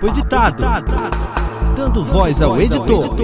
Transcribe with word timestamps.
Papo 0.00 0.06
editado. 0.08 0.62
Dando 1.76 2.02
voz 2.02 2.40
ao 2.40 2.58
editor. 2.58 3.16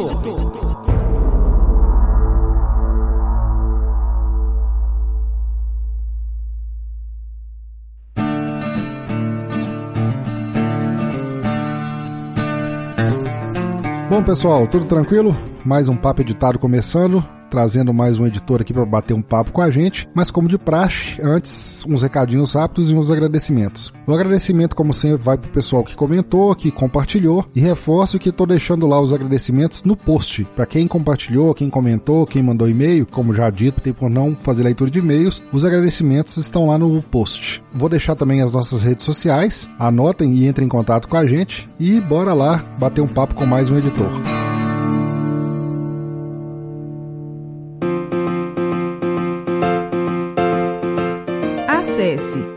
Bom, 14.11 14.23
pessoal, 14.23 14.67
tudo 14.67 14.85
tranquilo? 14.85 15.35
Mais 15.65 15.89
um 15.89 15.97
papo 15.97 16.21
editado 16.21 16.59
começando 16.59 17.25
trazendo 17.57 17.95
mais 17.95 18.19
um 18.19 18.27
editor 18.27 18.61
aqui 18.61 18.71
para 18.71 18.85
bater 18.85 19.15
um 19.15 19.23
papo 19.23 19.51
com 19.51 19.63
a 19.63 19.71
gente. 19.71 20.07
Mas 20.15 20.31
como 20.31 20.47
de 20.47 20.59
praxe, 20.59 21.19
antes 21.23 21.87
uns 21.89 22.03
recadinhos 22.03 22.53
rápidos 22.53 22.91
e 22.91 22.95
uns 22.95 23.11
agradecimentos. 23.11 23.95
O 24.07 24.13
agradecimento, 24.13 24.77
como 24.77 24.93
sempre, 24.93 25.23
vai 25.23 25.39
pro 25.39 25.51
pessoal 25.51 25.83
que 25.83 25.97
comentou, 25.97 26.55
que 26.55 26.71
compartilhou 26.71 27.47
e 27.57 27.61
reforço 27.61 28.19
que 28.19 28.29
estou 28.29 28.47
deixando 28.47 28.87
lá 28.87 29.01
os 29.01 29.11
agradecimentos 29.11 29.85
no 29.85 29.97
post. 29.97 30.47
Para 30.55 30.67
quem 30.67 30.87
compartilhou, 30.87 31.55
quem 31.55 31.71
comentou, 31.71 32.27
quem 32.27 32.43
mandou 32.43 32.69
e-mail, 32.69 33.07
como 33.07 33.33
já 33.33 33.49
dito, 33.49 33.81
tem 33.81 33.95
por 33.95 34.11
não 34.11 34.37
fazer 34.37 34.63
leitura 34.63 34.91
de 34.91 34.99
e-mails, 34.99 35.43
os 35.51 35.65
agradecimentos 35.65 36.37
estão 36.37 36.67
lá 36.67 36.77
no 36.77 37.03
post. 37.05 37.63
Vou 37.73 37.89
deixar 37.89 38.15
também 38.17 38.43
as 38.43 38.53
nossas 38.53 38.83
redes 38.83 39.03
sociais, 39.03 39.67
anotem 39.79 40.35
e 40.35 40.47
entrem 40.47 40.67
em 40.67 40.69
contato 40.69 41.09
com 41.09 41.17
a 41.17 41.25
gente 41.25 41.67
e 41.81 41.99
bora 42.03 42.35
lá 42.35 42.63
bater 42.79 43.01
um 43.01 43.09
papo 43.09 43.35
com 43.35 43.47
mais 43.47 43.71
um 43.71 43.79
editor. 43.79 44.46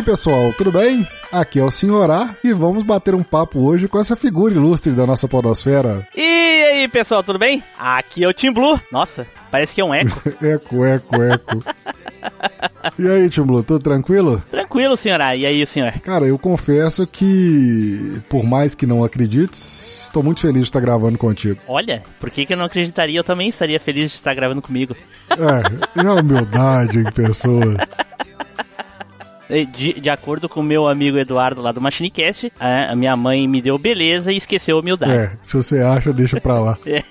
aí, 0.00 0.02
pessoal, 0.02 0.52
tudo 0.54 0.72
bem? 0.72 1.06
Aqui 1.30 1.58
é 1.60 1.62
o 1.62 1.70
Senhorá 1.70 2.34
e 2.42 2.52
vamos 2.52 2.82
bater 2.82 3.14
um 3.14 3.22
papo 3.22 3.60
hoje 3.60 3.86
com 3.86 3.98
essa 3.98 4.16
figura 4.16 4.54
ilustre 4.54 4.92
da 4.92 5.06
nossa 5.06 5.28
podosfera. 5.28 6.08
E 6.16 6.22
aí, 6.22 6.88
pessoal, 6.88 7.22
tudo 7.22 7.38
bem? 7.38 7.62
Aqui 7.78 8.24
é 8.24 8.28
o 8.28 8.32
Tim 8.32 8.50
Blue. 8.50 8.80
Nossa, 8.90 9.26
parece 9.50 9.74
que 9.74 9.80
é 9.80 9.84
um 9.84 9.92
eco. 9.92 10.10
eco, 10.42 10.84
eco, 10.84 11.22
eco. 11.22 11.64
e 12.98 13.08
aí, 13.08 13.28
Tim 13.28 13.42
Blue, 13.42 13.62
tudo 13.62 13.82
tranquilo? 13.82 14.42
Tranquilo, 14.50 14.96
senhorá. 14.96 15.36
E 15.36 15.44
aí, 15.44 15.66
senhor? 15.66 15.92
Cara, 16.00 16.24
eu 16.24 16.38
confesso 16.38 17.06
que, 17.06 18.22
por 18.28 18.44
mais 18.44 18.74
que 18.74 18.86
não 18.86 19.04
acredites, 19.04 20.04
estou 20.04 20.22
muito 20.22 20.40
feliz 20.40 20.62
de 20.62 20.68
estar 20.68 20.80
gravando 20.80 21.18
contigo. 21.18 21.60
Olha, 21.68 22.02
por 22.18 22.30
que, 22.30 22.46
que 22.46 22.54
eu 22.54 22.56
não 22.56 22.64
acreditaria? 22.64 23.18
Eu 23.18 23.24
também 23.24 23.48
estaria 23.48 23.78
feliz 23.78 24.10
de 24.10 24.16
estar 24.16 24.34
gravando 24.34 24.62
comigo. 24.62 24.96
É, 25.30 26.00
é 26.00 26.06
a 26.06 26.14
humildade 26.14 26.98
em 26.98 27.12
pessoa. 27.12 27.76
De, 29.72 30.00
de, 30.00 30.10
acordo 30.10 30.48
com 30.48 30.60
o 30.60 30.62
meu 30.62 30.86
amigo 30.86 31.18
Eduardo 31.18 31.60
lá 31.60 31.72
do 31.72 31.80
MachineCast, 31.80 32.52
a, 32.60 32.92
a, 32.92 32.96
minha 32.96 33.16
mãe 33.16 33.48
me 33.48 33.60
deu 33.60 33.76
beleza 33.76 34.32
e 34.32 34.36
esqueceu 34.36 34.76
a 34.76 34.80
humildade. 34.80 35.12
É, 35.12 35.32
se 35.42 35.56
você 35.56 35.80
acha, 35.80 36.12
deixa 36.12 36.40
pra 36.40 36.60
lá. 36.60 36.78
é. 36.86 37.02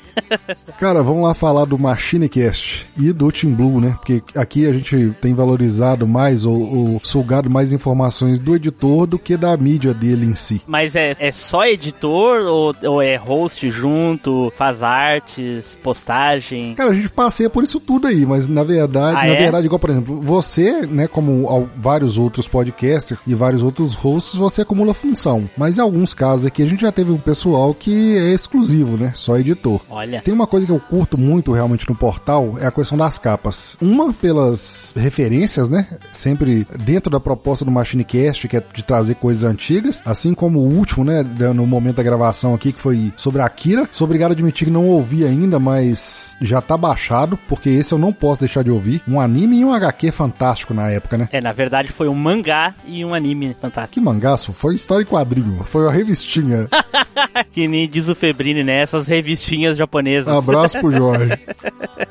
Cara, 0.79 1.01
vamos 1.01 1.23
lá 1.23 1.33
falar 1.33 1.65
do 1.65 1.77
MachineCast 1.77 2.87
e 2.97 3.11
do 3.13 3.31
Team 3.31 3.53
Blue, 3.53 3.79
né? 3.79 3.95
Porque 3.97 4.21
aqui 4.35 4.67
a 4.67 4.73
gente 4.73 5.11
tem 5.21 5.33
valorizado 5.33 6.07
mais 6.07 6.45
ou, 6.45 6.57
ou 6.57 7.01
sugado 7.03 7.49
mais 7.49 7.71
informações 7.71 8.39
do 8.39 8.55
editor 8.55 9.07
do 9.07 9.17
que 9.17 9.37
da 9.37 9.55
mídia 9.57 9.93
dele 9.93 10.25
em 10.25 10.35
si. 10.35 10.61
Mas 10.67 10.95
é, 10.95 11.15
é 11.19 11.31
só 11.31 11.65
editor 11.65 12.41
ou, 12.41 12.73
ou 12.83 13.01
é 13.01 13.15
host 13.15 13.69
junto, 13.69 14.51
faz 14.57 14.83
artes, 14.83 15.77
postagem? 15.81 16.75
Cara, 16.75 16.91
a 16.91 16.93
gente 16.93 17.09
passeia 17.09 17.49
por 17.49 17.63
isso 17.63 17.79
tudo 17.79 18.07
aí, 18.07 18.25
mas 18.25 18.47
na 18.47 18.63
verdade, 18.63 19.17
ah, 19.17 19.27
na 19.27 19.33
é? 19.33 19.35
verdade, 19.35 19.65
igual 19.65 19.79
por 19.79 19.89
exemplo, 19.89 20.21
você, 20.21 20.85
né, 20.85 21.07
como 21.07 21.69
vários 21.77 22.17
outros 22.17 22.28
podcasters 22.29 23.19
e 23.25 23.33
vários 23.33 23.61
outros 23.61 23.93
hosts, 23.93 24.35
você 24.35 24.61
acumula 24.61 24.93
função. 24.93 25.49
Mas 25.57 25.77
em 25.77 25.81
alguns 25.81 26.13
casos 26.13 26.45
aqui 26.45 26.63
a 26.63 26.65
gente 26.65 26.81
já 26.81 26.91
teve 26.91 27.11
um 27.11 27.17
pessoal 27.17 27.73
que 27.73 28.17
é 28.17 28.33
exclusivo, 28.33 28.97
né? 28.97 29.11
Só 29.15 29.37
editor. 29.37 29.81
Olha. 29.89 30.21
Tem 30.21 30.33
uma 30.33 30.47
coisa 30.47 30.65
que 30.65 30.71
eu 30.71 30.79
curto 30.79 31.17
muito 31.17 31.51
realmente 31.51 31.87
no 31.89 31.95
portal, 31.95 32.57
é 32.59 32.65
a 32.65 32.71
questão 32.71 32.97
das 32.97 33.17
capas. 33.17 33.77
Uma 33.81 34.13
pelas 34.13 34.93
referências, 34.95 35.69
né? 35.69 35.87
Sempre 36.11 36.67
dentro 36.79 37.11
da 37.11 37.19
proposta 37.19 37.65
do 37.65 37.71
MachineCast, 37.71 38.47
que 38.47 38.57
é 38.57 38.63
de 38.73 38.83
trazer 38.83 39.15
coisas 39.15 39.43
antigas, 39.43 40.01
assim 40.05 40.33
como 40.33 40.59
o 40.59 40.67
último, 40.67 41.03
né, 41.03 41.23
no 41.53 41.65
momento 41.65 41.97
da 41.97 42.03
gravação 42.03 42.53
aqui, 42.53 42.71
que 42.71 42.79
foi 42.79 43.11
sobre 43.15 43.41
a 43.41 43.45
Akira. 43.45 43.87
Sou 43.91 44.05
obrigado 44.05 44.31
a 44.31 44.33
admitir 44.33 44.65
que 44.65 44.71
não 44.71 44.87
ouvi 44.87 45.25
ainda, 45.25 45.59
mas 45.59 46.37
já 46.41 46.61
tá 46.61 46.77
baixado, 46.77 47.37
porque 47.47 47.69
esse 47.69 47.93
eu 47.93 47.97
não 47.97 48.13
posso 48.13 48.41
deixar 48.41 48.63
de 48.63 48.71
ouvir. 48.71 49.01
Um 49.07 49.19
anime 49.19 49.59
e 49.59 49.65
um 49.65 49.73
HQ 49.73 50.11
fantástico 50.11 50.73
na 50.73 50.89
época, 50.89 51.17
né? 51.17 51.29
É, 51.31 51.41
na 51.41 51.51
verdade 51.51 51.91
foi 51.91 52.07
um 52.07 52.15
mangá 52.19 52.75
e 52.85 53.03
um 53.03 53.13
anime 53.13 53.55
fantástico. 53.59 53.93
Que 53.93 54.01
mangaço? 54.01 54.53
Foi 54.53 54.75
história 54.75 55.03
e 55.03 55.05
quadrinho, 55.05 55.63
foi 55.63 55.83
uma 55.83 55.91
revistinha. 55.91 56.67
que 57.51 57.67
nem 57.67 57.87
diz 57.87 58.07
o 58.07 58.15
Febrini, 58.15 58.63
né? 58.63 58.81
Essas 58.81 59.07
revistinhas 59.07 59.77
japonesas. 59.77 60.27
Abraço 60.27 60.79
pro 60.79 60.91
Jorge. 60.91 61.33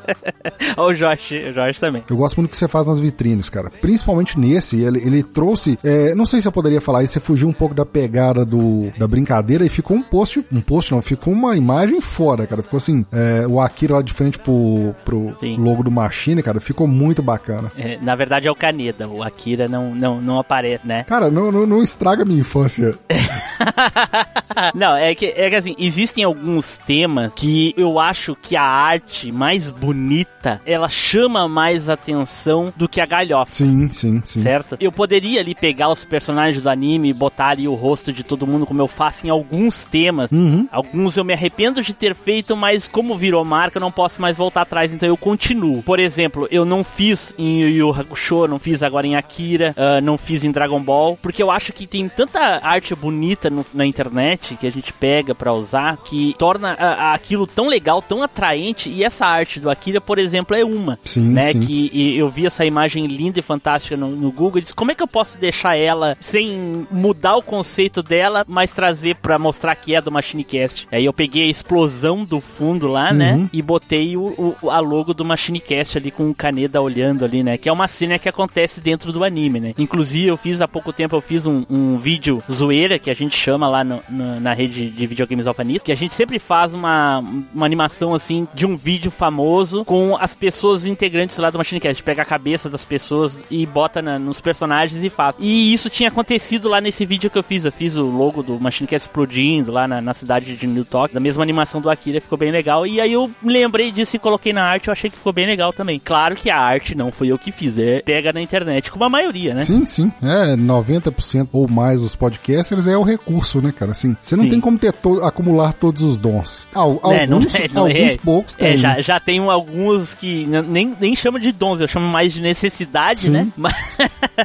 o 0.76 0.94
Jorge, 0.94 1.50
o 1.50 1.54
Jorge 1.54 1.78
também. 1.78 2.02
Eu 2.08 2.16
gosto 2.16 2.36
muito 2.36 2.50
do 2.50 2.52
que 2.52 2.56
você 2.56 2.68
faz 2.68 2.86
nas 2.86 2.98
vitrines, 2.98 3.50
cara. 3.50 3.70
Principalmente 3.70 4.38
nesse, 4.38 4.80
ele, 4.80 4.98
ele 4.98 5.22
trouxe. 5.22 5.78
É, 5.84 6.14
não 6.14 6.26
sei 6.26 6.40
se 6.40 6.48
eu 6.48 6.52
poderia 6.52 6.80
falar 6.80 7.02
isso, 7.02 7.12
você 7.12 7.20
fugiu 7.20 7.48
um 7.48 7.52
pouco 7.52 7.74
da 7.74 7.84
pegada 7.84 8.44
do, 8.44 8.90
da 8.98 9.06
brincadeira 9.06 9.64
e 9.64 9.68
ficou 9.68 9.96
um 9.96 10.02
post. 10.02 10.44
Um 10.50 10.60
post 10.60 10.92
não, 10.92 11.02
ficou 11.02 11.32
uma 11.32 11.56
imagem 11.56 12.00
fora, 12.00 12.46
cara. 12.46 12.62
Ficou 12.62 12.78
assim, 12.78 13.04
é, 13.12 13.46
o 13.46 13.60
Akira 13.60 13.94
lá 13.94 14.02
de 14.02 14.12
frente 14.12 14.38
pro, 14.38 14.94
pro 15.04 15.36
logo 15.58 15.82
do 15.82 15.90
Machine, 15.90 16.42
cara, 16.42 16.60
ficou 16.60 16.86
muito 16.86 17.22
bacana. 17.22 17.70
É, 17.76 17.98
na 18.00 18.14
verdade 18.14 18.48
é 18.48 18.50
o 18.50 18.54
Kaneda, 18.54 19.08
o 19.08 19.22
Akira 19.22 19.66
não, 19.68 19.87
não, 19.94 20.20
não 20.20 20.38
aparece, 20.38 20.86
né? 20.86 21.04
Cara, 21.04 21.30
não, 21.30 21.50
não, 21.50 21.66
não 21.66 21.82
estraga 21.82 22.24
minha 22.24 22.40
infância. 22.40 22.94
não, 24.74 24.96
é 24.96 25.14
que, 25.14 25.26
é 25.26 25.48
que 25.50 25.56
assim, 25.56 25.74
existem 25.78 26.24
alguns 26.24 26.78
temas 26.78 27.32
que 27.34 27.74
eu 27.76 27.98
acho 27.98 28.34
que 28.34 28.56
a 28.56 28.62
arte 28.62 29.30
mais 29.32 29.70
bonita, 29.70 30.60
ela 30.64 30.88
chama 30.88 31.48
mais 31.48 31.88
atenção 31.88 32.72
do 32.76 32.88
que 32.88 33.00
a 33.00 33.06
galhofa. 33.06 33.52
Sim, 33.52 33.90
sim, 33.90 34.20
sim. 34.24 34.42
Certo? 34.42 34.76
Eu 34.80 34.92
poderia 34.92 35.40
ali 35.40 35.54
pegar 35.54 35.88
os 35.88 36.04
personagens 36.04 36.62
do 36.62 36.68
anime 36.68 37.10
e 37.10 37.14
botar 37.14 37.48
ali 37.48 37.68
o 37.68 37.74
rosto 37.74 38.12
de 38.12 38.22
todo 38.22 38.46
mundo 38.46 38.66
como 38.66 38.80
eu 38.80 38.88
faço 38.88 39.26
em 39.26 39.30
alguns 39.30 39.84
temas. 39.84 40.30
Uhum. 40.30 40.68
Alguns 40.70 41.16
eu 41.16 41.24
me 41.24 41.32
arrependo 41.32 41.82
de 41.82 41.92
ter 41.92 42.14
feito, 42.14 42.56
mas 42.56 42.88
como 42.88 43.16
virou 43.16 43.44
marca, 43.44 43.78
eu 43.78 43.80
não 43.80 43.92
posso 43.92 44.20
mais 44.20 44.36
voltar 44.36 44.62
atrás, 44.62 44.92
então 44.92 45.08
eu 45.08 45.16
continuo. 45.16 45.82
Por 45.82 45.98
exemplo, 45.98 46.46
eu 46.50 46.64
não 46.64 46.84
fiz 46.84 47.32
em 47.38 47.60
Yu 47.60 47.68
Yu 47.68 47.90
Hakusho, 47.90 48.46
não 48.46 48.58
fiz 48.58 48.82
agora 48.82 49.06
em 49.06 49.16
Akira, 49.16 49.74
uh, 49.78 50.00
não 50.02 50.18
fiz 50.18 50.44
em 50.44 50.50
Dragon 50.50 50.80
Ball, 50.80 51.16
porque 51.22 51.42
eu 51.42 51.50
acho 51.50 51.72
que 51.72 51.86
tem 51.86 52.08
tanta 52.08 52.60
arte 52.62 52.94
bonita 52.94 53.48
no, 53.48 53.64
na 53.72 53.86
internet 53.86 54.56
que 54.56 54.66
a 54.66 54.70
gente 54.70 54.92
pega 54.92 55.34
para 55.34 55.52
usar 55.52 55.96
que 56.04 56.34
torna 56.38 56.74
uh, 56.74 57.14
aquilo 57.14 57.46
tão 57.46 57.68
legal, 57.68 58.02
tão 58.02 58.22
atraente. 58.22 58.88
E 58.88 59.04
essa 59.04 59.26
arte 59.26 59.60
do 59.60 59.70
Akira, 59.70 60.00
por 60.00 60.18
exemplo, 60.18 60.56
é 60.56 60.64
uma. 60.64 60.98
Sim, 61.04 61.32
né? 61.32 61.52
sim. 61.52 61.60
Que 61.60 62.16
eu 62.18 62.28
vi 62.28 62.46
essa 62.46 62.64
imagem 62.64 63.06
linda 63.06 63.38
e 63.38 63.42
fantástica 63.42 63.96
no, 63.96 64.08
no 64.08 64.30
Google 64.30 64.58
e 64.58 64.62
disse: 64.62 64.74
como 64.74 64.90
é 64.90 64.94
que 64.94 65.02
eu 65.02 65.08
posso 65.08 65.38
deixar 65.38 65.76
ela 65.76 66.16
sem 66.20 66.86
mudar 66.90 67.36
o 67.36 67.42
conceito 67.42 68.02
dela, 68.02 68.44
mas 68.48 68.70
trazer 68.70 69.16
para 69.16 69.38
mostrar 69.38 69.74
que 69.74 69.94
é 69.94 70.00
do 70.00 70.10
MachineCast? 70.10 70.88
Aí 70.90 71.04
eu 71.04 71.12
peguei 71.12 71.44
a 71.44 71.50
explosão 71.50 72.22
do 72.22 72.40
fundo 72.40 72.88
lá, 72.88 73.12
né, 73.12 73.32
Uhum. 73.32 73.42
né? 73.42 73.50
E 73.52 73.60
botei 73.62 74.16
o, 74.16 74.54
o, 74.62 74.70
a 74.70 74.78
logo 74.80 75.12
do 75.12 75.24
MachineCast 75.24 75.98
ali 75.98 76.10
com 76.10 76.28
o 76.30 76.34
Kaneda 76.34 76.80
olhando 76.80 77.24
ali, 77.24 77.42
né? 77.42 77.56
Que 77.58 77.68
é 77.68 77.72
uma 77.72 77.88
cena 77.88 78.18
que 78.18 78.28
acontece 78.28 78.80
dentro 78.80 79.12
do 79.12 79.24
anime, 79.24 79.60
né? 79.60 79.67
Inclusive, 79.76 80.28
eu 80.28 80.36
fiz 80.36 80.60
há 80.60 80.68
pouco 80.68 80.92
tempo, 80.92 81.16
eu 81.16 81.20
fiz 81.20 81.46
um, 81.46 81.64
um 81.68 81.98
vídeo 81.98 82.42
zoeira 82.50 82.98
que 82.98 83.10
a 83.10 83.14
gente 83.14 83.36
chama 83.36 83.68
lá 83.68 83.84
no, 83.84 84.00
no, 84.08 84.40
na 84.40 84.52
rede 84.52 84.90
de 84.90 85.06
videogames 85.06 85.46
alfanista, 85.46 85.86
que 85.86 85.92
a 85.92 85.96
gente 85.96 86.14
sempre 86.14 86.38
faz 86.38 86.72
uma, 86.72 87.18
uma 87.54 87.66
animação 87.66 88.14
assim 88.14 88.46
de 88.54 88.66
um 88.66 88.76
vídeo 88.76 89.10
famoso 89.10 89.84
com 89.84 90.16
as 90.16 90.34
pessoas 90.34 90.84
integrantes 90.84 91.36
lá 91.38 91.50
do 91.50 91.58
Machine 91.58 91.80
Cast. 91.80 92.02
Pega 92.02 92.22
a 92.22 92.24
cabeça 92.24 92.68
das 92.68 92.84
pessoas 92.84 93.36
e 93.50 93.64
bota 93.66 94.00
na, 94.00 94.18
nos 94.18 94.40
personagens 94.40 95.02
e 95.02 95.10
faz. 95.10 95.36
E 95.38 95.72
isso 95.72 95.90
tinha 95.90 96.08
acontecido 96.08 96.68
lá 96.68 96.80
nesse 96.80 97.04
vídeo 97.04 97.30
que 97.30 97.38
eu 97.38 97.42
fiz. 97.42 97.64
Eu 97.64 97.72
fiz 97.72 97.96
o 97.96 98.04
logo 98.04 98.42
do 98.42 98.58
Machine 98.60 98.86
Cast 98.86 99.08
explodindo 99.08 99.72
lá 99.72 99.88
na, 99.88 100.00
na 100.00 100.14
cidade 100.14 100.56
de 100.56 100.66
New 100.66 100.84
Talk, 100.84 101.12
da 101.12 101.20
mesma 101.20 101.42
animação 101.42 101.80
do 101.80 101.90
Akira, 101.90 102.20
ficou 102.20 102.38
bem 102.38 102.50
legal. 102.50 102.86
E 102.86 103.00
aí 103.00 103.12
eu 103.12 103.30
lembrei 103.42 103.90
disso 103.90 104.16
e 104.16 104.18
coloquei 104.18 104.52
na 104.52 104.64
arte, 104.64 104.88
eu 104.88 104.92
achei 104.92 105.10
que 105.10 105.16
ficou 105.16 105.32
bem 105.32 105.46
legal 105.46 105.72
também. 105.72 105.98
Claro 105.98 106.36
que 106.36 106.50
a 106.50 106.58
arte 106.58 106.94
não 106.94 107.10
foi 107.10 107.28
eu 107.28 107.38
que 107.38 107.50
fiz, 107.50 107.76
é 107.78 108.00
pega 108.00 108.32
na 108.32 108.40
internet, 108.40 108.90
como 108.90 109.04
a 109.04 109.08
maioria, 109.08 109.54
né? 109.54 109.57
Sim, 109.62 109.84
sim. 109.84 110.12
É, 110.22 110.56
90% 110.56 111.48
ou 111.52 111.68
mais 111.68 112.00
dos 112.00 112.14
podcasters 112.14 112.86
é 112.86 112.96
o 112.96 113.02
recurso, 113.02 113.60
né, 113.60 113.72
cara? 113.72 113.92
Assim, 113.92 114.16
você 114.20 114.36
não 114.36 114.44
Sim. 114.44 114.50
tem 114.50 114.60
como 114.60 114.78
ter 114.78 114.92
to 114.92 115.24
acumular 115.24 115.72
todos 115.72 116.02
os 116.02 116.18
dons. 116.18 116.66
Al 116.74 117.00
É, 117.12 117.26
não 117.26 117.38
alguns, 117.38 117.54
é, 117.54 117.68
não 117.68 117.82
alguns 117.82 118.12
é. 118.12 118.16
poucos 118.18 118.54
É, 118.58 118.70
tem. 118.70 118.76
já, 118.76 119.00
já 119.00 119.20
tem 119.20 119.38
alguns 119.38 120.14
que 120.14 120.46
nem, 120.46 120.94
nem 121.00 121.14
chamo 121.16 121.38
de 121.38 121.52
dons, 121.52 121.80
eu 121.80 121.88
chamo 121.88 122.06
mais 122.06 122.32
de 122.32 122.40
necessidade, 122.40 123.20
Sim. 123.20 123.30
né? 123.30 123.48
Mas, 123.56 123.74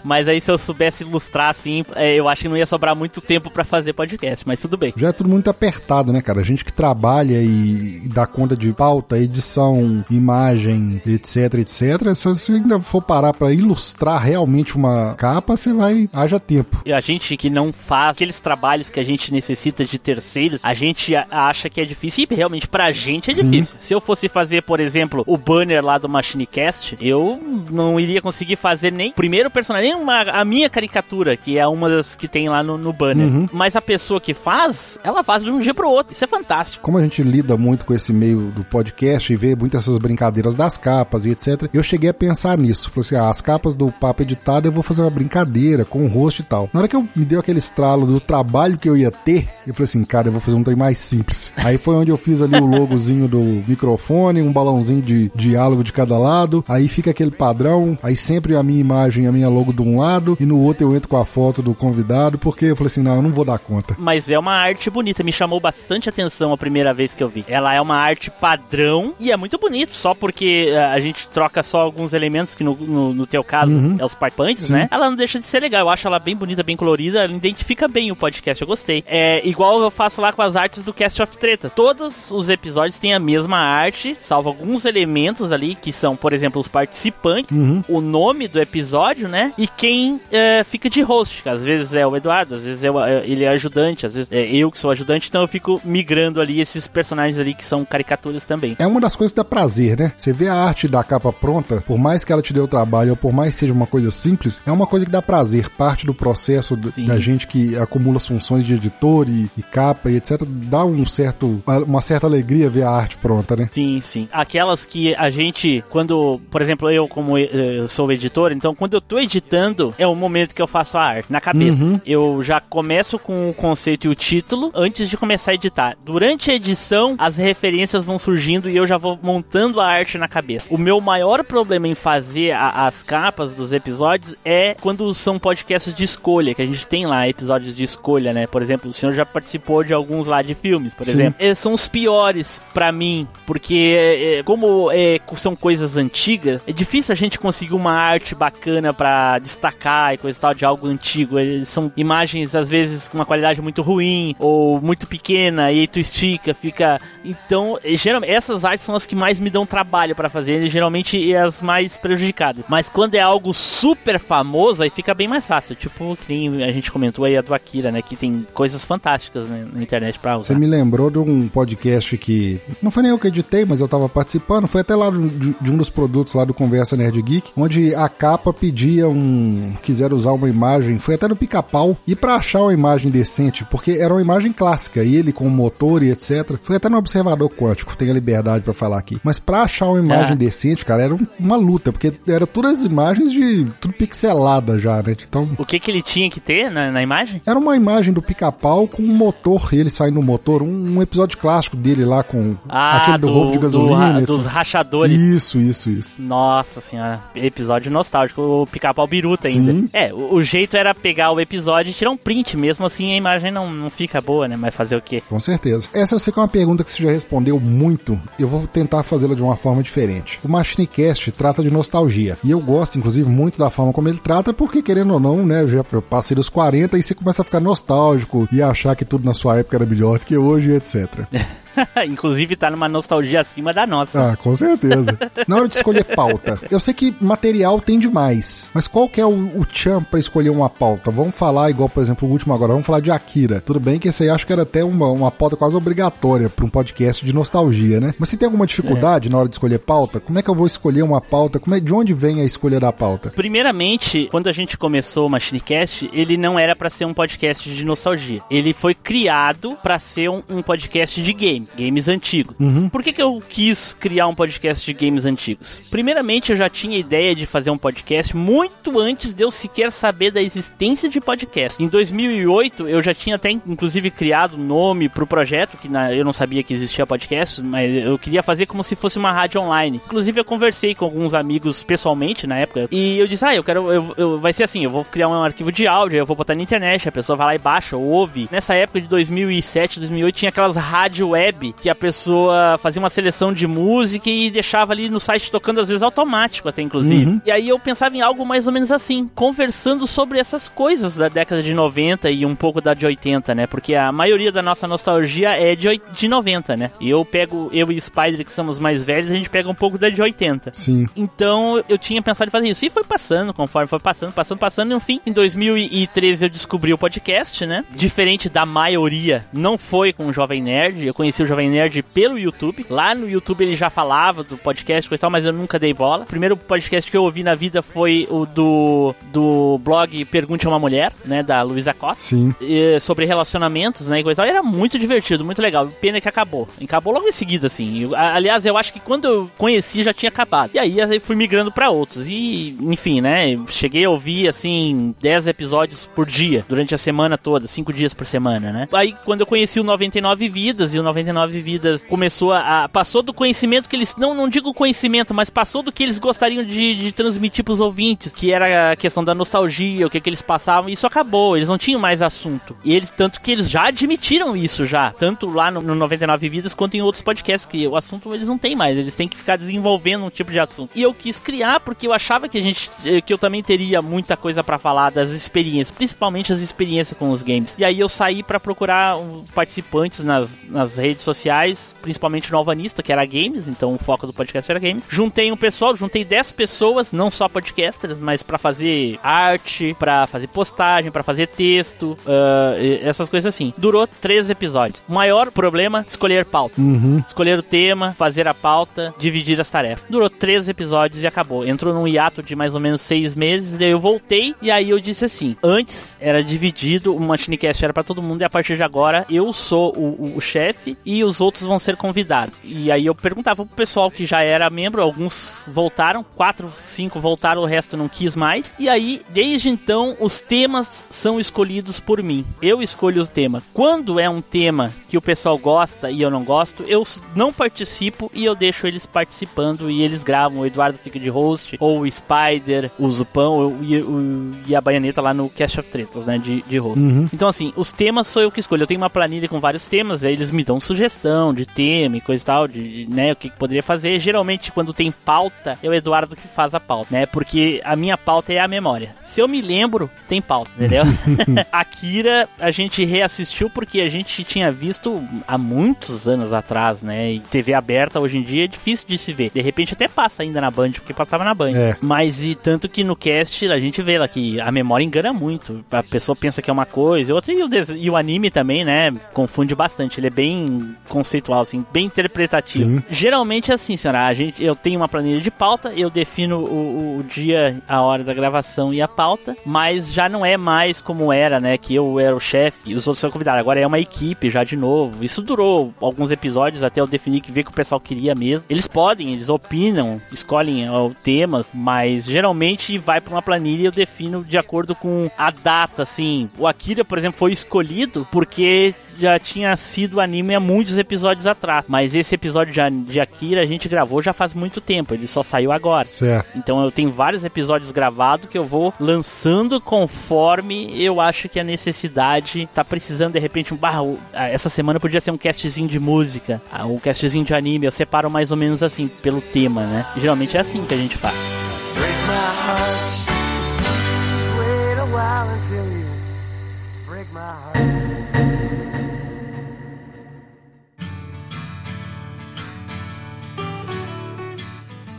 mas 0.04 0.28
aí 0.28 0.42
se 0.42 0.50
eu 0.50 0.58
soubesse 0.58 1.04
ilustrar 1.04 1.52
assim, 1.52 1.86
é, 1.96 2.16
eu 2.16 2.28
acho 2.28 2.44
que 2.44 2.50
não 2.50 2.58
ia 2.58 2.66
sobrar 2.66 2.96
muito 2.96 3.22
tempo 3.22 3.50
pra 3.50 3.64
fazer 3.64 3.94
podcast, 3.94 4.44
mas 4.48 4.60
tudo 4.60 4.76
bem. 4.78 4.94
Já 4.96 5.10
é 5.10 5.12
tudo 5.12 5.30
muito 5.30 5.50
apertado, 5.50 6.12
né, 6.12 6.22
cara? 6.22 6.40
A 6.40 6.44
gente 6.44 6.66
que 6.66 6.74
trabalha 6.74 7.42
e 7.42 8.02
dá 8.14 8.26
conta 8.26 8.56
de 8.56 8.72
pauta, 8.74 9.18
edição, 9.18 10.04
imagem, 10.10 11.02
etc, 11.06 11.56
etc. 11.56 12.14
Se 12.16 12.28
você 12.28 12.54
ainda 12.54 12.80
for 12.80 13.02
parar 13.02 13.34
pra 13.34 13.54
ilustrar 13.54 14.22
realmente 14.22 14.76
uma 14.76 15.03
capa, 15.18 15.56
você 15.56 15.74
vai. 15.74 16.08
haja 16.14 16.40
tempo. 16.40 16.82
E 16.86 16.94
a 16.94 17.00
gente 17.00 17.38
que 17.38 17.50
não 17.50 17.72
faz 17.72 18.12
aqueles 18.12 18.40
trabalhos 18.40 18.90
que 18.90 19.00
a 19.00 19.04
gente 19.04 19.32
necessita 19.32 19.86
de 19.86 19.98
terceiros, 19.98 20.60
a 20.64 20.74
gente 20.74 21.16
acha 21.16 21.70
que 21.70 21.80
é 21.80 21.86
difícil 21.86 22.28
e 22.30 22.36
realmente 22.36 22.68
pra 22.68 22.92
gente 22.92 23.32
é 23.32 23.34
Sim. 23.34 23.50
difícil. 23.50 23.76
Se 23.80 23.94
eu 23.94 24.02
fosse 24.02 24.28
fazer, 24.28 24.64
por 24.64 24.80
exemplo, 24.80 25.24
o 25.28 25.38
banner 25.38 25.84
lá 25.84 25.98
do 25.98 26.10
MachineCast, 26.10 26.98
eu 27.00 27.40
não 27.70 28.00
iria 28.00 28.22
conseguir 28.22 28.56
fazer 28.56 28.92
nem 28.92 29.12
o 29.12 29.14
primeiro 29.14 29.50
personagem, 29.50 29.94
nem 29.94 30.02
uma, 30.02 30.22
a 30.22 30.46
minha 30.46 30.70
caricatura, 30.70 31.36
que 31.38 31.58
é 31.58 31.68
uma 31.68 31.90
das 31.90 32.16
que 32.16 32.28
tem 32.28 32.50
lá 32.50 32.64
no, 32.64 32.78
no 32.78 32.94
banner. 32.94 33.28
Uhum. 33.28 33.48
Mas 33.52 33.76
a 33.76 33.82
pessoa 33.82 34.20
que 34.20 34.34
faz, 34.34 34.98
ela 35.04 35.24
faz 35.24 35.44
de 35.44 35.52
um 35.52 35.60
dia 35.60 35.74
pro 35.74 35.90
outro. 35.90 36.14
Isso 36.14 36.24
é 36.24 36.28
fantástico. 36.28 36.84
Como 36.84 36.98
a 36.98 37.02
gente 37.02 37.22
lida 37.22 37.58
muito 37.58 37.86
com 37.86 37.94
esse 37.94 38.14
meio 38.14 38.52
do 38.52 38.64
podcast 38.64 39.32
e 39.32 39.36
vê 39.36 39.56
muitas 39.56 39.84
essas 39.84 39.98
brincadeiras 39.98 40.56
das 40.56 40.78
capas 40.78 41.26
e 41.26 41.32
etc, 41.32 41.70
eu 41.74 41.84
cheguei 41.84 42.10
a 42.10 42.14
pensar 42.14 42.58
nisso. 42.58 42.90
Falei 42.90 43.02
assim, 43.02 43.16
ah, 43.16 43.30
as 43.30 43.42
capas 43.42 43.76
do 43.76 43.92
papo 43.92 44.22
editado 44.22 44.68
eu 44.68 44.72
vou 44.72 44.84
fazer 44.84 44.93
uma 45.02 45.10
brincadeira 45.10 45.86
com 45.86 46.06
o 46.06 46.08
rosto 46.08 46.42
e 46.42 46.46
tal. 46.46 46.70
Na 46.74 46.82
hora 46.82 46.88
que 46.88 46.96
eu 46.96 47.08
me 47.16 47.26
deu 47.26 47.40
aquele 47.40 47.60
estralo 47.60 48.06
do 48.06 48.20
trabalho 48.20 48.78
que 48.78 48.90
eu 48.90 48.98
ia 48.98 49.12
ter, 49.12 49.48
eu 49.66 49.74
falei 49.74 49.84
assim, 49.84 50.04
cara, 50.04 50.28
eu 50.28 50.32
vou 50.32 50.42
fazer 50.42 50.58
um 50.58 50.64
trem 50.64 50.76
mais 50.76 50.98
simples. 50.98 51.54
Aí 51.58 51.78
foi 51.78 51.96
onde 51.96 52.12
eu 52.12 52.18
fiz 52.18 52.42
ali 52.42 52.56
o 52.56 52.66
logozinho 52.66 53.28
do 53.28 53.64
microfone, 53.68 54.42
um 54.42 54.52
balãozinho 54.52 55.02
de 55.02 55.32
diálogo 55.36 55.84
de 55.84 55.94
cada 55.94 56.18
lado, 56.18 56.64
aí 56.68 56.88
fica 56.88 57.12
aquele 57.12 57.32
padrão, 57.32 57.98
aí 58.02 58.16
sempre 58.16 58.56
a 58.56 58.64
minha 58.64 58.80
imagem, 58.80 59.28
a 59.28 59.32
minha 59.32 59.50
logo 59.50 59.74
de 59.74 59.82
um 59.82 60.00
lado, 60.00 60.38
e 60.40 60.46
no 60.46 60.60
outro 60.60 60.88
eu 60.88 60.96
entro 60.96 61.08
com 61.08 61.18
a 61.18 61.26
foto 61.26 61.62
do 61.62 61.74
convidado, 61.74 62.38
porque 62.38 62.66
eu 62.66 62.76
falei 62.76 62.88
assim, 62.88 63.02
não, 63.02 63.16
eu 63.16 63.22
não 63.22 63.32
vou 63.32 63.46
dar 63.46 63.60
conta. 63.60 63.96
Mas 63.98 64.30
é 64.30 64.38
uma 64.38 64.54
arte 64.54 64.90
bonita, 64.90 65.24
me 65.24 65.32
chamou 65.32 65.60
bastante 65.60 66.10
atenção 66.10 66.54
a 66.54 66.58
primeira 66.58 66.94
vez 66.94 67.14
que 67.14 67.24
eu 67.24 67.30
vi. 67.30 67.46
Ela 67.48 67.74
é 67.74 67.82
uma 67.82 67.96
arte 67.96 68.30
padrão 68.30 69.14
e 69.20 69.32
é 69.32 69.38
muito 69.38 69.58
bonito, 69.58 69.96
só 69.96 70.14
porque 70.14 70.68
eh, 70.70 70.86
a 70.86 71.00
gente 71.00 71.28
troca 71.30 71.64
só 71.64 71.82
alguns 71.82 72.14
elementos, 72.14 72.54
que 72.54 72.64
no, 72.64 72.76
no, 72.76 73.14
no 73.14 73.28
teu 73.28 73.44
caso 73.44 73.72
é 74.00 74.06
os 74.06 74.14
participantes, 74.14 74.70
né? 74.70 74.83
Ela 74.90 75.10
não 75.10 75.16
deixa 75.18 75.40
de 75.40 75.46
ser 75.46 75.62
legal, 75.62 75.82
eu 75.82 75.90
acho 75.90 76.08
ela 76.08 76.20
bem 76.20 76.36
bonita, 76.36 76.64
bem 76.64 76.76
colorida, 76.76 77.24
ela 77.24 77.34
identifica 77.34 77.88
bem 77.88 78.12
o 78.12 78.16
podcast, 78.16 78.62
eu 78.62 78.68
gostei. 78.68 79.04
É 79.08 79.46
igual 79.48 79.82
eu 79.82 79.92
faço 79.92 80.22
lá 80.22 80.32
com 80.32 80.42
as 80.42 80.56
artes 80.56 80.84
do 80.84 80.94
Cast 80.94 81.22
of 81.22 81.38
Tretas. 81.38 81.72
Todos 81.74 82.32
os 82.32 82.50
episódios 82.50 82.98
têm 83.00 83.14
a 83.14 83.20
mesma 83.20 83.58
arte, 83.58 84.18
salvo 84.22 84.50
alguns 84.50 84.86
elementos 84.86 85.52
ali, 85.52 85.76
que 85.76 85.92
são, 85.94 86.16
por 86.16 86.34
exemplo, 86.34 86.60
os 86.62 86.68
participantes, 86.68 87.56
o 87.88 88.02
nome 88.02 88.48
do 88.48 88.60
episódio, 88.60 89.28
né? 89.28 89.54
E 89.58 89.68
quem 89.68 90.20
eh, 90.32 90.64
fica 90.64 90.90
de 90.90 91.02
host, 91.02 91.42
que 91.44 91.50
às 91.50 91.62
vezes 91.62 91.94
é 91.94 92.06
o 92.06 92.16
Eduardo, 92.16 92.56
às 92.56 92.62
vezes 92.64 92.84
é 92.84 92.92
o- 92.92 93.04
é- 93.04 93.24
ele 93.26 93.44
é 93.44 93.50
ajudante, 93.50 94.06
às 94.06 94.14
vezes 94.14 94.32
é 94.32 94.44
eu 94.50 94.72
que 94.72 94.80
sou 94.80 94.92
ajudante, 94.92 95.28
então 95.30 95.42
eu 95.42 95.48
fico 95.48 95.82
migrando 95.84 96.40
ali 96.42 96.60
esses 96.62 96.88
personagens 96.88 97.38
ali 97.40 97.54
que 97.54 97.66
são 97.66 97.84
caricaturas 97.86 98.44
também. 98.44 98.76
É 98.80 98.88
uma 98.88 99.00
das 99.02 99.16
coisas 99.16 99.32
que 99.32 99.38
dá 99.38 99.44
prazer, 99.46 99.98
né? 100.00 100.12
Você 100.16 100.32
vê 100.34 100.48
a 100.48 100.56
arte 100.56 100.88
da 100.88 101.04
capa 101.04 101.32
pronta, 101.32 101.82
por 101.86 101.98
mais 101.98 102.24
que 102.24 102.32
ela 102.32 102.42
te 102.42 102.54
dê 102.54 102.60
o 102.60 102.68
trabalho, 102.68 103.12
ou 103.12 103.16
por 103.18 103.32
mais 103.34 103.54
que 103.54 103.60
seja 103.62 103.74
uma 103.74 103.88
coisa 103.88 104.12
simples, 104.12 104.62
é 104.66 104.72
uma 104.74 104.88
coisa 104.88 105.06
que 105.06 105.12
dá 105.12 105.22
prazer. 105.22 105.70
Parte 105.70 106.06
do 106.06 106.14
processo 106.14 106.78
Sim. 106.96 107.06
da 107.06 107.20
gente 107.20 107.48
que 107.48 107.78
acumula 107.78 108.18
as 108.18 108.28
funções 108.28 108.66
de 108.66 108.74
editor 108.76 109.28
e, 109.30 109.50
e 109.58 109.62
capa 109.64 110.10
e 110.12 110.16
etc. 110.18 110.42
Dá 110.46 110.84
um 110.86 111.06
certo, 111.06 111.62
uma 111.88 112.02
certa 112.02 112.28
alegria 112.28 112.70
ver 112.70 112.84
a 112.84 112.90
arte 112.92 113.18
pronta, 113.18 113.56
né? 113.56 113.70
Sim, 113.72 114.02
sim. 114.02 114.28
Aquelas 114.32 114.84
que 114.86 115.16
a 115.16 115.30
gente, 115.30 115.84
quando, 115.90 116.40
por 116.52 116.62
exemplo, 116.62 116.90
eu 116.92 117.08
como 117.08 117.38
eh, 117.38 117.50
eu 117.80 117.88
sou 117.88 118.12
editor, 118.12 118.52
então 118.52 118.74
quando 118.76 118.94
eu 118.96 119.02
tô 119.02 119.20
editando, 119.20 119.94
é 119.98 120.08
o 120.08 120.16
momento 120.16 120.54
que 120.56 120.62
eu 120.62 120.68
faço 120.68 120.98
a 120.98 121.02
arte, 121.04 121.32
na 121.32 121.42
cabeça. 121.42 122.02
Eu 122.06 122.42
já 122.44 122.60
começo 122.60 123.18
com 123.20 123.50
o 123.50 123.54
conceito 123.54 124.06
e 124.08 124.10
o 124.10 124.16
título 124.16 124.72
antes 124.74 125.10
de 125.10 125.18
começar 125.18 125.52
a 125.52 125.56
editar. 125.56 125.98
Durante 126.06 126.52
a 126.52 126.56
edição, 126.56 127.16
as 127.18 127.36
referências 127.38 128.06
vão 128.06 128.18
surgindo 128.20 128.70
e 128.70 128.76
eu 128.78 128.86
já 128.88 128.98
vou 128.98 129.18
montando 129.22 129.80
a 129.80 129.86
arte 129.88 130.18
na 130.18 130.28
cabeça. 130.28 130.66
O 130.70 130.78
meu 130.78 131.00
maior 131.02 131.44
problema 131.44 131.88
em 131.88 131.96
fazer 131.96 132.52
a- 132.52 132.88
as 132.88 133.02
capas 133.04 133.52
dos 133.52 133.72
episódios 133.72 134.36
é 134.46 134.63
quando 134.82 135.14
são 135.14 135.40
podcasts 135.40 135.94
de 135.94 136.04
escolha, 136.04 136.54
que 136.54 136.62
a 136.62 136.66
gente 136.66 136.86
tem 136.88 137.06
lá 137.06 137.28
episódios 137.28 137.76
de 137.76 137.84
escolha, 137.84 138.34
né? 138.34 138.48
Por 138.48 138.62
exemplo, 138.62 138.90
o 138.90 138.94
senhor 138.94 139.14
já 139.14 139.26
participou 139.26 139.84
de 139.84 139.94
alguns 139.94 140.28
lá 140.28 140.42
de 140.42 140.54
filmes, 140.54 140.94
por 140.94 141.06
Sim. 141.06 141.12
exemplo. 141.12 141.36
É, 141.40 141.56
são 141.56 141.74
os 141.74 141.88
piores 141.88 142.62
pra 142.74 142.92
mim, 142.92 143.28
porque 143.46 143.96
é, 143.98 144.44
como 144.44 144.92
é, 144.92 145.20
são 145.38 145.56
coisas 145.56 145.98
antigas, 145.98 146.62
é 146.68 146.72
difícil 146.72 147.14
a 147.14 147.16
gente 147.16 147.40
conseguir 147.40 147.74
uma 147.74 147.94
arte 147.94 148.36
bacana 148.36 148.94
pra 148.94 149.40
destacar 149.40 150.14
e 150.14 150.18
coisa 150.18 150.38
e 150.38 150.42
tal 150.42 150.54
de 150.54 150.66
algo 150.66 150.88
antigo. 150.88 151.40
Eles 151.40 151.70
são 151.70 151.92
imagens 151.98 152.56
às 152.56 152.70
vezes 152.70 153.08
com 153.08 153.18
uma 153.18 153.26
qualidade 153.26 153.62
muito 153.62 153.82
ruim 153.82 154.36
ou 154.40 154.80
muito 154.80 155.08
pequena 155.08 155.72
e 155.72 155.82
aí 155.82 155.88
tu 155.88 156.00
estica, 156.00 156.54
fica. 156.54 157.00
Então, 157.24 157.78
geralmente 157.84 158.32
essas 158.32 158.66
artes 158.66 158.86
são 158.86 158.96
as 158.96 159.06
que 159.06 159.16
mais 159.16 159.40
me 159.40 159.50
dão 159.50 159.66
trabalho 159.66 160.16
pra 160.16 160.30
fazer, 160.30 160.64
e 160.64 160.68
geralmente 160.68 161.34
é 161.34 161.42
as 161.42 161.62
mais 161.62 161.96
prejudicadas. 161.98 162.66
Mas 162.68 162.90
quando 162.90 163.16
é 163.16 163.20
algo 163.20 163.54
super 163.54 164.20
famoso, 164.20 164.43
aí 164.84 164.90
fica 164.90 165.14
bem 165.14 165.28
mais 165.28 165.46
fácil. 165.46 165.76
Tipo, 165.76 166.16
que 166.18 166.48
a 166.64 166.72
gente 166.72 166.92
comentou 166.92 167.26
aí 167.26 167.38
a 167.38 167.42
do 167.42 167.54
Akira, 167.54 167.92
né, 167.92 168.02
que 168.02 168.16
tem 168.16 168.46
coisas 168.54 168.84
fantásticas 168.84 169.48
né, 169.48 169.66
na 169.74 169.82
internet 169.82 170.20
pra 170.20 170.38
usar. 170.38 170.48
Você 170.48 170.56
me 170.56 170.66
lembrou 170.68 171.10
de 171.10 171.20
um 171.20 171.48
podcast 171.48 172.18
que 172.18 172.60
não 172.82 172.92
foi 172.92 173.04
nem 173.04 173.12
eu 173.12 173.20
que 173.20 173.28
editei, 173.28 173.66
mas 173.66 173.82
eu 173.82 173.88
tava 173.88 174.08
participando. 174.10 174.68
Foi 174.68 174.82
até 174.82 174.96
lá 174.96 175.10
de, 175.10 175.56
de 175.60 175.72
um 175.72 175.78
dos 175.78 175.90
produtos 175.90 176.34
lá 176.34 176.46
do 176.46 176.54
Conversa 176.54 176.96
Nerd 176.98 177.22
Geek, 177.22 177.52
onde 177.56 177.94
a 177.96 178.08
capa 178.10 178.54
pedia 178.54 179.08
um. 179.08 179.74
quiser 179.82 180.14
usar 180.14 180.32
uma 180.32 180.50
imagem. 180.50 181.00
Foi 181.00 181.16
até 181.16 181.28
no 181.28 181.36
pica-pau. 181.36 181.98
E 182.08 182.16
pra 182.16 182.36
achar 182.36 182.62
uma 182.62 182.74
imagem 182.74 183.12
decente, 183.12 183.64
porque 183.66 183.92
era 183.92 184.14
uma 184.14 184.22
imagem 184.22 184.52
clássica, 184.52 185.04
ele 185.04 185.32
com 185.32 185.46
o 185.48 185.50
motor 185.50 186.04
e 186.04 186.12
etc. 186.12 186.58
Foi 186.64 186.76
até 186.78 186.90
no 186.90 186.98
observador 186.98 187.50
quântico, 187.50 187.96
tenho 187.98 188.12
a 188.12 188.14
liberdade 188.14 188.64
pra 188.64 188.74
falar 188.74 188.98
aqui. 188.98 189.18
Mas 189.24 189.40
pra 189.40 189.64
achar 189.64 189.88
uma 189.88 190.00
imagem 190.00 190.34
Ah. 190.34 190.36
decente, 190.36 190.86
cara, 190.86 191.04
era 191.04 191.14
um- 191.16 191.28
uma 191.40 191.56
luta, 191.56 191.92
porque 191.92 192.14
era 192.28 192.46
todas 192.48 192.80
as 192.80 192.86
imagens 192.86 193.32
de. 193.32 193.66
tudo 193.80 193.94
pixelada 194.34 194.80
já, 194.80 194.98
né? 194.98 195.16
Então. 195.28 195.50
O 195.58 195.66
que 195.66 195.80
que 195.80 195.92
ele 195.92 196.02
tinha 196.02 196.30
que 196.30 196.40
ter 196.40 196.70
na, 196.70 196.92
na 196.92 197.02
imagem? 197.02 197.42
Era 197.46 197.58
uma 197.58 197.76
imagem 197.76 198.14
do 198.14 198.22
pica-pau 198.22 198.88
com 198.88 199.02
um 199.02 199.16
motor, 199.16 199.70
ele 199.74 199.90
saindo 199.90 200.16
no 200.16 200.24
motor, 200.24 200.62
um, 200.62 200.98
um 200.98 201.02
episódio 201.02 201.38
clássico 201.38 201.78
dele 201.78 202.04
lá 202.04 202.24
com 202.24 202.56
aquele 202.68 203.20
do, 203.20 203.32
roubo 203.32 203.52
de 203.52 203.60
gasolina. 203.60 204.18
etc. 204.20 204.28
dos 204.28 204.46
rachadores. 204.46 205.20
Isso, 205.20 205.60
isso, 205.60 205.90
isso. 205.90 206.12
Nossa 206.20 206.82
senhora, 206.82 207.22
episódio 207.36 207.92
nostálgico, 207.92 208.42
o 208.42 208.68
pica-pau 208.68 209.08
biruta 209.08 209.48
ainda. 209.48 209.74
Sim. 209.74 209.90
É, 209.94 210.14
o, 210.14 210.36
o 210.36 210.44
jeito 210.44 210.76
era 210.76 210.94
pegar 210.94 211.32
o 211.32 211.40
episódio 211.40 211.92
e 211.92 211.94
tirar 211.94 212.12
um 212.12 212.18
print, 212.18 212.58
mesmo 212.58 212.86
assim 212.86 213.14
a 213.14 213.18
imagem 213.18 213.52
não, 213.52 213.72
não 213.72 213.90
fica 213.90 214.20
boa, 214.22 214.48
né? 214.48 214.56
Mas 214.56 214.74
fazer 214.74 214.96
o 214.96 215.02
quê? 215.02 215.22
Com 215.30 215.40
certeza. 215.40 215.88
Essa 215.94 216.16
eu 216.16 216.20
sei 216.20 216.34
que 216.34 216.40
é 216.40 216.42
uma 216.42 216.48
pergunta 216.48 216.84
que 216.84 216.92
você 216.92 217.04
já 217.04 217.12
respondeu 217.12 217.60
muito. 217.60 218.20
Eu 218.40 218.48
vou 218.48 218.66
tentar 218.68 219.04
fazê-la 219.04 219.36
de 219.36 219.42
uma 219.42 219.56
forma 219.56 219.84
diferente. 219.84 220.40
O 220.44 220.50
Machinecast 220.50 221.32
trata 221.32 221.62
de 221.62 221.72
nostalgia. 221.72 222.38
E 222.44 222.52
eu 222.52 222.60
gosto, 222.60 222.98
inclusive, 222.98 223.30
muito 223.30 223.58
da 223.58 223.70
forma 223.70 223.94
como 223.94 224.08
ele 224.08 224.20
trata, 224.24 224.54
porque, 224.54 224.82
querendo 224.82 225.14
ou 225.14 225.20
não, 225.20 225.46
né, 225.46 225.62
eu 225.62 225.68
já 225.68 225.84
passei 225.84 226.34
dos 226.36 226.50
40 226.50 226.98
e 226.98 227.04
você 227.04 227.14
começa 227.14 227.42
a 227.42 227.46
ficar 227.46 227.60
nostálgico 227.60 228.48
e 228.52 228.62
achar 228.62 228.96
que 228.96 229.06
tudo 229.06 229.26
na 229.26 229.34
sua 229.34 229.60
época 229.60 229.78
era 229.78 229.86
melhor 229.86 230.18
do 230.18 230.26
que 230.26 230.38
hoje, 230.38 230.72
etc. 230.72 231.28
Inclusive 232.08 232.56
tá 232.56 232.70
numa 232.70 232.88
nostalgia 232.88 233.42
acima 233.42 233.74
da 233.74 233.86
nossa. 233.86 234.32
Ah, 234.32 234.36
com 234.36 234.56
certeza. 234.56 235.18
Na 235.48 235.58
hora 235.58 235.68
de 235.68 235.76
escolher 235.76 236.04
pauta, 236.04 236.60
eu 236.70 236.80
sei 236.80 236.94
que 236.94 237.16
material 237.20 237.80
tem 237.80 238.00
demais, 238.00 238.72
mas 238.74 238.88
qual 238.88 239.10
que 239.10 239.22
é 239.22 239.26
o, 239.26 239.60
o 239.60 239.66
tchan 239.66 240.04
pra 240.04 240.20
escolher 240.20 240.50
uma 240.50 240.70
pauta? 240.70 241.12
Vamos 241.12 241.36
falar, 241.36 241.70
igual, 241.70 241.90
por 241.90 242.02
exemplo, 242.02 242.28
o 242.28 242.32
último 242.32 242.54
agora, 242.54 242.72
vamos 242.72 242.86
falar 242.86 243.00
de 243.00 243.12
Akira. 243.12 243.62
Tudo 243.62 243.80
bem 243.80 244.00
que 244.00 244.08
esse 244.08 244.24
aí 244.24 244.30
acho 244.30 244.46
que 244.46 244.54
era 244.54 244.64
até 244.64 244.84
uma, 244.84 245.10
uma 245.10 245.32
pauta 245.32 245.56
quase 245.56 245.76
obrigatória 245.76 246.50
pra 246.50 246.66
um 246.66 246.70
podcast 246.70 247.26
de 247.26 247.34
nostalgia, 247.34 248.00
né? 248.00 248.14
Mas 248.18 248.30
se 248.30 248.38
tem 248.38 248.46
alguma 248.46 248.66
dificuldade 248.66 249.28
é. 249.28 249.32
na 249.32 249.38
hora 249.38 249.50
de 249.50 249.56
escolher 249.56 249.80
pauta, 249.80 250.20
como 250.20 250.40
é 250.40 250.42
que 250.42 250.50
eu 250.50 250.56
vou 250.56 250.68
escolher 250.68 251.04
uma 251.04 251.22
pauta? 251.22 251.60
Como 251.60 251.76
é, 251.76 251.80
de 251.80 251.94
onde 251.94 252.14
vem 252.14 252.42
a 252.42 252.46
escolha 252.46 252.80
da 252.80 252.92
pauta? 252.92 253.30
Primeiramente, 253.30 254.28
quando 254.32 254.48
a 254.48 254.52
gente 254.52 254.78
começou 254.78 255.28
o 255.28 255.30
Machinecast, 255.30 256.10
ele 256.14 256.38
não 256.38 256.58
era 256.58 256.76
para 256.76 256.90
ser 256.90 257.06
um 257.06 257.14
podcast 257.14 257.70
de 257.70 257.86
nostalgia. 257.86 258.42
Ele 258.50 258.74
foi 258.74 258.94
criado 258.94 259.78
para 259.82 260.00
ser 260.00 260.30
um, 260.30 260.42
um, 260.50 260.62
podcast 260.62 261.22
de 261.22 261.34
game, 261.34 261.63
games 261.76 262.08
antigos. 262.08 262.56
Uhum. 262.60 262.90
Por 262.90 263.04
que, 263.04 263.14
que 263.14 263.22
eu 263.22 263.40
quis 263.48 263.94
criar 263.94 264.28
um 264.28 264.36
podcast 264.36 264.86
de 264.86 264.94
games 264.94 265.26
antigos? 265.26 265.80
Primeiramente, 265.90 266.52
eu 266.52 266.56
já 266.56 266.70
tinha 266.70 266.98
ideia 266.98 267.36
de 267.36 267.46
fazer 267.46 267.70
um 267.70 267.78
podcast 267.78 268.36
muito 268.36 269.00
antes 269.00 269.34
de 269.34 269.44
eu 269.44 269.52
sequer 269.52 269.92
saber 269.92 270.32
da 270.32 270.42
existência 270.42 271.10
de 271.10 271.20
podcast. 271.20 271.82
Em 271.82 271.88
2008, 271.88 272.88
eu 272.88 273.02
já 273.02 273.14
tinha 273.14 273.36
até 273.36 273.52
inclusive 273.52 274.10
criado 274.12 274.58
nome 274.58 275.10
pro 275.10 275.28
projeto, 275.28 275.78
que 275.78 275.88
na, 275.88 276.14
eu 276.14 276.26
não 276.26 276.34
sabia 276.34 276.64
que 276.64 276.74
existia 276.74 277.06
podcast, 277.06 277.62
mas 277.62 278.06
eu 278.06 278.18
queria 278.18 278.44
fazer 278.44 278.66
como 278.66 278.84
se 278.84 278.96
fosse 278.96 279.18
uma 279.18 279.32
rádio 279.32 279.62
online. 279.62 280.02
Inclusive, 280.06 280.40
eu 280.40 280.46
conversei 280.46 280.96
com 280.96 281.06
alguns 281.06 281.34
amigos 281.34 281.84
pessoalmente 281.84 282.48
na 282.48 282.58
época 282.58 282.86
e 282.92 283.20
eu 283.20 283.28
disse: 283.28 283.46
Ah, 283.46 283.56
eu 283.56 283.64
quero, 283.64 283.92
eu, 283.92 284.14
eu, 284.18 284.40
vai 284.40 284.54
ser 284.54 284.64
assim, 284.64 284.84
eu 284.84 284.90
vou 284.90 285.06
criar 285.06 285.28
um 285.28 285.44
arquivo 285.44 285.72
de 285.72 285.88
áudio, 285.88 286.18
eu 286.18 286.26
vou 286.26 286.36
botar 286.36 286.56
na 286.56 286.62
internet, 286.62 287.08
a 287.08 287.12
pessoa 287.12 287.36
vai 287.36 287.48
lá 287.48 287.56
e 287.56 287.60
baixa, 287.60 287.98
ouve. 287.98 288.48
Nessa 288.52 288.74
época 288.74 289.02
de 289.02 289.08
2007, 289.08 290.00
2008, 290.00 290.36
tinha 290.36 290.50
aquelas 290.50 290.76
rádio 290.76 291.30
web 291.30 291.53
que 291.82 291.90
a 291.90 291.96
pessoa 291.96 292.78
fazia 292.78 293.02
uma 293.02 293.10
seleção 293.10 293.54
de 293.54 293.68
música 293.68 294.30
e 294.30 294.50
deixava 294.50 294.94
ali 294.94 295.10
no 295.10 295.20
site 295.20 295.52
tocando, 295.52 295.82
às 295.82 295.88
vezes 295.88 296.04
automático 296.04 296.70
até, 296.70 296.82
inclusive. 296.82 297.32
Uhum. 297.32 297.42
E 297.46 297.52
aí 297.52 297.70
eu 297.70 297.80
pensava 297.80 298.16
em 298.16 298.22
algo 298.22 298.46
mais 298.46 298.68
ou 298.68 298.74
menos 298.74 298.92
assim, 298.92 299.30
conversando 299.34 300.08
sobre 300.08 300.40
essas 300.40 300.70
coisas 300.70 301.16
da 301.16 301.30
década 301.30 301.62
de 301.62 301.74
90 301.74 302.30
e 302.30 302.46
um 302.46 302.56
pouco 302.56 302.82
da 302.82 302.94
de 302.94 303.06
80, 303.06 303.56
né? 303.56 303.68
Porque 303.68 303.96
a 303.96 304.12
maioria 304.12 304.52
da 304.52 304.62
nossa 304.62 304.88
nostalgia 304.88 305.52
é 305.52 305.76
de, 305.76 306.02
de 306.14 306.28
90, 306.28 306.76
né? 306.76 306.92
E 307.00 307.10
eu 307.10 307.24
pego, 307.26 307.70
eu 307.74 307.92
e 307.92 307.98
o 307.98 308.02
Spider, 308.02 308.46
que 308.46 308.52
somos 308.52 308.80
mais 308.80 309.04
velhos, 309.04 309.32
a 309.32 309.36
gente 309.36 309.50
pega 309.50 309.70
um 309.70 309.76
pouco 309.76 309.98
da 309.98 310.10
de 310.10 310.22
80. 310.22 310.72
Sim. 310.74 311.08
Então 311.16 311.84
eu 311.88 311.98
tinha 311.98 312.22
pensado 312.22 312.50
em 312.50 312.52
fazer 312.52 312.70
isso. 312.70 312.86
E 312.86 312.90
foi 312.90 313.04
passando, 313.04 313.54
conforme 313.54 313.88
foi 313.88 314.00
passando, 314.00 314.34
passando, 314.34 314.60
passando. 314.60 314.92
E, 314.94 314.96
enfim, 314.96 315.20
em 315.26 315.32
2013 315.32 316.46
eu 316.46 316.50
descobri 316.50 316.94
o 316.94 316.98
podcast, 316.98 317.66
né? 317.66 317.84
Diferente 317.96 318.50
da 318.50 318.66
maioria, 318.66 319.46
não 319.54 319.78
foi 319.78 320.14
com 320.14 320.28
o 320.28 320.34
Jovem 320.34 320.62
Nerd. 320.62 321.06
Eu 321.06 321.14
conheci 321.14 321.43
o 321.44 321.48
Jovem 321.48 321.70
Nerd 321.70 322.04
pelo 322.14 322.38
YouTube. 322.38 322.86
Lá 322.90 323.14
no 323.14 323.30
YouTube 323.30 323.64
ele 323.64 323.76
já 323.76 323.90
falava 323.90 324.44
do 324.44 324.58
podcast 324.58 325.14
e 325.14 325.18
tal, 325.18 325.30
mas 325.30 325.46
eu 325.46 325.54
nunca 325.54 325.80
dei 325.80 325.94
bola. 325.94 326.24
O 326.24 326.28
primeiro 326.28 326.58
podcast 326.58 327.10
que 327.10 327.18
eu 327.18 327.24
ouvi 327.24 327.44
na 327.44 327.56
vida 327.56 327.82
foi 327.82 328.28
o 328.30 328.46
do, 328.46 329.14
do 329.32 329.80
blog 329.84 330.26
Pergunte 330.26 330.66
a 330.66 330.70
uma 330.70 330.80
Mulher, 330.80 331.12
né? 331.26 331.44
Da 331.44 331.62
Luísa 331.62 331.94
Costa. 331.94 332.24
Sim. 332.24 332.54
E, 332.60 333.00
sobre 333.00 333.26
relacionamentos, 333.26 334.08
né? 334.08 334.20
E 334.20 334.24
coisa 334.24 334.38
tal. 334.38 334.46
Era 334.46 334.64
muito 334.64 334.98
divertido, 334.98 335.46
muito 335.46 335.62
legal. 335.62 335.88
Pena 336.02 336.20
que 336.20 336.30
acabou. 336.30 336.68
Acabou 336.82 337.14
logo 337.14 337.28
em 337.28 337.32
seguida, 337.32 337.68
assim. 337.68 338.04
Eu, 338.04 338.16
aliás, 338.16 338.66
eu 338.66 338.78
acho 338.78 338.92
que 338.92 339.00
quando 339.00 339.26
eu 339.26 339.52
conheci 339.58 340.04
já 340.04 340.14
tinha 340.14 340.30
acabado. 340.30 340.72
E 340.74 340.80
aí 340.80 341.20
fui 341.20 341.36
migrando 341.36 341.72
para 341.72 341.90
outros. 341.90 342.28
E, 342.28 342.76
enfim, 342.82 343.22
né? 343.22 343.60
Cheguei 343.70 344.06
a 344.06 344.10
ouvir, 344.10 344.48
assim, 344.48 345.16
10 345.22 345.48
episódios 345.48 346.06
por 346.16 346.26
dia, 346.26 346.66
durante 346.68 346.96
a 346.96 346.98
semana 346.98 347.38
toda, 347.38 347.68
5 347.68 347.94
dias 347.94 348.14
por 348.14 348.26
semana, 348.26 348.72
né? 348.72 348.88
Aí 348.94 349.16
quando 349.26 349.42
eu 349.42 349.48
conheci 349.48 349.80
o 349.80 349.84
99 349.84 350.50
Vidas, 350.50 350.94
e 350.94 351.00
o 351.00 351.04
99 351.04 351.33
Vidas 351.52 352.02
começou 352.04 352.54
a. 352.54 352.88
passou 352.90 353.22
do 353.22 353.34
conhecimento 353.34 353.90
que 353.90 353.96
eles. 353.96 354.16
Não, 354.16 354.34
não 354.34 354.48
digo 354.48 354.74
conhecimento, 354.74 355.34
mas 355.34 355.50
passou 355.50 355.84
do 355.84 355.92
que 355.92 356.04
eles 356.04 356.20
gostariam 356.20 356.64
de, 356.64 356.96
de 356.96 357.12
transmitir 357.12 357.64
pros 357.64 357.80
ouvintes, 357.80 358.32
que 358.32 358.52
era 358.52 358.92
a 358.92 358.96
questão 358.96 359.24
da 359.24 359.36
nostalgia, 359.36 360.08
o 360.08 360.10
que, 360.10 360.20
que 360.20 360.30
eles 360.30 360.42
passavam. 360.42 360.90
Isso 360.90 361.08
acabou, 361.08 361.56
eles 361.56 361.70
não 361.70 361.78
tinham 361.78 362.00
mais 362.00 362.22
assunto. 362.22 362.76
E 362.84 362.94
eles, 362.94 363.10
tanto 363.10 363.42
que 363.42 363.52
eles 363.52 363.70
já 363.70 363.88
admitiram 363.88 364.56
isso 364.56 364.86
já, 364.86 365.12
tanto 365.12 365.50
lá 365.50 365.72
no, 365.72 365.82
no 365.82 365.96
99 365.96 366.50
Vidas 366.50 366.74
quanto 366.74 366.96
em 366.96 367.02
outros 367.02 367.24
podcasts, 367.24 367.70
que 367.70 367.88
o 367.88 367.96
assunto 367.96 368.34
eles 368.34 368.48
não 368.48 368.58
têm 368.58 368.76
mais, 368.76 368.98
eles 368.98 369.16
têm 369.16 369.28
que 369.28 369.38
ficar 369.38 369.58
desenvolvendo 369.58 370.26
um 370.26 370.30
tipo 370.30 370.52
de 370.52 370.60
assunto. 370.60 370.92
E 370.96 371.02
eu 371.02 371.14
quis 371.14 371.40
criar 371.40 371.80
porque 371.80 372.08
eu 372.08 372.14
achava 372.14 372.48
que 372.48 372.58
a 372.58 372.62
gente, 372.62 372.90
eh, 373.06 373.22
que 373.22 373.34
eu 373.34 373.38
também 373.38 373.64
teria 373.64 374.02
muita 374.02 374.36
coisa 374.36 374.64
para 374.64 374.78
falar 374.78 375.10
das 375.10 375.30
experiências, 375.30 375.92
principalmente 375.92 376.54
as 376.54 376.60
experiências 376.60 377.18
com 377.18 377.32
os 377.32 377.42
games. 377.42 377.74
E 377.78 377.86
aí 377.86 378.00
eu 378.00 378.10
saí 378.10 378.44
para 378.44 378.60
procurar 378.60 379.18
participantes 379.54 380.20
nas, 380.20 380.50
nas 380.70 380.96
redes 380.98 381.23
sociais, 381.24 381.96
principalmente 382.02 382.52
no 382.52 382.58
Alvanista, 382.58 383.02
que 383.02 383.12
era 383.12 383.26
games, 383.26 383.68
então 383.68 383.94
o 383.94 383.98
foco 383.98 384.28
do 384.28 384.34
podcast 384.34 384.70
era 384.70 384.80
games. 384.80 385.04
Juntei 385.10 385.52
um 385.52 385.58
pessoal, 385.58 385.96
juntei 385.96 386.24
10 386.24 386.52
pessoas, 386.52 387.12
não 387.12 387.32
só 387.32 387.48
podcasters, 387.48 388.18
mas 388.18 388.44
para 388.44 388.58
fazer 388.58 389.20
arte, 389.24 389.96
para 389.98 390.28
fazer 390.28 390.48
postagem, 390.48 391.12
para 391.12 391.24
fazer 391.24 391.48
texto, 391.48 392.18
uh, 392.26 393.02
essas 393.02 393.30
coisas 393.30 393.54
assim. 393.54 393.74
Durou 393.78 394.06
três 394.08 394.50
episódios. 394.50 395.02
O 395.08 395.14
maior 395.14 395.52
problema, 395.52 396.06
escolher 396.08 396.46
pauta. 396.46 396.80
Uhum. 396.80 397.24
Escolher 397.26 397.60
o 397.60 397.64
tema, 397.64 398.14
fazer 398.14 398.48
a 398.48 398.54
pauta, 398.54 399.14
dividir 399.18 399.60
as 399.60 399.70
tarefas. 399.70 400.06
Durou 400.10 400.30
três 400.30 400.68
episódios 400.68 401.24
e 401.24 401.28
acabou. 401.28 401.66
Entrou 401.66 401.94
num 401.94 402.08
hiato 402.08 402.44
de 402.44 402.56
mais 402.56 402.74
ou 402.74 402.80
menos 402.80 403.02
seis 403.02 403.36
meses, 403.36 403.78
daí 403.78 403.92
eu 403.92 404.00
voltei 404.00 404.56
e 404.62 404.70
aí 404.70 404.90
eu 404.90 405.00
disse 405.00 405.26
assim, 405.26 405.56
antes 405.64 406.16
era 406.20 406.44
dividido, 406.44 407.16
o 407.16 407.20
Machinecast 407.20 407.84
era 407.84 407.94
para 407.94 408.04
todo 408.04 408.22
mundo 408.22 408.42
e 408.42 408.46
a 408.46 408.50
partir 408.50 408.76
de 408.76 408.84
agora 408.84 409.26
eu 409.30 409.52
sou 409.54 409.94
o, 409.98 410.26
o, 410.26 410.38
o 410.38 410.42
chefe 410.42 410.98
e 411.06 411.13
os 411.22 411.42
outros 411.42 411.68
vão 411.68 411.78
ser 411.78 411.98
convidados. 411.98 412.58
E 412.64 412.90
aí 412.90 413.06
eu 413.06 413.14
perguntava 413.14 413.66
pro 413.66 413.76
pessoal 413.76 414.10
que 414.10 414.26
já 414.26 414.42
era 414.42 414.70
membro, 414.70 415.02
alguns 415.02 415.58
voltaram, 415.68 416.24
quatro, 416.24 416.72
cinco 416.86 417.20
voltaram, 417.20 417.62
o 417.62 417.66
resto 417.66 417.98
não 417.98 418.08
quis 418.08 418.38
mais. 418.38 418.72
E 418.80 418.88
aí, 418.88 419.22
desde 419.30 419.70
então, 419.70 420.16
os 420.22 420.40
temas 420.40 420.88
são 421.12 421.40
escolhidos 421.40 422.00
por 422.00 422.24
mim. 422.24 422.46
Eu 422.62 422.82
escolho 422.82 423.24
o 423.24 423.28
tema. 423.28 423.62
Quando 423.74 424.20
é 424.20 424.30
um 424.30 424.42
tema 424.42 424.94
que 425.10 425.18
o 425.18 425.22
pessoal 425.22 425.58
gosta 425.58 426.10
e 426.10 426.22
eu 426.22 426.32
não 426.32 426.44
gosto, 426.44 426.84
eu 426.84 427.04
não 427.36 427.52
participo 427.52 428.32
e 428.34 428.46
eu 428.46 428.56
deixo 428.56 428.88
eles 428.88 429.06
participando 429.06 429.90
e 429.90 430.02
eles 430.02 430.24
gravam. 430.24 430.60
O 430.60 430.66
Eduardo 430.66 430.98
fica 430.98 431.20
de 431.20 431.30
host, 431.30 431.78
ou 431.80 432.02
o 432.02 432.12
Spider, 432.12 432.92
o 432.98 433.10
Zupão 433.12 433.80
e, 433.82 433.98
o, 433.98 434.54
e 434.68 434.76
a 434.76 434.82
Baianeta 434.82 435.22
lá 435.22 435.34
no 435.34 435.50
Cast 435.50 435.80
of 435.80 435.90
Tretas, 435.90 436.26
né, 436.26 436.38
de, 436.38 436.62
de 436.62 436.78
host. 436.78 437.00
Uhum. 437.00 437.28
Então, 437.34 437.48
assim, 437.48 437.74
os 437.76 437.92
temas 437.92 438.28
sou 438.28 438.42
eu 438.42 438.52
que 438.52 438.60
escolho. 438.60 438.84
Eu 438.84 438.88
tenho 438.88 439.00
uma 439.00 439.10
planilha 439.10 439.48
com 439.48 439.60
vários 439.60 439.88
temas, 439.88 440.24
aí 440.24 440.34
eles 440.34 440.52
me 440.52 440.64
dão 440.64 440.80
sugestão 441.04 441.54
de 441.54 441.66
tema 441.66 442.18
e 442.18 442.22
coisa 442.22 442.42
e 442.42 442.46
tal, 442.46 442.68
de, 442.68 443.08
né, 443.10 443.34
o 443.34 443.36
que, 443.36 443.50
que 443.50 443.58
poderia 443.58 443.84
fazer. 443.84 444.20
Geralmente, 444.20 444.72
quando 444.72 444.94
tem 444.94 445.12
pauta, 445.12 445.78
é 445.82 445.90
o 445.90 445.94
Eduardo 445.94 446.36
que 446.36 446.48
faz 446.48 446.74
a 446.74 446.80
pauta, 446.80 447.10
né, 447.12 447.26
porque 447.26 447.82
a 447.84 447.96
minha 447.96 448.18
pauta 448.18 448.54
é 448.54 448.60
a 448.60 448.68
memória 448.68 449.23
se 449.34 449.42
eu 449.42 449.48
me 449.48 449.62
lembro, 449.62 450.10
tem 450.28 450.40
pauta, 450.40 450.70
entendeu? 450.78 451.04
Akira 451.72 452.48
a 452.60 452.70
gente 452.70 453.04
reassistiu 453.04 453.68
porque 453.68 454.00
a 454.00 454.08
gente 454.08 454.44
tinha 454.44 454.72
visto 454.72 455.24
há 455.48 455.58
muitos 455.58 456.28
anos 456.28 456.54
atrás, 456.54 457.02
né? 457.02 457.32
E 457.34 457.40
TV 457.40 457.74
aberta 457.74 458.20
hoje 458.20 458.38
em 458.38 458.44
dia 458.44 458.66
é 458.66 458.68
difícil 458.68 459.08
de 459.08 459.18
se 459.18 459.34
ver. 459.34 459.50
De 459.54 459.62
repente 459.62 459.94
até 459.94 460.08
passa 460.08 460.44
ainda 460.44 460.62
na 460.62 460.70
Band, 460.70 460.92
porque 460.92 461.14
passava 461.14 461.44
na 461.44 461.56
Band. 461.56 461.72
É. 461.76 461.98
Mas 462.00 462.40
e 462.40 462.54
tanto 462.54 462.88
que 462.88 463.04
no 463.04 463.16
cast 463.16 463.72
a 463.72 463.80
gente 463.80 464.04
vê 464.04 464.20
lá 464.20 464.28
que 464.28 464.62
a 464.62 464.72
memória 464.72 465.04
engana 465.04 465.34
muito. 465.34 465.84
A 465.92 466.04
pessoa 466.04 466.36
pensa 466.36 466.62
que 466.62 466.70
é 466.70 466.74
uma 466.74 466.86
coisa, 466.86 467.34
outra 467.34 467.52
e 467.52 467.64
o, 467.64 467.70
e 467.96 468.10
o 468.10 468.16
anime 468.16 468.52
também, 468.52 468.86
né? 468.86 469.12
Confunde 469.34 469.74
bastante. 469.74 470.20
Ele 470.20 470.28
é 470.28 470.32
bem 470.32 470.96
conceitual, 471.10 471.62
assim, 471.62 471.84
bem 471.92 472.06
interpretativo. 472.06 473.00
Sim. 473.00 473.04
Geralmente 473.10 473.72
é 473.72 473.74
assim, 473.74 473.98
senhora. 473.98 474.28
A 474.28 474.34
gente, 474.34 474.64
eu 474.64 474.76
tenho 474.76 475.00
uma 475.00 475.08
planilha 475.08 475.42
de 475.42 475.50
pauta, 475.50 475.92
eu 475.96 476.12
defino 476.12 476.60
o, 476.60 477.18
o 477.18 477.24
dia, 477.24 477.82
a 477.88 478.00
hora 478.02 478.24
da 478.24 478.34
gravação 478.34 478.94
e 478.94 479.02
a 479.02 479.08
pauta 479.08 479.23
pauta, 479.24 479.56
mas 479.66 480.12
já 480.12 480.28
não 480.28 480.46
é 480.46 480.58
mais 480.58 481.02
como 481.02 481.32
era, 481.32 481.58
né? 481.58 481.78
Que 481.78 481.96
eu 481.96 482.20
era 482.20 482.36
o 482.36 482.42
chefe 482.42 482.78
e 482.86 482.94
os 482.94 483.08
outros 483.08 483.22
são 483.22 483.32
convidados. 483.32 483.62
Agora 483.62 483.80
é 483.80 483.88
uma 483.88 484.00
equipe 484.00 484.50
já 484.50 484.66
de 484.66 484.76
novo. 484.76 485.24
Isso 485.24 485.42
durou 485.42 485.94
alguns 486.02 486.30
episódios 486.30 486.84
até 486.84 487.00
eu 487.00 487.08
definir 487.08 487.40
que 487.40 487.52
ver 487.52 487.64
que 487.64 487.72
o 487.72 487.74
pessoal 487.74 488.02
queria 488.02 488.36
mesmo. 488.36 488.66
Eles 488.70 488.86
podem, 488.86 489.32
eles 489.32 489.48
opinam, 489.48 490.22
escolhem 490.30 490.90
o 490.90 491.14
tema, 491.24 491.66
mas 491.74 492.26
geralmente 492.26 492.98
vai 492.98 493.22
para 493.22 493.34
uma 493.34 493.42
planilha 493.42 493.84
e 493.84 493.86
eu 493.86 493.92
defino 493.94 494.44
de 494.44 494.58
acordo 494.58 494.94
com 494.94 495.32
a 495.38 495.50
data, 495.52 496.04
assim. 496.04 496.52
O 496.58 496.68
Akira, 496.68 497.06
por 497.06 497.18
exemplo, 497.18 497.40
foi 497.40 497.54
escolhido 497.54 498.28
porque 498.30 498.94
já 499.18 499.38
tinha 499.40 499.76
sido 499.76 500.20
anime 500.20 500.56
há 500.56 500.60
muitos 500.60 500.98
episódios 500.98 501.48
atrás. 501.48 501.86
Mas 501.88 502.14
esse 502.16 502.36
episódio 502.36 502.74
de, 502.74 503.12
de 503.12 503.20
Akira 503.20 503.62
a 503.62 503.66
gente 503.66 503.88
gravou 503.90 504.22
já 504.22 504.34
faz 504.34 504.54
muito 504.54 504.82
tempo. 504.82 505.14
Ele 505.14 505.28
só 505.28 505.44
saiu 505.44 505.72
agora. 505.72 506.08
Certo. 506.10 506.50
Então 506.56 506.84
eu 506.84 506.92
tenho 506.92 507.12
vários 507.12 507.44
episódios 507.44 507.92
gravados 507.92 508.50
que 508.50 508.58
eu 508.58 508.66
vou 508.66 508.94
lançando 509.00 509.80
conforme 509.80 511.02
eu 511.02 511.20
acho 511.20 511.50
que 511.50 511.60
a 511.60 511.64
necessidade 511.64 512.68
tá 512.74 512.84
precisando 512.84 513.34
de 513.34 513.40
repente 513.40 513.74
um 513.74 513.78
barro. 513.78 514.20
Essa 514.34 514.70
semana 514.70 515.00
podia 515.00 515.22
ser 515.22 515.32
um 515.32 515.38
castzinho 515.38 515.88
de 515.88 516.00
música, 516.00 516.62
um 516.86 517.00
castzinho 517.00 517.46
de 517.46 517.54
anime. 517.54 517.86
Eu 517.86 517.92
separo 517.92 518.30
mais 518.30 518.52
ou 518.52 518.58
menos 518.58 518.82
assim 518.82 519.08
pelo 519.08 519.42
tema, 519.42 519.86
né? 519.86 520.06
Geralmente 520.18 520.58
é 520.58 520.60
assim 520.60 520.84
que 520.86 520.94
a 520.94 520.98
gente 520.98 521.18
faz. 521.18 521.36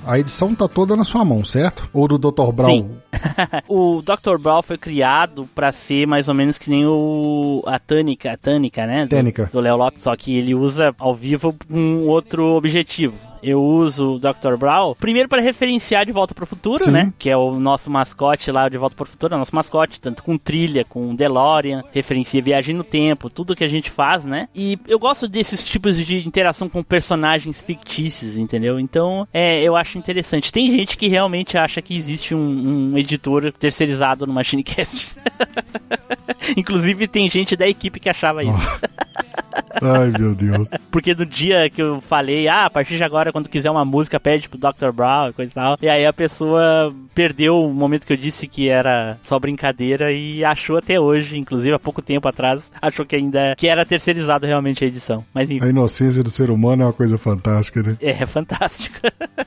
A 0.07 0.19
edição 0.19 0.55
tá 0.55 0.69
toda 0.69 0.95
na 0.97 1.05
sua 1.05 1.25
mão, 1.25 1.45
certo? 1.45 1.89
Ou 1.93 2.07
do 2.07 2.19
Dr. 2.19 2.53
Brown? 2.53 2.69
Sim. 2.69 2.91
o 3.69 4.03
Dr. 4.03 4.39
Brown 4.39 4.63
foi 4.63 4.79
criado 4.79 5.49
para 5.55 5.73
ser 5.73 6.07
mais 6.07 6.29
ou 6.29 6.35
menos 6.35 6.59
que 6.59 6.71
nem 6.71 6.87
o 6.87 7.63
a 7.67 7.79
Tânica, 7.79 8.33
a 8.33 8.37
Tânica, 8.37 8.87
né? 8.87 9.07
Tânica. 9.07 9.47
Do, 9.47 9.53
do 9.53 9.61
Léo 9.61 9.77
Lopes, 9.77 10.03
só 10.03 10.15
que 10.17 10.37
ele 10.37 10.55
usa 10.55 10.95
ao 10.99 11.15
vivo 11.15 11.55
um 11.71 12.07
outro 12.07 12.53
objetivo 12.53 13.17
eu 13.45 13.63
uso 13.63 14.15
o 14.15 14.19
Dr. 14.19 14.57
Brown, 14.59 14.95
primeiro 14.95 15.29
para 15.29 15.43
referenciar 15.43 16.07
De 16.07 16.13
Volta 16.13 16.35
para 16.35 16.45
o 16.45 16.47
Futuro, 16.47 16.85
Sim. 16.85 16.91
né? 16.91 17.13
Que 17.19 17.31
é 17.31 17.37
o 17.37 17.59
nosso 17.59 17.91
mascote 17.91 18.51
lá, 18.51 18.69
De 18.69 18.79
Volta 18.79 18.97
para 18.97 19.05
o 19.05 19.07
Futuro, 19.07 19.35
é 19.35 19.37
o 19.37 19.39
nosso 19.39 19.55
mascote, 19.55 20.01
tanto 20.01 20.23
com 20.23 20.39
trilha, 20.39 20.85
com 20.85 21.15
DeLorean, 21.15 21.83
referencia 21.93 22.43
viagem 22.43 22.75
no 22.75 22.85
tempo, 22.85 23.31
tudo 23.31 23.55
que 23.55 23.65
a 23.65 23.69
gente 23.69 23.91
faz, 23.91 24.25
né? 24.25 24.49
E 24.55 24.79
eu 24.89 24.99
gosto 24.99 25.29
desses 25.29 25.65
tipos 25.65 25.97
de 25.97 26.27
interação 26.27 26.69
com 26.69 26.83
personagens 26.83 27.61
fictícios, 27.61 28.37
entendeu? 28.37 28.81
Então, 28.81 29.27
é, 29.33 29.63
eu 29.63 29.77
acho 29.77 29.99
interessante. 29.99 30.53
Tem 30.53 30.71
gente 30.71 30.97
que 30.97 31.09
realmente 31.09 31.59
acha 31.59 31.83
que 31.83 31.97
existe 31.97 32.35
um, 32.35 32.93
um 32.93 32.99
editor 32.99 33.53
terceirizado 33.53 34.27
no 34.27 34.33
MachineCast. 34.33 35.15
Inclusive, 36.57 37.07
tem 37.07 37.29
gente 37.29 37.57
da 37.57 37.69
equipe 37.69 38.01
que 38.01 38.09
achava 38.09 38.43
isso. 38.43 38.55
Ai, 39.83 40.11
meu 40.19 40.35
Deus. 40.35 40.69
Porque 40.91 41.15
no 41.15 41.27
dia 41.27 41.69
que 41.71 41.83
eu 41.83 42.01
falei, 42.03 42.49
ah, 42.49 42.67
a 42.67 42.71
partir 42.71 42.97
de 42.97 43.05
agora, 43.05 43.33
quando 43.33 43.49
quiser 43.49 43.71
uma 43.71 43.85
música, 43.85 44.21
pede 44.21 44.49
pro 44.49 44.59
Dr. 44.59 44.93
Brown 44.93 45.29
e 45.29 45.33
coisa 45.33 45.51
e 45.51 45.55
tal. 45.55 45.77
E 45.81 45.89
aí 45.89 46.07
a 46.07 46.13
pessoa 46.13 46.95
perdeu 47.15 47.63
o 47.63 47.73
momento 47.73 48.07
que 48.07 48.13
eu 48.13 48.17
disse 48.17 48.47
que 48.47 48.69
era 48.69 49.19
só 49.23 49.39
brincadeira 49.39 50.13
e 50.13 50.45
achou 50.45 50.77
até 50.77 50.99
hoje, 50.99 51.39
inclusive 51.39 51.75
há 51.75 51.79
pouco 51.79 52.03
tempo 52.03 52.27
atrás, 52.29 52.63
achou 52.81 53.05
que 53.05 53.17
ainda 53.17 53.55
que 53.57 53.69
era 53.69 53.85
terceirizado 53.85 54.47
realmente 54.47 54.85
a 54.85 54.87
edição. 54.87 55.25
Mas 55.33 55.51
enfim. 55.51 55.65
A 55.65 55.69
inocência 55.69 56.23
do 56.23 56.31
ser 56.31 56.51
humano 56.51 56.83
é 56.83 56.87
uma 56.87 56.93
coisa 56.93 57.19
fantástica, 57.19 57.83
né? 57.83 57.97
É, 58.01 58.11
é 58.11 58.27
fantástico. 58.27 58.97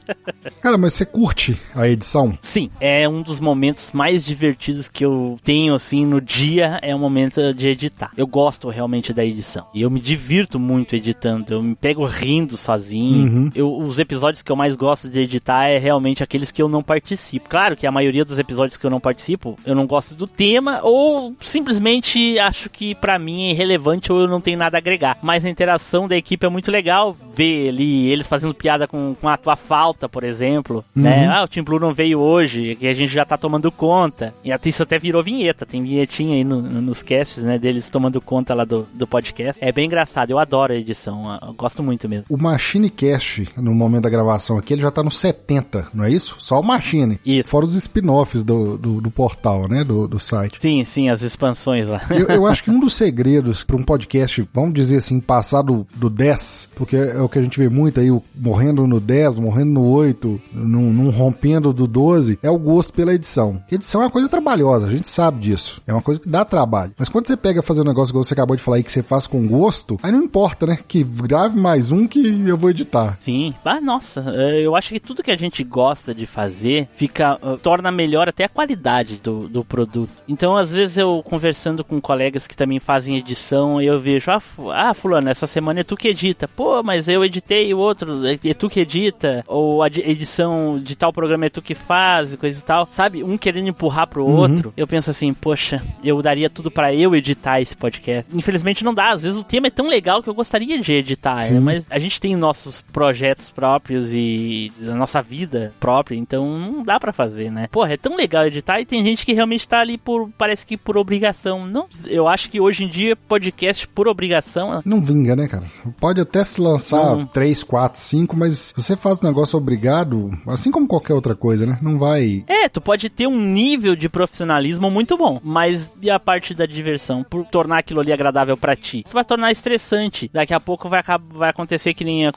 Cara, 0.61 0.77
mas 0.77 0.93
você 0.93 1.05
curte 1.05 1.57
a 1.75 1.87
edição? 1.87 2.37
Sim, 2.41 2.69
é 2.79 3.07
um 3.07 3.21
dos 3.21 3.39
momentos 3.39 3.91
mais 3.91 4.25
divertidos 4.25 4.87
que 4.87 5.03
eu 5.03 5.39
tenho, 5.43 5.73
assim, 5.73 6.05
no 6.05 6.21
dia, 6.21 6.79
é 6.81 6.95
o 6.95 6.99
momento 6.99 7.53
de 7.53 7.69
editar. 7.69 8.11
Eu 8.17 8.27
gosto 8.27 8.69
realmente 8.69 9.13
da 9.13 9.23
edição. 9.23 9.65
E 9.73 9.81
eu 9.81 9.89
me 9.89 9.99
divirto 9.99 10.16
muito 10.59 10.95
editando. 10.95 11.53
Eu 11.53 11.63
me 11.63 11.75
pego 11.75 12.05
rindo 12.05 12.57
sozinho. 12.57 13.27
Uhum. 13.31 13.51
Eu, 13.55 13.77
os 13.77 13.99
episódios 13.99 14.41
que 14.41 14.51
eu 14.51 14.55
mais 14.55 14.75
gosto 14.75 15.07
de 15.09 15.19
editar 15.19 15.67
é 15.67 15.77
realmente 15.77 16.23
aqueles 16.23 16.51
que 16.51 16.61
eu 16.61 16.67
não 16.67 16.81
participo. 16.83 17.47
Claro 17.49 17.75
que 17.75 17.85
a 17.87 17.91
maioria 17.91 18.25
dos 18.25 18.39
episódios 18.39 18.77
que 18.77 18.85
eu 18.85 18.89
não 18.89 18.99
participo, 18.99 19.57
eu 19.65 19.75
não 19.75 19.85
gosto 19.87 20.15
do 20.15 20.27
tema 20.27 20.79
ou 20.83 21.33
simplesmente 21.39 22.39
acho 22.39 22.69
que 22.69 22.95
pra 22.95 23.19
mim 23.19 23.47
é 23.47 23.51
irrelevante 23.51 24.11
ou 24.11 24.19
eu 24.21 24.27
não 24.27 24.39
tenho 24.41 24.57
nada 24.57 24.77
a 24.77 24.79
agregar. 24.79 25.17
Mas 25.21 25.43
a 25.45 25.49
interação 25.49 26.07
da 26.07 26.15
equipe 26.15 26.45
é 26.45 26.49
muito 26.49 26.71
legal 26.71 27.15
ver 27.35 27.69
ali 27.69 28.07
eles 28.09 28.25
fazendo 28.27 28.53
piada 28.53 28.87
com, 28.87 29.15
com 29.19 29.27
a 29.29 29.37
tua 29.37 29.55
falta, 29.55 30.07
por 30.09 30.23
exemplo. 30.23 30.83
Né? 30.95 31.27
Ah, 31.27 31.43
o 31.43 31.47
Tim 31.47 31.61
Blue 31.61 31.79
não 31.79 31.93
veio 31.93 32.19
hoje, 32.19 32.75
que 32.75 32.87
a 32.87 32.93
gente 32.93 33.11
já 33.13 33.25
tá 33.25 33.37
tomando 33.37 33.71
conta. 33.71 34.33
E 34.43 34.51
até 34.51 34.69
isso 34.69 34.81
até 34.83 34.97
virou 34.97 35.21
vinheta. 35.21 35.65
Tem 35.65 35.83
vinhetinha 35.83 36.35
aí 36.35 36.43
no- 36.43 36.61
no- 36.61 36.81
nos 36.81 37.03
casts, 37.03 37.43
né? 37.43 37.57
Deles 37.59 37.89
tomando 37.89 38.19
conta 38.21 38.53
lá 38.53 38.63
do, 38.65 38.87
do 38.93 39.05
podcast. 39.05 39.57
É 39.63 39.71
bem 39.71 39.85
engraçado. 39.85 40.06
Eu 40.29 40.39
adoro 40.39 40.73
a 40.73 40.75
edição. 40.75 41.39
Eu 41.41 41.53
gosto 41.53 41.83
muito 41.83 42.07
mesmo. 42.09 42.25
O 42.29 42.37
Machine 42.37 42.89
Cast, 42.89 43.49
no 43.57 43.73
momento 43.73 44.03
da 44.03 44.09
gravação 44.09 44.57
aqui, 44.57 44.73
ele 44.73 44.81
já 44.81 44.91
tá 44.91 45.03
no 45.03 45.11
70, 45.11 45.87
não 45.93 46.03
é 46.03 46.11
isso? 46.11 46.35
Só 46.39 46.59
o 46.59 46.63
Machine. 46.63 47.19
Isso. 47.25 47.49
Fora 47.49 47.65
os 47.65 47.75
spin-offs 47.75 48.43
do, 48.43 48.77
do, 48.77 49.01
do 49.01 49.11
portal, 49.11 49.67
né? 49.67 49.83
Do, 49.83 50.07
do 50.07 50.19
site. 50.19 50.59
Sim, 50.61 50.83
sim, 50.85 51.09
as 51.09 51.21
expansões 51.21 51.87
lá. 51.87 52.01
Eu, 52.09 52.27
eu 52.27 52.45
acho 52.47 52.63
que 52.63 52.71
um 52.71 52.79
dos 52.79 52.93
segredos 52.93 53.63
para 53.63 53.75
um 53.75 53.83
podcast, 53.83 54.47
vamos 54.53 54.73
dizer 54.73 54.97
assim, 54.97 55.19
passar 55.19 55.61
do, 55.61 55.85
do 55.95 56.09
10, 56.09 56.69
porque 56.75 56.95
é 56.95 57.21
o 57.21 57.29
que 57.29 57.39
a 57.39 57.41
gente 57.41 57.59
vê 57.59 57.69
muito 57.69 57.99
aí, 57.99 58.11
o 58.11 58.23
morrendo 58.35 58.85
no 58.87 58.99
10, 58.99 59.39
morrendo 59.39 59.71
no 59.71 59.85
8, 59.85 60.41
num, 60.53 60.93
num 60.93 61.09
rompendo 61.09 61.73
do 61.73 61.87
12, 61.87 62.39
é 62.41 62.49
o 62.49 62.57
gosto 62.57 62.93
pela 62.93 63.13
edição. 63.13 63.61
Edição 63.71 64.01
é 64.01 64.05
uma 64.05 64.11
coisa 64.11 64.29
trabalhosa, 64.29 64.87
a 64.87 64.89
gente 64.89 65.07
sabe 65.07 65.39
disso. 65.39 65.81
É 65.85 65.93
uma 65.93 66.01
coisa 66.01 66.19
que 66.19 66.29
dá 66.29 66.43
trabalho. 66.45 66.93
Mas 66.97 67.09
quando 67.09 67.27
você 67.27 67.37
pega 67.37 67.61
fazer 67.61 67.81
um 67.81 67.85
negócio 67.85 68.13
que 68.13 68.17
você 68.17 68.33
acabou 68.33 68.55
de 68.55 68.63
falar 68.63 68.77
aí, 68.77 68.83
que 68.83 68.91
você 68.91 69.03
faz 69.03 69.27
com 69.27 69.47
gosto, 69.47 69.96
aí 70.01 70.11
não 70.11 70.23
importa, 70.23 70.65
né? 70.65 70.77
Que 70.87 71.03
grave 71.03 71.59
mais 71.59 71.91
um 71.91 72.07
que 72.07 72.19
eu 72.47 72.57
vou 72.57 72.69
editar. 72.69 73.17
Sim. 73.19 73.53
Ah, 73.63 73.81
nossa, 73.81 74.23
eh, 74.35 74.61
eu 74.61 74.75
acho 74.75 74.89
que 74.89 74.99
tudo 74.99 75.23
que 75.23 75.31
a 75.31 75.35
gente 75.35 75.63
gosta 75.63 76.13
de 76.13 76.25
fazer 76.25 76.87
fica 76.95 77.37
eh, 77.41 77.57
torna 77.61 77.91
melhor 77.91 78.27
até 78.29 78.45
a 78.45 78.49
qualidade 78.49 79.17
do, 79.17 79.47
do 79.47 79.63
produto. 79.63 80.11
Então, 80.27 80.57
às 80.57 80.71
vezes 80.71 80.97
eu 80.97 81.21
conversando 81.23 81.83
com 81.83 82.01
colegas 82.01 82.47
que 82.47 82.55
também 82.55 82.79
fazem 82.79 83.17
edição, 83.17 83.81
eu 83.81 83.99
vejo, 83.99 84.31
ah, 84.31 84.41
ah, 84.73 84.93
fulano, 84.93 85.29
essa 85.29 85.47
semana 85.47 85.81
é 85.81 85.83
tu 85.83 85.95
que 85.95 86.07
edita. 86.07 86.47
Pô, 86.47 86.81
mas 86.81 87.07
eu 87.07 87.23
editei 87.23 87.73
o 87.73 87.77
outro, 87.77 88.25
é 88.25 88.37
é 88.43 88.53
tu 88.53 88.69
que 88.69 88.79
edita. 88.79 89.43
Ou 89.47 89.83
a 89.83 89.87
edição 89.87 90.79
de 90.79 90.95
tal 90.95 91.11
programa 91.11 91.45
é 91.45 91.49
tu 91.49 91.61
que 91.61 91.75
faz, 91.75 92.35
coisa 92.35 92.59
e 92.59 92.61
tal. 92.61 92.87
Sabe? 92.93 93.23
Um 93.23 93.37
querendo 93.37 93.67
empurrar 93.67 94.07
pro 94.07 94.25
outro. 94.25 94.73
Eu 94.75 94.87
penso 94.87 95.09
assim, 95.09 95.33
poxa, 95.33 95.81
eu 96.03 96.21
daria 96.21 96.49
tudo 96.49 96.71
pra 96.71 96.93
eu 96.93 97.15
editar 97.15 97.61
esse 97.61 97.75
podcast. 97.75 98.35
Infelizmente 98.35 98.83
não 98.83 98.93
dá. 98.93 99.11
Às 99.11 99.21
vezes 99.21 99.39
o 99.39 99.43
tema 99.43 99.67
é 99.67 99.71
tão 99.71 99.86
legal 99.87 100.21
que 100.21 100.29
eu 100.29 100.33
gostaria 100.33 100.79
de 100.79 100.93
editar, 100.93 101.41
Sim. 101.41 101.57
é, 101.57 101.59
mas 101.59 101.85
a 101.89 101.99
gente 101.99 102.19
tem 102.19 102.35
nossos 102.35 102.81
projetos 102.81 103.49
próprios 103.49 104.13
e 104.13 104.71
a 104.87 104.95
nossa 104.95 105.21
vida 105.21 105.73
própria, 105.79 106.15
então 106.15 106.57
não 106.57 106.83
dá 106.83 106.99
pra 106.99 107.13
fazer, 107.13 107.51
né? 107.51 107.67
Porra, 107.71 107.93
é 107.93 107.97
tão 107.97 108.15
legal 108.15 108.45
editar 108.45 108.79
e 108.79 108.85
tem 108.85 109.03
gente 109.03 109.25
que 109.25 109.33
realmente 109.33 109.67
tá 109.67 109.79
ali 109.79 109.97
por, 109.97 110.29
parece 110.37 110.65
que 110.65 110.77
por 110.77 110.97
obrigação. 110.97 111.65
Não, 111.65 111.87
eu 112.05 112.27
acho 112.27 112.49
que 112.49 112.59
hoje 112.59 112.83
em 112.83 112.89
dia 112.89 113.15
podcast 113.15 113.87
por 113.87 114.07
obrigação, 114.07 114.81
Não 114.85 115.01
vinga, 115.01 115.35
né, 115.35 115.47
cara? 115.47 115.65
Pode 115.99 116.21
até 116.21 116.43
se 116.43 116.59
lançar 116.61 117.15
Não. 117.15 117.25
3, 117.25 117.63
4, 117.63 117.99
5, 117.99 118.37
mas 118.37 118.73
você 118.75 118.95
faz 118.95 119.21
um 119.21 119.27
negócio 119.27 119.57
obrigado, 119.57 120.29
assim 120.47 120.71
como 120.71 120.87
qualquer 120.87 121.13
outra 121.13 121.35
coisa, 121.35 121.65
né? 121.65 121.77
Não 121.81 121.97
vai. 121.97 122.43
É, 122.47 122.67
tu 122.69 122.81
pode 122.81 123.09
ter 123.09 123.27
um 123.27 123.39
nível 123.39 123.95
de 123.95 124.09
profissionalismo 124.09 124.89
muito 124.89 125.17
bom, 125.17 125.39
mas 125.43 125.87
e 126.01 126.09
a 126.09 126.19
parte 126.19 126.53
da 126.53 126.65
diversão? 126.65 127.23
Por 127.23 127.45
tornar 127.45 127.79
aquilo 127.79 127.99
ali 127.99 128.11
agradável 128.11 128.57
pra 128.57 128.75
ti? 128.75 129.03
Isso 129.05 129.13
vai 129.13 129.25
tornar 129.25 129.51
estressante. 129.67 130.29
Daqui 130.33 130.53
a 130.53 130.59
pouco 130.59 130.89
vai, 130.89 131.01
vai 131.29 131.49
acontecer 131.49 131.93
que 131.93 132.03
nem 132.03 132.25
eh, 132.25 132.29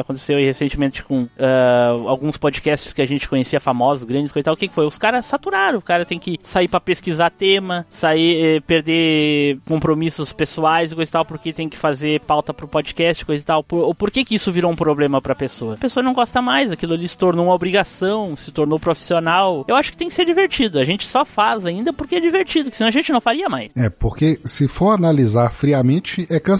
aconteceu 0.00 0.38
recentemente 0.38 1.02
com 1.04 1.28
ah, 1.38 1.92
alguns 2.06 2.36
podcasts 2.36 2.92
que 2.92 3.02
a 3.02 3.06
gente 3.06 3.28
conhecia 3.28 3.60
famosos, 3.60 4.04
grandes, 4.04 4.32
coisa 4.32 4.44
e 4.44 4.44
tal. 4.44 4.54
O 4.54 4.56
que, 4.56 4.68
foi? 4.68 4.86
Os 4.86 4.98
caras 4.98 5.26
saturaram. 5.26 5.78
O 5.78 5.82
cara 5.82 6.04
tem 6.04 6.18
que 6.18 6.38
sair 6.42 6.68
pra 6.68 6.80
pesquisar 6.80 7.30
tema, 7.30 7.86
sair, 7.90 8.56
eh, 8.56 8.60
perder 8.60 9.58
compromissos 9.66 10.32
pessoais 10.32 10.94
coisa 10.94 11.08
e 11.08 11.12
tal, 11.12 11.24
porque 11.24 11.52
tem 11.52 11.68
que 11.68 11.76
fazer 11.76 12.20
pauta 12.20 12.54
pro 12.54 12.68
podcast, 12.68 13.24
coisa 13.24 13.42
e 13.42 13.44
tal. 13.44 13.62
Por, 13.62 13.94
por 13.94 14.10
que 14.10 14.24
que 14.24 14.34
isso 14.34 14.52
virou 14.52 14.70
um 14.70 14.76
problema 14.76 15.20
pra 15.20 15.34
pessoa? 15.34 15.74
A 15.74 15.78
pessoa 15.78 16.02
não 16.02 16.12
gosta 16.12 16.40
mais, 16.40 16.70
aquilo 16.70 16.94
ali 16.94 17.08
se 17.08 17.16
tornou 17.16 17.46
uma 17.46 17.54
obrigação, 17.54 18.36
se 18.36 18.52
tornou 18.52 18.78
profissional. 18.78 19.64
Eu 19.66 19.76
acho 19.76 19.92
que 19.92 19.98
tem 19.98 20.08
que 20.08 20.14
ser 20.14 20.24
divertido. 20.24 20.78
A 20.78 20.84
gente 20.84 21.06
só 21.06 21.24
faz 21.24 21.66
ainda 21.66 21.92
porque 21.92 22.16
é 22.16 22.20
divertido, 22.20 22.70
que 22.70 22.76
senão 22.76 22.88
a 22.88 22.92
gente 22.92 23.12
não 23.12 23.20
faria 23.20 23.48
mais. 23.48 23.70
É, 23.76 23.88
porque 23.90 24.40
se 24.44 24.68
for 24.68 24.90
analisar 24.90 25.50
friamente, 25.50 26.26
é 26.30 26.38
cansativo. 26.38 26.59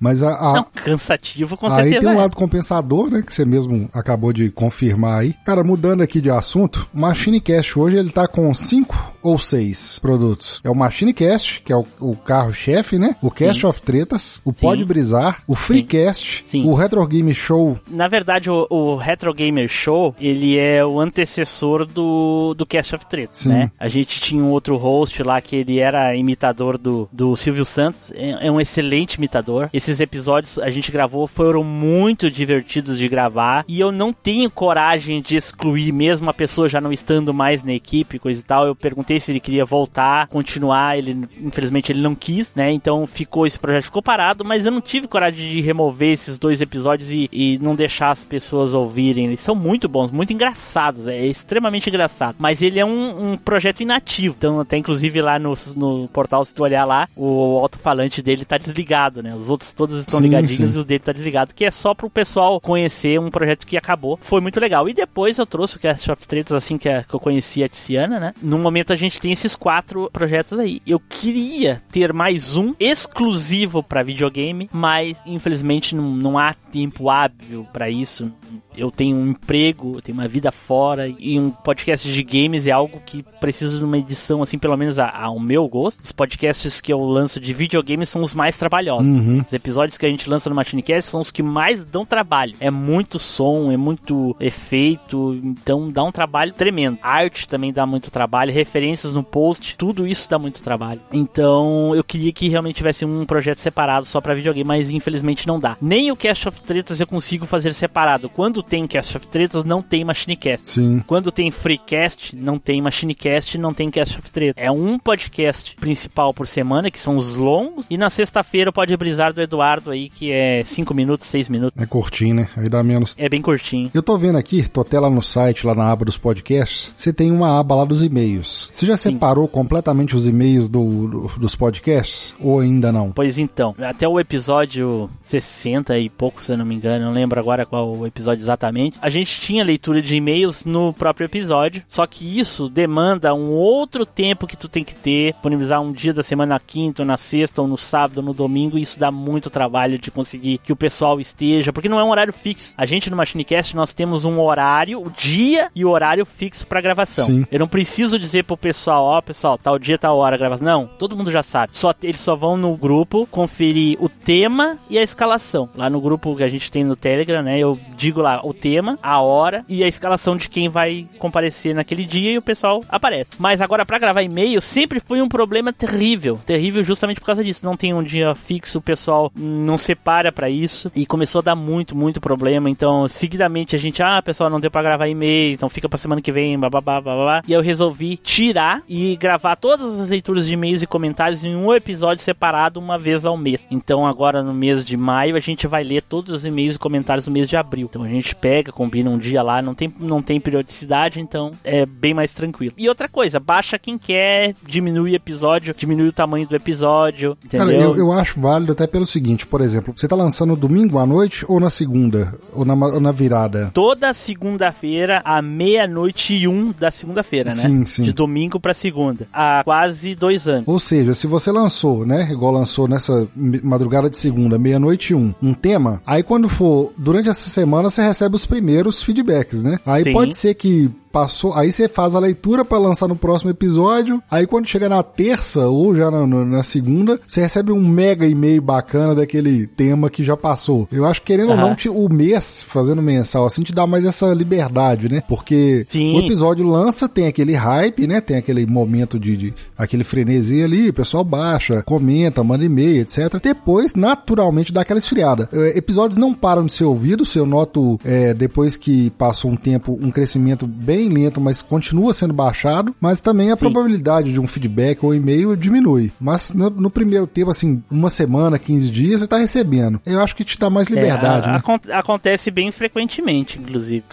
Mas 0.00 0.22
a, 0.22 0.30
a- 0.30 0.52
Não, 0.54 0.66
cansativo 0.74 1.56
com 1.56 1.66
Aí 1.66 1.82
certeza. 1.84 2.00
tem 2.00 2.08
um 2.08 2.12
é. 2.12 2.22
lado 2.22 2.36
compensador, 2.36 3.10
né? 3.10 3.22
Que 3.22 3.32
você 3.32 3.44
mesmo 3.44 3.88
acabou 3.92 4.32
de 4.32 4.50
confirmar 4.50 5.20
aí. 5.20 5.34
Cara, 5.44 5.62
mudando 5.62 6.02
aqui 6.02 6.20
de 6.20 6.30
assunto, 6.30 6.88
o 6.94 6.98
Machine 7.00 7.40
Cast 7.40 7.78
hoje 7.78 7.96
ele 7.96 8.10
tá 8.10 8.26
com 8.26 8.52
cinco 8.54 9.12
ou 9.22 9.38
seis 9.38 9.98
produtos. 10.00 10.60
É 10.62 10.70
o 10.70 10.74
Machine 10.74 11.12
Cast, 11.14 11.60
que 11.62 11.72
é 11.72 11.76
o, 11.76 11.86
o 12.00 12.14
carro-chefe, 12.14 12.98
né? 12.98 13.16
O 13.22 13.30
Cast 13.30 13.66
of 13.66 13.80
Tretas, 13.80 14.40
o 14.44 14.52
Pode 14.52 14.84
Brisar, 14.84 15.42
o 15.46 15.54
Freecast, 15.54 16.44
Sim. 16.50 16.64
o 16.66 16.74
Retro 16.74 17.04
Game 17.06 17.32
Show. 17.32 17.78
Na 17.90 18.06
verdade, 18.06 18.50
o, 18.50 18.66
o 18.68 18.96
Retro 18.96 19.32
Gamer 19.32 19.68
Show, 19.68 20.14
ele 20.20 20.58
é 20.58 20.84
o 20.84 21.00
antecessor 21.00 21.86
do, 21.86 22.54
do 22.54 22.66
Cast 22.66 22.94
of 22.94 23.06
Tretas, 23.06 23.38
Sim. 23.38 23.48
né? 23.48 23.70
A 23.80 23.88
gente 23.88 24.20
tinha 24.20 24.42
um 24.42 24.50
outro 24.50 24.76
host 24.76 25.22
lá 25.22 25.40
que 25.40 25.56
ele 25.56 25.78
era 25.78 26.14
imitador 26.14 26.76
do, 26.76 27.08
do 27.10 27.34
Silvio 27.36 27.64
Santos, 27.64 28.00
é, 28.12 28.46
é 28.46 28.50
um 28.50 28.60
excelente 28.60 29.14
imitador. 29.14 29.33
Esses 29.72 30.00
episódios 30.00 30.58
a 30.58 30.70
gente 30.70 30.92
gravou, 30.92 31.26
foram 31.26 31.64
muito 31.64 32.30
divertidos 32.30 32.98
de 32.98 33.08
gravar, 33.08 33.64
e 33.66 33.80
eu 33.80 33.90
não 33.90 34.12
tenho 34.12 34.50
coragem 34.50 35.20
de 35.20 35.36
excluir, 35.36 35.92
mesmo 35.92 36.28
a 36.30 36.34
pessoa 36.34 36.68
já 36.68 36.80
não 36.80 36.92
estando 36.92 37.32
mais 37.32 37.64
na 37.64 37.72
equipe, 37.72 38.18
coisa 38.18 38.40
e 38.40 38.42
tal. 38.42 38.66
Eu 38.66 38.74
perguntei 38.74 39.20
se 39.20 39.30
ele 39.32 39.40
queria 39.40 39.64
voltar, 39.64 40.28
continuar, 40.28 40.98
ele, 40.98 41.26
infelizmente, 41.40 41.92
ele 41.92 42.00
não 42.00 42.14
quis, 42.14 42.52
né? 42.54 42.70
Então 42.70 43.06
ficou, 43.06 43.46
esse 43.46 43.58
projeto 43.58 43.84
ficou 43.84 44.02
parado, 44.02 44.44
mas 44.44 44.64
eu 44.64 44.72
não 44.72 44.80
tive 44.80 45.08
coragem 45.08 45.50
de 45.50 45.60
remover 45.60 46.12
esses 46.12 46.38
dois 46.38 46.60
episódios 46.60 47.10
e, 47.10 47.28
e 47.32 47.58
não 47.58 47.74
deixar 47.74 48.10
as 48.10 48.24
pessoas 48.24 48.74
ouvirem. 48.74 49.26
Eles 49.26 49.40
são 49.40 49.54
muito 49.54 49.88
bons, 49.88 50.10
muito 50.10 50.32
engraçados, 50.32 51.06
é 51.06 51.26
extremamente 51.26 51.88
engraçado. 51.88 52.36
Mas 52.38 52.62
ele 52.62 52.78
é 52.78 52.84
um, 52.84 53.32
um 53.32 53.36
projeto 53.36 53.80
inativo, 53.80 54.34
então 54.38 54.60
até 54.60 54.76
inclusive 54.76 55.20
lá 55.20 55.38
no, 55.38 55.54
no 55.76 56.08
portal, 56.08 56.44
se 56.44 56.54
tu 56.54 56.62
olhar 56.62 56.84
lá, 56.84 57.08
o 57.16 57.58
alto-falante 57.58 58.22
dele 58.22 58.44
tá 58.44 58.58
desligado, 58.58 59.22
né? 59.24 59.34
Os 59.34 59.48
outros 59.50 59.72
todos 59.72 59.98
estão 60.00 60.18
Sim, 60.18 60.24
ligadinhos 60.26 60.70
sim. 60.72 60.78
e 60.78 60.80
o 60.80 60.84
dele 60.84 61.00
tá 61.00 61.12
desligado, 61.12 61.52
que 61.54 61.64
é 61.64 61.70
só 61.70 61.94
pro 61.94 62.08
pessoal 62.08 62.60
conhecer 62.60 63.18
um 63.18 63.30
projeto 63.30 63.66
que 63.66 63.76
acabou. 63.76 64.18
Foi 64.22 64.40
muito 64.40 64.60
legal. 64.60 64.88
E 64.88 64.94
depois 64.94 65.38
eu 65.38 65.46
trouxe 65.46 65.76
o 65.76 65.80
Cast 65.80 66.10
of 66.12 66.26
Tretas, 66.28 66.52
assim 66.56 66.78
que, 66.78 66.88
a- 66.88 67.02
que 67.02 67.14
eu 67.14 67.18
conheci 67.20 67.64
a 67.64 67.68
Tiziana, 67.68 68.20
né? 68.20 68.34
No 68.42 68.58
momento 68.58 68.92
a 68.92 68.96
gente 68.96 69.20
tem 69.20 69.32
esses 69.32 69.56
quatro 69.56 70.08
projetos 70.12 70.58
aí. 70.58 70.80
Eu 70.86 71.00
queria 71.00 71.82
ter 71.90 72.12
mais 72.12 72.56
um 72.56 72.74
exclusivo 72.78 73.82
pra 73.82 74.02
videogame, 74.02 74.68
mas 74.72 75.16
infelizmente 75.26 75.94
não, 75.96 76.04
não 76.14 76.38
há 76.38 76.54
tempo 76.54 77.08
hábil 77.10 77.66
pra 77.72 77.88
isso. 77.90 78.30
Eu 78.76 78.90
tenho 78.90 79.16
um 79.16 79.28
emprego, 79.28 79.92
eu 79.96 80.02
tenho 80.02 80.18
uma 80.18 80.28
vida 80.28 80.50
fora 80.50 81.08
e 81.08 81.38
um 81.38 81.50
podcast 81.50 82.10
de 82.10 82.22
games 82.22 82.66
é 82.66 82.70
algo 82.70 83.00
que 83.04 83.22
precisa 83.40 83.78
de 83.78 83.84
uma 83.84 83.98
edição, 83.98 84.42
assim, 84.42 84.58
pelo 84.58 84.76
menos 84.76 84.98
ao 84.98 85.38
meu 85.38 85.68
gosto. 85.68 86.02
Os 86.02 86.12
podcasts 86.12 86.80
que 86.80 86.92
eu 86.92 86.98
lanço 86.98 87.40
de 87.40 87.52
videogames 87.52 88.08
são 88.08 88.22
os 88.22 88.34
mais 88.34 88.56
trabalhosos. 88.56 89.06
Uhum. 89.06 89.42
Os 89.46 89.52
episódios 89.52 89.98
que 89.98 90.06
a 90.06 90.08
gente 90.08 90.28
lança 90.28 90.48
no 90.48 90.56
Machinecast 90.56 91.10
são 91.10 91.20
os 91.20 91.30
que 91.30 91.42
mais 91.42 91.84
dão 91.84 92.04
trabalho. 92.04 92.54
É 92.60 92.70
muito 92.70 93.18
som, 93.18 93.70
é 93.70 93.76
muito 93.76 94.36
efeito, 94.40 95.40
então 95.42 95.90
dá 95.90 96.02
um 96.02 96.12
trabalho 96.12 96.52
tremendo. 96.52 96.98
arte 97.02 97.48
também 97.48 97.72
dá 97.72 97.86
muito 97.86 98.10
trabalho, 98.10 98.52
referências 98.52 99.12
no 99.12 99.22
post, 99.22 99.76
tudo 99.76 100.06
isso 100.06 100.28
dá 100.28 100.38
muito 100.38 100.62
trabalho. 100.62 101.00
Então 101.12 101.94
eu 101.94 102.04
queria 102.04 102.32
que 102.32 102.48
realmente 102.48 102.76
tivesse 102.76 103.04
um 103.04 103.24
projeto 103.24 103.58
separado 103.58 104.06
só 104.06 104.20
para 104.20 104.34
videogame, 104.34 104.66
mas 104.66 104.90
infelizmente 104.90 105.46
não 105.46 105.58
dá. 105.58 105.76
Nem 105.80 106.10
o 106.10 106.16
Cast 106.16 106.48
of 106.48 106.60
Tretas 106.62 107.00
eu 107.00 107.06
consigo 107.06 107.46
fazer 107.46 107.74
separado. 107.74 108.28
Quando 108.28 108.43
tem 108.62 108.86
Cast 108.86 109.16
of 109.16 109.26
Tretas, 109.26 109.64
não 109.64 109.80
tem 109.82 110.04
Machinecast. 110.04 110.66
Sim. 110.70 111.02
Quando 111.06 111.30
tem 111.32 111.50
Freecast, 111.50 112.36
não 112.36 112.58
tem 112.58 112.80
Machinecast, 112.80 113.58
não 113.58 113.72
tem 113.74 113.90
Cast 113.90 114.18
of 114.18 114.30
Tretas. 114.30 114.62
É 114.62 114.70
um 114.70 114.98
podcast 114.98 115.74
principal 115.76 116.32
por 116.34 116.46
semana, 116.46 116.90
que 116.90 116.98
são 117.00 117.16
os 117.16 117.36
longos, 117.36 117.86
e 117.90 117.96
na 117.96 118.10
sexta-feira 118.10 118.72
pode 118.72 118.96
brisar 118.96 119.32
do 119.32 119.40
Eduardo 119.42 119.90
aí, 119.90 120.08
que 120.08 120.30
é 120.32 120.62
5 120.64 120.94
minutos, 120.94 121.26
6 121.28 121.48
minutos. 121.48 121.80
É 121.82 121.86
curtinho, 121.86 122.34
né? 122.34 122.48
Aí 122.56 122.68
dá 122.68 122.82
menos. 122.82 123.14
É 123.18 123.28
bem 123.28 123.42
curtinho. 123.42 123.90
Eu 123.94 124.02
tô 124.02 124.16
vendo 124.18 124.38
aqui, 124.38 124.68
tô 124.68 124.80
até 124.80 124.98
lá 124.98 125.08
no 125.10 125.22
site, 125.22 125.66
lá 125.66 125.74
na 125.74 125.90
aba 125.90 126.04
dos 126.04 126.16
podcasts, 126.16 126.94
você 126.96 127.12
tem 127.12 127.30
uma 127.30 127.58
aba 127.58 127.74
lá 127.74 127.84
dos 127.84 128.02
e-mails. 128.02 128.70
Você 128.72 128.86
já 128.86 128.96
separou 128.96 129.46
completamente 129.48 130.14
os 130.16 130.26
e-mails 130.28 130.68
do, 130.68 131.08
do- 131.08 131.38
dos 131.38 131.54
podcasts? 131.54 132.34
Ou 132.40 132.60
ainda 132.60 132.90
não? 132.92 133.12
Pois 133.12 133.38
então, 133.38 133.74
até 133.78 134.06
o 134.08 134.18
episódio 134.20 135.10
60 135.28 135.98
e 135.98 136.08
pouco, 136.08 136.42
se 136.42 136.52
eu 136.52 136.58
não 136.58 136.64
me 136.64 136.74
engano, 136.74 137.04
não 137.06 137.12
lembro 137.12 137.38
agora 137.40 137.64
qual 137.66 137.94
o 137.96 138.06
episódio 138.06 138.23
exatamente, 138.32 138.98
a 139.00 139.08
gente 139.08 139.40
tinha 139.40 139.64
leitura 139.64 140.00
de 140.00 140.16
e-mails 140.16 140.64
no 140.64 140.92
próprio 140.92 141.26
episódio, 141.26 141.82
só 141.88 142.06
que 142.06 142.38
isso 142.38 142.68
demanda 142.68 143.34
um 143.34 143.52
outro 143.52 144.06
tempo 144.06 144.46
que 144.46 144.56
tu 144.56 144.68
tem 144.68 144.84
que 144.84 144.94
ter, 144.94 145.32
disponibilizar 145.32 145.80
um 145.80 145.92
dia 145.92 146.12
da 146.12 146.22
semana 146.22 146.54
na 146.54 146.60
quinta, 146.60 147.02
ou 147.02 147.06
na 147.06 147.16
sexta, 147.16 147.62
ou 147.62 147.68
no 147.68 147.76
sábado, 147.76 148.18
ou 148.18 148.24
no 148.24 148.34
domingo, 148.34 148.78
e 148.78 148.82
isso 148.82 148.98
dá 148.98 149.10
muito 149.10 149.50
trabalho 149.50 149.98
de 149.98 150.10
conseguir 150.10 150.58
que 150.58 150.72
o 150.72 150.76
pessoal 150.76 151.20
esteja, 151.20 151.72
porque 151.72 151.88
não 151.88 152.00
é 152.00 152.04
um 152.04 152.10
horário 152.10 152.32
fixo. 152.32 152.72
A 152.76 152.86
gente 152.86 153.10
no 153.10 153.16
Machinecast, 153.16 153.74
nós 153.76 153.92
temos 153.92 154.24
um 154.24 154.40
horário, 154.40 155.00
o 155.00 155.10
dia 155.10 155.70
e 155.74 155.84
o 155.84 155.90
horário 155.90 156.24
fixo 156.24 156.66
pra 156.66 156.80
gravação. 156.80 157.26
Sim. 157.26 157.46
Eu 157.50 157.58
não 157.58 157.68
preciso 157.68 158.18
dizer 158.18 158.44
pro 158.44 158.56
pessoal, 158.56 159.04
ó, 159.04 159.20
pessoal, 159.20 159.58
tal 159.58 159.78
dia, 159.78 159.98
tal 159.98 160.16
hora 160.16 160.36
gravação. 160.36 160.64
Não, 160.64 160.86
todo 160.86 161.16
mundo 161.16 161.30
já 161.30 161.42
sabe. 161.42 161.72
Só 161.74 161.94
eles 162.02 162.20
só 162.20 162.34
vão 162.34 162.56
no 162.56 162.76
grupo 162.76 163.26
conferir 163.26 163.96
o 164.00 164.08
tema 164.08 164.78
e 164.88 164.98
a 164.98 165.02
escalação. 165.02 165.68
Lá 165.76 165.88
no 165.90 166.00
grupo 166.00 166.36
que 166.36 166.42
a 166.42 166.48
gente 166.48 166.70
tem 166.70 166.84
no 166.84 166.96
Telegram, 166.96 167.42
né? 167.42 167.58
Eu 167.58 167.78
digo 167.96 168.13
lá 168.22 168.40
o 168.44 168.52
tema, 168.52 168.98
a 169.02 169.20
hora 169.20 169.64
e 169.68 169.82
a 169.82 169.88
escalação 169.88 170.36
de 170.36 170.48
quem 170.48 170.68
vai 170.68 171.06
comparecer 171.18 171.74
naquele 171.74 172.04
dia 172.04 172.32
e 172.32 172.38
o 172.38 172.42
pessoal 172.42 172.82
aparece. 172.88 173.30
Mas 173.38 173.60
agora 173.60 173.84
pra 173.84 173.98
gravar 173.98 174.22
e-mail 174.22 174.60
sempre 174.60 175.00
foi 175.00 175.20
um 175.20 175.28
problema 175.28 175.72
terrível, 175.72 176.38
terrível 176.44 176.82
justamente 176.82 177.20
por 177.20 177.26
causa 177.26 177.44
disso. 177.44 177.64
Não 177.64 177.76
tem 177.76 177.94
um 177.94 178.02
dia 178.02 178.34
fixo, 178.34 178.78
o 178.78 178.82
pessoal 178.82 179.30
não 179.36 179.78
separa 179.78 180.32
pra 180.32 180.48
isso 180.48 180.90
e 180.94 181.06
começou 181.06 181.40
a 181.40 181.42
dar 181.42 181.54
muito, 181.54 181.96
muito 181.96 182.20
problema. 182.20 182.70
Então, 182.70 183.06
seguidamente 183.08 183.76
a 183.76 183.78
gente, 183.78 184.02
ah, 184.02 184.22
pessoal, 184.22 184.50
não 184.50 184.60
deu 184.60 184.70
pra 184.70 184.82
gravar 184.82 185.08
e-mail, 185.08 185.54
então 185.54 185.68
fica 185.68 185.88
pra 185.88 185.98
semana 185.98 186.22
que 186.22 186.32
vem, 186.32 186.58
bababá, 186.58 187.00
babá. 187.00 187.42
E 187.46 187.52
eu 187.52 187.60
resolvi 187.60 188.16
tirar 188.16 188.82
e 188.88 189.16
gravar 189.16 189.56
todas 189.56 190.00
as 190.00 190.08
leituras 190.08 190.46
de 190.46 190.54
e-mails 190.54 190.82
e 190.82 190.86
comentários 190.86 191.42
em 191.44 191.54
um 191.56 191.72
episódio 191.72 192.22
separado 192.22 192.80
uma 192.80 192.98
vez 192.98 193.24
ao 193.24 193.36
mês. 193.36 193.60
Então, 193.70 194.06
agora 194.06 194.42
no 194.42 194.52
mês 194.52 194.84
de 194.84 194.96
maio, 194.96 195.36
a 195.36 195.40
gente 195.40 195.66
vai 195.66 195.82
ler 195.82 196.02
todos 196.02 196.34
os 196.34 196.44
e-mails 196.44 196.76
e 196.76 196.78
comentários 196.78 197.26
no 197.26 197.32
mês 197.32 197.48
de 197.48 197.56
abril. 197.56 197.88
Então, 197.90 198.03
a 198.04 198.08
gente 198.08 198.34
pega, 198.34 198.72
combina 198.72 199.10
um 199.10 199.18
dia 199.18 199.42
lá, 199.42 199.60
não 199.60 199.74
tem, 199.74 199.92
não 199.98 200.22
tem 200.22 200.40
periodicidade, 200.40 201.20
então 201.20 201.52
é 201.62 201.86
bem 201.86 202.14
mais 202.14 202.32
tranquilo. 202.32 202.74
E 202.76 202.88
outra 202.88 203.08
coisa, 203.08 203.38
baixa 203.38 203.78
quem 203.78 203.98
quer, 203.98 204.54
diminui 204.66 205.12
o 205.12 205.16
episódio, 205.16 205.74
diminui 205.76 206.08
o 206.08 206.12
tamanho 206.12 206.46
do 206.46 206.56
episódio, 206.56 207.36
entendeu? 207.44 207.66
Cara, 207.66 207.78
eu, 207.78 207.96
eu 207.96 208.12
acho 208.12 208.40
válido 208.40 208.72
até 208.72 208.86
pelo 208.86 209.06
seguinte, 209.06 209.46
por 209.46 209.60
exemplo, 209.60 209.92
você 209.96 210.08
tá 210.08 210.16
lançando 210.16 210.56
domingo 210.56 210.98
à 210.98 211.06
noite 211.06 211.44
ou 211.48 211.60
na 211.60 211.70
segunda? 211.70 212.34
Ou 212.52 212.64
na, 212.64 212.74
ou 212.74 213.00
na 213.00 213.12
virada? 213.12 213.70
toda 213.72 214.14
segunda-feira, 214.14 215.20
à 215.24 215.42
meia-noite 215.42 216.34
e 216.34 216.48
um 216.48 216.72
da 216.78 216.90
segunda-feira, 216.90 217.50
né? 217.50 217.56
Sim, 217.56 217.84
sim. 217.84 218.02
De 218.02 218.12
domingo 218.12 218.60
pra 218.60 218.74
segunda. 218.74 219.26
Há 219.32 219.62
quase 219.64 220.14
dois 220.14 220.46
anos. 220.46 220.64
Ou 220.66 220.78
seja, 220.78 221.14
se 221.14 221.26
você 221.26 221.50
lançou, 221.50 222.06
né, 222.06 222.28
igual 222.30 222.52
lançou 222.52 222.88
nessa 222.88 223.28
madrugada 223.34 224.08
de 224.08 224.16
segunda, 224.16 224.58
meia-noite 224.58 225.12
e 225.12 225.16
um, 225.16 225.34
um 225.42 225.52
tema, 225.52 226.00
aí 226.06 226.22
quando 226.22 226.48
for, 226.48 226.92
durante 226.96 227.28
essa 227.28 227.48
semana, 227.50 227.90
você 227.94 228.02
recebe 228.02 228.34
os 228.34 228.46
primeiros 228.46 229.02
feedbacks, 229.02 229.62
né? 229.62 229.78
Aí 229.86 230.04
Sim. 230.04 230.12
pode 230.12 230.36
ser 230.36 230.54
que 230.54 230.90
passou, 231.14 231.54
aí 231.54 231.70
você 231.70 231.88
faz 231.88 232.16
a 232.16 232.18
leitura 232.18 232.64
pra 232.64 232.76
lançar 232.76 233.06
no 233.06 233.14
próximo 233.14 233.48
episódio, 233.52 234.20
aí 234.28 234.48
quando 234.48 234.66
chega 234.66 234.88
na 234.88 235.00
terça 235.00 235.68
ou 235.68 235.94
já 235.94 236.10
na, 236.10 236.26
na- 236.26 236.62
segunda, 236.64 237.20
você 237.24 237.40
recebe 237.42 237.70
um 237.70 237.80
mega 237.86 238.26
e-mail 238.26 238.60
bacana 238.60 239.14
daquele 239.14 239.64
tema 239.68 240.10
que 240.10 240.24
já 240.24 240.36
passou. 240.36 240.88
Eu 240.90 241.04
acho 241.06 241.20
que 241.20 241.28
querendo 241.28 241.50
ou 241.50 241.54
Aham. 241.54 241.68
não, 241.68 241.74
te- 241.76 241.88
o 241.88 242.08
mês 242.08 242.64
fazendo 242.68 243.00
mensal 243.00 243.44
assim 243.46 243.62
te 243.62 243.72
dá 243.72 243.86
mais 243.86 244.04
essa 244.04 244.32
liberdade, 244.34 245.08
né? 245.08 245.22
Porque 245.28 245.86
Sim. 245.92 246.16
o 246.16 246.20
episódio 246.20 246.66
lança, 246.66 247.08
tem 247.08 247.28
aquele 247.28 247.54
hype, 247.54 248.06
né? 248.08 248.20
Tem 248.20 248.36
aquele 248.36 248.66
momento 248.66 249.16
de, 249.20 249.36
de- 249.36 249.54
aquele 249.78 250.02
frenesi 250.02 250.62
ali, 250.64 250.88
o 250.88 250.92
pessoal 250.94 251.22
baixa, 251.22 251.80
comenta, 251.82 252.42
manda 252.42 252.64
e-mail, 252.64 253.02
etc. 253.02 253.40
Depois, 253.40 253.94
naturalmente, 253.94 254.72
dá 254.72 254.80
aquela 254.80 254.98
esfriada. 254.98 255.48
Eh, 255.52 255.78
episódios 255.78 256.16
não 256.16 256.34
param 256.34 256.66
de 256.66 256.72
ser 256.72 256.84
ouvidos, 256.84 257.34
eu 257.36 257.46
noto 257.46 258.00
eh, 258.04 258.34
depois 258.34 258.76
que 258.76 259.10
passou 259.10 259.50
um 259.50 259.56
tempo 259.56 259.96
um 260.02 260.10
crescimento 260.10 260.66
bem 260.66 261.03
lento, 261.08 261.40
mas 261.40 261.62
continua 261.62 262.12
sendo 262.12 262.32
baixado, 262.32 262.94
mas 263.00 263.20
também 263.20 263.50
a 263.50 263.56
probabilidade 263.56 264.32
de 264.32 264.40
um 264.40 264.46
feedback 264.46 265.04
ou 265.04 265.14
e-mail 265.14 265.56
diminui. 265.56 266.12
Mas 266.20 266.52
no, 266.52 266.70
no 266.70 266.90
primeiro 266.90 267.26
tempo, 267.26 267.50
assim, 267.50 267.82
uma 267.90 268.10
semana, 268.10 268.58
15 268.58 268.90
dias, 268.90 269.20
você 269.20 269.26
tá 269.26 269.38
recebendo. 269.38 270.00
Eu 270.04 270.20
acho 270.20 270.34
que 270.36 270.44
te 270.44 270.58
dá 270.58 270.68
mais 270.70 270.88
liberdade, 270.88 271.46
É, 271.46 271.50
a- 271.50 271.52
né? 271.52 271.58
acon- 271.58 271.80
Acontece 271.92 272.50
bem 272.50 272.70
frequentemente, 272.70 273.58
inclusive. 273.58 274.04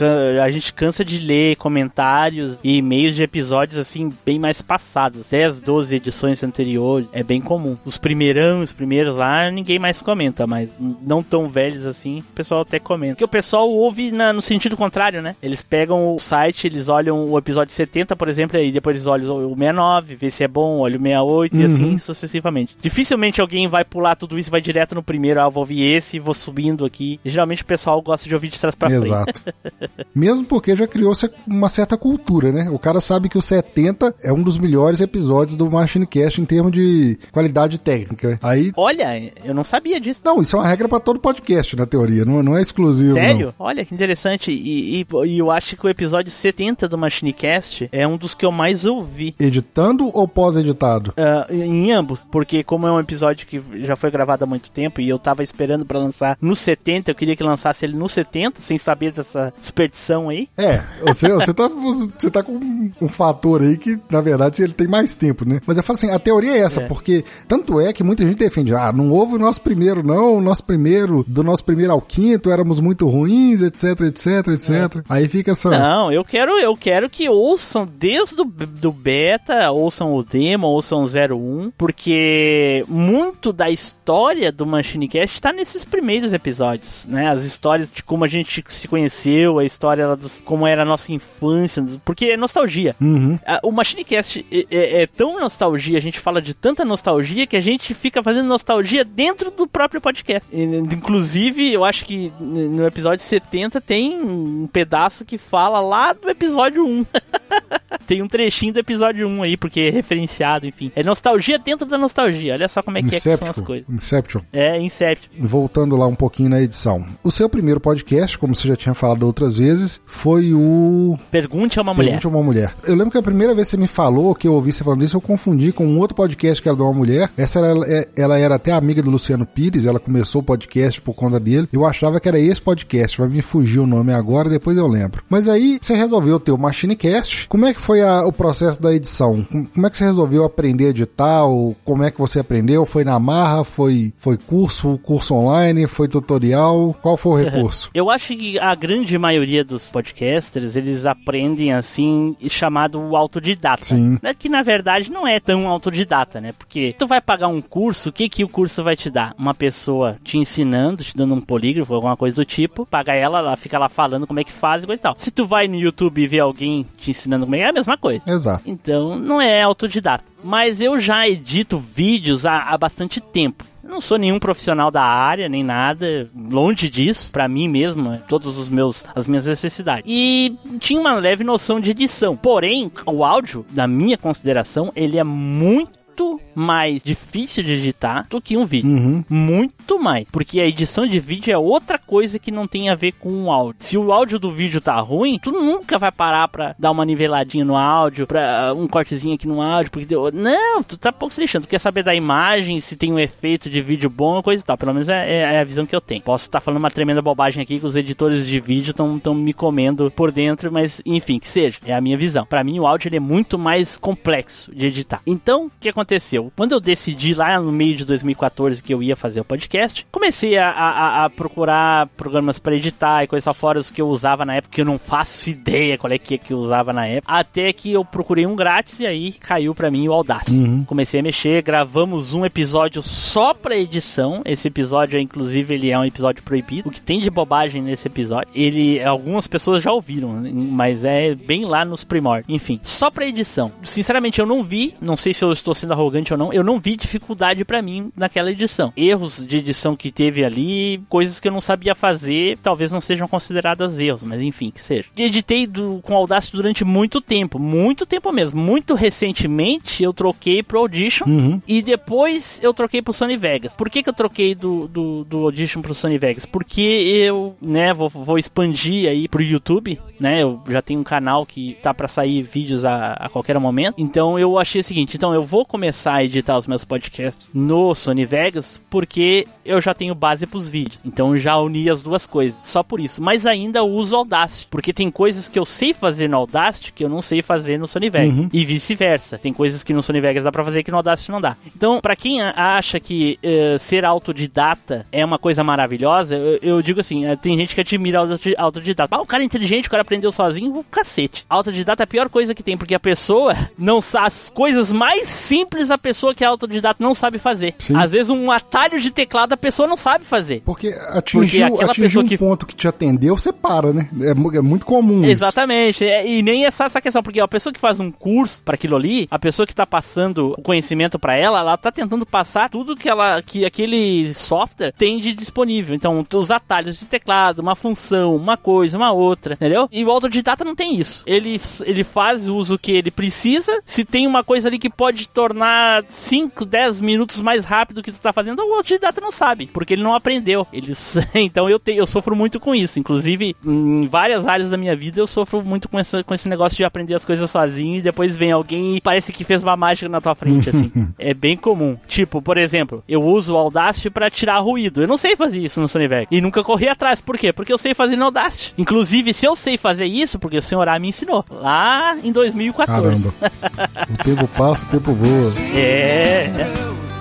A 0.42 0.50
gente 0.52 0.74
cansa 0.74 1.04
de 1.06 1.20
ler 1.20 1.56
comentários 1.58 2.58
e 2.64 2.78
e-mails 2.78 3.16
de 3.16 3.24
episódios 3.24 3.78
assim, 3.78 4.10
bem 4.26 4.40
mais 4.40 4.62
passados. 4.62 5.24
10, 5.30 5.60
12 5.60 5.96
edições 5.96 6.44
anteriores. 6.44 7.08
É 7.14 7.24
bem 7.24 7.42
comum. 7.42 7.78
Os 7.86 7.98
primeirão, 7.98 8.62
os 8.62 8.72
primeiros 8.72 9.16
lá, 9.16 9.50
ninguém 9.52 9.78
mais 9.80 10.02
comenta, 10.02 10.48
mas 10.48 10.70
não 11.02 11.22
tão 11.24 11.50
velhos 11.50 11.86
assim, 11.86 12.20
o 12.20 12.34
pessoal 12.36 12.62
até 12.62 12.80
comenta. 12.80 13.14
Porque 13.16 13.24
o 13.26 13.28
pessoal 13.28 13.70
ouve 13.70 14.12
na- 14.12 14.32
no 14.34 14.42
sentido 14.42 14.78
contrário, 14.78 15.22
né? 15.22 15.36
Eles 15.42 15.62
pegam 15.62 16.14
o 16.16 16.20
site, 16.20 16.68
eles 16.68 16.81
olham 16.90 17.24
o 17.24 17.38
episódio 17.38 17.74
70, 17.74 18.16
por 18.16 18.28
exemplo, 18.28 18.58
e 18.60 18.72
depois 18.72 18.96
eles 18.96 19.08
olham 19.08 19.46
o 19.52 19.56
69, 19.56 20.16
vê 20.16 20.30
se 20.30 20.44
é 20.44 20.48
bom, 20.48 20.80
olham 20.80 21.00
o 21.00 21.04
68 21.04 21.56
e 21.58 21.66
Uhum. 21.66 21.74
assim 21.76 21.98
sucessivamente. 21.98 22.76
Dificilmente 22.82 23.42
alguém 23.42 23.68
vai 23.68 23.84
pular 23.84 24.16
tudo 24.16 24.38
isso 24.38 24.50
e 24.50 24.52
vai 24.52 24.62
direto 24.62 24.96
no 24.96 25.04
primeiro, 25.04 25.40
ah, 25.42 25.50
vou 25.50 25.62
ouvir 25.64 25.82
esse 25.82 26.18
e 26.18 26.20
vou 26.20 26.34
subindo 26.34 26.86
aqui. 26.86 27.20
E, 27.24 27.30
geralmente 27.30 27.64
o 27.64 27.66
pessoal 27.66 28.02
gosta 28.02 28.28
de 28.28 28.34
ouvir 28.36 28.50
de 28.50 28.60
trás 28.60 28.76
pra 28.76 28.90
frente. 28.90 29.06
Exato. 29.06 29.42
Mesmo 30.14 30.46
porque 30.46 30.76
já 30.76 30.88
criou-se 30.88 31.30
uma 31.48 31.70
certa 31.70 31.98
cultura, 31.98 32.52
né? 32.52 32.70
O 32.70 32.80
cara 32.80 33.00
sabe 33.00 33.30
que 33.30 33.38
o 33.38 33.42
70 33.42 34.14
é 34.24 34.32
um 34.34 34.42
dos 34.44 34.58
melhores 34.58 35.02
episódios 35.02 35.56
do 35.58 35.70
Machine 35.70 36.06
Cast 36.06 36.42
em 36.42 36.46
termos 36.46 36.72
de 36.72 37.18
qualidade 37.32 37.78
técnica. 37.78 38.40
Aí. 38.42 38.72
Olha, 38.76 39.32
eu 39.44 39.54
não 39.54 39.64
sabia 39.64 40.00
disso. 40.00 40.22
Não, 40.24 40.42
isso 40.42 40.56
é 40.56 40.60
uma 40.60 40.68
regra 40.68 40.88
pra 40.88 41.00
todo 41.00 41.20
podcast, 41.20 41.76
na 41.76 41.86
teoria. 41.86 42.26
Não, 42.26 42.42
não 42.44 42.58
é 42.58 42.62
exclusivo. 42.62 43.14
Sério? 43.16 43.54
Olha 43.58 43.86
que 43.86 43.94
interessante. 43.94 44.52
E, 44.52 45.02
e- 45.02 45.08
e 45.26 45.38
eu 45.40 45.50
acho 45.52 45.76
que 45.78 45.86
o 45.86 45.90
episódio 45.90 46.32
70 46.32 46.71
do 46.88 46.98
Machinecast 46.98 47.90
é 47.92 48.08
um 48.08 48.18
dos 48.18 48.34
que 48.34 48.46
eu 48.46 48.52
mais 48.52 48.86
ouvi. 48.86 49.36
Editando 49.40 50.10
ou 50.14 50.28
pós-editado? 50.28 51.14
Ah, 51.18 51.46
em 51.52 51.92
ambos, 51.92 52.26
porque 52.32 52.64
como 52.64 52.88
é 52.88 52.92
um 52.92 53.00
episódio 53.00 53.46
que 53.48 53.62
já 53.84 53.96
foi 53.96 54.10
gravado 54.12 54.44
há 54.44 54.48
muito 54.48 54.70
tempo 54.72 55.02
e 55.02 55.10
eu 55.10 55.20
tava 55.20 55.44
esperando 55.44 55.86
pra 55.86 56.00
lançar 56.00 56.38
no 56.42 56.56
70, 56.56 57.12
eu 57.12 57.16
queria 57.16 57.36
que 57.36 57.44
lançasse 57.44 57.86
ele 57.86 57.96
no 57.98 58.08
70, 58.10 58.62
sem 58.68 58.78
saber 58.78 59.12
dessa 59.12 59.54
superstição 59.62 60.30
aí. 60.30 60.48
É, 60.58 60.82
você, 61.06 61.30
você, 61.30 61.54
tá, 61.54 61.68
você 61.68 62.32
tá 62.32 62.44
com 62.44 62.60
um 63.02 63.08
fator 63.08 63.62
aí 63.62 63.78
que, 63.78 64.00
na 64.10 64.22
verdade, 64.22 64.64
ele 64.64 64.74
tem 64.74 64.88
mais 64.88 65.16
tempo, 65.16 65.48
né? 65.48 65.60
Mas 65.66 65.78
eu 65.78 65.84
falo 65.84 65.98
assim, 65.98 66.10
a 66.10 66.20
teoria 66.20 66.54
é 66.54 66.60
essa, 66.60 66.82
É. 66.82 66.86
porque 66.88 67.24
tanto 67.48 67.80
é 67.80 67.92
que 67.94 68.04
muita 68.04 68.26
gente 68.26 68.38
defende, 68.38 68.74
ah, 68.76 68.92
não 68.92 69.12
houve 69.12 69.36
o 69.36 69.40
nosso 69.40 69.62
primeiro, 69.62 70.04
não, 70.04 70.38
o 70.38 70.42
nosso 70.42 70.64
primeiro, 70.64 71.24
do 71.28 71.44
nosso 71.44 71.64
primeiro 71.64 71.92
ao 71.94 72.02
quinto, 72.02 72.50
éramos 72.50 72.80
muito 72.80 73.08
ruins, 73.08 73.62
etc, 73.62 74.02
etc, 74.02 74.48
etc. 74.50 75.04
Aí 75.10 75.28
fica 75.28 75.52
essa... 75.52 75.70
Não, 75.70 76.12
eu 76.12 76.24
quero 76.24 76.58
eu 76.62 76.78
quero 76.78 77.10
que 77.10 77.28
ouçam 77.28 77.88
desde 77.88 78.42
o 78.42 78.46
do 78.46 78.92
beta, 78.92 79.72
ouçam 79.72 80.14
o 80.14 80.24
demo, 80.24 80.68
ouçam 80.68 81.04
o 81.04 81.08
01, 81.08 81.72
porque 81.78 82.86
muito 82.88 83.52
da 83.52 83.70
história 83.70 84.52
do 84.52 84.66
Machinecast 84.66 85.36
está 85.36 85.52
nesses 85.52 85.84
primeiros 85.84 86.32
episódios, 86.32 87.06
né? 87.06 87.30
As 87.30 87.44
histórias 87.44 87.92
de 87.92 88.04
como 88.04 88.24
a 88.24 88.28
gente 88.28 88.64
se 88.70 88.88
conheceu, 88.88 89.58
a 89.60 89.66
história 89.66 90.16
dos, 90.16 90.40
como 90.46 90.68
era 90.68 90.84
a 90.84 90.86
nossa 90.86 91.12
infância, 91.12 91.84
porque 92.06 92.26
é 92.26 92.38
nostalgia. 92.38 92.96
Uhum. 93.02 93.40
O 93.64 93.72
Machinecast 93.72 94.46
é, 94.52 94.66
é, 94.70 95.02
é 95.04 95.08
tão 95.08 95.40
nostalgia, 95.40 95.98
a 95.98 96.02
gente 96.02 96.20
fala 96.20 96.42
de 96.42 96.54
tanta 96.54 96.86
nostalgia 96.86 97.48
que 97.48 97.58
a 97.58 97.62
gente 97.62 97.94
fica 97.94 98.22
fazendo 98.22 98.48
nostalgia 98.48 99.04
dentro 99.04 99.50
do 99.50 99.68
próprio 99.68 100.00
podcast. 100.00 100.48
Inclusive, 100.54 101.74
eu 101.74 101.84
acho 101.84 102.06
que 102.06 102.32
no 102.40 102.86
episódio 102.86 103.26
70 103.26 103.82
tem 103.82 104.22
um 104.22 104.68
pedaço 104.68 105.26
que 105.26 105.38
fala 105.38 105.80
lá 105.80 106.14
do 106.14 106.30
episódio 106.30 106.51
1. 106.56 107.06
tem 108.08 108.22
um 108.22 108.28
trechinho 108.28 108.74
do 108.74 108.80
episódio 108.80 109.28
1 109.28 109.44
aí, 109.44 109.58
porque 109.58 109.82
é 109.82 109.90
referenciado, 109.90 110.66
enfim. 110.66 110.92
É 110.96 111.04
nostalgia 111.04 111.58
dentro 111.58 111.86
da 111.86 111.98
nostalgia. 111.98 112.54
Olha 112.54 112.68
só 112.68 112.82
como 112.82 112.98
é 112.98 113.02
que, 113.02 113.08
é 113.08 113.12
que 113.12 113.20
são 113.20 113.48
as 113.48 113.62
coisas. 113.62 113.88
Inception. 113.90 114.42
É, 114.52 114.80
Inception. 114.80 115.30
Voltando 115.40 115.96
lá 115.96 116.08
um 116.08 116.16
pouquinho 116.16 116.50
na 116.50 116.62
edição. 116.62 117.06
O 117.24 117.32
seu 117.32 117.50
primeiro 117.50 117.80
podcast, 117.80 118.38
como 118.38 118.56
você 118.56 118.68
já 118.68 118.76
tinha 118.76 118.94
falado 118.94 119.24
outras 119.24 119.58
vezes, 119.58 120.02
foi 120.06 120.54
o. 120.54 121.18
Pergunte 121.30 121.80
a 121.80 121.82
uma 121.82 121.94
mulher. 121.94 122.12
Pergunte 122.12 122.28
a 122.28 122.30
uma 122.30 122.44
mulher. 122.44 122.74
Eu 122.86 122.96
lembro 122.96 123.12
que 123.12 123.18
a 123.18 123.24
primeira 123.24 123.54
vez 123.54 123.68
que 123.68 123.72
você 123.72 123.78
me 123.78 123.88
falou, 123.88 124.36
que 124.36 124.48
eu 124.48 124.54
ouvi 124.54 124.72
você 124.72 124.84
falando 124.84 125.04
isso, 125.04 125.18
eu 125.18 125.22
confundi 125.22 125.72
com 125.72 125.86
um 125.86 126.00
outro 126.00 126.16
podcast 126.16 126.62
que 126.62 126.68
era 126.68 126.76
de 126.76 126.82
uma 126.84 126.94
mulher. 126.94 127.30
Essa 127.38 127.60
era, 127.60 127.74
é, 127.88 128.08
ela 128.16 128.38
era 128.38 128.56
até 128.56 128.72
amiga 128.72 129.02
do 129.02 129.10
Luciano 129.10 129.46
Pires, 129.46 129.86
ela 129.86 130.00
começou 130.00 130.42
o 130.42 130.44
podcast 130.44 131.00
por 131.02 131.14
conta 131.14 131.40
dele. 131.40 131.68
Eu 131.72 131.86
achava 131.86 132.20
que 132.20 132.28
era 132.28 132.40
esse 132.40 132.62
podcast, 132.62 133.18
vai 133.18 133.30
me 133.30 133.42
fugir 133.42 133.80
o 133.80 133.88
nome 133.88 134.14
agora, 134.14 134.50
depois 134.50 134.78
eu 134.78 134.88
lembro. 134.88 135.24
Mas 135.30 135.48
aí 135.48 135.80
você 135.82 135.96
resolveu 135.96 136.40
ter 136.40 136.52
o 136.52 136.58
Machinecast. 136.58 137.41
Como 137.48 137.66
é 137.66 137.74
que 137.74 137.82
foi 137.82 138.02
a, 138.02 138.26
o 138.26 138.32
processo 138.32 138.82
da 138.82 138.94
edição? 138.94 139.46
Como 139.74 139.88
é 139.88 139.90
que 139.90 139.98
você 139.98 140.06
resolveu 140.06 140.44
aprender 140.44 140.88
a 140.88 140.90
editar? 140.90 141.46
Ou 141.46 141.76
como 141.84 142.04
é 142.04 142.12
que 142.12 142.20
você 142.20 142.40
aprendeu? 142.40 142.86
Foi 142.86 143.04
na 143.04 143.20
marra? 143.20 143.64
Foi, 143.64 144.14
foi 144.18 144.38
curso? 144.38 145.00
Curso 145.04 145.34
online? 145.34 145.88
Foi 145.88 146.08
tutorial? 146.08 146.96
Qual 147.02 147.18
foi 147.18 147.32
o 147.32 147.50
recurso? 147.50 147.90
Eu 147.94 148.10
acho 148.10 148.36
que 148.36 148.60
a 148.60 148.74
grande 148.76 149.18
maioria 149.18 149.64
dos 149.64 149.90
podcasters, 149.90 150.76
eles 150.76 151.06
aprendem 151.06 151.74
assim, 151.74 152.36
chamado 152.50 153.16
autodidata. 153.16 153.84
Sim. 153.84 154.18
Né? 154.22 154.34
Que 154.34 154.50
na 154.50 154.64
verdade 154.64 155.12
não 155.12 155.28
é 155.28 155.40
tão 155.40 155.68
autodidata, 155.68 156.40
né? 156.40 156.54
Porque 156.58 156.96
tu 156.98 157.08
vai 157.08 157.22
pagar 157.22 157.48
um 157.48 157.62
curso, 157.62 158.10
o 158.10 158.12
que 158.12 158.30
que 158.30 158.44
o 158.44 158.50
curso 158.50 158.84
vai 158.84 158.96
te 158.96 159.10
dar? 159.10 159.34
Uma 159.38 159.54
pessoa 159.54 160.18
te 160.24 160.38
ensinando, 160.38 161.04
te 161.04 161.16
dando 161.16 161.34
um 161.34 161.42
polígrafo, 161.42 161.94
alguma 161.94 162.18
coisa 162.18 162.36
do 162.36 162.46
tipo, 162.46 162.86
paga 162.86 163.14
ela, 163.14 163.40
ela 163.40 163.56
fica 163.56 163.78
lá 163.78 163.90
falando 163.90 164.28
como 164.28 164.40
é 164.40 164.44
que 164.44 164.52
faz 164.52 164.84
e 164.84 164.86
coisa 164.86 165.00
e 165.00 165.04
tal. 165.04 165.16
Se 165.18 165.32
tu 165.32 165.46
vai 165.46 165.68
no 165.68 165.76
YouTube 165.76 166.22
e 166.22 166.28
vê 166.28 166.40
alguém 166.40 166.86
te 166.98 167.12
ensinando 167.12 167.31
como 167.40 167.56
é, 167.56 167.60
é 167.60 167.70
a 167.70 167.74
mesma 167.74 167.98
coisa. 167.98 168.22
Exato. 168.28 168.64
Então 168.66 169.18
não 169.18 169.42
é 169.42 169.62
autodidata. 169.62 170.24
Mas 170.44 170.82
eu 170.82 171.00
já 171.00 171.28
edito 171.28 171.80
vídeos 171.80 172.46
há, 172.46 172.64
há 172.64 172.78
bastante 172.78 173.20
tempo 173.20 173.64
não 173.92 174.00
sou 174.00 174.18
nenhum 174.18 174.40
profissional 174.40 174.90
da 174.90 175.04
área, 175.04 175.50
nem 175.50 175.64
nada, 175.64 176.30
longe 176.34 176.88
disso, 176.90 177.30
para 177.30 177.48
mim 177.48 177.68
mesmo, 177.68 178.18
todos 178.30 178.58
os 178.58 178.70
meus 178.70 179.04
as 179.14 179.28
minhas 179.28 179.46
necessidades. 179.46 180.06
E 180.08 180.56
tinha 180.80 181.00
uma 181.00 181.16
leve 181.16 181.44
noção 181.44 181.80
de 181.80 181.92
edição. 181.92 182.38
Porém, 182.38 182.90
o 183.06 183.26
áudio, 183.26 183.66
na 183.74 183.88
minha 183.88 184.18
consideração, 184.18 184.94
ele 184.96 185.18
é 185.18 185.24
muito 185.26 186.40
mais 186.56 187.02
difícil 187.04 187.64
de 187.64 187.74
editar 187.74 188.26
do 188.30 188.42
que 188.42 188.58
um 188.58 188.66
vídeo. 188.66 188.90
Uhum. 188.90 189.24
Muito 189.30 190.00
mais. 190.00 190.26
Porque 190.32 190.60
a 190.60 190.68
edição 190.68 191.08
de 191.08 191.20
vídeo 191.20 191.54
é 191.54 191.58
outra 191.58 191.98
coisa 191.98 192.40
que 192.40 192.52
não 192.52 192.68
tem 192.68 192.90
a 192.90 192.96
ver 192.96 193.14
com 193.14 193.44
o 193.44 193.52
áudio. 193.52 193.76
Se 193.80 193.98
o 193.98 194.12
áudio 194.12 194.40
do 194.40 194.52
vídeo 194.52 194.82
tá 194.82 195.00
ruim, 195.00 195.40
tu 195.40 195.52
nunca 195.52 195.98
vai 195.98 196.12
parar 196.12 196.48
pra 196.48 196.76
dar 196.78 196.92
uma 196.92 197.06
niveladinha 197.06 197.66
no 197.66 197.76
áudio, 197.76 198.28
pra 198.28 198.74
um 198.76 198.88
cortezinho 198.88 199.36
aqui 199.36 199.48
no 199.48 199.62
áudio, 199.62 199.92
porque 199.92 200.06
deu... 200.06 200.32
Não, 200.32 200.84
tu 200.84 200.98
tá 200.98 201.12
pouco 201.12 201.34
se 201.34 201.40
deixando. 201.40 201.64
Tu 201.64 201.70
quer 201.70 201.80
saber 201.80 202.04
da 202.04 202.16
imagem, 202.16 202.82
se 202.82 202.96
tem 202.96 203.12
um 203.12 203.20
efeito 203.20 203.70
de 203.70 203.82
vídeo 203.82 204.10
bom, 204.10 204.42
coisa 204.42 204.62
e 204.62 204.66
tal. 204.66 204.78
Pelo 204.78 204.94
menos 204.94 205.10
é, 205.10 205.54
é 205.54 205.60
a 205.60 205.64
visão 205.64 205.86
que 205.86 205.96
eu 205.96 206.02
tenho. 206.02 206.22
Posso 206.22 206.46
estar 206.46 206.60
tá 206.60 206.66
falando 206.66 206.80
uma 206.80 206.92
tremenda 206.92 207.22
bobagem 207.22 207.62
aqui 207.62 207.80
que 207.80 207.86
os 207.86 207.96
editores 207.96 208.46
de 208.46 208.60
vídeo 208.60 208.92
estão 208.92 209.36
me 209.36 209.54
comendo 209.54 210.12
por 210.12 210.32
dentro, 210.32 210.72
mas 210.72 211.02
enfim, 211.06 211.40
que 211.40 211.48
seja. 211.48 211.78
É 211.86 211.94
a 211.94 212.02
minha 212.02 212.18
visão. 212.18 212.46
Para 212.46 212.64
mim, 212.64 212.80
o 212.80 212.88
áudio 212.88 213.10
ele 213.10 213.18
é 213.18 213.20
muito 213.20 213.58
mais 213.58 213.98
complexo 213.98 214.74
de 214.74 214.88
editar. 214.88 215.22
Então, 215.26 215.66
o 215.66 215.72
que 215.80 215.90
aconteceu? 215.90 216.41
Quando 216.56 216.72
eu 216.72 216.80
decidi 216.80 217.34
lá 217.34 217.60
no 217.60 217.72
meio 217.72 217.96
de 217.96 218.06
2014 218.06 218.82
que 218.82 218.94
eu 218.94 219.04
ia 219.04 219.16
fazer 219.16 219.42
o 219.42 219.46
podcast, 219.46 220.06
comecei 220.12 220.58
a, 220.58 220.70
a, 220.70 221.26
a 221.26 221.30
procurar 221.30 222.08
programas 222.18 222.58
para 222.58 222.76
editar 222.76 223.24
e 223.24 223.28
coisa 223.28 223.54
fora 223.54 223.80
os 223.80 223.92
que 223.92 224.02
eu 224.02 224.08
usava 224.08 224.46
na 224.46 224.56
época, 224.56 224.74
que 224.74 224.82
eu 224.82 224.86
não 224.86 224.98
faço 224.98 225.50
ideia 225.50 225.98
qual 225.98 226.12
é 226.12 226.18
que, 226.18 226.36
é 226.36 226.38
que 226.38 226.54
eu 226.54 226.58
usava 226.58 226.94
na 226.94 227.06
época. 227.08 227.32
Até 227.32 227.72
que 227.74 227.92
eu 227.92 228.04
procurei 228.04 228.46
um 228.46 228.56
grátis 228.56 229.00
e 229.00 229.06
aí 229.06 229.34
caiu 229.34 229.76
para 229.76 229.92
mim 229.92 230.08
o 230.08 230.14
Audacity. 230.14 230.52
Uhum. 230.52 230.84
Comecei 230.86 231.20
a 231.20 231.24
mexer, 231.24 231.62
gravamos 231.62 232.34
um 232.34 232.46
episódio 232.46 233.02
só 233.02 233.54
para 233.54 233.78
edição. 233.78 234.42
Esse 234.46 234.68
episódio, 234.68 235.20
inclusive, 235.20 235.74
ele 235.74 235.92
é 235.92 235.98
um 235.98 236.06
episódio 236.06 236.44
proibido. 236.44 236.90
O 236.90 236.92
que 236.92 237.02
tem 237.02 237.20
de 237.20 237.30
bobagem 237.30 237.82
nesse 237.82 238.08
episódio, 238.08 238.50
ele 238.54 239.02
algumas 239.04 239.48
pessoas 239.48 239.84
já 239.84 239.92
ouviram, 239.92 240.44
mas 240.54 241.04
é 241.04 241.36
bem 241.36 241.66
lá 241.66 241.84
nos 241.84 242.04
primórdios. 242.04 242.50
Enfim, 242.50 242.80
só 242.84 243.10
para 243.10 243.28
edição. 243.28 243.72
Sinceramente, 243.84 244.40
eu 244.40 244.46
não 244.46 244.64
vi, 244.64 244.96
não 245.02 245.18
sei 245.18 245.34
se 245.34 245.44
eu 245.44 245.52
estou 245.52 245.74
sendo 245.74 245.94
arrogante 245.94 246.31
ou 246.34 246.38
não, 246.38 246.54
eu 246.54 246.64
não 246.64 246.80
vi 246.80 246.96
dificuldade 246.96 247.64
para 247.66 247.82
mim 247.82 248.12
naquela 248.16 248.52
edição. 248.52 248.92
Erros 248.96 249.46
de 249.46 249.58
edição 249.58 249.96
que 249.96 250.12
teve 250.12 250.44
ali, 250.46 251.02
coisas 251.10 251.40
que 251.40 251.48
eu 251.48 251.52
não 251.52 251.62
sabia 251.62 251.96
fazer, 251.96 252.58
talvez 252.62 252.92
não 252.92 253.02
sejam 253.02 253.28
consideradas 253.28 254.00
erros, 254.00 254.24
mas 254.24 254.42
enfim, 254.42 254.72
que 254.72 254.82
seja. 254.82 255.10
Editei 255.18 255.68
do, 255.68 256.00
com 256.04 256.16
Audacity 256.16 256.56
durante 256.56 256.84
muito 256.86 257.22
tempo, 257.22 257.60
muito 257.60 258.06
tempo 258.06 258.32
mesmo. 258.32 258.62
Muito 258.62 258.94
recentemente 258.94 260.04
eu 260.04 260.14
troquei 260.14 260.62
pro 260.64 260.80
Audition 260.80 261.26
Uhum. 261.28 261.62
e 261.68 261.82
depois 261.82 262.60
eu 262.62 262.74
troquei 262.74 263.02
pro 263.02 263.14
Sony 263.14 263.38
Vegas. 263.38 263.72
Por 263.74 263.90
que, 263.90 264.04
que 264.04 264.10
eu 264.10 264.14
troquei 264.14 264.54
do, 264.56 264.88
do, 264.88 265.24
do 265.24 265.46
Audition 265.46 265.82
pro 265.82 265.94
Sony 265.96 266.18
Vegas? 266.18 266.46
Porque 266.46 266.82
eu, 266.82 267.56
né, 267.62 267.94
vou, 267.94 268.10
vou 268.10 268.38
expandir 268.38 269.10
aí 269.10 269.28
pro 269.28 269.42
YouTube, 269.42 270.00
né? 270.20 270.42
Eu 270.44 270.62
já 270.70 270.82
tenho 270.82 271.00
um 271.00 271.04
canal 271.04 271.46
que 271.46 271.78
tá 271.82 271.94
para 271.94 272.08
sair 272.08 272.42
vídeos 272.42 272.86
a, 272.86 273.14
a 273.14 273.30
qualquer 273.30 273.58
momento. 273.60 273.96
Então 273.98 274.38
eu 274.38 274.58
achei 274.58 274.82
o 274.82 274.84
seguinte, 274.84 275.16
então 275.16 275.34
eu 275.34 275.44
vou 275.44 275.66
começar 275.66 276.21
a 276.22 276.26
editar 276.26 276.58
os 276.58 276.68
meus 276.68 276.86
podcasts 276.86 277.50
no 277.54 277.94
Sony 277.94 278.26
Vegas 278.26 278.80
porque 278.90 279.48
eu 279.66 279.80
já 279.82 279.94
tenho 279.94 280.14
base 280.16 280.46
pros 280.48 280.68
vídeos. 280.70 281.00
Então 281.06 281.36
já 281.38 281.58
uni 281.58 281.90
as 281.90 282.02
duas 282.02 282.26
coisas, 282.26 282.58
só 282.64 282.84
por 282.84 283.00
isso. 283.00 283.22
Mas 283.22 283.46
ainda 283.46 283.84
uso 283.84 284.16
Audacity, 284.16 284.68
porque 284.70 284.94
tem 284.94 285.10
coisas 285.12 285.48
que 285.48 285.58
eu 285.60 285.66
sei 285.66 285.94
fazer 285.94 286.30
no 286.30 286.38
Audacity 286.38 286.92
que 286.94 287.04
eu 287.04 287.10
não 287.10 287.22
sei 287.22 287.42
fazer 287.42 287.78
no 287.78 287.88
Sony 287.88 288.10
Vegas. 288.10 288.38
Uhum. 288.38 288.50
E 288.54 288.66
vice-versa. 288.66 289.38
Tem 289.38 289.54
coisas 289.54 289.84
que 289.84 289.94
no 289.94 290.02
Sony 290.04 290.22
Vegas 290.22 290.44
dá 290.44 290.52
pra 290.52 290.64
fazer 290.64 290.84
que 290.84 290.92
no 290.92 290.98
Audacity 290.98 291.32
não 291.32 291.42
dá. 291.42 291.56
Então, 291.76 292.00
pra 292.02 292.16
quem 292.16 292.42
acha 292.42 293.00
que 293.00 293.38
eh, 293.44 293.78
ser 293.80 294.06
autodidata 294.06 295.06
é 295.12 295.24
uma 295.26 295.38
coisa 295.38 295.64
maravilhosa, 295.64 296.36
eu, 296.36 296.60
eu 296.62 296.82
digo 296.82 297.00
assim, 297.00 297.26
eh, 297.26 297.36
tem 297.36 297.58
gente 297.58 297.76
que 297.76 297.82
admira 297.82 298.20
autodi- 298.20 298.56
autodidata. 298.58 299.16
Ah, 299.16 299.22
o 299.22 299.26
cara 299.26 299.44
é 299.44 299.46
inteligente, 299.46 299.88
o 299.88 299.92
cara 299.92 300.02
aprendeu 300.02 300.32
sozinho, 300.32 300.76
o 300.78 300.84
cacete. 300.84 301.46
Autodidata 301.50 302.04
é 302.04 302.06
a 302.06 302.08
pior 302.08 302.30
coisa 302.30 302.54
que 302.56 302.64
tem, 302.64 302.78
porque 302.78 302.96
a 302.96 303.00
pessoa 303.00 303.56
não 303.78 304.00
sabe 304.02 304.22
as 304.28 304.52
coisas 304.52 304.92
mais 304.92 305.28
simples 305.30 305.90
a 305.90 305.98
pessoa 305.98 306.11
que 306.36 306.44
é 306.44 306.48
autodidata 306.48 307.04
não 307.04 307.14
sabe 307.16 307.38
fazer. 307.40 307.74
Sim. 307.80 307.96
Às 307.96 308.12
vezes 308.12 308.30
um 308.30 308.52
atalho 308.52 309.00
de 309.00 309.12
teclado 309.12 309.54
a 309.54 309.58
pessoa 309.58 309.88
não 309.88 309.98
sabe 309.98 310.26
fazer. 310.26 310.62
Porque 310.66 310.90
atingiu, 311.10 311.66
aquela 311.66 311.84
atingiu 311.92 312.04
pessoa 312.06 312.26
um 312.26 312.28
que- 312.28 312.38
ponto 312.38 312.66
que 312.66 312.76
te 312.76 312.88
atendeu, 312.88 313.38
você 313.38 313.52
para, 313.54 313.92
né? 313.94 314.08
É, 314.22 314.32
é 314.58 314.62
muito 314.62 314.86
comum 314.86 315.22
isso. 315.22 315.32
Exatamente. 315.32 316.04
É, 316.06 316.28
e 316.28 316.42
nem 316.42 316.66
essa, 316.66 316.86
essa 316.86 317.02
questão, 317.02 317.24
porque 317.24 317.40
a 317.40 317.48
pessoa 317.48 317.72
que 317.74 317.80
faz 317.80 318.00
um 318.00 318.12
curso 318.12 318.62
para 318.64 318.76
aquilo 318.76 318.96
ali, 318.96 319.28
a 319.32 319.40
pessoa 319.40 319.66
que 319.66 319.76
tá 319.76 319.86
passando 319.86 320.54
o 320.58 320.62
conhecimento 320.62 321.18
para 321.20 321.36
ela, 321.36 321.60
ela 321.60 321.78
tá 321.78 321.92
tentando 321.92 322.26
passar 322.26 322.70
tudo 322.70 322.96
que 322.96 323.10
ela 323.10 323.42
que 323.42 323.66
aquele 323.66 324.34
software 324.34 324.94
tem 324.98 325.20
de 325.20 325.34
disponível. 325.34 325.96
Então, 325.96 326.26
os 326.34 326.52
atalhos 326.52 326.98
de 327.00 327.06
teclado, 327.06 327.60
uma 327.60 327.76
função, 327.76 328.36
uma 328.36 328.58
coisa, 328.58 328.98
uma 328.98 329.12
outra, 329.12 329.54
entendeu? 329.54 329.88
E 329.92 330.04
o 330.04 330.12
autodidata 330.12 330.64
não 330.64 330.76
tem 330.76 331.00
isso. 331.00 331.24
Ele 331.26 331.60
ele 331.86 332.04
faz 332.04 332.48
o 332.48 332.56
uso 332.56 332.78
que 332.78 332.92
ele 332.92 333.12
precisa. 333.12 333.82
Se 333.86 334.04
tem 334.06 334.28
uma 334.28 334.44
coisa 334.44 334.68
ali 334.68 334.80
que 334.80 334.90
pode 334.90 335.28
tornar 335.28 336.01
5, 336.10 336.66
10 336.66 337.00
minutos 337.00 337.42
mais 337.42 337.64
rápido 337.64 338.04
que 338.04 338.12
tu 338.12 338.20
tá 338.20 338.34
fazendo, 338.34 338.60
o 338.60 338.76
autodidata 338.76 339.22
não 339.22 339.32
sabe, 339.32 339.68
porque 339.68 339.94
ele 339.94 340.04
não 340.04 340.14
aprendeu. 340.14 340.66
Eles 340.72 341.18
então 341.34 341.70
eu 341.70 341.80
tenho 341.80 342.00
eu 342.00 342.08
sofro 342.08 342.36
muito 342.36 342.60
com 342.60 342.74
isso. 342.74 343.00
Inclusive, 343.00 343.56
em 343.66 344.08
várias 344.08 344.48
áreas 344.48 344.70
da 344.70 344.78
minha 344.78 344.96
vida 344.96 345.20
eu 345.20 345.28
sofro 345.28 345.64
muito 345.64 345.88
com 345.88 346.00
esse, 346.00 346.24
com 346.24 346.34
esse 346.34 346.50
negócio 346.50 346.76
de 346.76 346.84
aprender 346.84 347.14
as 347.14 347.26
coisas 347.26 347.50
sozinho 347.50 347.98
e 347.98 348.02
depois 348.02 348.36
vem 348.36 348.52
alguém 348.52 348.98
e 348.98 349.02
parece 349.02 349.32
que 349.32 349.44
fez 349.44 349.64
uma 349.64 349.78
mágica 349.78 350.10
na 350.10 350.22
tua 350.22 350.36
frente, 350.36 350.70
assim. 350.70 350.92
é 351.18 351.34
bem 351.34 351.56
comum. 351.56 351.98
Tipo, 352.08 352.42
por 352.42 352.58
exemplo, 352.58 353.04
eu 353.08 353.22
uso 353.22 353.54
o 353.54 353.58
Audacity 353.58 354.10
pra 354.10 354.30
tirar 354.30 354.60
ruído. 354.60 355.02
Eu 355.02 355.08
não 355.08 355.18
sei 355.18 355.36
fazer 355.36 355.60
isso 355.60 355.80
no 355.80 355.88
Sony 355.88 356.08
Vegas. 356.08 356.28
E 356.32 356.42
nunca 356.42 356.64
corri 356.64 356.88
atrás. 356.88 357.22
Por 357.22 357.38
quê? 357.38 357.54
Porque 357.54 357.72
eu 357.72 357.78
sei 357.78 357.94
fazer 357.94 358.16
no 358.16 358.26
Audacity. 358.26 358.74
Inclusive, 358.78 359.34
se 359.34 359.46
eu 359.46 359.56
sei 359.56 359.78
fazer 359.78 360.06
isso, 360.06 360.40
porque 360.40 360.58
o 360.58 360.62
senhor 360.62 360.88
A 360.88 361.00
me 361.00 361.10
ensinou. 361.10 361.46
Lá 361.50 362.18
em 362.24 362.32
2014. 362.32 363.02
Caramba. 363.02 363.34
o 364.10 364.24
tempo 364.24 364.48
passa, 364.48 364.86
o 364.86 364.90
tempo 364.90 365.14
voa. 365.14 365.52
É. 365.76 365.91
Yeah. 365.92 367.21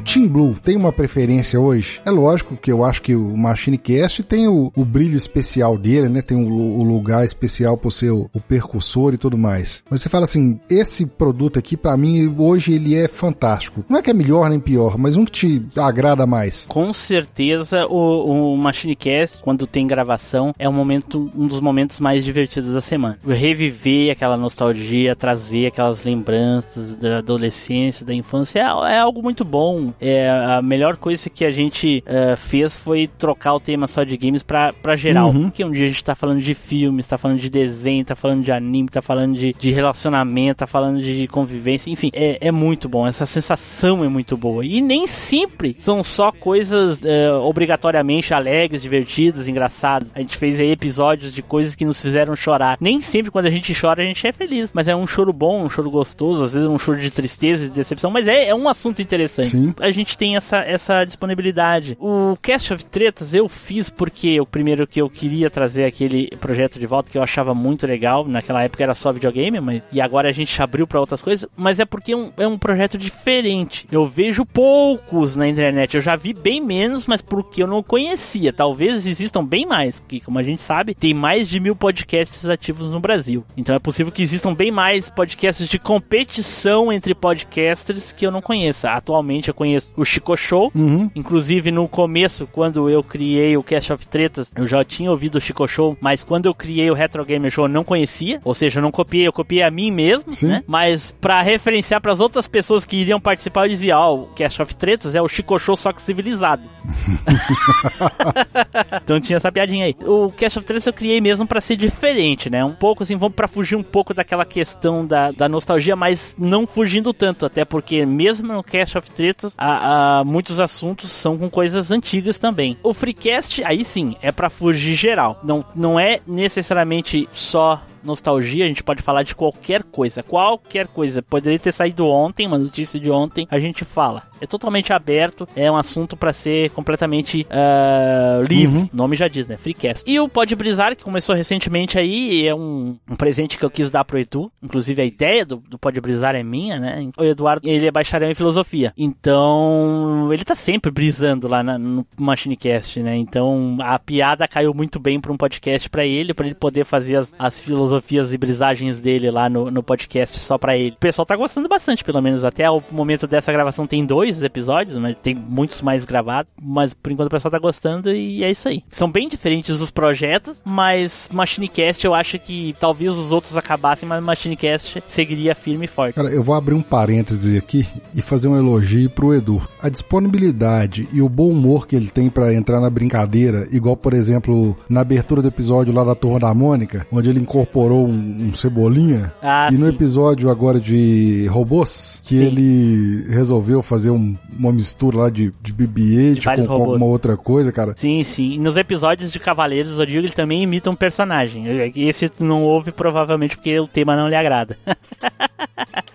Team 0.00 0.28
Blue 0.28 0.54
tem 0.54 0.76
uma 0.76 0.92
preferência 0.92 1.60
hoje? 1.60 2.00
É 2.04 2.10
lógico 2.10 2.56
que 2.56 2.70
eu 2.70 2.84
acho 2.84 3.02
que 3.02 3.14
o 3.14 3.36
Machine 3.36 3.78
Cast 3.78 4.22
tem 4.22 4.48
o, 4.48 4.72
o 4.74 4.84
brilho 4.84 5.16
especial 5.16 5.76
dele, 5.78 6.08
né? 6.08 6.22
Tem 6.22 6.36
o, 6.36 6.48
o 6.48 6.82
lugar 6.82 7.24
especial 7.24 7.76
por 7.76 7.90
ser 7.90 8.10
o, 8.10 8.28
o 8.32 8.40
percussor 8.40 9.14
e 9.14 9.18
tudo 9.18 9.38
mais. 9.38 9.82
Mas 9.90 10.02
você 10.02 10.08
fala 10.08 10.24
assim, 10.24 10.58
esse 10.68 11.06
produto 11.06 11.58
aqui, 11.58 11.76
pra 11.76 11.96
mim, 11.96 12.34
hoje 12.38 12.72
ele 12.72 12.94
é 12.94 13.08
fantástico. 13.08 13.84
Não 13.88 13.98
é 13.98 14.02
que 14.02 14.10
é 14.10 14.14
melhor 14.14 14.48
nem 14.48 14.60
pior, 14.60 14.98
mas 14.98 15.16
um 15.16 15.24
que 15.24 15.32
te 15.32 15.62
agrada 15.76 16.26
mais. 16.26 16.66
Com 16.66 16.92
certeza 16.92 17.86
o, 17.86 18.52
o 18.52 18.56
Machine 18.56 18.96
Cast, 18.96 19.38
quando 19.38 19.66
tem 19.66 19.86
gravação, 19.86 20.52
é 20.58 20.68
um 20.68 20.72
momento, 20.72 21.30
um 21.36 21.46
dos 21.46 21.60
momentos 21.60 22.00
mais 22.00 22.24
divertidos 22.24 22.72
da 22.72 22.80
semana. 22.80 23.18
Reviver 23.26 24.12
aquela 24.12 24.36
nostalgia, 24.36 25.16
trazer 25.16 25.66
aquelas 25.66 26.02
lembranças 26.04 26.96
da 26.96 27.18
adolescência, 27.18 28.04
da 28.04 28.14
infância, 28.14 28.60
é, 28.60 28.94
é 28.94 28.98
algo 28.98 29.22
muito 29.22 29.44
bom. 29.44 29.83
É 30.00 30.28
a 30.30 30.62
melhor 30.62 30.96
coisa 30.96 31.28
que 31.28 31.44
a 31.44 31.50
gente 31.50 32.02
eh, 32.06 32.36
fez 32.36 32.76
foi 32.76 33.08
trocar 33.18 33.54
o 33.54 33.60
tema 33.60 33.86
só 33.86 34.04
de 34.04 34.16
games 34.16 34.42
pra, 34.42 34.72
pra 34.72 34.96
geral. 34.96 35.30
Uhum. 35.30 35.44
Porque 35.44 35.64
um 35.64 35.70
dia 35.70 35.84
a 35.84 35.88
gente 35.88 36.04
tá 36.04 36.14
falando 36.14 36.40
de 36.40 36.54
filmes, 36.54 37.06
tá 37.06 37.18
falando 37.18 37.38
de 37.38 37.50
desenho, 37.50 38.04
tá 38.04 38.14
falando 38.14 38.42
de 38.42 38.52
anime, 38.52 38.88
tá 38.88 39.02
falando 39.02 39.34
de, 39.34 39.54
de 39.58 39.70
relacionamento, 39.70 40.58
tá 40.58 40.66
falando 40.66 41.02
de 41.02 41.26
convivência, 41.28 41.90
enfim, 41.90 42.10
é, 42.12 42.38
é 42.40 42.52
muito 42.52 42.88
bom. 42.88 43.06
Essa 43.06 43.26
sensação 43.26 44.04
é 44.04 44.08
muito 44.08 44.36
boa. 44.36 44.64
E 44.64 44.80
nem 44.80 45.06
sempre 45.06 45.76
são 45.78 46.02
só 46.02 46.30
coisas 46.32 47.00
eh, 47.02 47.32
obrigatoriamente 47.32 48.34
alegres, 48.34 48.82
divertidas, 48.82 49.48
engraçadas. 49.48 50.08
A 50.14 50.20
gente 50.20 50.36
fez 50.36 50.60
aí 50.60 50.70
episódios 50.70 51.32
de 51.32 51.42
coisas 51.42 51.74
que 51.74 51.84
nos 51.84 52.00
fizeram 52.00 52.34
chorar. 52.36 52.76
Nem 52.80 53.00
sempre 53.00 53.30
quando 53.30 53.46
a 53.46 53.50
gente 53.50 53.74
chora 53.78 54.02
a 54.02 54.06
gente 54.06 54.26
é 54.26 54.32
feliz, 54.32 54.70
mas 54.72 54.88
é 54.88 54.94
um 54.94 55.06
choro 55.06 55.32
bom, 55.32 55.64
um 55.64 55.70
choro 55.70 55.90
gostoso, 55.90 56.44
às 56.44 56.52
vezes 56.52 56.68
um 56.68 56.78
choro 56.78 56.98
de 56.98 57.10
tristeza 57.10 57.66
e 57.66 57.68
de 57.68 57.74
decepção, 57.74 58.10
mas 58.10 58.26
é, 58.26 58.48
é 58.48 58.54
um 58.54 58.68
assunto 58.68 59.02
interessante. 59.02 59.50
Sim. 59.50 59.73
A 59.80 59.90
gente 59.90 60.16
tem 60.16 60.36
essa, 60.36 60.58
essa 60.58 61.04
disponibilidade. 61.04 61.96
O 62.00 62.36
Cast 62.40 62.72
of 62.72 62.84
Tretas 62.84 63.34
eu 63.34 63.48
fiz 63.48 63.90
porque 63.90 64.40
o 64.40 64.46
primeiro 64.46 64.86
que 64.86 65.00
eu 65.00 65.08
queria 65.10 65.50
trazer 65.50 65.84
aquele 65.84 66.28
projeto 66.40 66.78
de 66.78 66.86
volta 66.86 67.10
que 67.10 67.18
eu 67.18 67.22
achava 67.22 67.54
muito 67.54 67.86
legal. 67.86 68.26
Naquela 68.26 68.62
época 68.62 68.82
era 68.82 68.94
só 68.94 69.12
videogame, 69.12 69.60
mas 69.60 69.82
e 69.92 70.00
agora 70.00 70.28
a 70.28 70.32
gente 70.32 70.60
abriu 70.62 70.86
para 70.86 71.00
outras 71.00 71.22
coisas. 71.22 71.48
Mas 71.56 71.78
é 71.78 71.84
porque 71.84 72.12
é 72.12 72.16
um, 72.16 72.32
é 72.36 72.46
um 72.46 72.58
projeto 72.58 72.96
diferente. 72.98 73.86
Eu 73.90 74.06
vejo 74.06 74.44
poucos 74.44 75.36
na 75.36 75.48
internet. 75.48 75.94
Eu 75.94 76.00
já 76.00 76.16
vi 76.16 76.32
bem 76.32 76.60
menos, 76.60 77.06
mas 77.06 77.20
porque 77.20 77.62
eu 77.62 77.66
não 77.66 77.82
conhecia. 77.82 78.52
Talvez 78.52 79.06
existam 79.06 79.44
bem 79.44 79.66
mais, 79.66 80.00
porque 80.00 80.20
como 80.20 80.38
a 80.38 80.42
gente 80.42 80.62
sabe, 80.62 80.94
tem 80.94 81.14
mais 81.14 81.48
de 81.48 81.60
mil 81.60 81.76
podcasts 81.76 82.44
ativos 82.46 82.92
no 82.92 83.00
Brasil. 83.00 83.44
Então 83.56 83.74
é 83.74 83.78
possível 83.78 84.12
que 84.12 84.22
existam 84.22 84.54
bem 84.54 84.70
mais 84.70 85.10
podcasts 85.10 85.68
de 85.68 85.78
competição 85.78 86.92
entre 86.92 87.14
podcasters 87.14 88.12
que 88.12 88.26
eu 88.26 88.30
não 88.30 88.42
conheça. 88.42 88.90
Atualmente 88.90 89.48
eu 89.48 89.54
conheço 89.54 89.63
o 89.96 90.04
Chico 90.04 90.36
Show. 90.36 90.70
Uhum. 90.74 91.10
Inclusive 91.14 91.70
no 91.70 91.88
começo, 91.88 92.48
quando 92.50 92.88
eu 92.88 93.02
criei 93.02 93.56
o 93.56 93.62
Cast 93.62 93.92
of 93.92 94.06
Tretas, 94.06 94.50
eu 94.54 94.66
já 94.66 94.84
tinha 94.84 95.10
ouvido 95.10 95.36
o 95.36 95.40
Chico 95.40 95.66
Show, 95.66 95.96
mas 96.00 96.24
quando 96.24 96.46
eu 96.46 96.54
criei 96.54 96.90
o 96.90 96.94
Retro 96.94 97.24
Gamer 97.24 97.50
Show 97.50 97.64
eu 97.64 97.68
não 97.68 97.84
conhecia. 97.84 98.40
Ou 98.44 98.54
seja, 98.54 98.78
eu 98.78 98.82
não 98.82 98.90
copiei, 98.90 99.26
eu 99.26 99.32
copiei 99.32 99.62
a 99.62 99.70
mim 99.70 99.90
mesmo, 99.90 100.32
Sim. 100.32 100.48
né? 100.48 100.64
Mas 100.66 101.14
pra 101.20 101.42
referenciar 101.42 102.00
pras 102.00 102.20
outras 102.20 102.46
pessoas 102.46 102.84
que 102.84 102.96
iriam 102.96 103.20
participar, 103.20 103.66
eu 103.66 103.70
dizia, 103.70 103.98
ó, 103.98 104.14
o 104.14 104.26
Cast 104.28 104.60
of 104.60 104.74
Tretas 104.76 105.14
é 105.14 105.22
o 105.22 105.28
Chico 105.28 105.58
Show 105.58 105.76
só 105.76 105.92
que 105.92 106.02
civilizado. 106.02 106.62
então 109.02 109.20
tinha 109.20 109.36
essa 109.36 109.50
piadinha 109.50 109.86
aí. 109.86 109.96
O 110.00 110.30
Cast 110.32 110.58
of 110.58 110.66
Tretas 110.66 110.86
eu 110.86 110.92
criei 110.92 111.20
mesmo 111.20 111.46
pra 111.46 111.60
ser 111.60 111.76
diferente, 111.76 112.50
né? 112.50 112.64
Um 112.64 112.72
pouco 112.72 113.02
assim, 113.02 113.16
vamos 113.16 113.34
pra 113.34 113.48
fugir 113.48 113.76
um 113.76 113.82
pouco 113.82 114.14
daquela 114.14 114.44
questão 114.44 115.06
da, 115.06 115.30
da 115.30 115.48
nostalgia, 115.48 115.96
mas 115.96 116.34
não 116.38 116.66
fugindo 116.66 117.12
tanto, 117.12 117.46
até 117.46 117.64
porque 117.64 118.04
mesmo 118.04 118.52
no 118.52 118.62
Cast 118.62 118.98
of 118.98 119.10
Tretas, 119.10 119.53
a, 119.56 120.20
a- 120.20 120.24
muitos 120.24 120.58
assuntos 120.60 121.10
são 121.12 121.36
com 121.38 121.48
coisas 121.50 121.90
antigas 121.90 122.38
também. 122.38 122.76
O 122.82 122.92
Freecast, 122.94 123.62
aí 123.64 123.84
sim, 123.84 124.16
é 124.22 124.30
pra 124.32 124.50
fugir 124.50 124.94
geral. 124.94 125.38
Não, 125.44 125.64
não 125.74 125.98
é 125.98 126.20
necessariamente 126.26 127.28
só 127.32 127.80
nostalgia, 128.04 128.64
a 128.64 128.68
gente 128.68 128.82
pode 128.82 129.02
falar 129.02 129.22
de 129.22 129.34
qualquer 129.34 129.82
coisa. 129.82 130.22
Qualquer 130.22 130.86
coisa. 130.86 131.22
Poderia 131.22 131.58
ter 131.58 131.72
saído 131.72 132.06
ontem, 132.06 132.46
uma 132.46 132.58
notícia 132.58 132.98
de 133.00 133.10
ontem, 133.10 133.46
a 133.50 133.58
gente 133.58 133.84
fala. 133.84 134.22
É 134.40 134.46
totalmente 134.46 134.92
aberto, 134.92 135.48
é 135.56 135.70
um 135.70 135.76
assunto 135.76 136.16
pra 136.16 136.32
ser 136.32 136.70
completamente 136.70 137.46
ah, 137.50 138.40
livre. 138.46 138.78
Uhum. 138.78 138.88
O 138.92 138.96
nome 138.96 139.16
já 139.16 139.26
diz, 139.28 139.46
né? 139.46 139.56
Freecast. 139.56 140.04
E 140.06 140.20
o 140.20 140.28
Pode 140.28 140.54
Brisar, 140.54 140.94
que 140.94 141.02
começou 141.02 141.34
recentemente 141.34 141.98
aí, 141.98 142.46
é 142.46 142.54
um, 142.54 142.96
um 143.08 143.16
presente 143.16 143.56
que 143.56 143.64
eu 143.64 143.70
quis 143.70 143.90
dar 143.90 144.04
pro 144.04 144.18
Edu. 144.18 144.50
Inclusive 144.62 145.00
a 145.00 145.04
ideia 145.04 145.44
do, 145.46 145.56
do 145.56 145.78
Pode 145.78 146.00
Brisar 146.00 146.34
é 146.34 146.42
minha, 146.42 146.78
né? 146.78 147.10
O 147.16 147.24
Eduardo, 147.24 147.66
ele 147.68 147.86
é 147.86 147.90
bacharel 147.90 148.30
em 148.30 148.34
filosofia. 148.34 148.92
Então, 148.96 150.30
ele 150.32 150.44
tá 150.44 150.54
sempre 150.54 150.90
brisando 150.90 151.48
lá 151.48 151.62
na- 151.62 151.78
no 151.78 152.06
MachineCast, 152.18 153.00
né? 153.00 153.16
Então, 153.16 153.78
a 153.80 153.98
piada 153.98 154.46
caiu 154.46 154.74
muito 154.74 154.98
bem 155.00 155.20
pra 155.20 155.32
um 155.32 155.36
podcast 155.36 155.88
pra 155.88 156.04
ele, 156.04 156.34
pra 156.34 156.46
ele 156.46 156.54
poder 156.54 156.84
fazer 156.84 157.16
as, 157.16 157.32
as 157.38 157.60
filosofias 157.60 157.93
e 158.32 158.38
brisagens 158.38 159.00
dele 159.00 159.30
lá 159.30 159.48
no, 159.48 159.70
no 159.70 159.82
podcast 159.82 160.38
só 160.40 160.58
pra 160.58 160.76
ele. 160.76 160.94
O 160.96 161.00
pessoal 161.00 161.26
tá 161.26 161.36
gostando 161.36 161.68
bastante, 161.68 162.04
pelo 162.04 162.20
menos. 162.20 162.44
Até 162.44 162.70
o 162.70 162.82
momento 162.90 163.26
dessa 163.26 163.52
gravação 163.52 163.86
tem 163.86 164.04
dois 164.04 164.42
episódios, 164.42 164.96
mas 164.98 165.16
tem 165.22 165.34
muitos 165.34 165.82
mais 165.82 166.04
gravados. 166.04 166.50
Mas 166.60 166.94
por 166.94 167.12
enquanto 167.12 167.28
o 167.28 167.30
pessoal 167.30 167.52
tá 167.52 167.58
gostando 167.58 168.12
e 168.12 168.42
é 168.42 168.50
isso 168.50 168.68
aí. 168.68 168.82
São 168.90 169.10
bem 169.10 169.28
diferentes 169.28 169.80
os 169.80 169.90
projetos, 169.90 170.56
mas 170.64 171.28
MachineCast 171.32 172.04
eu 172.04 172.14
acho 172.14 172.38
que 172.38 172.74
talvez 172.78 173.12
os 173.12 173.32
outros 173.32 173.56
acabassem, 173.56 174.08
mas 174.08 174.22
MachineCast 174.22 175.02
seguiria 175.08 175.54
firme 175.54 175.84
e 175.84 175.88
forte. 175.88 176.14
Cara, 176.14 176.28
eu 176.28 176.42
vou 176.42 176.54
abrir 176.54 176.74
um 176.74 176.82
parêntese 176.82 177.56
aqui 177.56 177.86
e 178.14 178.22
fazer 178.22 178.48
um 178.48 178.56
elogio 178.56 179.10
pro 179.10 179.34
Edu. 179.34 179.66
A 179.80 179.88
disponibilidade 179.88 181.08
e 181.12 181.20
o 181.20 181.28
bom 181.28 181.50
humor 181.50 181.86
que 181.86 181.96
ele 181.96 182.08
tem 182.08 182.30
pra 182.30 182.52
entrar 182.54 182.80
na 182.80 182.90
brincadeira, 182.90 183.66
igual, 183.70 183.96
por 183.96 184.14
exemplo, 184.14 184.76
na 184.88 185.00
abertura 185.00 185.42
do 185.42 185.48
episódio 185.48 185.92
lá 185.92 186.04
da 186.04 186.14
Turma 186.14 186.40
da 186.40 186.54
Mônica, 186.54 187.06
onde 187.10 187.28
ele 187.28 187.40
incorporou 187.40 187.83
um, 187.92 188.48
um 188.48 188.54
cebolinha, 188.54 189.32
Ah, 189.42 189.68
e 189.70 189.76
no 189.76 189.86
sim. 189.86 189.92
episódio 189.92 190.48
agora 190.50 190.80
de 190.80 191.46
robôs, 191.48 192.20
que 192.24 192.36
ele 192.36 193.24
resolveu 193.28 193.82
fazer 193.82 194.10
um- 194.10 194.36
uma 194.58 194.72
mistura 194.72 195.18
lá 195.18 195.30
de, 195.30 195.52
de 195.62 195.72
BB-8 195.72 196.42
vários 196.44 196.66
com, 196.66 196.72
com 196.72 196.78
robôs. 196.78 196.92
alguma 196.94 197.10
outra 197.10 197.36
coisa, 197.36 197.72
cara. 197.72 197.94
Sim, 197.96 198.22
sim. 198.24 198.52
E 198.54 198.58
nos 198.58 198.76
episódios 198.76 199.32
de 199.32 199.38
Cavaleiros 199.38 199.90
do 199.92 199.96
Zodíaco 199.96 200.26
ele 200.26 200.34
também 200.34 200.62
imita 200.62 200.90
um 200.90 200.96
personagem. 200.96 201.64
Esse 201.96 202.28
tu 202.28 202.44
não 202.44 202.62
ouve 202.62 202.90
provavelmente 202.92 203.56
porque 203.56 203.78
o 203.80 203.88
tema 203.88 204.14
não 204.16 204.28
lhe 204.28 204.36
agrada. 204.36 204.76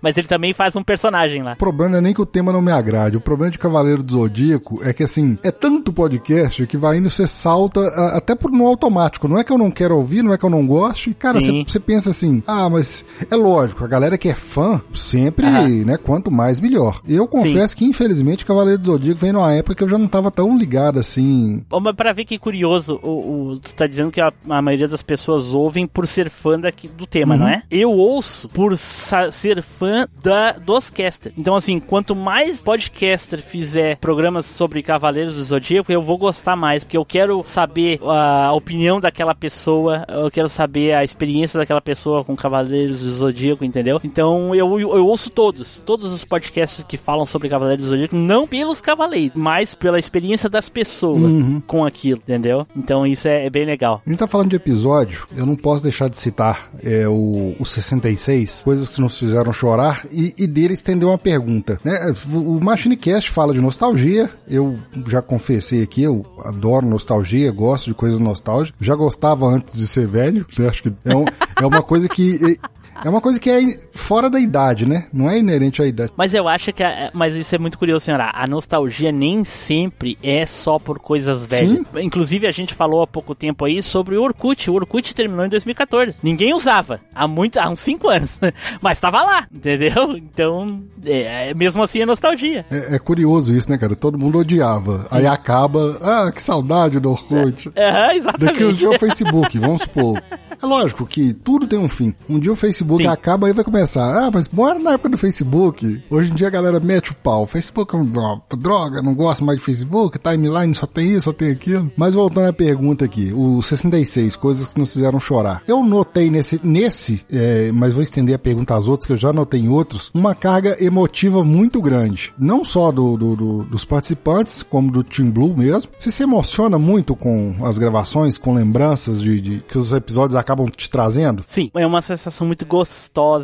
Mas 0.02 0.16
ele 0.16 0.26
também 0.26 0.54
faz 0.54 0.74
um 0.76 0.82
personagem 0.82 1.42
lá. 1.42 1.52
O 1.52 1.56
problema 1.56 1.92
não 1.92 1.98
é 1.98 2.00
nem 2.00 2.14
que 2.14 2.22
o 2.22 2.26
tema 2.26 2.52
não 2.52 2.62
me 2.62 2.72
agrade. 2.72 3.16
O 3.16 3.20
problema 3.20 3.50
de 3.50 3.58
Cavaleiro 3.58 4.02
do 4.02 4.12
Zodíaco 4.12 4.80
é 4.82 4.92
que, 4.94 5.02
assim, 5.02 5.36
é 5.42 5.50
tanto 5.50 5.92
podcast 5.92 6.66
que 6.66 6.76
vai 6.78 6.96
indo, 6.96 7.10
você 7.10 7.26
salta 7.26 7.80
a- 7.80 8.16
até 8.16 8.34
por 8.34 8.50
no 8.50 8.66
automático. 8.66 9.28
Não 9.28 9.38
é 9.38 9.44
que 9.44 9.52
eu 9.52 9.58
não 9.58 9.70
quero 9.70 9.96
ouvir, 9.96 10.22
não 10.22 10.32
é 10.32 10.38
que 10.38 10.44
eu 10.44 10.50
não 10.50 10.66
goste. 10.66 11.12
Cara, 11.12 11.38
Sim. 11.40 11.46
você 11.46 11.59
você 11.66 11.80
pensa 11.80 12.10
assim, 12.10 12.42
ah, 12.46 12.68
mas 12.70 13.04
é 13.30 13.34
lógico, 13.36 13.84
a 13.84 13.88
galera 13.88 14.16
que 14.18 14.28
é 14.28 14.34
fã, 14.34 14.80
sempre, 14.92 15.46
né, 15.84 15.96
quanto 15.96 16.30
mais 16.30 16.60
melhor. 16.60 17.00
Eu 17.08 17.26
confesso 17.26 17.76
que, 17.76 17.84
infelizmente, 17.84 18.44
Cavaleiro 18.44 18.80
do 18.80 18.86
Zodíaco 18.86 19.20
vem 19.20 19.32
numa 19.32 19.52
época 19.52 19.74
que 19.74 19.82
eu 19.82 19.88
já 19.88 19.98
não 19.98 20.08
tava 20.08 20.30
tão 20.30 20.56
ligado 20.56 20.98
assim. 20.98 21.64
Ô, 21.70 21.80
Mas 21.80 21.94
pra 21.96 22.12
ver 22.12 22.24
que 22.24 22.38
curioso, 22.38 22.98
o, 23.02 23.52
o- 23.52 23.58
tu 23.60 23.74
tá 23.74 23.86
dizendo 23.86 24.10
que 24.10 24.20
a, 24.20 24.32
a 24.48 24.62
maioria 24.62 24.88
das 24.88 25.02
pessoas 25.02 25.46
ouvem 25.48 25.86
por 25.86 26.06
ser 26.06 26.30
fã 26.30 26.58
daqui, 26.58 26.88
do 26.88 27.06
tema, 27.06 27.34
Uhum. 27.34 27.40
não 27.40 27.48
é? 27.48 27.62
Eu 27.70 27.90
ouço 27.92 28.48
por 28.48 28.76
ser 28.76 29.62
fã 29.62 30.06
da, 30.22 30.52
dos 30.52 30.90
casters. 30.90 31.34
Então, 31.36 31.56
assim, 31.56 31.78
quanto 31.80 32.14
mais 32.14 32.58
podcaster 32.58 33.42
fizer 33.42 33.96
programas 33.98 34.46
sobre 34.46 34.82
Cavaleiros 34.82 35.34
do 35.34 35.42
Zodíaco, 35.42 35.90
eu 35.92 36.02
vou 36.02 36.16
gostar 36.18 36.56
mais, 36.56 36.84
porque 36.84 36.96
eu 36.96 37.04
quero 37.04 37.42
saber 37.46 38.00
a 38.02 38.52
opinião 38.52 39.00
daquela 39.00 39.34
pessoa, 39.34 40.04
eu 40.08 40.30
quero 40.30 40.48
saber 40.48 40.92
a 40.94 41.04
experiência 41.04 41.39
daquela 41.58 41.80
pessoa 41.80 42.24
com 42.24 42.34
Cavaleiros 42.36 43.00
do 43.00 43.12
Zodíaco, 43.12 43.64
entendeu? 43.64 44.00
Então, 44.04 44.54
eu, 44.54 44.78
eu, 44.80 44.96
eu 44.96 45.06
ouço 45.06 45.30
todos, 45.30 45.80
todos 45.84 46.12
os 46.12 46.24
podcasts 46.24 46.84
que 46.84 46.96
falam 46.96 47.24
sobre 47.26 47.48
Cavaleiros 47.48 47.84
do 47.84 47.88
Zodíaco, 47.90 48.16
não 48.16 48.46
pelos 48.46 48.80
cavaleiros, 48.80 49.32
mas 49.36 49.74
pela 49.74 49.98
experiência 49.98 50.48
das 50.48 50.68
pessoas 50.68 51.18
Uhum. 51.20 51.60
com 51.66 51.84
aquilo, 51.84 52.20
entendeu? 52.22 52.66
Então 52.76 53.06
isso 53.06 53.26
é, 53.28 53.46
é 53.46 53.50
bem 53.50 53.64
legal. 53.64 54.00
A 54.04 54.10
gente 54.10 54.18
tá 54.18 54.26
falando 54.26 54.50
de 54.50 54.56
episódio, 54.56 55.26
eu 55.36 55.44
não 55.46 55.56
posso 55.56 55.82
deixar 55.82 56.08
de 56.08 56.18
citar 56.18 56.70
é, 56.82 57.06
o, 57.08 57.54
o 57.58 57.64
66, 57.66 58.62
coisas 58.64 58.88
que 58.88 59.00
nos 59.00 59.18
fizeram 59.18 59.52
chorar, 59.52 60.04
e, 60.10 60.34
e 60.38 60.46
dele 60.46 60.74
estender 60.74 61.08
uma 61.08 61.18
pergunta. 61.18 61.78
Né? 61.84 62.12
O 62.32 62.60
MachineCast 62.60 63.30
fala 63.30 63.52
de 63.54 63.60
nostalgia, 63.60 64.30
eu 64.48 64.76
já 65.06 65.20
confessei 65.22 65.82
aqui, 65.82 66.02
eu 66.02 66.24
adoro 66.44 66.86
nostalgia, 66.86 67.50
gosto 67.52 67.86
de 67.86 67.94
coisas 67.94 68.18
nostálgicas, 68.18 68.78
já 68.80 68.94
gostava 68.94 69.46
antes 69.46 69.74
de 69.74 69.86
ser 69.86 70.06
velho, 70.06 70.46
né? 70.58 70.68
acho 70.68 70.82
que 70.82 70.92
é, 71.04 71.14
um- 71.16 71.24
é 71.60 71.66
uma 71.66 71.82
coisa 71.82 72.08
que... 72.08 72.58
É 73.04 73.08
uma 73.08 73.20
coisa 73.20 73.38
que 73.40 73.50
é 73.50 73.78
fora 73.92 74.28
da 74.30 74.38
idade, 74.40 74.86
né? 74.86 75.04
Não 75.12 75.28
é 75.30 75.38
inerente 75.38 75.80
à 75.82 75.86
idade. 75.86 76.12
Mas 76.16 76.34
eu 76.34 76.46
acho 76.48 76.72
que. 76.72 76.82
a- 76.82 77.10
mas 77.12 77.34
isso 77.34 77.54
é 77.54 77.58
muito 77.58 77.78
curioso, 77.78 78.04
senhora. 78.04 78.30
A 78.34 78.46
nostalgia 78.46 79.10
nem 79.12 79.44
sempre 79.44 80.18
é 80.22 80.44
só 80.46 80.78
por 80.78 80.98
coisas 80.98 81.46
velhas. 81.46 81.84
Inclusive, 82.00 82.46
a 82.46 82.50
gente 82.50 82.74
falou 82.74 83.02
há 83.02 83.06
pouco 83.06 83.34
tempo 83.34 83.64
aí 83.64 83.82
sobre 83.82 84.16
o 84.16 84.22
Orkut. 84.22 84.70
O 84.70 84.74
Orkut 84.74 85.14
terminou 85.14 85.44
em 85.44 85.48
2014. 85.48 86.16
Ninguém 86.22 86.54
usava. 86.54 87.00
Há, 87.14 87.26
muito, 87.26 87.58
há 87.58 87.68
uns 87.68 87.80
5 87.80 88.08
anos. 88.08 88.30
Mas 88.80 88.98
tava 89.00 89.22
lá, 89.22 89.46
entendeu? 89.52 90.16
Então, 90.16 90.82
é, 91.04 91.50
é- 91.50 91.54
mesmo 91.54 91.82
assim 91.82 92.00
é 92.00 92.06
nostalgia. 92.06 92.64
É, 92.70 92.96
é 92.96 92.98
curioso 92.98 93.54
isso, 93.54 93.70
né, 93.70 93.78
cara? 93.78 93.94
Todo 93.96 94.18
mundo 94.18 94.38
odiava. 94.38 95.06
Aí 95.10 95.26
acaba. 95.26 95.98
Ah, 96.02 96.30
que 96.32 96.42
saudade 96.42 96.98
do 97.00 97.10
Orkut. 97.10 97.70
Daqui 97.70 97.80
uns 97.80 98.16
exatamente. 98.16 98.76
dias 98.76 98.94
o 98.94 98.98
Facebook, 99.00 99.58
vamos 99.58 99.82
supor. 99.82 100.22
É 100.62 100.66
lógico 100.66 101.06
que 101.06 101.32
tudo 101.32 101.66
tem 101.66 101.78
um 101.78 101.88
fim. 101.88 102.14
Um 102.28 102.38
dia 102.38 102.52
o 102.52 102.56
Facebook 102.90 103.02
Sim. 103.04 103.08
acaba 103.08 103.48
e 103.48 103.52
vai 103.52 103.64
começar. 103.64 104.26
Ah, 104.26 104.30
mas 104.32 104.46
bora 104.46 104.78
na 104.78 104.92
época 104.92 105.10
do 105.10 105.18
Facebook. 105.18 106.02
Hoje 106.10 106.30
em 106.30 106.34
dia 106.34 106.48
a 106.48 106.50
galera 106.50 106.80
mete 106.80 107.12
o 107.12 107.14
pau. 107.14 107.46
Facebook 107.46 107.94
é 107.94 107.98
uma 107.98 108.40
droga, 108.58 109.00
não 109.02 109.14
gosto 109.14 109.44
mais 109.44 109.58
de 109.58 109.64
Facebook. 109.64 110.18
Timeline 110.18 110.74
só 110.74 110.86
tem 110.86 111.10
isso, 111.10 111.22
só 111.22 111.32
tem 111.32 111.50
aquilo. 111.50 111.90
Mas 111.96 112.14
voltando 112.14 112.48
à 112.48 112.52
pergunta 112.52 113.04
aqui, 113.04 113.32
o 113.34 113.62
66, 113.62 114.36
coisas 114.36 114.68
que 114.68 114.78
nos 114.80 114.92
fizeram 114.92 115.20
chorar. 115.20 115.62
Eu 115.66 115.84
notei 115.84 116.30
nesse, 116.30 116.60
nesse, 116.64 117.24
é, 117.30 117.70
mas 117.72 117.92
vou 117.92 118.02
estender 118.02 118.34
a 118.34 118.38
pergunta 118.38 118.74
às 118.74 118.88
outras, 118.88 119.06
que 119.06 119.12
eu 119.12 119.16
já 119.16 119.32
notei 119.32 119.60
em 119.60 119.68
outros, 119.68 120.10
uma 120.14 120.34
carga 120.34 120.76
emotiva 120.82 121.44
muito 121.44 121.80
grande. 121.80 122.32
Não 122.38 122.64
só 122.64 122.90
do, 122.90 123.16
do- 123.16 123.36
do- 123.36 123.62
dos 123.64 123.84
participantes, 123.84 124.62
como 124.62 124.90
do 124.90 125.04
Team 125.04 125.30
Blue 125.30 125.56
mesmo. 125.56 125.90
Você 125.98 126.10
se 126.10 126.22
emociona 126.22 126.78
muito 126.78 127.14
com 127.14 127.54
as 127.62 127.78
gravações, 127.78 128.36
com 128.38 128.54
lembranças 128.54 129.20
de, 129.22 129.40
de- 129.40 129.60
que 129.68 129.78
os 129.78 129.92
episódios 129.92 130.34
acabam 130.36 130.66
te 130.68 130.88
trazendo? 130.90 131.44
Sim, 131.50 131.70
é 131.76 131.86
uma 131.86 132.02
sensação 132.02 132.46
muito 132.46 132.64
gostosa, 132.66 132.79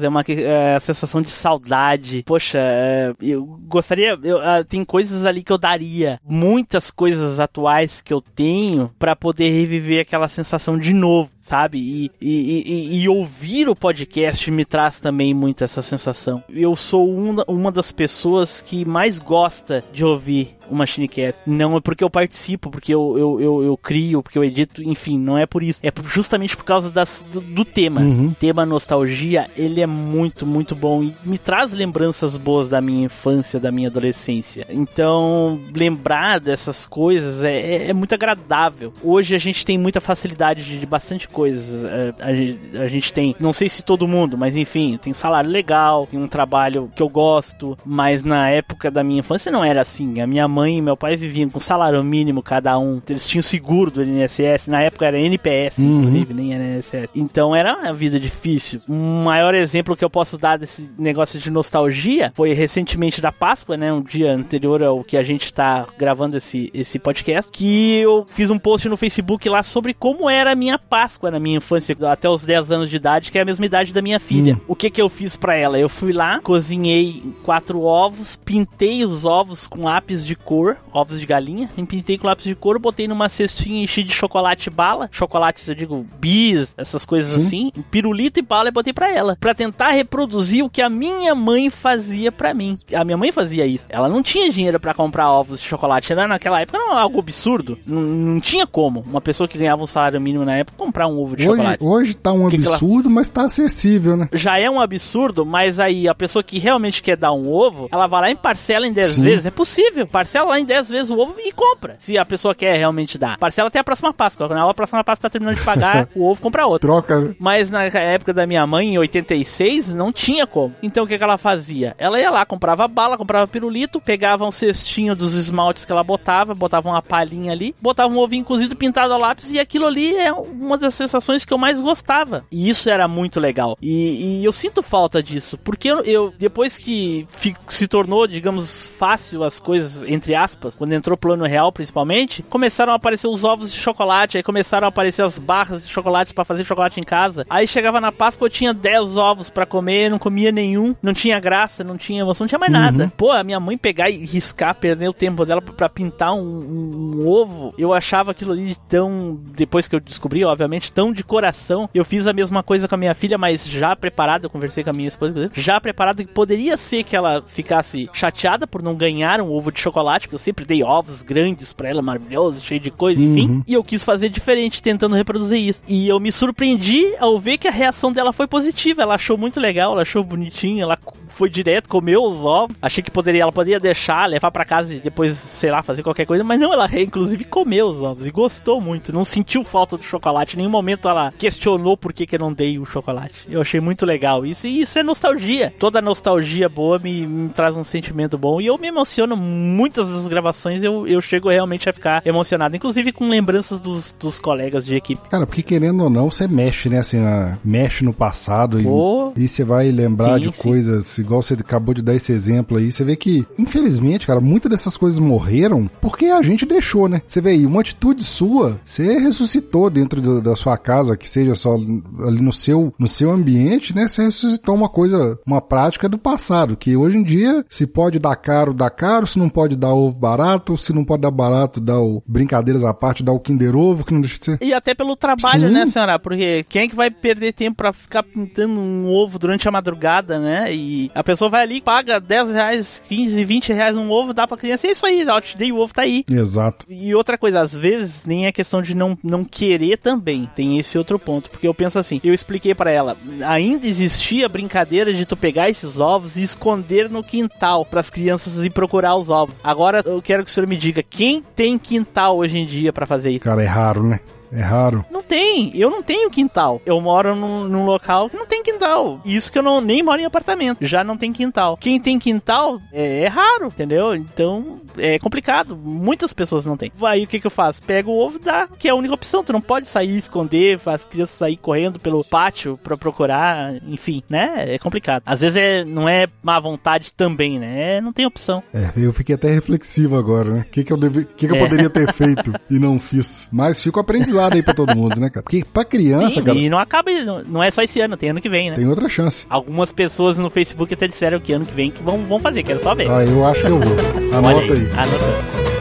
é 0.03 0.09
uma 0.09 0.24
é, 0.26 0.78
sensação 0.80 1.22
de 1.22 1.30
saudade. 1.30 2.22
Poxa, 2.26 2.59
é, 2.59 3.12
eu 3.20 3.45
gostaria. 3.45 4.18
eu, 4.22 4.39
ah, 4.39 4.64
tem 4.64 4.84
coisas 4.84 5.24
ali 5.24 5.43
que 5.43 5.53
eu 5.53 5.59
daria, 5.59 6.20
muitas 6.24 6.91
coisas 6.91 7.41
atuais 7.41 8.01
que 8.01 8.12
eu 8.12 8.20
tenho 8.20 8.91
pra 8.99 9.16
poder 9.16 9.51
reviver 9.51 10.01
aquela 10.01 10.28
sensação 10.28 10.78
de 10.78 10.93
novo. 10.93 11.30
Sabe? 11.47 11.78
E, 11.78 12.11
e, 12.20 12.62
e- 12.66 13.03
e 13.03 13.09
ouvir 13.09 13.68
o 13.68 13.76
podcast 13.76 14.51
me 14.51 14.64
traz 14.64 14.99
também 14.99 15.32
muito 15.32 15.62
essa 15.62 15.80
sensação. 15.80 16.42
Eu 16.51 16.74
sou 16.74 17.09
uma, 17.09 17.44
uma 17.47 17.70
das 17.70 17.92
pessoas 17.92 18.61
que 18.61 18.84
mais 18.84 19.18
gosta 19.18 19.84
de 19.92 20.05
ouvir 20.05 20.57
o 20.68 20.74
Machinecast. 20.74 21.40
Não 21.47 21.76
é 21.76 21.80
porque 21.80 22.03
eu 22.03 22.11
participo, 22.11 22.68
porque 22.70 22.92
eu, 22.92 23.16
eu, 23.16 23.40
eu, 23.40 23.62
eu 23.62 23.76
crio, 23.76 24.22
porque 24.22 24.36
eu 24.36 24.42
edito, 24.44 24.82
enfim, 24.82 25.16
não 25.18 25.38
é 25.38 25.47
por 25.47 25.62
isso. 25.62 25.78
É 25.82 25.92
justamente 26.12 26.57
por 26.57 26.64
causa 26.64 26.90
das, 26.90 27.24
do, 27.32 27.40
do 27.40 27.64
tema. 27.64 28.01
Uhum. 28.01 28.32
Tema 28.38 28.66
nostalgia, 28.66 29.49
ele 29.57 29.80
é 29.80 29.86
muito, 29.86 30.44
muito 30.44 30.74
bom 30.74 31.03
e 31.05 31.14
me 31.24 31.38
traz 31.38 31.72
lembranças 31.72 32.36
boas 32.36 32.68
da 32.68 32.80
minha 32.80 33.05
infância, 33.07 33.61
da 33.61 33.70
minha 33.70 33.88
adolescência. 33.88 34.66
Então, 34.68 35.61
lembrar 35.72 36.40
dessas 36.40 36.84
coisas 36.86 37.42
é, 37.42 37.55
é- 37.61 37.90
é 37.90 37.92
muito 37.92 38.14
agradável. 38.14 38.92
Hoje 39.03 39.34
a 39.34 39.38
gente 39.38 39.64
tem 39.64 39.78
muita 39.78 40.01
facilidade 40.01 40.64
de, 40.64 40.78
de 40.80 40.86
bastante 40.86 41.28
coisas. 41.37 41.84
É, 41.84 42.14
a, 42.20 42.32
gen- 42.34 42.59
a 42.80 42.89
gente 42.89 43.12
tem, 43.12 43.37
não 43.39 43.53
sei 43.53 43.68
se 43.68 43.82
todo 43.82 44.09
mundo, 44.09 44.39
mas 44.39 44.57
enfim, 44.57 44.99
tem 45.03 45.12
salário 45.12 45.51
legal, 45.51 46.07
tem 46.07 46.18
um 46.18 46.26
trabalho 46.26 46.91
que 46.97 47.03
eu 47.03 47.09
gosto, 47.11 47.76
mas 47.84 48.22
na 48.24 48.49
época 48.49 48.91
da 48.91 49.05
minha 49.05 49.20
infância 49.20 49.53
não 49.53 49.62
era 49.62 49.82
assim. 49.82 50.20
A 50.22 50.26
minha 50.26 50.49
mãe 50.49 50.78
e 50.78 50.82
meu 50.82 50.97
pai 50.97 51.14
viviam 51.16 51.51
com 51.51 51.61
salário 51.61 52.03
mínimo 52.03 52.43
cada 52.43 52.78
um. 52.78 53.03
Eles 53.09 53.26
tinham 53.26 53.43
seguro 53.43 53.91
do 53.91 54.03
INSS, 54.03 54.66
na 54.66 54.80
época 54.82 55.05
era 55.07 55.18
NPS, 55.20 55.76
Uhum. 55.78 55.99
inclusive, 55.99 56.32
nem 56.34 56.53
INSS. 56.55 57.11
Então 57.14 57.55
era 57.55 57.76
uma 57.76 57.93
vida 57.93 58.18
difícil. 58.18 58.80
Um 58.89 59.22
maior 59.24 59.55
exemplo 59.55 59.95
que 59.97 60.05
eu 60.05 60.11
posso 60.11 60.39
dar 60.39 60.57
desse 60.59 60.89
negócio 60.99 61.39
de 61.39 61.51
nostalgia 61.51 62.32
foi 62.34 62.55
recentemente 62.55 63.20
da 63.20 63.30
Páscoa, 63.30 63.76
né? 63.76 63.93
Um 63.93 64.01
dia 64.03 64.32
anterior 64.32 64.82
ao 64.82 65.05
que 65.05 65.16
a 65.18 65.22
gente 65.22 65.53
tá 65.53 65.87
gravando 65.99 66.37
esse, 66.39 66.70
esse 66.72 66.99
podcast, 66.99 67.51
que 67.53 67.97
eu 67.99 68.24
fiz 68.30 68.49
um 68.51 68.59
post 68.59 68.89
no 68.89 68.97
Facebook 68.97 69.49
lá 69.49 69.62
sobre 69.62 69.93
como 69.93 70.30
era 70.30 70.53
a 70.53 70.55
minha 70.57 70.78
Páscoa 70.78 71.26
na 71.31 71.41
minha 71.41 71.59
infância, 71.59 71.97
até 72.11 72.29
os 72.29 72.43
10 72.45 72.70
anos 72.70 72.91
de 72.91 72.97
idade, 72.97 73.31
que 73.31 73.39
é 73.39 73.43
a 73.43 73.45
mesma 73.45 73.66
idade 73.66 73.93
da 73.93 74.03
minha 74.03 74.20
filha. 74.20 74.55
Hum. 74.55 74.61
O 74.68 74.74
que 74.77 74.91
que 74.91 75.01
eu 75.01 75.09
fiz 75.09 75.37
pra 75.37 75.55
ela? 75.55 75.79
Eu 75.79 75.89
fui 75.89 76.12
lá, 76.12 76.41
cozinhei 76.41 77.22
quatro 77.43 77.83
ovos, 77.83 78.37
pintei 78.37 79.05
os 79.05 79.24
ovos 79.24 79.66
com 79.66 79.85
lápis 79.85 80.24
de 80.24 80.35
cor, 80.35 80.77
ovos 80.93 81.20
de 81.20 81.27
galinha, 81.27 81.68
pintei 81.89 82.18
com 82.18 82.27
lápis 82.27 82.45
de 82.45 82.55
cor, 82.55 82.79
botei 82.79 83.09
numa 83.09 83.29
cestinha 83.29 83.83
enchi 83.83 84.03
de 84.03 84.12
chocolate 84.12 84.70
bala, 84.70 85.09
chocolates 85.12 85.68
eu 85.68 85.74
digo 85.74 86.07
bis, 86.18 86.72
essas 86.77 87.05
coisas 87.05 87.41
Sim. 87.41 87.47
assim, 87.47 87.85
pirulito 87.91 88.39
e 88.39 88.43
bala 88.43 88.68
e 88.68 88.72
botei 88.72 88.93
pra 88.93 89.12
ela, 89.12 89.37
Pra 89.41 89.55
tentar 89.55 89.91
reproduzir 89.91 90.64
o 90.64 90.70
que 90.70 90.83
a 90.83 90.89
minha 90.89 91.35
mãe 91.35 91.70
fazia 91.70 92.31
pra 92.33 92.55
mim. 92.55 92.79
A 92.95 93.05
minha 93.05 93.16
mãe 93.16 93.33
fazia 93.33 93.66
isso. 93.66 93.87
Ela 93.89 94.09
não 94.09 94.22
tinha 94.22 94.51
dinheiro 94.51 94.81
pra 94.81 94.95
comprar 94.95 95.31
ovos 95.31 95.61
de 95.61 95.66
chocolate, 95.66 96.12
era 96.12 96.27
naquela 96.27 96.61
época 96.61 96.79
era 96.79 97.01
algo 97.01 97.18
absurdo. 97.18 97.79
Não, 97.87 98.01
não 98.01 98.41
tinha 98.41 98.66
como 98.66 99.01
uma 99.01 99.20
pessoa 99.20 99.49
que 99.49 99.59
ganhava 99.59 99.83
um 99.83 99.87
salário 99.87 100.20
mínimo 100.20 100.45
na 100.45 100.57
época 100.57 100.77
comprar 100.77 101.07
um 101.07 101.16
ovo 101.19 101.37
de 101.37 101.49
Hoje, 101.49 101.57
chocolate 101.62 101.85
hoje 101.85 102.14
tá 102.17 102.33
um 102.33 102.49
Que 102.49 102.59
que 102.59 102.64
ela- 102.67 102.75
absurdo, 102.77 103.11
mas 103.11 103.29
tá 103.29 103.43
acessível, 103.45 104.17
né? 104.17 104.29
já 104.33 104.59
é 104.59 104.69
um 104.71 104.81
absurdo, 104.81 105.45
mas 105.45 105.79
aí 105.81 106.09
a 106.09 106.14
pessoa 106.14 106.43
que 106.43 106.59
realmente 106.59 107.03
quer 107.03 107.17
dar 107.17 107.33
um 107.33 107.49
ovo, 107.51 107.89
ela 107.93 108.07
vai 108.07 108.21
lá 108.21 108.31
e 108.31 108.35
parcela 108.37 108.87
em 108.87 108.93
10 108.93 109.09
Sim. 109.09 109.23
vezes. 109.23 109.47
É 109.47 109.51
possível. 109.51 110.07
Parcela 110.07 110.51
lá 110.51 110.61
em 110.61 110.64
10 110.64 110.89
vezes 110.89 111.11
o 111.11 111.19
ovo 111.19 111.35
e 111.39 111.53
compra. 111.53 111.97
Se 112.03 112.17
a 112.19 112.25
pessoa 112.25 112.55
quer 112.55 112.77
realmente 112.77 113.19
dar. 113.19 113.39
Parcela 113.39 113.69
até 113.69 113.79
a 113.79 113.85
próxima 113.85 114.12
Páscoa. 114.12 114.47
Quando 114.49 114.59
a 114.61 114.75
próxima 114.75 115.03
Páscoa 115.05 115.23
tá 115.29 115.31
terminando 115.33 115.57
de 115.57 115.62
pagar, 115.64 116.09
o 116.14 116.25
ovo 116.31 116.41
compra 116.41 116.67
outro. 116.67 116.89
Troca? 116.89 117.35
Mas 117.39 117.71
na 117.71 117.85
época 117.85 118.33
da 118.33 118.47
minha 118.47 118.67
mãe, 118.67 118.95
em 118.95 118.99
86, 118.99 119.89
não 119.95 120.12
tinha 120.12 120.47
como. 120.47 120.75
Então 120.83 121.05
o 121.05 121.07
que, 121.07 121.17
que 121.19 121.25
ela 121.25 121.39
fazia? 121.39 121.95
Ela 121.99 122.21
ia 122.21 122.31
lá, 122.31 122.45
comprava 122.47 122.87
bala, 122.89 123.17
comprava 123.17 123.47
pirulito, 123.47 124.01
pegava 124.01 124.47
um 124.47 124.51
cestinho 124.53 125.14
dos 125.17 125.35
esmaltes 125.35 125.85
que 125.85 125.93
ela 125.93 126.03
botava, 126.05 126.55
botava 126.55 126.89
uma 126.89 127.03
palhinha 127.03 127.53
ali, 127.53 127.75
botava 127.81 128.12
um 128.12 128.19
ovinho 128.19 128.45
cozido 128.45 128.77
pintado 128.77 129.12
a 129.12 129.17
lápis 129.17 129.51
e 129.51 129.59
aquilo 129.59 129.87
ali 129.87 130.14
é 130.17 130.33
uma 130.33 130.77
das 130.79 130.95
sensações 131.07 131.45
que 131.45 131.53
eu 131.53 131.59
mais 131.59 131.81
gostava. 131.81 132.45
E 132.51 132.69
isso 132.69 132.89
era 132.91 133.07
muito 133.09 133.39
legal. 133.41 133.77
E, 133.81 134.41
e 134.41 134.45
eu 134.45 134.53
sinto 134.53 134.83
falta 134.83 135.23
disso, 135.23 135.57
porque 135.59 135.89
eu, 135.89 136.01
eu- 136.05 136.33
depois 136.39 136.77
que 136.77 137.27
fi- 137.31 137.57
se 137.69 137.87
tornou, 137.89 138.27
digamos, 138.27 138.87
fácil 138.99 139.43
as 139.45 139.59
coisas, 139.59 140.03
entre 140.09 140.35
aspas, 140.35 140.75
quando 140.75 140.93
entrou 140.93 141.17
plano 141.17 141.45
real 141.47 141.71
principalmente, 141.73 142.43
começaram 142.43 142.93
a 142.93 142.97
aparecer 142.97 143.27
os 143.29 143.45
ovos 143.45 143.73
de 143.73 143.79
chocolate, 143.79 144.37
aí 144.37 144.43
começaram 144.43 144.87
a 144.87 144.89
aparecer 144.89 145.23
as 145.23 145.39
barras 145.39 145.85
de 145.87 145.93
chocolate 145.93 146.35
pra 146.35 146.45
fazer 146.45 146.65
chocolate 146.65 147.01
em 147.01 147.05
casa. 147.05 147.47
Aí 147.49 147.67
chegava 147.67 148.01
na 148.01 148.11
Páscoa, 148.13 148.47
eu 148.47 148.51
tinha 148.51 148.73
10 148.75 149.17
ovos 149.17 149.51
pra 149.51 149.67
comer, 149.67 150.11
não 150.11 150.19
comia 150.19 150.51
nenhum, 150.53 150.95
não 151.03 151.13
tinha 151.13 151.39
graça, 151.41 151.85
não 151.85 151.97
tinha 151.97 152.21
emoção, 152.23 152.45
não 152.45 152.49
tinha 152.49 152.59
mais 152.59 152.73
nada. 152.73 153.13
Pô, 153.17 153.31
a 153.31 153.45
minha 153.45 153.61
mãe 153.61 153.77
pegar 153.79 154.11
e 154.11 154.25
riscar, 154.25 154.75
perder 154.75 155.09
o 155.09 155.13
tempo 155.13 155.45
dela 155.45 155.61
pra 155.63 155.89
pintar 155.89 156.33
um, 156.35 156.41
um- 156.41 157.21
um 157.23 157.29
ovo, 157.29 157.75
eu 157.79 157.93
achava 157.93 158.31
aquilo 158.31 158.53
ali 158.53 158.77
tão, 158.89 159.39
depois 159.55 159.87
que 159.89 159.95
eu 159.97 160.01
descobri, 160.01 160.45
obviamente, 160.45 160.91
tão 160.97 161.12
de 161.12 161.22
coração. 161.22 161.90
Eu 161.94 162.07
fiz 162.07 162.26
a 162.26 162.32
mesma 162.32 162.62
coisa 162.62 162.88
com 162.88 162.94
a 162.94 162.99
minha 162.99 163.14
filha, 163.14 163.36
mas 163.36 163.66
já 163.66 163.94
preparado, 163.94 164.44
eu 164.44 164.51
conversei 164.51 164.82
com 164.82 164.88
a 164.88 164.94
minha 164.94 165.09
esposa, 165.09 165.51
já 165.53 165.78
preparado 165.78 166.24
que 166.24 166.32
poderia 166.32 166.78
ser 166.78 167.05
que 167.05 167.14
ela 167.14 167.44
ficasse 167.47 168.09
chateada 168.14 168.66
por 168.66 168.82
não 168.82 168.94
ganhar 168.94 169.42
um 169.42 169.53
ovo 169.53 169.70
de 169.70 169.78
chocolate, 169.78 170.26
porque 170.26 170.36
eu 170.36 170.38
sempre 170.38 170.64
dei 170.64 170.82
ovos 170.82 171.22
grandes 171.22 171.74
pra 171.74 171.90
ela, 171.90 172.01
maravilhoso, 172.01 172.64
cheio 172.64 172.80
de 172.80 172.90
coisa, 172.90 173.20
enfim. 173.20 173.47
Uhum. 173.47 173.62
E 173.66 173.74
eu 173.74 173.84
quis 173.84 174.03
fazer 174.03 174.30
diferente, 174.30 174.82
tentando 174.82 175.14
reproduzir 175.14 175.59
isso. 175.59 175.82
E 175.86 176.09
eu 176.09 176.18
me 176.18 176.32
surpreendi 176.32 177.14
ao 177.18 177.38
ver 177.38 177.59
que 177.59 177.68
a 177.68 177.72
reação 177.72 178.11
dela 178.11 178.32
foi 178.32 178.47
positiva. 178.47 179.03
Ela 179.03 179.16
achou 179.16 179.36
muito 179.36 179.61
legal, 179.61 179.92
ela 179.92 180.03
achou 180.03 180.24
bonitinho, 180.24 180.82
ela 180.82 180.99
foi 181.28 181.51
direto, 181.51 181.90
comeu 181.90 182.22
os 182.22 182.42
ovos. 182.42 182.74
Achei 182.80 183.03
que 183.03 183.11
poderia, 183.11 183.42
ela 183.42 183.53
poderia 183.53 183.78
deixar, 183.78 184.26
levar 184.26 184.51
pra 184.51 184.64
casa 184.64 184.94
e 184.94 184.99
depois, 184.99 185.36
sei 185.36 185.70
lá, 185.70 185.82
fazer 185.82 186.03
qualquer 186.03 186.24
coisa. 186.24 186.42
Mas 186.42 186.59
não, 186.59 186.72
ela 186.72 186.88
inclusive 186.99 187.44
comeu 187.44 187.86
os 187.86 188.01
ovos 188.01 188.26
e 188.26 188.30
gostou 188.30 188.80
muito. 188.80 189.12
Não 189.12 189.24
sentiu 189.24 189.62
falta 189.62 189.99
do 189.99 190.03
chocolate. 190.03 190.55
Em 190.55 190.59
nenhum 190.59 190.70
momento 190.70 190.86
ela 191.09 191.32
questionou 191.39 191.97
por 191.97 192.12
que, 192.12 192.26
que 192.26 192.34
eu 192.37 192.41
não 192.41 192.53
dei 192.53 192.78
o 192.78 192.84
chocolate. 192.84 193.34
Eu 193.49 193.61
achei 193.61 193.80
muito 193.80 194.05
legal 194.07 194.45
isso. 194.47 194.66
E 194.66 194.80
isso 194.80 194.99
é 194.99 195.03
nostalgia. 195.03 195.72
Toda 195.78 196.01
nostalgia 196.01 196.68
boa 196.68 196.99
me, 196.99 197.26
me 197.26 197.49
traz 197.51 197.76
um 197.76 197.84
sentimento 197.84 198.37
bom. 198.39 198.61
E 198.61 198.66
eu 198.66 198.78
me 198.78 198.89
emociono 198.89 199.37
muitas 199.37 200.09
das 200.09 200.28
gravações. 200.28 200.82
Eu, 200.82 201.07
eu 201.07 201.20
chego 201.20 201.49
realmente 201.51 201.89
a 201.89 201.93
ficar 201.93 202.22
emocionado. 202.26 202.76
Inclusive 202.76 203.12
com 203.12 203.28
lembranças 203.28 203.78
dos, 203.78 204.14
dos 204.18 204.39
colegas 204.39 204.84
de 204.84 204.95
equipe. 204.95 205.20
Cara, 205.28 205.47
porque 205.47 205.62
querendo 205.62 206.03
ou 206.05 206.11
não, 206.11 206.30
você 206.30 206.47
mexe, 206.47 206.89
né? 206.89 206.99
Assim, 206.99 207.20
na- 207.20 207.59
mexe 207.64 208.05
no 208.05 208.12
passado 208.12 208.80
e, 208.80 208.84
Pô. 208.84 209.32
e 209.37 209.47
você 209.49 209.64
vai 209.64 209.91
lembrar 209.91 210.37
Sim, 210.39 210.51
de 210.51 210.57
sim. 210.57 210.62
coisas, 210.62 211.18
igual 211.18 211.43
você 211.43 211.55
acabou 211.55 211.95
de 211.95 212.03
dar 212.03 212.14
esse 212.14 212.32
exemplo 212.32 212.76
aí. 212.78 212.91
Você 212.93 213.05
vê 213.05 213.16
que, 213.16 213.47
infelizmente, 213.59 214.26
cara, 214.26 214.41
muitas 214.41 214.70
dessas 214.70 214.97
coisas 214.97 215.18
morreram 215.18 215.89
porque 216.01 216.26
a 216.26 216.43
gente 216.43 216.64
deixou, 216.66 217.09
né? 217.09 217.22
Você 217.26 217.41
vê 217.41 217.51
aí, 217.51 217.66
uma 217.66 217.80
atitude 217.80 218.22
sua, 218.22 218.78
você 218.84 219.18
ressuscitou 219.18 219.89
dentro 219.91 220.20
do- 220.20 220.41
das 220.41 220.59
sua 220.59 220.76
casa, 220.77 221.16
que 221.16 221.29
seja 221.29 221.55
só 221.55 221.74
ali 221.74 222.41
no 222.41 222.53
seu, 222.53 222.93
no 222.99 223.09
seu 223.09 223.31
ambiente, 223.31 223.95
né? 223.95 224.07
Você 224.07 224.22
ressuscitou 224.22 224.74
uma 224.74 224.89
coisa, 224.89 225.39
uma 225.47 225.61
prática 225.61 226.09
do 226.09 226.18
passado, 226.18 226.77
que 226.77 226.97
hoje 226.97 227.16
em 227.16 227.22
dia, 227.22 227.64
se 227.68 227.87
pode 227.87 228.18
dar 228.18 228.37
caro, 228.37 228.74
dá 228.74 228.91
caro, 228.91 229.27
se 229.27 229.39
não 229.39 229.49
pode 229.49 229.77
dar 229.77 229.93
ovo 229.93 230.18
barato, 230.18 230.77
se 230.77 230.93
não 230.93 231.05
pode 231.05 231.22
dar 231.22 231.31
barato, 231.31 231.81
dá 231.81 231.99
o 231.99 232.22
brincadeiras 232.27 232.85
à 232.85 232.93
parte, 232.93 233.22
dá 233.22 233.33
o 233.33 233.41
Kinder 233.41 233.77
Ovo, 233.77 234.05
que 234.05 234.12
não 234.12 234.20
deixa 234.20 234.39
de 234.39 234.45
ser. 234.45 234.59
E 234.61 234.72
até 234.72 234.95
pelo 234.95 235.16
trabalho, 235.16 235.68
Sim. 235.68 235.74
né, 235.74 235.87
senhora? 235.87 236.18
Porque 236.18 236.64
quem 236.68 236.83
é 236.83 236.89
que 236.89 236.97
vai 236.97 237.11
perder 237.11 237.53
tempo 237.53 237.77
pra 237.77 237.93
ficar 237.93 238.22
pintando 238.22 238.74
um 238.79 239.07
ovo 239.07 239.39
durante 239.39 239.68
a 239.68 239.72
madrugada, 239.72 240.39
né? 240.39 240.74
E 240.74 241.11
a 241.14 241.22
pessoa 241.22 241.51
vai 241.51 241.62
ali, 241.62 241.81
paga 241.81 242.20
10 242.20 242.51
reais, 242.51 243.03
15, 243.09 243.45
20 243.45 243.72
reais 243.72 243.97
um 243.97 244.11
ovo, 244.11 244.33
dá 244.33 244.47
pra 244.47 244.57
criança, 244.57 244.87
é 244.87 244.91
isso 244.91 245.07
aí, 245.07 245.27
ó, 245.29 245.41
te 245.41 245.57
dei 245.57 245.72
o 245.72 245.79
ovo, 245.79 245.93
tá 245.93 246.03
aí. 246.03 246.24
Exato. 246.29 246.87
E 246.89 247.14
outra 247.14 247.39
coisa, 247.39 247.61
às 247.61 247.72
vezes 247.72 248.22
nem 248.24 248.47
é 248.47 248.53
questão 248.53 248.83
de 248.83 248.95
não, 248.95 249.16
não 249.22 249.45
querer 249.45 249.99
também. 249.99 250.49
Tem 250.57 250.79
esse 250.79 250.99
outro 250.99 251.19
ponto. 251.19 251.51
Porque 251.51 251.69
eu 251.69 251.75
penso 251.75 251.99
assim, 251.99 252.21
eu 252.25 252.35
expliquei 252.35 252.75
pra 252.75 252.91
ela, 252.91 253.17
ainda 253.47 253.87
existia 253.87 254.47
a 254.47 254.49
brincadeira 254.49 255.13
de 255.13 255.27
tu 255.27 255.37
pegar 255.37 255.69
esses 255.69 256.01
ovos 256.01 256.35
e 256.35 256.43
esconder 256.43 257.09
no 257.09 257.23
quintal 257.23 257.85
pras 257.85 258.11
crianças 258.11 258.65
ir 258.65 258.71
procurar 258.71 259.15
os 259.17 259.29
ovos. 259.29 259.55
Agora 259.63 260.03
eu 260.05 260.21
quero 260.23 260.43
que 260.43 260.51
o 260.51 260.53
senhor 260.53 260.67
me 260.67 260.77
diga, 260.77 261.03
quem 261.03 261.43
tem 261.43 261.79
quintal 261.79 262.39
hoje 262.39 262.59
em 262.59 262.67
dia 262.67 262.93
pra 262.93 263.07
fazer 263.07 263.31
isso? 263.31 263.45
Cara, 263.45 263.63
é 263.63 263.67
raro, 263.67 264.03
né? 264.03 264.19
É 264.53 264.61
raro. 264.61 265.05
Não 265.11 265.22
tem, 265.22 265.70
eu 265.76 265.90
não 265.90 266.03
tenho 266.03 266.30
quintal. 266.30 266.80
Eu 266.86 267.01
moro 267.01 267.34
num, 267.34 267.64
num 267.68 267.84
local 267.84 268.28
que 268.30 268.36
não 268.36 268.47
tem 268.47 268.62
quintal. 268.62 269.20
Isso 269.24 269.51
que 269.51 269.59
eu 269.59 269.62
não 269.62 269.80
nem 269.80 270.03
moro 270.03 270.20
em 270.20 270.24
apartamento, 270.24 270.78
já 270.80 271.03
não 271.03 271.16
tem 271.16 271.32
quintal. 271.32 271.76
Quem 271.76 272.01
tem 272.01 272.18
quintal 272.18 272.80
é, 272.92 273.22
é 273.22 273.26
raro, 273.28 273.66
entendeu? 273.66 274.14
Então 274.14 274.80
é 274.97 275.18
complicado. 275.18 275.76
Muitas 275.76 276.32
pessoas 276.32 276.64
não 276.64 276.76
têm. 276.76 276.92
Aí 277.03 277.24
o 277.24 277.26
que, 277.26 277.40
que 277.40 277.47
eu 277.47 277.51
faço? 277.51 277.82
Pego 277.82 278.11
o 278.11 278.18
ovo 278.18 278.36
e 278.36 278.44
dá, 278.44 278.68
que 278.78 278.88
é 278.88 278.90
a 278.90 278.94
única 278.94 279.14
opção. 279.14 279.44
Tu 279.44 279.53
não 279.53 279.61
pode 279.61 279.86
sair, 279.86 280.16
esconder, 280.18 280.78
faz 280.78 281.05
crianças 281.05 281.36
sair 281.36 281.57
correndo 281.57 281.99
pelo 281.99 282.24
pátio 282.24 282.78
pra 282.82 282.97
procurar, 282.97 283.74
enfim, 283.86 284.22
né? 284.28 284.74
É 284.74 284.78
complicado. 284.78 285.22
Às 285.26 285.40
vezes 285.40 285.57
é, 285.57 285.84
não 285.84 286.09
é 286.09 286.26
má 286.42 286.59
vontade 286.61 287.12
também, 287.12 287.59
né? 287.59 287.97
É, 287.97 288.01
não 288.01 288.12
tem 288.12 288.26
opção. 288.26 288.62
É, 288.72 288.90
eu 288.97 289.12
fiquei 289.12 289.34
até 289.34 289.49
reflexivo 289.49 290.16
agora, 290.16 290.51
né? 290.51 290.64
O 290.66 290.70
que, 290.70 290.84
que, 290.84 290.92
eu, 290.92 290.97
deve... 290.97 291.24
que, 291.24 291.47
que 291.47 291.53
eu 291.53 291.57
É. 291.57 291.59
poderia 291.61 291.90
ter 291.90 292.11
feito 292.14 292.53
e 292.70 292.78
não 292.78 292.99
fiz? 292.99 293.49
Mas 293.53 293.82
fica 293.82 293.99
o 293.99 294.03
aprendizado 294.37 294.55
aí 294.55 294.62
pra 294.62 294.74
todo 294.74 294.95
mundo, 294.95 295.18
né, 295.18 295.30
cara? 295.30 295.43
Porque 295.43 295.64
pra 295.72 295.84
criança, 295.84 296.37
Sim, 296.37 296.43
cara, 296.45 296.59
e 296.59 296.70
não 296.70 296.78
acaba, 296.78 297.11
não, 297.24 297.43
não 297.43 297.62
é 297.62 297.70
só 297.70 297.82
esse 297.82 298.01
ano, 298.01 298.16
tem 298.16 298.30
ano 298.30 298.41
que 298.41 298.49
vem, 298.49 298.70
né? 298.70 298.76
tem 298.76 298.87
outra 298.87 299.09
chance. 299.09 299.47
Algumas 299.49 299.93
pessoas 299.93 300.39
no 300.39 300.51
Facebook 300.51 300.93
até 300.93 301.09
disseram 301.09 301.41
que 301.41 301.53
ano 301.53 301.64
que 301.64 301.74
vem 301.74 301.91
que 301.91 302.03
vão, 302.03 302.22
vão 302.24 302.39
fazer, 302.39 302.62
quero 302.62 302.82
só 302.82 302.95
ver. 302.95 303.11
Ah, 303.11 303.24
eu 303.24 303.47
acho 303.47 303.61
que 303.61 303.66
eu 303.68 303.78
vou. 303.78 303.97
Anota 304.37 304.72
aí. 304.72 304.89
Anota. 304.93 305.76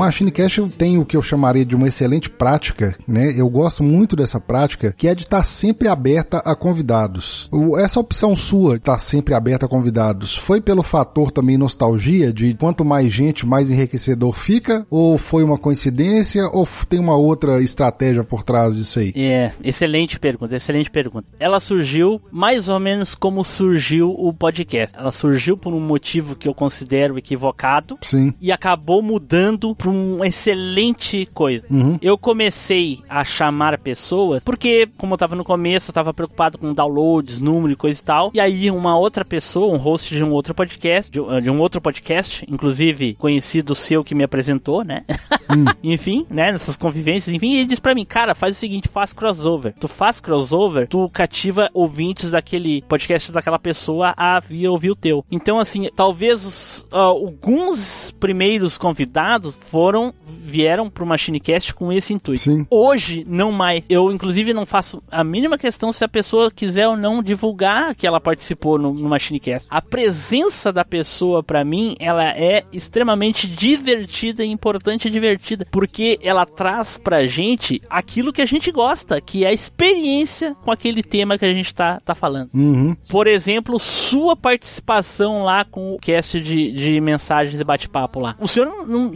Machine 0.00 0.30
Cash 0.30 0.60
tem 0.78 0.98
o 0.98 1.04
que 1.04 1.16
eu 1.16 1.22
chamaria 1.22 1.64
de 1.64 1.76
uma 1.76 1.88
excelente 1.88 2.28
prática, 2.30 2.96
né? 3.06 3.32
Eu 3.36 3.48
gosto 3.48 3.82
muito 3.82 4.16
dessa 4.16 4.40
prática, 4.40 4.94
que 4.96 5.06
é 5.08 5.14
de 5.14 5.22
estar 5.22 5.44
sempre 5.44 5.88
aberta 5.88 6.38
a 6.38 6.54
convidados. 6.54 7.48
O- 7.52 7.78
Essa 7.78 8.00
opção 8.00 8.34
sua, 8.34 8.72
de 8.72 8.78
estar 8.80 8.98
sempre 8.98 9.34
aberta 9.34 9.66
a 9.66 9.68
convidados, 9.68 10.36
foi 10.36 10.60
pelo 10.60 10.82
fator 10.82 11.30
também 11.30 11.56
nostalgia, 11.56 12.32
de 12.32 12.54
quanto 12.54 12.84
mais 12.84 13.12
gente, 13.12 13.46
mais 13.46 13.70
enriquecedor 13.70 14.32
fica? 14.32 14.86
Ou 14.90 15.18
foi 15.18 15.42
uma 15.44 15.58
coincidência? 15.58 16.48
Ou 16.52 16.66
tem 16.88 16.98
uma 16.98 17.16
outra 17.16 17.62
estratégia 17.62 18.24
por 18.24 18.42
trás 18.42 18.76
disso 18.76 18.98
aí? 19.00 19.12
É, 19.16 19.52
excelente 19.62 20.18
pergunta, 20.18 20.54
excelente 20.56 20.90
pergunta. 20.90 21.26
Ela 21.38 21.60
surgiu 21.60 22.20
mais 22.30 22.68
ou 22.68 22.78
menos 22.80 23.14
como 23.14 23.44
surgiu 23.44 24.10
o 24.10 24.32
podcast. 24.32 24.96
Ela 24.96 25.12
surgiu 25.12 25.56
por 25.56 25.72
um 25.74 25.80
motivo 25.80 26.34
que 26.34 26.48
eu 26.48 26.54
considero 26.54 27.18
equivocado 27.18 27.98
Sim. 28.02 28.32
e 28.40 28.50
acabou 28.52 29.02
mudando 29.02 29.74
para 29.74 29.89
uma 29.90 30.26
excelente 30.26 31.26
coisa. 31.34 31.64
Uhum. 31.70 31.98
Eu 32.00 32.16
comecei 32.16 32.98
a 33.08 33.24
chamar 33.24 33.78
pessoas 33.78 34.42
porque, 34.44 34.88
como 34.96 35.14
eu 35.14 35.18
tava 35.18 35.34
no 35.36 35.44
começo, 35.44 35.90
eu 35.90 35.94
tava 35.94 36.12
preocupado 36.14 36.58
com 36.58 36.72
downloads, 36.72 37.40
número 37.40 37.72
e 37.72 37.76
coisa 37.76 38.00
e 38.00 38.04
tal. 38.04 38.30
E 38.34 38.40
aí 38.40 38.70
uma 38.70 38.96
outra 38.98 39.24
pessoa, 39.24 39.72
um 39.74 39.78
host 39.78 40.14
de 40.14 40.22
um 40.24 40.30
outro 40.32 40.54
podcast, 40.54 41.10
de, 41.10 41.20
um- 41.20 41.40
de 41.40 41.50
um 41.50 41.58
outro 41.60 41.80
podcast, 41.80 42.44
inclusive 42.50 43.14
conhecido 43.14 43.74
seu 43.74 44.02
que 44.04 44.14
me 44.14 44.24
apresentou, 44.24 44.84
né? 44.84 45.04
enfim, 45.82 46.26
né, 46.30 46.52
nessas 46.52 46.76
convivências, 46.76 47.34
enfim, 47.34 47.54
ele 47.54 47.64
disse 47.66 47.80
pra 47.80 47.94
mim, 47.94 48.04
cara, 48.04 48.34
faz 48.34 48.56
o 48.56 48.60
seguinte, 48.60 48.88
faz 48.88 49.12
crossover. 49.12 49.74
Tu 49.78 49.88
faz 49.88 50.20
crossover, 50.20 50.88
tu 50.88 51.08
cativa 51.10 51.68
ouvintes 51.74 52.30
daquele 52.30 52.82
podcast 52.82 53.32
daquela 53.32 53.58
pessoa 53.58 54.14
a 54.16 54.38
vir 54.40 54.68
ouvir 54.68 54.90
o 54.90 54.96
teu. 54.96 55.24
Então, 55.30 55.58
assim, 55.58 55.88
talvez 55.94 56.44
os, 56.44 56.86
ah, 56.92 57.10
alguns 57.44 58.10
primeiros 58.18 58.76
convidados 58.78 59.56
foram, 59.66 59.79
vieram 60.26 60.90
pro 60.90 61.06
MachineCast 61.06 61.74
com 61.74 61.92
esse 61.92 62.12
intuito. 62.12 62.40
Sim. 62.42 62.66
Hoje, 62.70 63.24
não 63.28 63.52
mais. 63.52 63.84
Eu, 63.88 64.10
inclusive, 64.10 64.52
não 64.52 64.66
faço 64.66 65.02
a 65.10 65.22
mínima 65.22 65.56
questão 65.56 65.92
se 65.92 66.04
a 66.04 66.08
pessoa 66.08 66.50
quiser 66.50 66.88
ou 66.88 66.96
não 66.96 67.22
divulgar 67.22 67.94
que 67.94 68.06
ela 68.06 68.20
participou 68.20 68.78
no, 68.78 68.92
no 68.92 69.08
MachineCast. 69.08 69.66
A 69.70 69.80
presença 69.80 70.72
da 70.72 70.84
pessoa, 70.84 71.42
pra 71.42 71.64
mim, 71.64 71.94
ela 72.00 72.24
é 72.30 72.64
extremamente 72.72 73.46
divertida, 73.46 74.44
importante 74.44 75.08
e 75.08 75.10
divertida, 75.10 75.66
porque 75.70 76.18
ela 76.22 76.44
traz 76.44 76.98
pra 76.98 77.26
gente 77.26 77.80
aquilo 77.88 78.32
que 78.32 78.42
a 78.42 78.46
gente 78.46 78.70
gosta, 78.72 79.20
que 79.20 79.44
é 79.44 79.48
a 79.48 79.52
experiência 79.52 80.54
com 80.64 80.70
aquele 80.72 81.02
tema 81.02 81.38
que 81.38 81.44
a 81.44 81.52
gente 81.52 81.74
tá, 81.74 82.00
tá 82.04 82.14
falando. 82.14 82.48
Uhum. 82.54 82.96
Por 83.08 83.26
exemplo, 83.26 83.78
sua 83.78 84.36
participação 84.36 85.42
lá 85.44 85.64
com 85.64 85.94
o 85.94 85.98
cast 85.98 86.40
de, 86.40 86.72
de 86.72 87.00
mensagens 87.00 87.60
e 87.60 87.64
bate-papo 87.64 88.20
lá. 88.20 88.34
O 88.40 88.48
senhor 88.48 88.66
não, 88.66 88.86
não- 88.86 89.10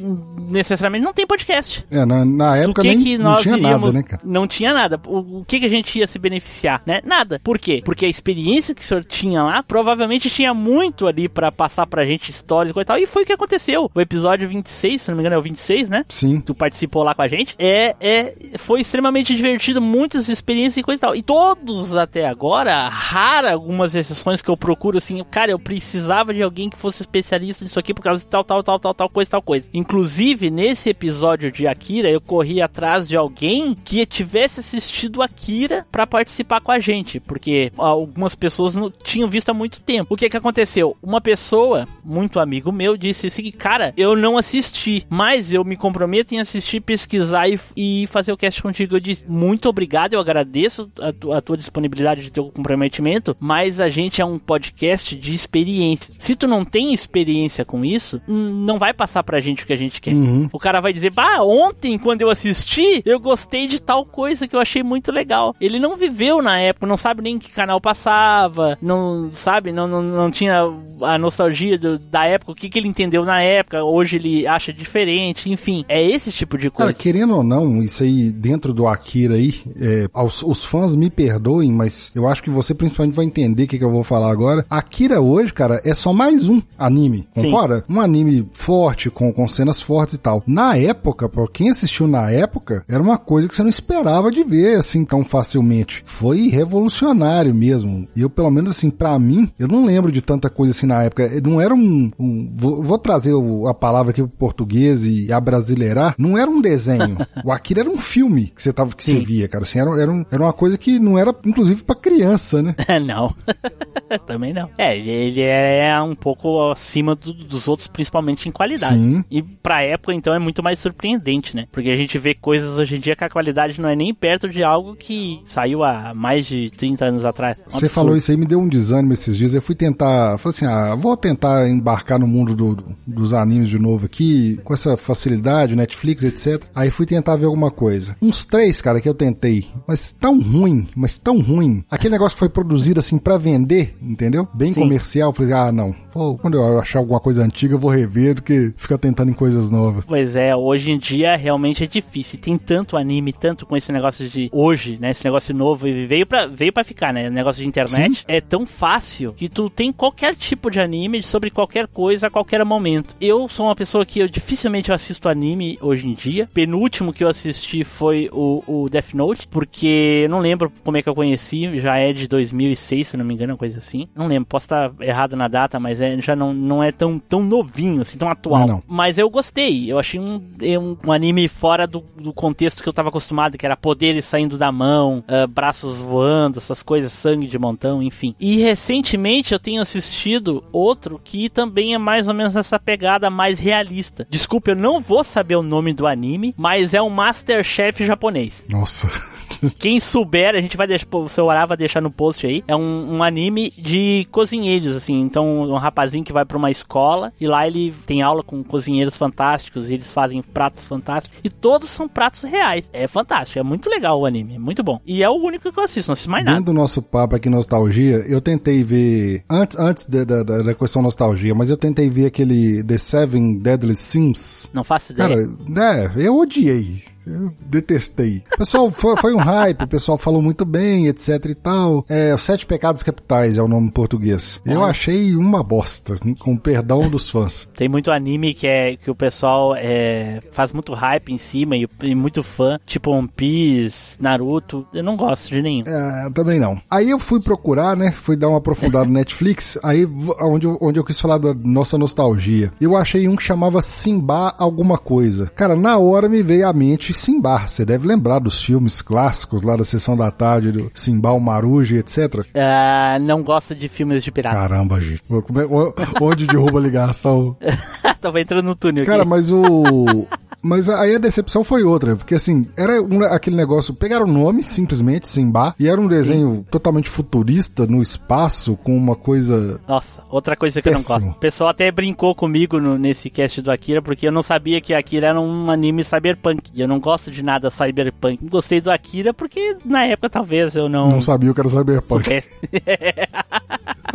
necessariamente 0.54 1.04
não 1.04 1.12
tem 1.12 1.26
podcast 1.26 1.84
É, 1.90 2.04
na, 2.04 2.24
na 2.24 2.56
época 2.56 2.82
que 2.82 2.88
nem 2.88 3.02
que 3.02 3.18
não 3.18 3.36
tinha 3.36 3.56
iríamos, 3.56 3.94
nada, 3.94 3.98
né, 3.98 4.02
cara? 4.02 4.22
Não 4.24 4.46
tinha 4.46 4.72
nada. 4.72 5.00
O, 5.06 5.40
o 5.40 5.44
que 5.44 5.60
que 5.60 5.66
a 5.66 5.70
gente 5.70 5.98
ia 5.98 6.06
se 6.06 6.18
beneficiar, 6.18 6.82
né? 6.86 7.00
Nada. 7.04 7.40
Por 7.42 7.58
quê? 7.58 7.82
Porque 7.84 8.06
a 8.06 8.08
experiência 8.08 8.74
que 8.74 8.82
o 8.82 8.84
senhor 8.84 9.04
tinha 9.04 9.42
lá, 9.42 9.62
provavelmente 9.62 10.30
tinha 10.30 10.54
muito 10.54 11.06
ali 11.06 11.28
pra 11.28 11.50
passar 11.50 11.86
pra 11.86 12.06
gente 12.06 12.30
histórias 12.30 12.74
e 12.74 12.80
e 12.80 12.84
tal. 12.84 12.98
E 12.98 13.06
foi 13.06 13.22
o 13.22 13.26
que 13.26 13.32
aconteceu. 13.32 13.90
O 13.94 14.00
episódio 14.00 14.48
26, 14.48 15.02
se 15.02 15.10
não 15.10 15.16
me 15.16 15.22
engano 15.22 15.36
é 15.36 15.38
o 15.38 15.42
26, 15.42 15.88
né? 15.88 16.04
Sim. 16.08 16.40
tu 16.40 16.54
participou 16.54 17.02
lá 17.02 17.14
com 17.14 17.22
a 17.22 17.28
gente, 17.28 17.54
é, 17.58 17.94
é, 18.00 18.34
foi 18.58 18.80
extremamente 18.80 19.34
divertido, 19.34 19.80
muitas 19.80 20.28
experiências 20.28 20.76
e 20.78 20.82
coisa 20.82 20.98
e 20.98 21.00
tal. 21.00 21.16
E 21.16 21.22
todos 21.22 21.94
até 21.96 22.26
agora, 22.26 22.88
rara 22.88 23.52
algumas 23.52 23.94
exceções 23.94 24.42
que 24.42 24.50
eu 24.50 24.56
procuro 24.56 24.98
assim, 24.98 25.22
cara, 25.30 25.50
eu 25.50 25.58
precisava 25.58 26.32
de 26.32 26.42
alguém 26.42 26.70
que 26.70 26.76
fosse 26.76 27.02
especialista 27.02 27.64
nisso 27.64 27.78
aqui 27.78 27.92
por 27.92 28.02
causa 28.02 28.20
de 28.20 28.26
tal, 28.26 28.44
tal, 28.44 28.62
tal, 28.62 28.78
tal, 28.78 28.94
tal 28.94 29.08
coisa, 29.08 29.30
tal 29.30 29.42
coisa. 29.42 29.66
Inclusive, 29.72 30.43
nesse 30.50 30.90
episódio 30.90 31.50
de 31.50 31.66
Akira, 31.66 32.08
eu 32.10 32.20
corri 32.20 32.60
atrás 32.60 33.06
de 33.06 33.16
alguém 33.16 33.74
que 33.74 34.04
tivesse 34.06 34.60
assistido 34.60 35.22
Akira 35.22 35.86
pra 35.90 36.06
participar 36.06 36.60
com 36.60 36.72
a 36.72 36.78
gente, 36.78 37.18
porque 37.20 37.72
algumas 37.76 38.34
pessoas 38.34 38.74
não 38.74 38.90
tinham 38.90 39.28
visto 39.28 39.48
há 39.50 39.54
muito 39.54 39.80
tempo. 39.80 40.14
O 40.14 40.16
que 40.16 40.28
que 40.28 40.36
aconteceu? 40.36 40.96
Uma 41.02 41.20
pessoa, 41.20 41.86
muito 42.04 42.38
amigo 42.40 42.70
meu, 42.72 42.96
disse 42.96 43.26
assim, 43.26 43.50
cara, 43.50 43.92
eu 43.96 44.16
não 44.16 44.36
assisti, 44.38 45.04
mas 45.08 45.52
eu 45.52 45.64
me 45.64 45.76
comprometo 45.76 46.34
em 46.34 46.40
assistir, 46.40 46.80
pesquisar 46.80 47.48
e, 47.48 47.58
e 47.76 48.06
fazer 48.08 48.32
o 48.32 48.36
cast 48.36 48.62
contigo. 48.62 48.96
Eu 48.96 49.00
disse, 49.00 49.26
muito 49.28 49.68
obrigado, 49.68 50.14
eu 50.14 50.20
agradeço 50.20 50.88
a, 51.00 51.12
tu- 51.12 51.32
a 51.32 51.40
tua 51.40 51.56
disponibilidade 51.56 52.22
de 52.22 52.30
teu 52.30 52.50
comprometimento, 52.50 53.36
mas 53.40 53.80
a 53.80 53.88
gente 53.88 54.20
é 54.20 54.24
um 54.24 54.38
podcast 54.38 55.16
de 55.16 55.34
experiência. 55.34 56.14
Se 56.18 56.34
tu 56.36 56.46
não 56.46 56.64
tem 56.64 56.92
experiência 56.92 57.64
com 57.64 57.84
isso, 57.84 58.20
hum, 58.28 58.64
não 58.64 58.78
vai 58.78 58.92
passar 58.92 59.22
pra 59.22 59.40
gente 59.40 59.62
o 59.64 59.66
que 59.66 59.72
a 59.72 59.76
gente 59.76 60.00
quer. 60.00 60.12
Uhum. 60.14 60.33
O 60.52 60.58
cara 60.58 60.80
vai 60.80 60.92
dizer, 60.92 61.12
bah, 61.12 61.42
ontem 61.42 61.98
quando 61.98 62.22
eu 62.22 62.30
assisti, 62.30 63.02
eu 63.04 63.18
gostei 63.20 63.66
de 63.66 63.80
tal 63.80 64.04
coisa 64.04 64.46
que 64.48 64.54
eu 64.56 64.60
achei 64.60 64.82
muito 64.82 65.10
legal. 65.12 65.54
Ele 65.60 65.78
não 65.78 65.96
viveu 65.96 66.42
na 66.42 66.58
época, 66.58 66.86
não 66.86 66.96
sabe 66.96 67.22
nem 67.22 67.38
que 67.38 67.50
canal 67.50 67.80
passava, 67.80 68.76
não 68.80 69.30
sabe, 69.34 69.72
não, 69.72 69.86
não, 69.88 70.02
não 70.02 70.30
tinha 70.30 70.60
a 71.02 71.18
nostalgia 71.18 71.78
do- 71.78 71.98
da 71.98 72.24
época, 72.24 72.52
o 72.52 72.54
que, 72.54 72.68
que 72.68 72.78
ele 72.78 72.88
entendeu 72.88 73.24
na 73.24 73.40
época, 73.40 73.82
hoje 73.82 74.16
ele 74.16 74.46
acha 74.46 74.72
diferente, 74.72 75.50
enfim, 75.50 75.84
é 75.88 76.02
esse 76.02 76.30
tipo 76.30 76.56
de 76.58 76.70
Cara, 76.70 76.84
coisa. 76.86 76.94
querendo 76.94 77.36
ou 77.36 77.42
não, 77.42 77.82
isso 77.82 78.02
aí 78.02 78.30
dentro 78.30 78.72
do 78.72 78.86
Akira 78.86 79.34
aí, 79.34 79.54
é, 79.80 80.08
aos- 80.12 80.42
os 80.42 80.64
fãs 80.64 80.94
me 80.96 81.10
perdoem, 81.10 81.70
mas 81.72 82.12
eu 82.14 82.26
acho 82.28 82.42
que 82.42 82.50
você 82.50 82.74
principalmente 82.74 83.14
vai 83.14 83.24
entender 83.24 83.64
o 83.64 83.66
que, 83.66 83.78
que 83.78 83.84
eu 83.84 83.90
vou 83.90 84.02
falar 84.04 84.30
agora. 84.30 84.64
Akira 84.68 85.20
hoje, 85.20 85.52
cara, 85.52 85.80
é 85.84 85.94
só 85.94 86.12
mais 86.12 86.48
um 86.48 86.60
anime, 86.78 87.26
Sim. 87.34 87.42
concorda? 87.50 87.84
Um 87.88 88.00
anime 88.00 88.46
forte, 88.52 89.10
com, 89.10 89.32
com 89.32 89.46
cenas 89.48 89.80
fortes 89.80 90.13
e 90.14 90.18
tal. 90.18 90.42
Na 90.46 90.76
época, 90.76 91.28
pra 91.28 91.46
quem 91.48 91.70
assistiu 91.70 92.06
na 92.06 92.30
época, 92.30 92.84
era 92.88 93.02
uma 93.02 93.18
coisa 93.18 93.48
que 93.48 93.54
você 93.54 93.62
não 93.62 93.70
esperava 93.70 94.30
de 94.30 94.42
ver 94.44 94.76
assim 94.78 95.04
tão 95.04 95.24
facilmente. 95.24 96.02
Foi 96.06 96.48
revolucionário 96.48 97.54
mesmo. 97.54 98.06
E 98.14 98.22
eu, 98.22 98.30
pelo 98.30 98.50
menos 98.50 98.70
assim, 98.72 98.90
pra 98.90 99.18
mim, 99.18 99.50
eu 99.58 99.68
não 99.68 99.84
lembro 99.84 100.10
de 100.12 100.20
tanta 100.20 100.48
coisa 100.50 100.72
assim 100.72 100.86
na 100.86 101.02
época. 101.02 101.30
Não 101.42 101.60
era 101.60 101.74
um. 101.74 102.08
um 102.18 102.50
vou, 102.54 102.82
vou 102.82 102.98
trazer 102.98 103.32
a 103.68 103.74
palavra 103.74 104.10
aqui 104.10 104.22
pro 104.22 104.30
português 104.36 105.04
e 105.04 105.32
a 105.32 105.40
brasileirar. 105.40 106.14
Não 106.18 106.36
era 106.38 106.50
um 106.50 106.60
desenho. 106.60 107.16
o 107.44 107.52
Akira 107.52 107.80
era 107.80 107.90
um 107.90 107.98
filme 107.98 108.52
que 108.54 108.62
você 108.62 108.72
tava 108.72 108.94
que 108.94 109.04
você 109.04 109.12
Sim. 109.12 109.24
via, 109.24 109.48
cara. 109.48 109.62
Assim, 109.64 109.78
era, 109.80 109.90
era, 110.00 110.10
um- 110.10 110.24
era 110.30 110.42
uma 110.42 110.52
coisa 110.52 110.76
que 110.78 110.98
não 110.98 111.18
era, 111.18 111.34
inclusive, 111.44 111.82
pra 111.84 111.96
criança, 111.96 112.62
né? 112.62 112.74
não. 113.04 113.34
Também 114.26 114.52
não. 114.52 114.68
É, 114.78 114.96
ele- 114.96 115.10
ele 115.10 115.40
é 115.42 116.00
um 116.00 116.14
pouco 116.14 116.70
acima 116.70 117.14
do- 117.14 117.32
dos 117.32 117.66
outros, 117.68 117.88
principalmente 117.88 118.48
em 118.48 118.52
qualidade. 118.52 118.94
Sim. 118.96 119.24
E 119.30 119.42
pra 119.42 119.82
época, 119.82 120.03
então, 120.12 120.34
é 120.34 120.38
muito 120.38 120.62
mais 120.62 120.78
surpreendente, 120.78 121.54
né? 121.56 121.66
Porque 121.72 121.90
a 121.90 121.96
gente 121.96 122.18
vê 122.18 122.34
coisas 122.34 122.78
hoje 122.78 122.96
em 122.96 123.00
dia 123.00 123.16
que 123.16 123.24
a 123.24 123.28
qualidade 123.30 123.80
não 123.80 123.88
é 123.88 123.96
nem 123.96 124.14
perto 124.14 124.48
de 124.48 124.62
algo 124.62 124.94
que 124.96 125.40
saiu 125.44 125.82
há 125.82 126.12
mais 126.14 126.46
de 126.46 126.70
30 126.76 127.04
anos 127.06 127.24
atrás. 127.24 127.58
Você 127.66 127.88
falou 127.88 128.16
isso 128.16 128.30
aí, 128.30 128.36
me 128.36 128.46
deu 128.46 128.58
um 128.60 128.68
desânimo 128.68 129.12
esses 129.12 129.36
dias. 129.36 129.54
Eu 129.54 129.62
fui 129.62 129.74
tentar, 129.74 130.38
falei 130.38 130.54
assim, 130.56 130.66
ah, 130.66 130.94
vou 130.94 131.16
tentar 131.16 131.68
embarcar 131.68 132.18
no 132.18 132.26
mundo 132.26 132.54
do- 132.54 132.74
do- 132.74 132.96
dos 133.06 133.32
animes 133.32 133.68
de 133.68 133.78
novo 133.78 134.06
aqui, 134.06 134.58
com 134.64 134.72
essa 134.72 134.96
facilidade, 134.96 135.76
Netflix, 135.76 136.22
etc. 136.22 136.64
Aí 136.74 136.90
fui 136.90 137.06
tentar 137.06 137.36
ver 137.36 137.46
alguma 137.46 137.70
coisa. 137.70 138.16
Uns 138.20 138.44
três, 138.44 138.80
cara, 138.80 139.00
que 139.00 139.08
eu 139.08 139.14
tentei, 139.14 139.66
mas 139.86 140.12
tão 140.12 140.40
ruim, 140.40 140.88
mas 140.96 141.18
tão 141.18 141.40
ruim. 141.40 141.84
Aquele 141.90 142.12
negócio 142.12 142.34
que 142.36 142.40
foi 142.40 142.48
produzido 142.48 143.00
assim 143.00 143.18
pra 143.18 143.36
vender, 143.38 143.96
entendeu? 144.02 144.46
Bem 144.54 144.72
Sim. 144.74 144.80
comercial. 144.80 145.32
Falei, 145.32 145.52
ah, 145.52 145.72
não. 145.72 145.94
Quando 146.40 146.54
eu 146.56 146.78
achar 146.78 147.00
alguma 147.00 147.18
coisa 147.18 147.42
antiga, 147.44 147.74
eu 147.74 147.78
vou 147.78 147.90
rever 147.90 148.34
do 148.34 148.42
que 148.42 148.72
ficar 148.76 148.98
tentando 148.98 149.30
em 149.30 149.34
coisas 149.34 149.68
novas. 149.68 149.93
Pois 150.06 150.36
é, 150.36 150.54
hoje 150.54 150.90
em 150.90 150.98
dia 150.98 151.36
realmente 151.36 151.84
é 151.84 151.86
difícil. 151.86 152.38
Tem 152.38 152.56
tanto 152.58 152.96
anime, 152.96 153.32
tanto 153.32 153.66
com 153.66 153.76
esse 153.76 153.92
negócio 153.92 154.28
de 154.28 154.48
hoje, 154.52 154.98
né? 155.00 155.10
Esse 155.10 155.24
negócio 155.24 155.54
novo 155.54 155.86
e 155.86 156.06
veio 156.06 156.26
pra, 156.26 156.46
veio 156.46 156.72
pra 156.72 156.84
ficar, 156.84 157.12
né? 157.12 157.30
Negócio 157.30 157.62
de 157.62 157.68
internet. 157.68 158.16
Sim. 158.16 158.24
É 158.26 158.40
tão 158.40 158.66
fácil 158.66 159.32
que 159.32 159.48
tu 159.48 159.68
tem 159.70 159.92
qualquer 159.92 160.34
tipo 160.34 160.70
de 160.70 160.80
anime 160.80 161.22
sobre 161.22 161.50
qualquer 161.50 161.86
coisa 161.86 162.26
a 162.26 162.30
qualquer 162.30 162.64
momento. 162.64 163.14
Eu 163.20 163.48
sou 163.48 163.66
uma 163.66 163.76
pessoa 163.76 164.04
que 164.04 164.20
eu 164.20 164.28
dificilmente 164.28 164.88
eu 164.88 164.94
assisto 164.94 165.28
anime 165.28 165.78
hoje 165.80 166.06
em 166.06 166.14
dia. 166.14 166.48
Penúltimo 166.52 167.12
que 167.12 167.22
eu 167.22 167.28
assisti 167.28 167.84
foi 167.84 168.28
o, 168.32 168.62
o 168.66 168.88
Death 168.88 169.14
Note, 169.14 169.48
porque 169.48 170.22
eu 170.24 170.28
não 170.28 170.40
lembro 170.40 170.72
como 170.82 170.96
é 170.96 171.02
que 171.02 171.08
eu 171.08 171.14
conheci, 171.14 171.78
já 171.78 171.96
é 171.96 172.12
de 172.12 172.28
2006, 172.28 173.08
se 173.08 173.16
não 173.16 173.24
me 173.24 173.34
engano, 173.34 173.52
uma 173.52 173.58
coisa 173.58 173.78
assim. 173.78 174.08
Não 174.14 174.26
lembro, 174.26 174.46
posso 174.46 174.66
estar 174.66 174.92
errado 175.00 175.36
na 175.36 175.48
data, 175.48 175.78
mas 175.78 176.00
é, 176.00 176.20
já 176.20 176.34
não, 176.34 176.52
não 176.52 176.82
é 176.82 176.92
tão, 176.92 177.18
tão 177.18 177.42
novinho, 177.42 178.02
assim, 178.02 178.18
tão 178.18 178.28
atual. 178.28 178.60
Não, 178.60 178.66
não. 178.66 178.82
Mas 178.86 179.18
eu 179.18 179.28
gostei. 179.30 179.83
Eu 179.88 179.98
achei 179.98 180.20
um, 180.20 180.42
é 180.60 180.78
um, 180.78 180.96
um 181.04 181.12
anime 181.12 181.48
fora 181.48 181.86
do, 181.86 182.04
do 182.16 182.32
contexto 182.32 182.82
que 182.82 182.88
eu 182.88 182.92
tava 182.92 183.08
acostumado, 183.08 183.58
que 183.58 183.66
era 183.66 183.76
poderes 183.76 184.24
saindo 184.24 184.56
da 184.58 184.70
mão, 184.70 185.24
ah, 185.28 185.46
braços 185.46 186.00
voando, 186.00 186.58
essas 186.58 186.82
coisas, 186.82 187.12
sangue 187.12 187.46
de 187.46 187.58
montão, 187.58 188.02
enfim. 188.02 188.34
E 188.38 188.56
recentemente 188.56 189.52
eu 189.52 189.58
tenho 189.58 189.82
assistido 189.82 190.64
outro 190.72 191.20
que 191.22 191.48
também 191.48 191.94
é 191.94 191.98
mais 191.98 192.28
ou 192.28 192.34
menos 192.34 192.54
nessa 192.54 192.78
pegada 192.78 193.30
mais 193.30 193.58
realista. 193.58 194.26
Desculpa, 194.30 194.70
eu 194.70 194.76
não 194.76 195.00
vou 195.00 195.24
saber 195.24 195.56
o 195.56 195.62
nome 195.62 195.92
do 195.92 196.06
anime, 196.06 196.54
mas 196.56 196.94
é 196.94 197.02
um 197.02 197.10
Masterchef 197.10 198.04
japonês. 198.04 198.62
Nossa. 198.68 199.33
Quem 199.78 199.98
souber, 200.00 200.54
a 200.54 200.60
gente 200.60 200.76
vai 200.76 200.86
deixar, 200.86 201.06
o 201.12 201.28
seu 201.28 201.46
vai 201.46 201.76
deixar 201.76 202.00
no 202.00 202.10
post 202.10 202.46
aí. 202.46 202.62
É 202.66 202.74
um, 202.76 203.16
um 203.16 203.22
anime 203.22 203.70
de 203.70 204.26
cozinheiros, 204.30 204.96
assim. 204.96 205.20
Então, 205.20 205.62
um 205.62 205.74
rapazinho 205.74 206.24
que 206.24 206.32
vai 206.32 206.44
pra 206.44 206.56
uma 206.58 206.70
escola 206.70 207.32
e 207.40 207.46
lá 207.46 207.66
ele 207.66 207.94
tem 208.06 208.22
aula 208.22 208.42
com 208.42 208.62
cozinheiros 208.62 209.16
fantásticos 209.16 209.88
e 209.90 209.94
eles 209.94 210.12
fazem 210.12 210.42
pratos 210.42 210.84
fantásticos. 210.86 211.38
E 211.42 211.50
todos 211.50 211.90
são 211.90 212.08
pratos 212.08 212.42
reais. 212.42 212.84
É 212.92 213.06
fantástico, 213.06 213.58
é 213.58 213.62
muito 213.62 213.88
legal 213.88 214.20
o 214.20 214.26
anime, 214.26 214.54
é 214.56 214.58
muito 214.58 214.82
bom. 214.82 215.00
E 215.06 215.22
é 215.22 215.28
o 215.28 215.34
único 215.34 215.70
que 215.72 215.78
eu 215.78 215.84
assisto, 215.84 216.08
não 216.08 216.12
assisto 216.12 216.30
mais 216.30 216.44
nada. 216.44 216.58
Dentro 216.58 216.72
do 216.72 216.76
nosso 216.78 217.00
papo 217.02 217.36
aqui, 217.36 217.48
nostalgia, 217.48 218.16
eu 218.28 218.40
tentei 218.40 218.82
ver, 218.82 219.44
antes, 219.48 219.78
antes 219.78 220.06
da, 220.06 220.24
da, 220.24 220.42
da- 220.42 220.74
questão 220.74 221.02
nostalgia, 221.02 221.54
mas 221.54 221.70
eu 221.70 221.76
tentei 221.76 222.10
ver 222.10 222.26
aquele 222.26 222.82
The 222.84 222.98
Seven 222.98 223.58
Deadly 223.58 223.94
Sins. 223.94 224.70
Não 224.72 224.84
faço 224.84 225.12
ideia. 225.12 225.48
Cara, 225.74 226.04
é, 226.16 226.26
eu 226.26 226.36
odiei. 226.36 227.02
Eu 227.26 227.52
detestei. 227.66 228.42
Pessoal, 228.56 228.90
foi, 228.90 229.16
foi 229.16 229.34
um 229.34 229.38
hype, 229.38 229.82
o 229.82 229.88
pessoal 229.88 230.18
falou 230.18 230.42
muito 230.42 230.64
bem, 230.64 231.06
etc 231.08 231.44
e 231.46 231.54
tal. 231.54 232.04
É, 232.08 232.34
Os 232.34 232.42
Sete 232.42 232.66
Pecados 232.66 233.02
Capitais 233.02 233.56
é 233.58 233.62
o 233.62 233.68
nome 233.68 233.86
em 233.86 233.90
português. 233.90 234.60
Eu 234.64 234.84
Ah. 234.84 234.88
achei 234.90 235.34
uma 235.34 235.62
bosta, 235.62 236.14
com 236.38 236.56
perdão 236.56 237.08
dos 237.08 237.30
fãs. 237.30 237.68
Tem 237.76 237.88
muito 237.88 238.10
anime 238.10 238.52
que 238.54 238.66
é 238.66 238.96
que 238.96 239.10
o 239.10 239.14
pessoal 239.14 239.74
é, 239.76 240.40
faz 240.52 240.72
muito 240.72 240.92
hype 240.92 241.32
em 241.32 241.38
cima 241.38 241.76
e, 241.76 241.88
e 242.02 242.14
muito 242.14 242.42
fã, 242.42 242.78
tipo 242.84 243.10
One 243.10 243.28
Piece, 243.28 244.16
Naruto. 244.20 244.86
Eu 244.92 245.02
não 245.02 245.16
gosto 245.16 245.48
de 245.48 245.62
nenhum. 245.62 245.84
É, 245.86 246.30
também 246.30 246.58
não. 246.60 246.78
Aí 246.90 247.10
eu 247.10 247.18
fui 247.18 247.40
procurar, 247.40 247.96
né? 247.96 248.12
Fui 248.12 248.36
dar 248.36 248.48
uma 248.48 248.58
aprofundada 248.58 249.06
no 249.06 249.12
Netflix. 249.14 249.78
Aí, 249.82 250.06
onde 250.42 250.66
eu, 250.66 250.76
onde 250.80 250.98
eu 250.98 251.04
quis 251.04 251.18
falar 251.20 251.38
da 251.38 251.54
nossa 251.54 251.96
nostalgia. 251.96 252.72
Eu 252.80 252.96
achei 252.96 253.26
um 253.28 253.36
que 253.36 253.42
chamava 253.42 253.80
Simba 253.80 254.54
alguma 254.58 254.98
coisa. 254.98 255.50
Cara, 255.54 255.74
na 255.74 255.96
hora 255.98 256.28
me 256.28 256.42
veio 256.42 256.68
à 256.68 256.72
mente 256.72 257.13
Simba. 257.14 257.66
Você 257.66 257.84
deve 257.84 258.06
lembrar 258.06 258.38
dos 258.38 258.62
filmes 258.62 259.00
clássicos 259.02 259.62
lá 259.62 259.76
da 259.76 259.84
sessão 259.84 260.16
da 260.16 260.30
tarde, 260.30 260.72
do 260.72 260.90
Simba, 260.94 261.32
o 261.32 261.40
Marujo, 261.40 261.96
etc. 261.96 262.44
Ah, 262.54 263.18
não 263.20 263.42
gosto 263.42 263.74
de 263.74 263.88
filmes 263.88 264.22
de 264.24 264.30
pirata. 264.30 264.56
Caramba, 264.56 265.00
gente. 265.00 265.22
É- 265.32 266.22
Onde 266.24 266.46
derruba 266.46 266.78
a 266.78 266.82
ligação? 266.82 267.56
Tava 268.20 268.40
entrando 268.40 268.64
no 268.66 268.74
túnel 268.74 269.04
Cara, 269.04 269.20
aqui. 269.22 269.28
mas 269.30 269.50
o. 269.50 270.26
Mas 270.66 270.88
aí 270.88 271.14
a 271.14 271.18
decepção 271.18 271.62
foi 271.62 271.82
outra, 271.82 272.16
porque 272.16 272.34
assim, 272.34 272.66
era 272.74 273.02
um- 273.02 273.22
aquele 273.24 273.54
negócio, 273.54 273.92
pegaram 273.92 274.24
o 274.24 274.32
nome, 274.32 274.64
simplesmente, 274.64 275.28
Simba, 275.28 275.74
e 275.78 275.86
era 275.86 276.00
um 276.00 276.08
desenho 276.08 276.64
totalmente 276.70 277.10
futurista, 277.10 277.86
no 277.86 278.00
espaço, 278.00 278.74
com 278.82 278.96
uma 278.96 279.14
coisa. 279.14 279.78
Nossa, 279.86 280.22
outra 280.30 280.56
coisa 280.56 280.80
que 280.80 280.88
eu 280.88 280.92
Péssimo. 280.94 281.18
não 281.18 281.26
gosto. 281.26 281.36
O 281.36 281.40
pessoal 281.40 281.68
até 281.68 281.90
brincou 281.92 282.34
comigo 282.34 282.80
no- 282.80 282.96
nesse 282.98 283.28
cast 283.28 283.60
do 283.60 283.70
Akira, 283.70 284.00
porque 284.00 284.26
eu 284.26 284.32
não 284.32 284.40
sabia 284.40 284.80
que 284.80 284.94
Akira 284.94 285.26
era 285.28 285.38
um 285.40 285.70
anime 285.70 286.02
cyberpunk. 286.02 286.70
E 286.72 286.80
eu 286.80 286.88
não 286.88 286.98
gosto 287.04 287.30
de 287.30 287.42
nada 287.42 287.70
cyberpunk. 287.70 288.38
Gostei 288.48 288.80
do 288.80 288.90
Akira 288.90 289.34
porque 289.34 289.76
na 289.84 290.06
época 290.06 290.30
talvez 290.30 290.74
eu 290.74 290.88
não. 290.88 291.08
Não 291.08 291.20
sabia 291.20 291.50
o 291.50 291.54
que 291.54 291.60
era 291.60 291.68
cyberpunk. 291.68 292.42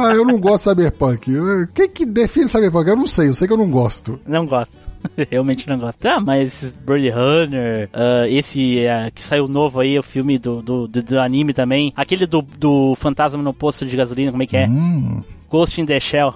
Ah, 0.01 0.13
eu 0.13 0.23
não 0.23 0.39
gosto 0.39 0.73
de 0.73 0.81
cyberpunk. 0.81 1.29
Quem 1.75 1.89
que 1.89 2.05
define 2.05 2.47
cyberpunk? 2.47 2.87
Eu 2.87 2.95
não 2.95 3.05
sei, 3.05 3.27
eu 3.27 3.33
sei 3.33 3.45
que 3.49 3.53
eu 3.53 3.57
não 3.57 3.69
gosto. 3.69 4.17
não 4.25 4.45
gosto. 4.45 4.71
Realmente 5.29 5.67
não 5.67 5.77
gosto. 5.77 5.97
Tá, 5.97 6.21
mas 6.21 6.47
esses 6.47 6.71
Bird 6.71 7.09
Runner, 7.09 7.89
ah, 7.91 8.25
esse 8.29 8.87
ah, 8.87 9.11
que 9.13 9.21
saiu 9.21 9.49
novo 9.49 9.81
aí, 9.81 9.99
o 9.99 10.03
filme 10.03 10.39
do, 10.39 10.61
do, 10.61 10.87
do, 10.87 11.03
do 11.03 11.19
anime 11.19 11.53
também. 11.53 11.91
Aquele 11.97 12.25
do, 12.25 12.41
do 12.41 12.95
fantasma 12.95 13.43
no 13.43 13.53
posto 13.53 13.85
de 13.85 13.97
gasolina, 13.97 14.31
como 14.31 14.41
é 14.41 14.47
que 14.47 14.55
é? 14.55 14.67
Hum, 14.67 15.21
Ghost 15.49 15.81
in 15.81 15.85
the 15.85 15.99
Shell. 15.99 16.33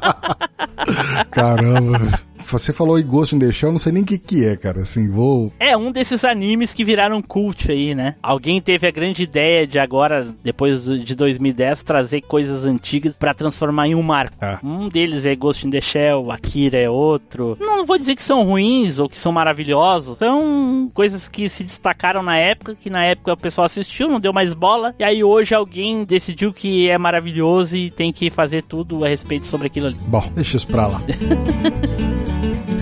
caramba. 1.30 2.20
Você 2.48 2.72
falou 2.72 2.98
em 2.98 3.06
Ghost 3.06 3.34
in 3.34 3.38
the 3.38 3.52
Shell, 3.52 3.72
não 3.72 3.78
sei 3.78 3.92
nem 3.92 4.02
o 4.02 4.06
que 4.06 4.18
que 4.18 4.44
é, 4.44 4.56
cara. 4.56 4.82
Assim, 4.82 5.08
vou... 5.08 5.52
É 5.58 5.76
um 5.76 5.92
desses 5.92 6.24
animes 6.24 6.72
que 6.72 6.84
viraram 6.84 7.22
cult 7.22 7.70
aí, 7.70 7.94
né? 7.94 8.14
Alguém 8.22 8.60
teve 8.60 8.86
a 8.86 8.90
grande 8.90 9.22
ideia 9.22 9.66
de 9.66 9.78
agora, 9.78 10.28
depois 10.42 10.84
de 10.84 11.14
2010, 11.14 11.82
trazer 11.82 12.22
coisas 12.22 12.64
antigas 12.64 13.16
pra 13.16 13.34
transformar 13.34 13.88
em 13.88 13.94
um 13.94 14.02
marco. 14.02 14.36
Ah. 14.40 14.58
Um 14.62 14.88
deles 14.88 15.24
é 15.24 15.34
Ghost 15.34 15.66
in 15.66 15.70
the 15.70 15.80
Shell, 15.80 16.30
Akira 16.30 16.78
é 16.78 16.88
outro. 16.88 17.56
Não 17.60 17.84
vou 17.84 17.98
dizer 17.98 18.14
que 18.14 18.22
são 18.22 18.44
ruins 18.44 18.98
ou 18.98 19.08
que 19.08 19.18
são 19.18 19.32
maravilhosos, 19.32 20.18
são 20.18 20.90
coisas 20.94 21.28
que 21.28 21.48
se 21.48 21.64
destacaram 21.64 22.22
na 22.22 22.36
época, 22.36 22.74
que 22.74 22.90
na 22.90 23.04
época 23.04 23.32
o 23.32 23.36
pessoal 23.36 23.66
assistiu, 23.66 24.08
não 24.08 24.20
deu 24.20 24.32
mais 24.32 24.54
bola, 24.54 24.94
e 24.98 25.04
aí 25.04 25.22
hoje 25.24 25.54
alguém 25.54 26.04
decidiu 26.04 26.52
que 26.52 26.88
é 26.88 26.98
maravilhoso 26.98 27.76
e 27.76 27.90
tem 27.90 28.12
que 28.12 28.30
fazer 28.30 28.62
tudo 28.62 29.04
a 29.04 29.08
respeito 29.08 29.46
sobre 29.46 29.66
aquilo 29.66 29.88
ali. 29.88 29.96
Bom, 30.06 30.30
deixa 30.34 30.56
isso 30.56 30.66
pra 30.66 30.86
lá. 30.86 31.00
Thank 32.30 32.70
you. 32.70 32.79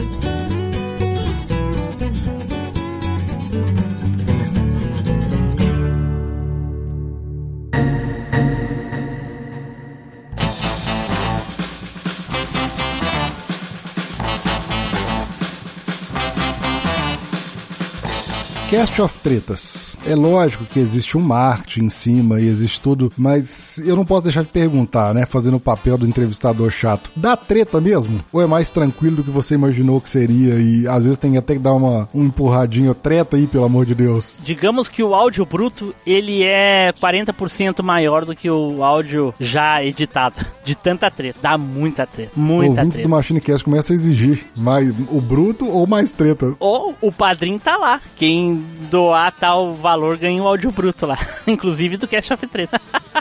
Cast 18.68 19.00
of 19.00 19.18
Tretas. 19.20 19.96
É 20.06 20.14
lógico 20.14 20.62
que 20.66 20.78
existe 20.78 21.16
um 21.16 21.22
marketing 21.22 21.86
em 21.86 21.88
cima 21.88 22.38
e 22.38 22.46
existe 22.46 22.78
tudo, 22.78 23.10
mas 23.16 23.78
eu 23.78 23.96
não 23.96 24.04
posso 24.04 24.24
deixar 24.24 24.42
de 24.42 24.50
perguntar, 24.50 25.14
né? 25.14 25.24
Fazendo 25.24 25.56
o 25.56 25.60
papel 25.60 25.96
do 25.96 26.06
entrevistador 26.06 26.70
chato. 26.70 27.10
Dá 27.16 27.34
treta 27.34 27.80
mesmo? 27.80 28.22
Ou 28.30 28.42
é 28.42 28.46
mais 28.46 28.70
tranquilo 28.70 29.16
do 29.16 29.24
que 29.24 29.30
você 29.30 29.54
imaginou 29.54 30.02
que 30.02 30.08
seria 30.10 30.56
e 30.56 30.86
às 30.86 31.06
vezes 31.06 31.16
tem 31.16 31.38
até 31.38 31.54
que 31.54 31.60
dar 31.60 31.72
uma 31.72 32.10
um 32.12 32.24
empurradinho 32.24 32.94
treta 32.94 33.38
aí, 33.38 33.46
pelo 33.46 33.64
amor 33.64 33.86
de 33.86 33.94
Deus? 33.94 34.34
Digamos 34.44 34.86
que 34.86 35.02
o 35.02 35.14
áudio 35.14 35.46
bruto, 35.46 35.94
ele 36.06 36.42
é 36.42 36.92
40% 36.92 37.82
maior 37.82 38.26
do 38.26 38.36
que 38.36 38.50
o 38.50 38.84
áudio 38.84 39.32
já 39.40 39.82
editado. 39.82 40.44
De 40.62 40.74
tanta 40.74 41.10
treta. 41.10 41.38
Dá 41.40 41.56
muita 41.56 42.06
treta. 42.06 42.32
Muita 42.36 42.80
Ouvintes 42.80 42.96
treta. 42.96 43.08
do 43.08 43.10
Machine 43.10 43.40
Cast 43.40 43.64
começam 43.64 43.96
a 43.96 43.98
exigir 43.98 44.44
mais 44.58 44.94
o 45.10 45.22
bruto 45.22 45.66
ou 45.66 45.86
mais 45.86 46.12
treta. 46.12 46.54
Ou 46.60 46.94
o 47.00 47.10
padrinho 47.10 47.58
tá 47.58 47.78
lá. 47.78 47.98
Quem 48.14 48.57
doar 48.90 49.32
tal 49.32 49.74
valor 49.74 50.16
ganha 50.16 50.42
o 50.42 50.46
áudio 50.46 50.70
bruto 50.70 51.06
lá. 51.06 51.18
Inclusive 51.46 51.96
do 51.96 52.08
Cash 52.08 52.30
of 52.30 52.46
Treta. 52.46 52.80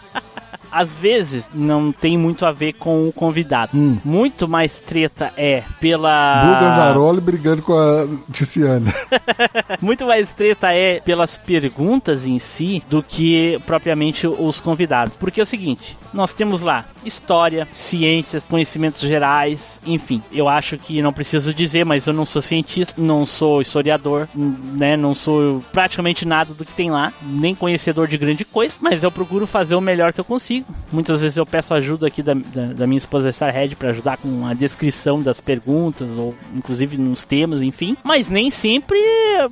Às 0.72 0.92
vezes 0.92 1.44
não 1.54 1.92
tem 1.92 2.18
muito 2.18 2.46
a 2.46 2.52
ver 2.52 2.74
com 2.74 3.08
o 3.08 3.12
convidado. 3.12 3.72
Hum. 3.76 3.98
Muito 4.04 4.48
mais 4.48 4.74
treta 4.76 5.34
é 5.38 5.64
pela. 5.80 6.44
Bu 6.46 6.66
Ganzaroli 6.66 7.22
brigando 7.22 7.62
com 7.62 7.74
a 7.74 8.08
Ticiane. 8.32 8.94
Muito 9.82 10.06
mais 10.06 10.30
treta 10.34 10.72
é 10.72 11.00
pelas 11.00 11.38
perguntas 11.38 12.26
em 12.26 12.38
si 12.38 12.84
do 12.90 13.02
que 13.02 13.58
propriamente 13.66 14.28
os 14.28 14.60
convidados. 14.60 15.16
Porque 15.16 15.40
é 15.40 15.44
o 15.44 15.48
seguinte, 15.48 15.98
nós 16.18 16.34
temos 16.34 16.62
lá 16.62 16.86
história, 17.06 17.68
ciências, 17.72 18.44
conhecimentos 18.44 19.02
gerais, 19.02 19.80
enfim. 19.86 20.22
Eu 20.32 20.50
acho 20.50 20.78
que 20.78 21.00
não 21.00 21.14
preciso 21.14 21.54
dizer, 21.54 21.86
mas 21.86 22.08
eu 22.08 22.12
não 22.12 22.26
sou 22.26 22.42
cientista, 22.42 22.96
não 22.98 23.26
sou 23.26 23.62
historiador, 23.62 24.28
né? 24.36 24.98
Não 24.98 25.14
sou 25.14 25.64
praticamente 25.72 26.26
nada 26.26 26.54
do 26.56 26.66
que 26.66 26.74
tem 26.74 26.90
lá, 26.90 27.14
nem 27.22 27.54
conhecedor 27.54 28.08
de 28.08 28.18
grande 28.18 28.44
coisa, 28.44 28.76
mas 28.82 29.04
eu 29.04 29.12
procuro 29.12 29.46
fazer 29.46 29.76
o 29.76 29.82
melhor 29.82 30.12
que 30.12 30.20
eu 30.20 30.26
consigo. 30.26 30.66
Muitas 30.92 31.22
vezes 31.22 31.38
eu 31.38 31.46
peço 31.46 31.74
ajuda 31.74 32.08
aqui 32.08 32.24
da, 32.24 32.34
da, 32.34 32.74
da 32.74 32.88
minha 32.88 32.98
esposa 32.98 33.30
Starhead 33.30 33.76
para 33.76 33.90
ajudar 33.90 34.18
com 34.18 34.48
a 34.48 34.56
descrição 34.56 35.22
das 35.22 35.40
perguntas, 35.40 36.10
ou 36.10 36.36
inclusive 36.56 36.98
nos 36.98 37.24
temas, 37.24 37.62
enfim. 37.62 37.96
Mas 38.04 38.28
nem 38.28 38.50
sempre 38.50 38.98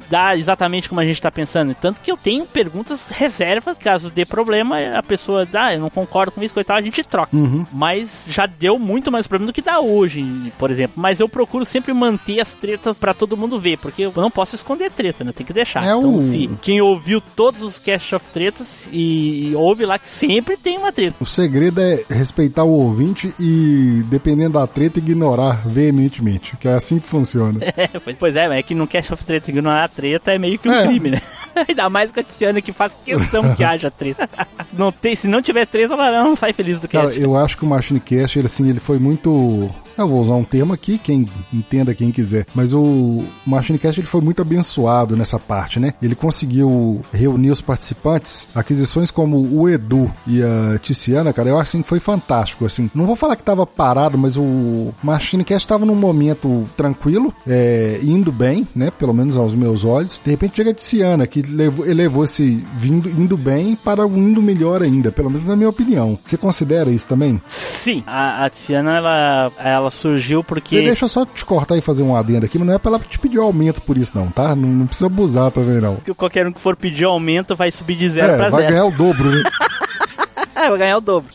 dá 0.09 0.36
exatamente 0.36 0.89
como 0.89 0.99
a 0.99 1.05
gente 1.05 1.22
tá 1.22 1.30
pensando. 1.30 1.76
Tanto 1.76 2.01
que 2.01 2.11
eu 2.11 2.18
tenho 2.18 2.45
perguntas 2.47 3.09
reservas, 3.09 3.78
caso 3.78 4.09
dê 4.09 4.26
problema, 4.26 4.78
a 4.97 5.03
pessoa 5.03 5.45
dá, 5.45 5.66
ah, 5.66 5.74
eu 5.74 5.80
não 5.80 5.89
concordo 5.89 6.32
com 6.32 6.43
isso, 6.43 6.53
coitado, 6.56 6.80
a 6.80 6.82
gente 6.82 7.03
troca. 7.03 7.36
Uhum. 7.36 7.66
Mas 7.72 8.10
já 8.28 8.45
deu 8.47 8.80
muito 8.80 9.12
mais 9.12 9.28
problema 9.28 9.51
do 9.51 9.53
que 9.53 9.62
dá 9.62 9.80
hoje, 9.80 10.51
por 10.58 10.72
exemplo. 10.72 10.93
Mas 10.97 11.20
eu 11.20 11.30
procuro 11.30 11.64
sempre 11.66 11.93
manter 11.93 12.39
as 12.39 12.49
tretas 12.49 12.97
para 12.97 13.14
todo 13.14 13.38
mundo 13.38 13.60
ver, 13.60 13.78
porque 13.78 14.01
eu 14.03 14.14
não 14.16 14.32
posso 14.32 14.56
esconder 14.56 14.89
treta, 14.91 15.24
né? 15.24 15.32
Tem 15.32 15.45
que 15.45 15.53
deixar. 15.53 15.84
É 15.84 15.89
então, 15.95 16.16
o- 16.18 16.22
se 16.24 16.49
quem 16.62 16.82
ouviu 16.82 17.22
todos 17.36 17.62
os 17.62 17.78
Cash 17.78 18.14
of 18.14 18.26
Tretas 18.34 18.68
e, 18.91 19.49
e 19.49 19.56
ouve 19.56 19.86
lá 19.86 19.99
que 19.99 20.10
sempre 20.10 20.58
tem 20.58 20.78
uma 20.78 20.91
treta. 20.91 21.16
O 21.20 21.26
segredo 21.26 21.80
é 21.82 22.03
respeitar 22.10 22.64
o 22.64 22.70
ouvinte 22.72 23.34
e, 23.39 24.01
dependendo 24.08 24.53
da 24.53 24.66
treta, 24.66 24.97
ignorar 24.99 25.68
veementemente. 25.68 26.56
Que 26.58 26.68
é 26.68 26.74
assim 26.74 26.97
que 26.99 27.08
funciona. 27.08 27.60
É, 27.78 27.88
pois- 27.99 28.18
pois 28.18 28.36
é, 28.36 28.47
mas 28.47 28.60
é 28.60 28.64
que 28.64 28.74
no 28.74 28.88
Cash 28.88 29.12
of 29.12 29.24
Treta 29.26 29.51
ignorar 29.51 29.84
a 29.84 29.88
treta 29.88 30.32
é 30.32 30.38
meio 30.38 30.58
que 30.58 30.70
um 30.70 30.74
É. 30.74 30.88
crime, 30.88 31.10
né? 31.12 31.22
Ainda 31.68 31.89
mais 31.89 32.12
com 32.12 32.20
a 32.20 32.24
Tiziana 32.24 32.62
que 32.62 32.72
faz 32.72 32.91
questão 33.03 33.43
que 33.56 33.64
haja 33.64 33.91
treta. 33.91 34.28
Não 34.74 34.91
tem, 34.91 35.16
se 35.16 35.28
não 35.28 35.41
tiver 35.41 35.66
treta, 35.68 35.93
ela 35.93 36.24
não 36.24 36.35
sai 36.40 36.54
feliz 36.54 36.80
do 36.80 36.88
Cara, 36.88 37.08
cast. 37.08 37.20
eu 37.20 37.36
acho 37.36 37.58
que 37.58 37.64
o 37.64 37.68
Machine 37.68 38.00
Cast, 38.00 38.38
ele, 38.38 38.48
assim, 38.48 38.70
ele 38.70 38.80
foi 38.80 39.00
muito. 39.00 39.70
Eu 39.98 40.08
vou 40.08 40.20
usar 40.20 40.36
um 40.36 40.43
termo 40.43 40.74
aqui, 40.74 40.98
quem 40.98 41.28
entenda 41.54 41.96
quem 41.96 42.12
quiser. 42.12 42.46
Mas 42.54 42.74
o 42.74 43.24
Machine 43.46 43.80
Cast 43.80 44.00
ele 44.00 44.08
foi 44.08 44.22
muito 44.22 44.41
abençoado 44.41 45.16
nessa 45.16 45.39
parte, 45.39 45.80
né? 45.80 45.93
Ele 46.02 46.16
conseguiu 46.16 47.02
reunir 47.14 47.52
os 47.52 47.62
participantes, 47.62 48.48
aquisições 48.54 49.10
como 49.10 49.38
o 49.38 49.70
Edu 49.70 50.12
e 50.28 50.41
a 50.43 50.78
Tiziana, 50.80 51.32
cara, 51.32 51.50
eu 51.50 51.56
acho 51.58 51.70
assim 51.70 51.82
que 51.82 51.88
foi 51.88 52.00
fantástico, 52.00 52.66
assim. 52.66 52.89
Não 52.93 53.06
vou 53.06 53.16
falar 53.16 53.36
que 53.36 53.43
tava 53.43 53.66
parado, 53.66 54.18
mas 54.18 54.36
o 54.36 54.93
Machine 55.02 55.43
Cast 55.43 55.68
tava 55.68 55.86
num 55.86 55.96
momento 55.96 56.68
tranquilo, 56.76 57.34
é, 57.48 58.00
indo 58.04 58.32
bem, 58.32 58.68
né? 58.76 58.91
Pelo 58.91 59.14
menos 59.14 59.38
aos 59.38 59.54
meus 59.54 59.86
olhos. 59.86 60.22
De 60.24 60.30
repente 60.30 60.58
chega 60.58 60.72
a 60.72 60.74
Tiziana, 60.74 61.26
que 61.26 61.41
levou, 61.41 61.88
elevou 61.88 62.24
esse 62.24 62.66
vindo, 62.78 63.10
indo 63.10 63.38
bem 63.38 63.76
para 63.76 64.06
o 64.06 64.18
indo 64.18 64.41
melhor 64.41 64.84
ainda, 64.84 65.12
pelo 65.12 65.30
menos 65.30 65.48
na 65.48 65.56
minha 65.56 65.70
opinião. 65.70 66.20
Você 66.24 66.38
considera 66.38 66.91
isso 66.91 67.08
também? 67.08 67.41
Sim, 67.84 68.04
a, 68.06 68.46
a 68.46 68.50
Tiziana, 68.50 68.98
ela, 68.98 69.52
ela 69.58 69.85
surgiu 69.92 70.44
porque... 70.44 70.82
Deixa 70.82 71.06
eu 71.06 71.10
só 71.10 71.26
te 71.26 71.44
cortar 71.46 71.78
e 71.78 71.82
fazer 71.82 72.04
um 72.04 72.16
adendo 72.16 72.46
aqui, 72.46 72.58
mas 72.58 72.68
não 72.68 72.74
é 72.76 72.80
pra 72.80 72.92
ela 72.92 73.00
te 73.00 73.18
pedir 73.20 73.40
aumento 73.40 73.82
por 73.82 73.98
isso, 73.98 74.12
não, 74.16 74.28
tá? 74.28 74.56
Não, 74.56 74.68
não 74.68 74.86
precisa 74.88 75.08
abusar 75.08 75.52
também, 75.52 75.80
não. 75.82 75.96
que 75.98 76.14
qualquer 76.14 76.48
um 76.48 76.52
que 76.52 76.60
for 76.62 76.76
pedir 76.76 77.06
aumento 77.06 77.56
vai 77.56 77.72
subir 77.72 77.96
de 77.96 78.10
zero 78.10 78.34
É, 78.34 78.38
pra 78.38 78.50
vai 78.50 78.62
zero. 78.62 78.74
ganhar 78.74 78.86
o 78.86 78.92
dobro, 78.92 79.30
né? 79.32 79.44
É, 80.56 80.70
vai 80.70 80.80
ganhar 80.80 80.98
o 80.98 81.02
dobro. 81.02 81.30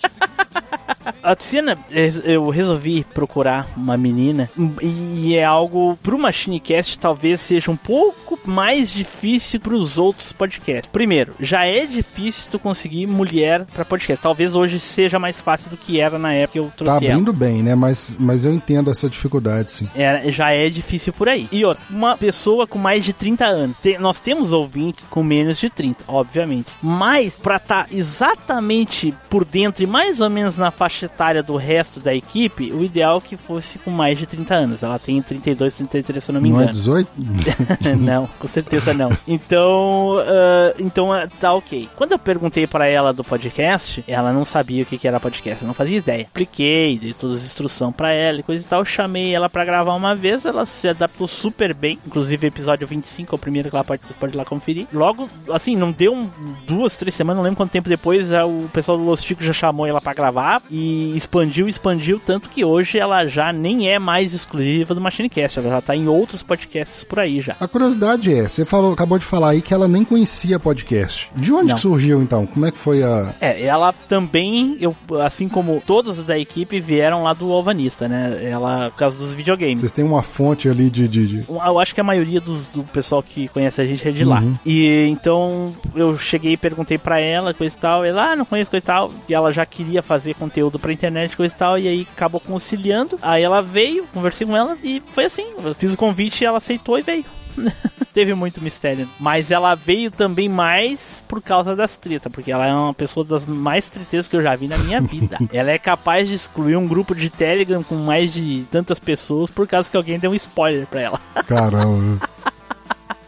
A 1.23 1.35
Tiziana, 1.35 1.79
eu 2.25 2.49
resolvi 2.51 3.05
procurar 3.15 3.69
uma 3.77 3.97
menina 3.97 4.51
e 4.83 5.35
é 5.35 5.45
algo 5.45 5.99
pro 6.03 6.19
Machinecast 6.19 6.99
talvez 6.99 7.41
seja 7.41 7.71
um 7.71 7.77
pouco 7.77 8.39
mais 8.45 8.91
difícil 8.91 9.59
pros 9.61 9.97
outros 9.99 10.33
podcasts. 10.33 10.91
Primeiro, 10.91 11.35
já 11.41 11.65
é 11.65 11.87
difícil 11.87 12.45
tu 12.51 12.59
conseguir 12.59 13.07
mulher 13.07 13.65
pra 13.73 13.85
podcast. 13.85 14.23
Talvez 14.23 14.55
hoje 14.55 14.79
seja 14.79 15.19
mais 15.19 15.37
fácil 15.41 15.71
do 15.71 15.77
que 15.77 15.99
era 16.01 16.19
na 16.19 16.35
época 16.35 16.53
que 16.53 16.59
eu 16.59 16.73
trouxe 16.77 16.85
Tá 17.01 17.05
ela. 17.07 17.15
abrindo 17.15 17.33
bem, 17.33 17.63
né? 17.63 17.75
Mas, 17.75 18.17
mas 18.19 18.45
eu 18.45 18.53
entendo 18.53 18.91
essa 18.91 19.09
dificuldade, 19.09 19.71
sim. 19.73 19.89
É, 19.95 20.31
já 20.31 20.51
é 20.51 20.69
difícil 20.69 21.13
por 21.13 21.29
aí. 21.29 21.49
E 21.53 21.65
outra, 21.65 21.83
uma 21.89 22.17
pessoa 22.17 22.67
com 22.67 22.79
mais 22.79 23.05
de 23.05 23.13
30 23.13 23.47
anos. 23.47 23.77
Tem- 23.83 23.99
nós 23.99 24.21
temos 24.21 24.53
ouvintes 24.53 25.05
com 25.09 25.23
menos 25.23 25.59
de 25.59 25.71
30, 25.71 26.03
obviamente. 26.09 26.67
Mas, 26.83 27.33
pra 27.33 27.57
estar 27.57 27.87
exatamente 27.93 29.15
por 29.29 29.45
dentro 29.45 29.83
e 29.83 29.87
mais 29.87 30.21
ou 30.21 30.29
menos 30.29 30.57
na 30.57 30.71
faixa 30.71 30.90
etária 31.05 31.43
do 31.43 31.57
resto 31.57 32.01
da 32.01 32.15
equipe, 32.15 32.73
o 32.73 32.85
ideal 32.85 33.19
é 33.19 33.29
que 33.29 33.37
fosse 33.37 33.79
com 33.79 33.91
mais 33.91 34.19
de 34.19 34.27
30 34.27 34.55
anos. 34.55 34.83
Ela 34.83 34.99
tem 34.99 35.21
32, 35.23 35.75
33, 35.75 36.25
se 36.25 36.31
eu 36.31 36.35
não 36.35 36.41
me 36.41 36.51
Não 36.51 36.61
é 36.61 36.63
engano. 36.65 36.73
18? 36.73 37.09
não, 37.99 38.29
com 38.39 38.49
certeza 38.49 38.93
não. 38.95 39.11
Então, 39.27 40.15
ah, 40.19 40.75
então 40.79 41.13
ah, 41.13 41.29
tá 41.41 41.53
ok. 41.53 41.89
Quando 41.97 42.13
eu 42.13 42.19
perguntei 42.19 42.67
pra 42.67 42.87
ela 42.87 43.13
do 43.13 43.25
podcast, 43.25 44.05
ela 44.07 44.33
não 44.33 44.45
sabia 44.45 44.83
o 44.83 44.87
que 44.87 44.99
que 44.99 45.09
era 45.09 45.21
podcast, 45.21 45.65
não 45.65 45.75
fazia 45.75 45.99
ideia. 45.99 46.23
Expliquei, 46.23 46.99
dei 46.99 47.13
todas 47.13 47.39
as 47.39 47.45
instruções 47.45 47.95
pra 47.95 48.11
ela 48.13 48.41
e 48.41 48.43
coisa 48.43 48.63
e 48.65 48.67
tal. 48.67 48.85
Chamei 48.85 49.35
ela 49.35 49.49
pra 49.49 49.65
gravar 49.65 49.95
uma 49.95 50.15
vez, 50.15 50.45
ela 50.45 50.67
se 50.67 50.89
adaptou 50.89 51.27
super 51.27 51.75
bem. 51.75 51.99
Inclusive, 52.07 52.47
episódio 52.47 52.87
25 52.87 53.35
é 53.35 53.37
o 53.37 53.39
primeiro 53.39 53.71
que 53.71 53.77
ela 53.77 53.85
pode, 53.85 54.03
pode 54.19 54.37
lá 54.37 54.45
conferir. 54.45 54.87
Logo, 54.93 55.29
assim, 55.51 55.77
não 55.77 55.93
deu 55.93 56.15
um, 56.15 56.29
duas, 56.67 56.97
três 56.97 57.15
semanas, 57.15 57.39
não 57.39 57.45
lembro 57.45 57.57
quanto 57.57 57.71
tempo 57.71 57.89
depois, 57.89 58.33
ah, 58.33 58.47
o 58.47 58.69
pessoal 58.73 58.97
do 58.99 59.05
Los 59.05 59.23
Ticos 59.23 59.47
já 59.47 59.53
chamou 59.53 59.87
ela 59.87 60.01
pra 60.01 60.15
gravar 60.15 60.63
e 60.71 60.80
expandiu, 61.17 61.69
expandiu, 61.69 62.21
tanto 62.25 62.49
que 62.49 62.65
hoje 62.65 62.99
ela 62.99 63.27
já 63.27 63.53
nem 63.53 63.89
é 63.89 63.99
mais 63.99 64.33
exclusiva 64.33 64.95
do 64.95 65.01
Machinecast, 65.01 65.59
ela 65.59 65.69
já 65.71 65.81
tá 65.81 65.97
em 65.97 66.09
outros 66.09 66.43
podcasts 66.43 67.05
por 67.05 67.19
aí 67.19 67.41
já. 67.41 67.57
A 67.61 67.69
curiosidade 67.69 68.33
é, 68.33 68.49
você 68.49 68.65
falou, 68.65 68.93
acabou 68.93 69.19
de 69.19 69.25
falar 69.25 69.51
aí 69.51 69.63
que 69.63 69.73
ela 69.75 69.89
nem 69.89 70.05
conhecia 70.05 70.59
podcast. 70.59 71.31
De 71.37 71.53
onde 71.53 71.79
surgiu, 71.79 72.23
então? 72.23 72.47
Como 72.47 72.67
é 72.67 72.71
que 72.71 72.79
foi 72.79 73.03
a... 73.03 73.33
É, 73.41 73.63
ela 73.63 73.93
também, 73.93 74.77
eu, 74.81 74.95
assim 75.25 75.49
como 75.49 75.83
todos 75.87 76.19
da 76.25 76.39
equipe, 76.39 76.81
vieram 76.81 77.23
lá 77.23 77.33
do 77.33 77.51
Alvanista, 77.53 78.09
né? 78.09 78.39
Ela, 78.43 78.91
por 78.91 78.99
causa 78.99 79.19
dos 79.19 79.33
videogames. 79.35 79.81
Vocês 79.81 79.93
têm 79.93 80.05
uma 80.05 80.23
fonte 80.23 80.69
ali 80.69 80.91
de... 80.91 81.07
de, 81.09 81.27
de- 81.27 81.45
Eu 81.49 81.79
acho 81.79 81.95
que 81.95 82.01
a 82.01 82.05
maioria 82.05 82.41
dos, 82.41 82.67
do 82.67 82.85
pessoal 82.85 83.23
que 83.23 83.49
conhece 83.49 83.81
a 83.81 83.87
gente 83.87 84.07
é 84.07 84.11
de 84.11 84.25
lá. 84.25 84.43
E 84.65 85.07
então 85.09 85.73
eu 85.95 86.17
cheguei 86.19 86.53
e 86.53 86.57
perguntei 86.57 86.99
pra 86.99 87.19
ela, 87.21 87.55
coisa 87.55 87.75
e 87.77 87.81
tal. 87.81 88.05
Ela, 88.05 88.33
ah, 88.33 88.37
não 88.37 88.45
conheço 88.45 88.71
coisa 88.71 88.83
e 88.85 88.87
tal. 88.87 89.11
E 89.29 89.35
ela 89.35 89.53
já 89.53 89.65
queria 89.65 90.03
fazer 90.03 90.35
conteúdo 90.35 90.70
pra 90.79 90.93
internet, 90.93 91.37
coisa 91.37 91.55
e 91.55 91.59
tal. 91.59 91.79
E 91.79 91.89
aí 91.89 92.07
acabou 92.13 92.41
conciliando. 92.41 93.19
Aí 93.23 93.43
ela 93.43 93.61
veio, 93.61 94.07
conversei 94.13 94.47
com 94.47 94.57
ela 94.57 94.77
e 94.83 95.03
foi 95.15 95.27
assim. 95.27 95.47
Eu 95.63 95.75
fiz 95.75 95.93
o 95.93 95.97
convite 95.97 96.43
e 96.43 96.47
ela 96.47 96.59
aceitou 96.59 96.99
e 96.99 97.03
veio. 97.03 97.25
Teve 98.13 98.35
muito 98.35 98.63
mistério. 98.63 99.09
Mas 99.19 99.51
ela 99.51 99.75
veio 99.75 100.11
também 100.11 100.49
mais 100.49 100.99
por 101.29 101.41
causa 101.41 101.77
das 101.77 101.97
tretas, 101.97 102.33
porque 102.33 102.51
ela 102.51 102.67
é 102.67 102.73
uma 102.73 102.95
pessoa 102.95 103.25
das 103.25 103.45
mais 103.47 103.85
treteiras 103.87 104.27
que 104.27 104.37
eu 104.37 104.43
já 104.43 104.55
vi 104.57 104.67
na 104.67 104.79
minha 104.79 105.01
vida. 105.01 105.39
ela 105.53 105.71
é 105.71 105.79
capaz 105.79 106.29
de 106.29 106.35
excluir 106.35 106.77
um 106.77 106.89
grupo 106.89 107.15
de 107.15 107.31
Telegram 107.31 107.83
com 107.83 107.95
mais 107.97 108.33
de 108.33 108.65
tantas 108.71 108.99
pessoas 108.99 109.51
por 109.51 109.67
causa 109.67 109.91
que 109.91 109.97
alguém 109.97 110.19
deu 110.19 110.33
um 110.33 110.35
spoiler 110.35 110.87
pra 110.87 111.01
ela. 111.01 111.21
Caramba. 111.47 112.29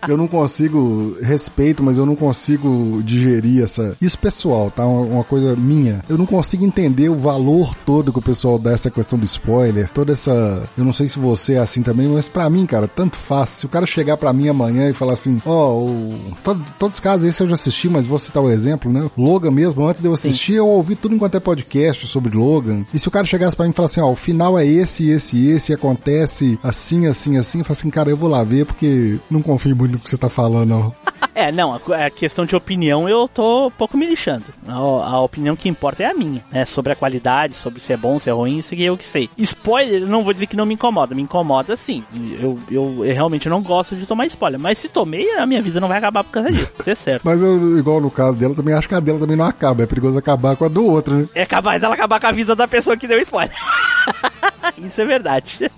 Eu 0.08 0.16
não 0.16 0.26
consigo, 0.26 1.16
respeito, 1.22 1.82
mas 1.82 1.98
eu 1.98 2.06
não 2.06 2.16
consigo 2.16 3.02
digerir 3.04 3.62
essa. 3.62 3.96
Isso 4.00 4.18
pessoal, 4.18 4.70
tá? 4.70 4.84
Uma, 4.86 5.00
uma 5.02 5.24
coisa 5.24 5.54
minha. 5.56 6.02
Eu 6.08 6.18
não 6.18 6.26
consigo 6.26 6.64
entender 6.64 7.08
o 7.08 7.16
valor 7.16 7.74
todo 7.86 8.12
que 8.12 8.18
o 8.18 8.22
pessoal 8.22 8.58
dá 8.58 8.72
essa 8.72 8.90
questão 8.90 9.18
do 9.18 9.24
spoiler. 9.24 9.88
Toda 9.92 10.12
essa. 10.12 10.68
Eu 10.76 10.84
não 10.84 10.92
sei 10.92 11.08
se 11.08 11.18
você 11.18 11.54
é 11.54 11.58
assim 11.58 11.82
também, 11.82 12.08
mas 12.08 12.28
pra 12.28 12.48
mim, 12.50 12.66
cara, 12.66 12.88
tanto 12.88 13.16
faz. 13.16 13.50
Se 13.50 13.66
o 13.66 13.68
cara 13.68 13.86
chegar 13.86 14.16
pra 14.16 14.32
mim 14.32 14.48
amanhã 14.48 14.88
e 14.88 14.92
falar 14.92 15.12
assim: 15.12 15.40
Ó, 15.46 15.74
o... 15.78 16.32
todo- 16.42 16.64
todos 16.78 16.96
os 16.96 17.00
casos, 17.00 17.26
esse 17.26 17.42
eu 17.42 17.46
já 17.48 17.54
assisti, 17.54 17.88
mas 17.88 18.06
vou 18.06 18.18
citar 18.18 18.42
o 18.42 18.50
exemplo, 18.50 18.92
né? 18.92 19.08
Logan 19.16 19.50
mesmo, 19.50 19.86
antes 19.86 20.00
de 20.00 20.06
eu 20.08 20.12
assistir, 20.12 20.54
eu 20.54 20.66
ouvi 20.68 20.96
tudo 20.96 21.14
enquanto 21.14 21.36
é 21.36 21.40
podcast 21.40 22.06
sobre 22.08 22.36
Logan. 22.36 22.80
E 22.92 22.98
se 22.98 23.08
o 23.08 23.10
cara 23.10 23.24
chegasse 23.24 23.56
pra 23.56 23.64
mim 23.66 23.70
e 23.72 23.74
falasse 23.74 24.00
assim: 24.00 24.08
Ó, 24.08 24.12
o 24.12 24.16
final 24.16 24.58
é 24.58 24.66
esse, 24.66 25.08
esse, 25.10 25.46
esse, 25.48 25.72
e 25.72 25.74
acontece 25.74 26.58
assim, 26.62 27.06
assim, 27.06 27.36
assim, 27.36 27.58
eu 27.58 27.64
falo 27.64 27.76
assim, 27.78 27.90
cara, 27.90 28.10
eu 28.10 28.16
vou 28.16 28.28
lá 28.28 28.42
ver 28.42 28.66
porque 28.66 29.18
não 29.30 29.40
confio 29.42 29.76
muito 29.76 29.91
no 29.92 29.98
que 29.98 30.08
você 30.10 30.18
tá 30.18 30.28
falando. 30.28 30.94
É, 31.34 31.50
não, 31.50 31.74
a, 31.74 32.10
questão 32.10 32.44
de 32.44 32.54
opinião 32.54 33.08
eu 33.08 33.26
tô 33.26 33.68
um 33.68 33.70
pouco 33.70 33.96
me 33.96 34.04
lixando. 34.06 34.44
A, 34.68 34.72
a 34.74 35.20
opinião 35.22 35.56
que 35.56 35.68
importa 35.68 36.02
é 36.02 36.06
a 36.06 36.14
minha, 36.14 36.44
né? 36.52 36.64
Sobre 36.66 36.92
a 36.92 36.96
qualidade, 36.96 37.54
sobre 37.54 37.80
se 37.80 37.92
é 37.92 37.96
bom, 37.96 38.18
se 38.18 38.28
é 38.28 38.32
ruim, 38.32 38.58
isso 38.58 38.76
que 38.76 38.82
eu 38.82 38.96
que 38.98 39.04
sei. 39.04 39.30
Spoiler, 39.38 40.02
não 40.06 40.22
vou 40.24 40.32
dizer 40.34 40.46
que 40.46 40.56
não 40.56 40.66
me 40.66 40.74
incomoda, 40.74 41.14
me 41.14 41.22
incomoda 41.22 41.74
sim. 41.76 42.04
Eu, 42.38 42.58
eu, 42.70 43.04
eu 43.04 43.14
realmente 43.14 43.48
não 43.48 43.62
gosto 43.62 43.96
de 43.96 44.04
tomar 44.06 44.26
spoiler, 44.26 44.60
mas 44.60 44.76
se 44.78 44.88
tomei, 44.88 45.30
a 45.36 45.46
minha 45.46 45.62
vida 45.62 45.80
não 45.80 45.88
vai 45.88 45.98
acabar 45.98 46.22
por 46.22 46.30
causa 46.32 46.50
disso, 46.50 46.72
isso 46.80 46.90
é 46.90 46.94
certo. 46.94 47.22
Mas 47.24 47.40
eu, 47.42 47.78
igual 47.78 48.00
no 48.00 48.10
caso 48.10 48.36
dela, 48.36 48.54
também 48.54 48.74
acho 48.74 48.88
que 48.88 48.94
a 48.94 49.00
dela 49.00 49.18
também 49.18 49.36
não 49.36 49.44
acaba. 49.46 49.82
É 49.82 49.86
perigoso 49.86 50.18
acabar 50.18 50.54
com 50.56 50.64
a 50.64 50.68
do 50.68 50.84
outro, 50.84 51.14
né? 51.14 51.28
É 51.34 51.46
capaz 51.46 51.80
dela 51.80 51.94
acabar 51.94 52.20
com 52.20 52.26
a 52.26 52.32
vida 52.32 52.54
da 52.54 52.68
pessoa 52.68 52.96
que 52.96 53.06
deu 53.08 53.18
spoiler. 53.20 53.54
Isso 54.78 55.00
é 55.00 55.04
verdade. 55.04 55.70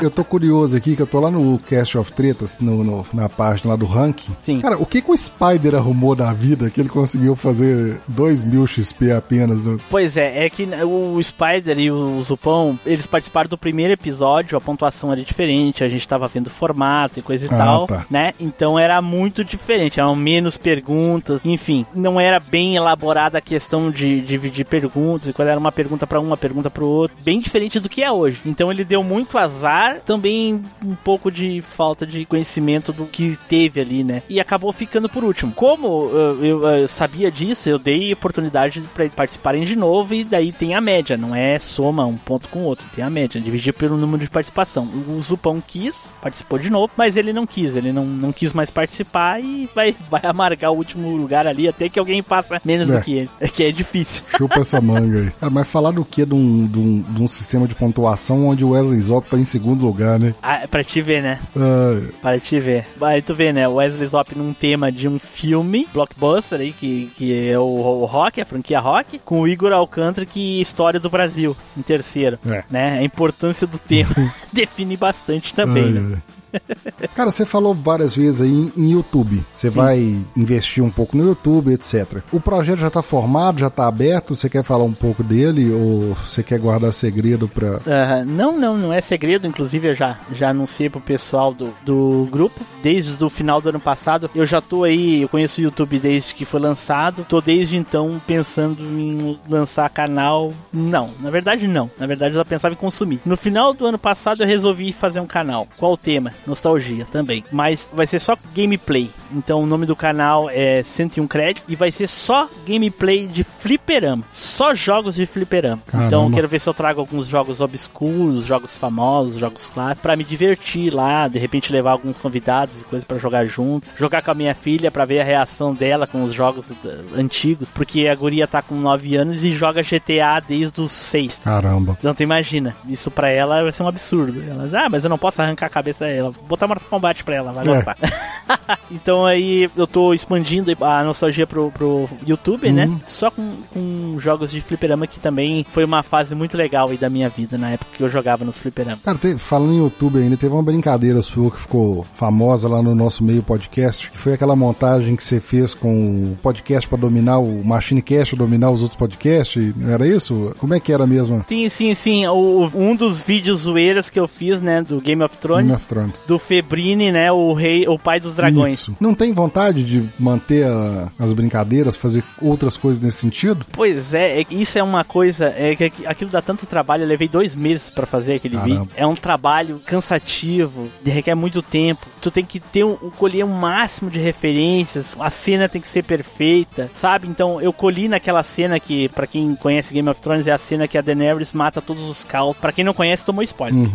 Eu 0.00 0.10
tô 0.10 0.24
curioso 0.24 0.76
aqui, 0.76 0.96
que 0.96 1.02
eu 1.02 1.06
tô 1.06 1.20
lá 1.20 1.30
no 1.30 1.58
Cast 1.58 1.96
of 1.98 2.12
Tretas, 2.12 2.56
no, 2.60 2.82
no- 2.82 3.06
na 3.12 3.28
página 3.28 3.70
lá 3.70 3.76
do 3.76 3.86
ranking. 3.86 4.32
Sim. 4.44 4.60
Cara, 4.68 4.82
o 4.82 4.84
que, 4.84 5.00
que 5.00 5.10
o 5.10 5.16
Spider 5.16 5.74
arrumou 5.74 6.14
da 6.14 6.30
vida 6.30 6.68
que 6.68 6.78
ele 6.78 6.90
conseguiu 6.90 7.34
fazer 7.34 8.02
2 8.06 8.44
mil 8.44 8.66
XP 8.66 9.10
apenas? 9.12 9.64
No... 9.64 9.80
Pois 9.88 10.14
é, 10.14 10.44
é 10.44 10.50
que 10.50 10.68
o 10.84 11.22
Spider 11.22 11.78
e 11.78 11.90
o 11.90 12.20
Zupão, 12.22 12.78
eles 12.84 13.06
participaram 13.06 13.48
do 13.48 13.56
primeiro 13.56 13.94
episódio, 13.94 14.58
a 14.58 14.60
pontuação 14.60 15.10
era 15.10 15.22
diferente, 15.24 15.82
a 15.82 15.88
gente 15.88 16.06
tava 16.06 16.28
vendo 16.28 16.48
o 16.48 16.50
formato 16.50 17.18
e 17.18 17.22
coisa 17.22 17.46
e 17.46 17.48
Ah, 17.50 17.56
tal, 17.56 17.86
tá. 17.86 18.04
né? 18.10 18.34
Então 18.38 18.78
era 18.78 19.00
muito 19.00 19.42
diferente, 19.42 20.00
eram 20.00 20.14
menos 20.14 20.58
perguntas, 20.58 21.40
enfim, 21.46 21.86
não 21.94 22.20
era 22.20 22.38
bem 22.38 22.76
elaborada 22.76 23.38
a 23.38 23.40
questão 23.40 23.90
de 23.90 24.20
dividir 24.20 24.66
perguntas, 24.66 25.30
e 25.30 25.32
quando 25.32 25.48
era 25.48 25.58
uma 25.58 25.72
pergunta 25.72 26.06
pra 26.06 26.20
um, 26.20 26.26
uma 26.26 26.36
pergunta 26.36 26.68
pro 26.68 26.84
outro, 26.84 27.16
bem 27.24 27.40
diferente 27.40 27.80
do 27.80 27.88
que 27.88 28.02
é 28.02 28.12
hoje. 28.12 28.38
Então 28.44 28.70
ele 28.70 28.84
deu 28.84 29.02
muito 29.02 29.38
azar, 29.38 30.00
também 30.04 30.62
um 30.84 30.94
pouco 30.94 31.30
de 31.30 31.62
falta 31.74 32.06
de 32.06 32.26
conhecimento 32.26 32.92
do 32.92 33.06
que 33.06 33.38
teve 33.48 33.80
ali, 33.80 34.04
né? 34.04 34.22
E 34.28 34.38
acabou 34.38 34.57
ficando 34.72 35.08
por 35.08 35.24
último. 35.24 35.52
Como 35.52 36.06
uh, 36.06 36.44
eu 36.44 36.58
uh, 36.58 36.88
sabia 36.88 37.30
disso, 37.30 37.68
eu 37.68 37.78
dei 37.78 38.12
oportunidade 38.12 38.80
para 38.94 39.04
eles 39.04 39.14
participarem 39.14 39.64
de 39.64 39.76
novo 39.76 40.14
e 40.14 40.24
daí 40.24 40.52
tem 40.52 40.74
a 40.74 40.80
média, 40.80 41.16
não 41.16 41.34
é 41.34 41.58
soma 41.58 42.04
um 42.06 42.16
ponto 42.16 42.48
com 42.48 42.60
o 42.60 42.64
outro, 42.64 42.84
tem 42.94 43.04
a 43.04 43.10
média, 43.10 43.40
dividir 43.40 43.72
pelo 43.72 43.96
número 43.96 44.24
de 44.24 44.30
participação. 44.30 44.84
O 45.08 45.20
Zupão 45.22 45.62
quis, 45.66 45.94
participou 46.22 46.58
de 46.58 46.70
novo, 46.70 46.92
mas 46.96 47.16
ele 47.16 47.32
não 47.32 47.46
quis, 47.46 47.74
ele 47.76 47.92
não, 47.92 48.04
não 48.04 48.32
quis 48.32 48.52
mais 48.52 48.70
participar 48.70 49.40
e 49.42 49.68
vai, 49.74 49.94
vai 50.10 50.20
amargar 50.24 50.72
o 50.72 50.76
último 50.76 51.16
lugar 51.16 51.46
ali 51.46 51.68
até 51.68 51.88
que 51.88 51.98
alguém 51.98 52.22
faça 52.22 52.60
menos 52.64 52.88
É. 52.88 52.96
do 52.98 53.02
que 53.04 53.12
ele, 53.14 53.30
é 53.40 53.48
que 53.48 53.64
é 53.64 53.70
difícil. 53.70 54.22
Chupa 54.36 54.60
essa 54.60 54.80
manga 54.80 55.18
aí. 55.18 55.30
Cara, 55.32 55.50
mas 55.50 55.68
falar 55.68 55.90
do 55.90 56.04
que 56.04 56.24
de 56.24 56.34
um, 56.34 56.66
de, 56.66 56.78
um, 56.78 57.02
de 57.02 57.22
um 57.22 57.28
sistema 57.28 57.66
de 57.66 57.74
pontuação 57.74 58.46
onde 58.48 58.64
o 58.64 58.70
Wesley 58.70 59.00
Zop 59.00 59.28
tá 59.28 59.36
em 59.38 59.44
segundo 59.44 59.84
lugar, 59.84 60.18
né? 60.18 60.34
Ah, 60.42 60.66
pra 60.70 60.82
te 60.84 61.00
ver, 61.00 61.22
né? 61.22 61.38
Ah, 61.56 62.00
Para 62.22 62.38
te 62.40 62.58
ver. 62.60 62.86
Aí 63.00 63.22
tu 63.22 63.34
vê, 63.34 63.52
né? 63.52 63.68
O 63.68 63.74
Wesley 63.74 64.06
Zop 64.08 64.36
num 64.48 64.54
tema 64.54 64.90
de 64.90 65.06
um 65.06 65.18
filme, 65.18 65.86
blockbuster 65.92 66.60
aí, 66.60 66.72
que, 66.72 67.10
que 67.16 67.48
é 67.48 67.58
o, 67.58 67.62
o 67.62 68.04
Rock, 68.06 68.40
a 68.40 68.46
franquia 68.46 68.80
Rock, 68.80 69.18
com 69.18 69.42
o 69.42 69.48
Igor 69.48 69.72
Alcântara, 69.72 70.26
que 70.26 70.60
História 70.60 70.98
do 70.98 71.10
Brasil, 71.10 71.56
em 71.76 71.82
terceiro. 71.82 72.38
É. 72.48 72.64
Né? 72.70 72.98
A 72.98 73.02
importância 73.02 73.66
do 73.66 73.78
tema 73.78 74.14
define 74.52 74.96
bastante 74.96 75.54
também, 75.54 75.84
ai, 75.84 75.90
né? 75.90 76.12
ai. 76.14 76.37
Cara, 77.14 77.30
você 77.30 77.44
falou 77.44 77.74
várias 77.74 78.14
vezes 78.14 78.40
aí 78.40 78.72
em, 78.76 78.88
YouTube. 78.88 79.44
Você 79.52 79.68
vai 79.68 79.98
investir 80.36 80.82
um 80.82 80.90
pouco 80.90 81.16
no 81.16 81.24
YouTube, 81.24 81.72
etc. 81.72 82.22
O 82.32 82.40
projeto 82.40 82.78
já 82.78 82.90
tá 82.90 83.02
formado, 83.02 83.60
já 83.60 83.70
tá 83.70 83.86
aberto? 83.86 84.34
Você 84.34 84.48
quer 84.48 84.64
falar 84.64 84.84
um 84.84 84.92
pouco 84.92 85.22
dele 85.22 85.70
ou 85.72 86.14
você 86.14 86.42
quer 86.42 86.58
guardar 86.58 86.92
segredo 86.92 87.48
pra. 87.48 87.76
Aham, 87.86 88.24
não, 88.24 88.56
não, 88.56 88.76
não 88.76 88.92
é 88.92 89.00
segredo. 89.00 89.46
Inclusive, 89.46 89.88
eu 89.88 89.94
já, 89.94 90.18
já 90.32 90.50
anunciei 90.50 90.88
pro 90.88 91.00
pessoal 91.00 91.52
do, 91.52 91.74
do 91.84 92.28
grupo. 92.30 92.60
Desde 92.82 93.22
o 93.22 93.28
final 93.28 93.60
do 93.60 93.68
ano 93.68 93.80
passado, 93.80 94.30
eu 94.34 94.46
já 94.46 94.60
tô 94.60 94.84
aí. 94.84 95.22
Eu 95.22 95.28
conheço 95.28 95.60
o 95.60 95.64
YouTube 95.64 95.98
desde 95.98 96.34
que 96.34 96.44
foi 96.44 96.60
lançado. 96.60 97.26
Tô 97.28 97.40
desde 97.40 97.76
então 97.76 98.20
pensando 98.26 98.82
em 98.82 99.38
lançar 99.48 99.88
canal. 99.90 100.52
Não, 100.72 101.10
na 101.20 101.30
verdade, 101.30 101.66
não. 101.66 101.90
Na 101.98 102.06
verdade, 102.06 102.34
eu 102.34 102.38
já 102.38 102.44
pensava 102.44 102.74
em 102.74 102.78
consumir. 102.78 103.20
No 103.24 103.36
final 103.36 103.74
do 103.74 103.86
ano 103.86 103.98
passado, 103.98 104.42
eu 104.42 104.46
resolvi 104.46 104.92
fazer 104.92 105.20
um 105.20 105.26
canal. 105.26 105.66
Qual 105.78 105.92
o 105.92 105.96
tema? 105.96 106.32
Nostalgia 106.46 107.04
também. 107.10 107.44
Mas 107.50 107.88
vai 107.92 108.06
ser 108.06 108.18
só 108.20 108.36
gameplay. 108.54 109.10
Então, 109.32 109.62
o 109.62 109.66
nome 109.66 109.86
do 109.86 109.96
canal 109.96 110.48
é 110.50 110.82
101 110.82 111.26
Crédito. 111.26 111.64
E 111.68 111.76
vai 111.76 111.90
ser 111.90 112.08
só 112.08 112.48
gameplay 112.66 113.26
de 113.26 113.44
fliperama. 113.44 114.24
Só 114.30 114.74
jogos 114.74 115.14
de 115.14 115.26
fliperama. 115.26 115.82
Então, 115.88 116.08
Caramba. 116.08 116.34
quero 116.34 116.48
ver 116.48 116.60
se 116.60 116.68
eu 116.68 116.74
trago 116.74 117.00
alguns 117.00 117.26
jogos 117.26 117.60
obscuros, 117.60 118.44
jogos 118.44 118.74
famosos, 118.74 119.38
jogos 119.38 119.66
clássicos, 119.66 120.02
pra 120.02 120.16
me 120.16 120.24
divertir 120.24 120.92
lá, 120.92 121.28
de 121.28 121.38
repente 121.38 121.72
levar 121.72 121.92
alguns 121.92 122.16
convidados 122.16 122.80
e 122.80 122.84
coisas 122.84 123.06
pra 123.06 123.18
jogar 123.18 123.44
junto, 123.46 123.90
jogar 123.96 124.22
com 124.22 124.30
a 124.30 124.34
minha 124.34 124.54
filha 124.54 124.90
pra 124.90 125.04
ver 125.04 125.20
a 125.20 125.24
reação 125.24 125.72
dela 125.72 126.06
com 126.06 126.22
os 126.22 126.32
jogos 126.32 126.70
eh, 126.70 126.98
antigos, 127.16 127.68
porque 127.70 128.06
a 128.08 128.14
guria 128.14 128.46
tá 128.46 128.62
com 128.62 128.74
9 128.74 129.16
anos 129.16 129.44
e 129.44 129.52
joga 129.52 129.82
GTA 129.82 130.40
desde 130.46 130.80
os 130.80 130.92
6. 130.92 131.40
Caramba. 131.44 131.96
Então 131.98 132.14
tu 132.14 132.22
imagina, 132.22 132.74
isso 132.88 133.10
pra 133.10 133.28
ela 133.28 133.62
vai 133.62 133.72
ser 133.72 133.82
um 133.82 133.88
absurdo. 133.88 134.42
Ela 134.48 134.64
diz, 134.64 134.74
ah, 134.74 134.88
mas 134.90 135.04
eu 135.04 135.10
não 135.10 135.18
posso 135.18 135.40
arrancar 135.42 135.66
a 135.66 135.70
cabeça 135.70 136.06
dela. 136.06 136.27
Vou 136.30 136.44
botar 136.48 136.66
Mortal 136.66 136.88
Kombat 136.88 137.24
pra 137.24 137.34
ela, 137.34 137.52
vai 137.52 137.64
É. 137.66 137.74
gostar. 137.74 137.96
então 138.90 139.24
aí 139.26 139.70
eu 139.76 139.86
tô 139.86 140.14
expandindo 140.14 140.72
a 140.84 141.02
nostalgia 141.04 141.46
pro, 141.46 141.70
pro 141.70 142.08
YouTube, 142.26 142.70
né? 142.70 142.86
Uhum. 142.86 143.00
Só 143.06 143.30
com, 143.30 143.56
com 143.72 144.18
jogos 144.18 144.50
de 144.50 144.60
fliperama 144.60 145.06
que 145.06 145.20
também 145.20 145.64
foi 145.72 145.84
uma 145.84 146.02
fase 146.02 146.34
muito 146.34 146.56
legal 146.56 146.88
aí 146.90 146.96
da 146.96 147.08
minha 147.10 147.28
vida, 147.28 147.56
na 147.58 147.70
época 147.70 147.90
que 147.96 148.02
eu 148.02 148.08
jogava 148.08 148.44
nos 148.44 148.56
fliperama. 148.58 149.00
Cara, 149.04 149.18
te- 149.18 149.38
falando 149.38 149.72
em 149.72 149.78
YouTube 149.78 150.18
ainda, 150.18 150.36
teve 150.36 150.52
uma 150.52 150.62
brincadeira 150.62 151.20
sua 151.22 151.50
que 151.50 151.58
ficou 151.58 152.04
famosa 152.12 152.68
lá 152.68 152.82
no 152.82 152.94
nosso 152.94 153.22
meio 153.24 153.42
podcast, 153.42 154.10
que 154.10 154.18
foi 154.18 154.34
aquela 154.34 154.56
montagem 154.56 155.16
que 155.16 155.24
você 155.24 155.40
fez 155.40 155.74
com 155.74 156.32
o 156.32 156.36
podcast 156.42 156.88
pra 156.88 156.98
dominar 156.98 157.38
o 157.38 157.64
Machine 157.64 158.02
Cast, 158.02 158.34
dominar 158.36 158.70
os 158.70 158.80
outros 158.82 158.96
podcasts, 158.98 159.74
não 159.76 159.90
era 159.90 160.06
isso? 160.06 160.54
Como 160.58 160.74
é 160.74 160.80
que 160.80 160.92
era 160.92 161.06
mesmo? 161.06 161.42
Sim, 161.42 161.68
sim, 161.68 161.94
sim. 161.94 162.26
O, 162.26 162.70
um 162.74 162.94
dos 162.96 163.20
vídeos 163.22 163.60
zoeiras 163.60 164.08
que 164.10 164.18
eu 164.18 164.26
fiz, 164.28 164.60
né, 164.60 164.82
do 164.82 165.00
Game 165.00 165.22
of 165.22 165.36
Thrones, 165.38 165.64
Game 165.64 165.74
of 165.76 165.86
Thrones. 165.86 166.17
Do 166.26 166.38
Febrini, 166.38 167.10
né, 167.12 167.30
o 167.32 167.52
rei, 167.52 167.86
o 167.88 167.98
pai 167.98 168.20
dos 168.20 168.34
dragões. 168.34 168.74
Isso. 168.80 168.96
Não 169.00 169.14
tem 169.14 169.32
vontade 169.32 169.82
de 169.84 170.04
manter 170.18 170.66
a- 170.66 171.08
as 171.18 171.32
brincadeiras, 171.32 171.96
fazer 171.96 172.22
outras 172.40 172.76
coisas 172.76 173.02
nesse 173.02 173.18
sentido? 173.18 173.64
Pois 173.72 174.12
é, 174.14 174.40
é 174.40 174.46
isso 174.50 174.78
é 174.78 174.82
uma 174.82 175.04
coisa, 175.04 175.52
é 175.56 175.74
que 175.76 175.84
aqui- 175.84 176.06
aquilo 176.06 176.30
dá 176.30 176.40
tanto 176.42 176.66
trabalho, 176.66 177.04
eu 177.04 177.08
levei 177.08 177.28
dois 177.28 177.54
meses 177.54 177.90
pra 177.90 178.06
fazer 178.06 178.34
aquele 178.34 178.56
Caramba. 178.56 178.74
vídeo. 178.80 178.88
É 178.96 179.06
um 179.06 179.14
trabalho 179.14 179.80
cansativo, 179.86 180.88
requer 181.04 181.34
muito 181.34 181.62
tempo. 181.62 182.06
Tu 182.20 182.30
tem 182.30 182.44
que 182.44 182.58
ter 182.60 182.84
um, 182.84 182.94
colher 182.96 183.44
um 183.44 183.52
máximo 183.52 184.10
de 184.10 184.18
referências, 184.18 185.06
a 185.18 185.30
cena 185.30 185.68
tem 185.68 185.80
que 185.80 185.88
ser 185.88 186.02
perfeita, 186.04 186.90
sabe? 187.00 187.28
Então 187.28 187.60
eu 187.60 187.72
colhi 187.72 188.08
naquela 188.08 188.42
cena 188.42 188.80
que, 188.80 189.08
pra 189.10 189.26
quem 189.26 189.54
conhece 189.56 189.92
Game 189.92 190.08
of 190.08 190.20
Thrones, 190.20 190.46
é 190.46 190.52
a 190.52 190.58
cena 190.58 190.88
que 190.88 190.96
a 190.98 191.00
Daenerys 191.02 191.52
mata 191.52 191.80
todos 191.80 192.04
os 192.08 192.24
caos. 192.24 192.56
Pra 192.56 192.72
quem 192.72 192.84
não 192.84 192.94
conhece, 192.94 193.24
tomou 193.24 193.42
spoiler. 193.44 193.88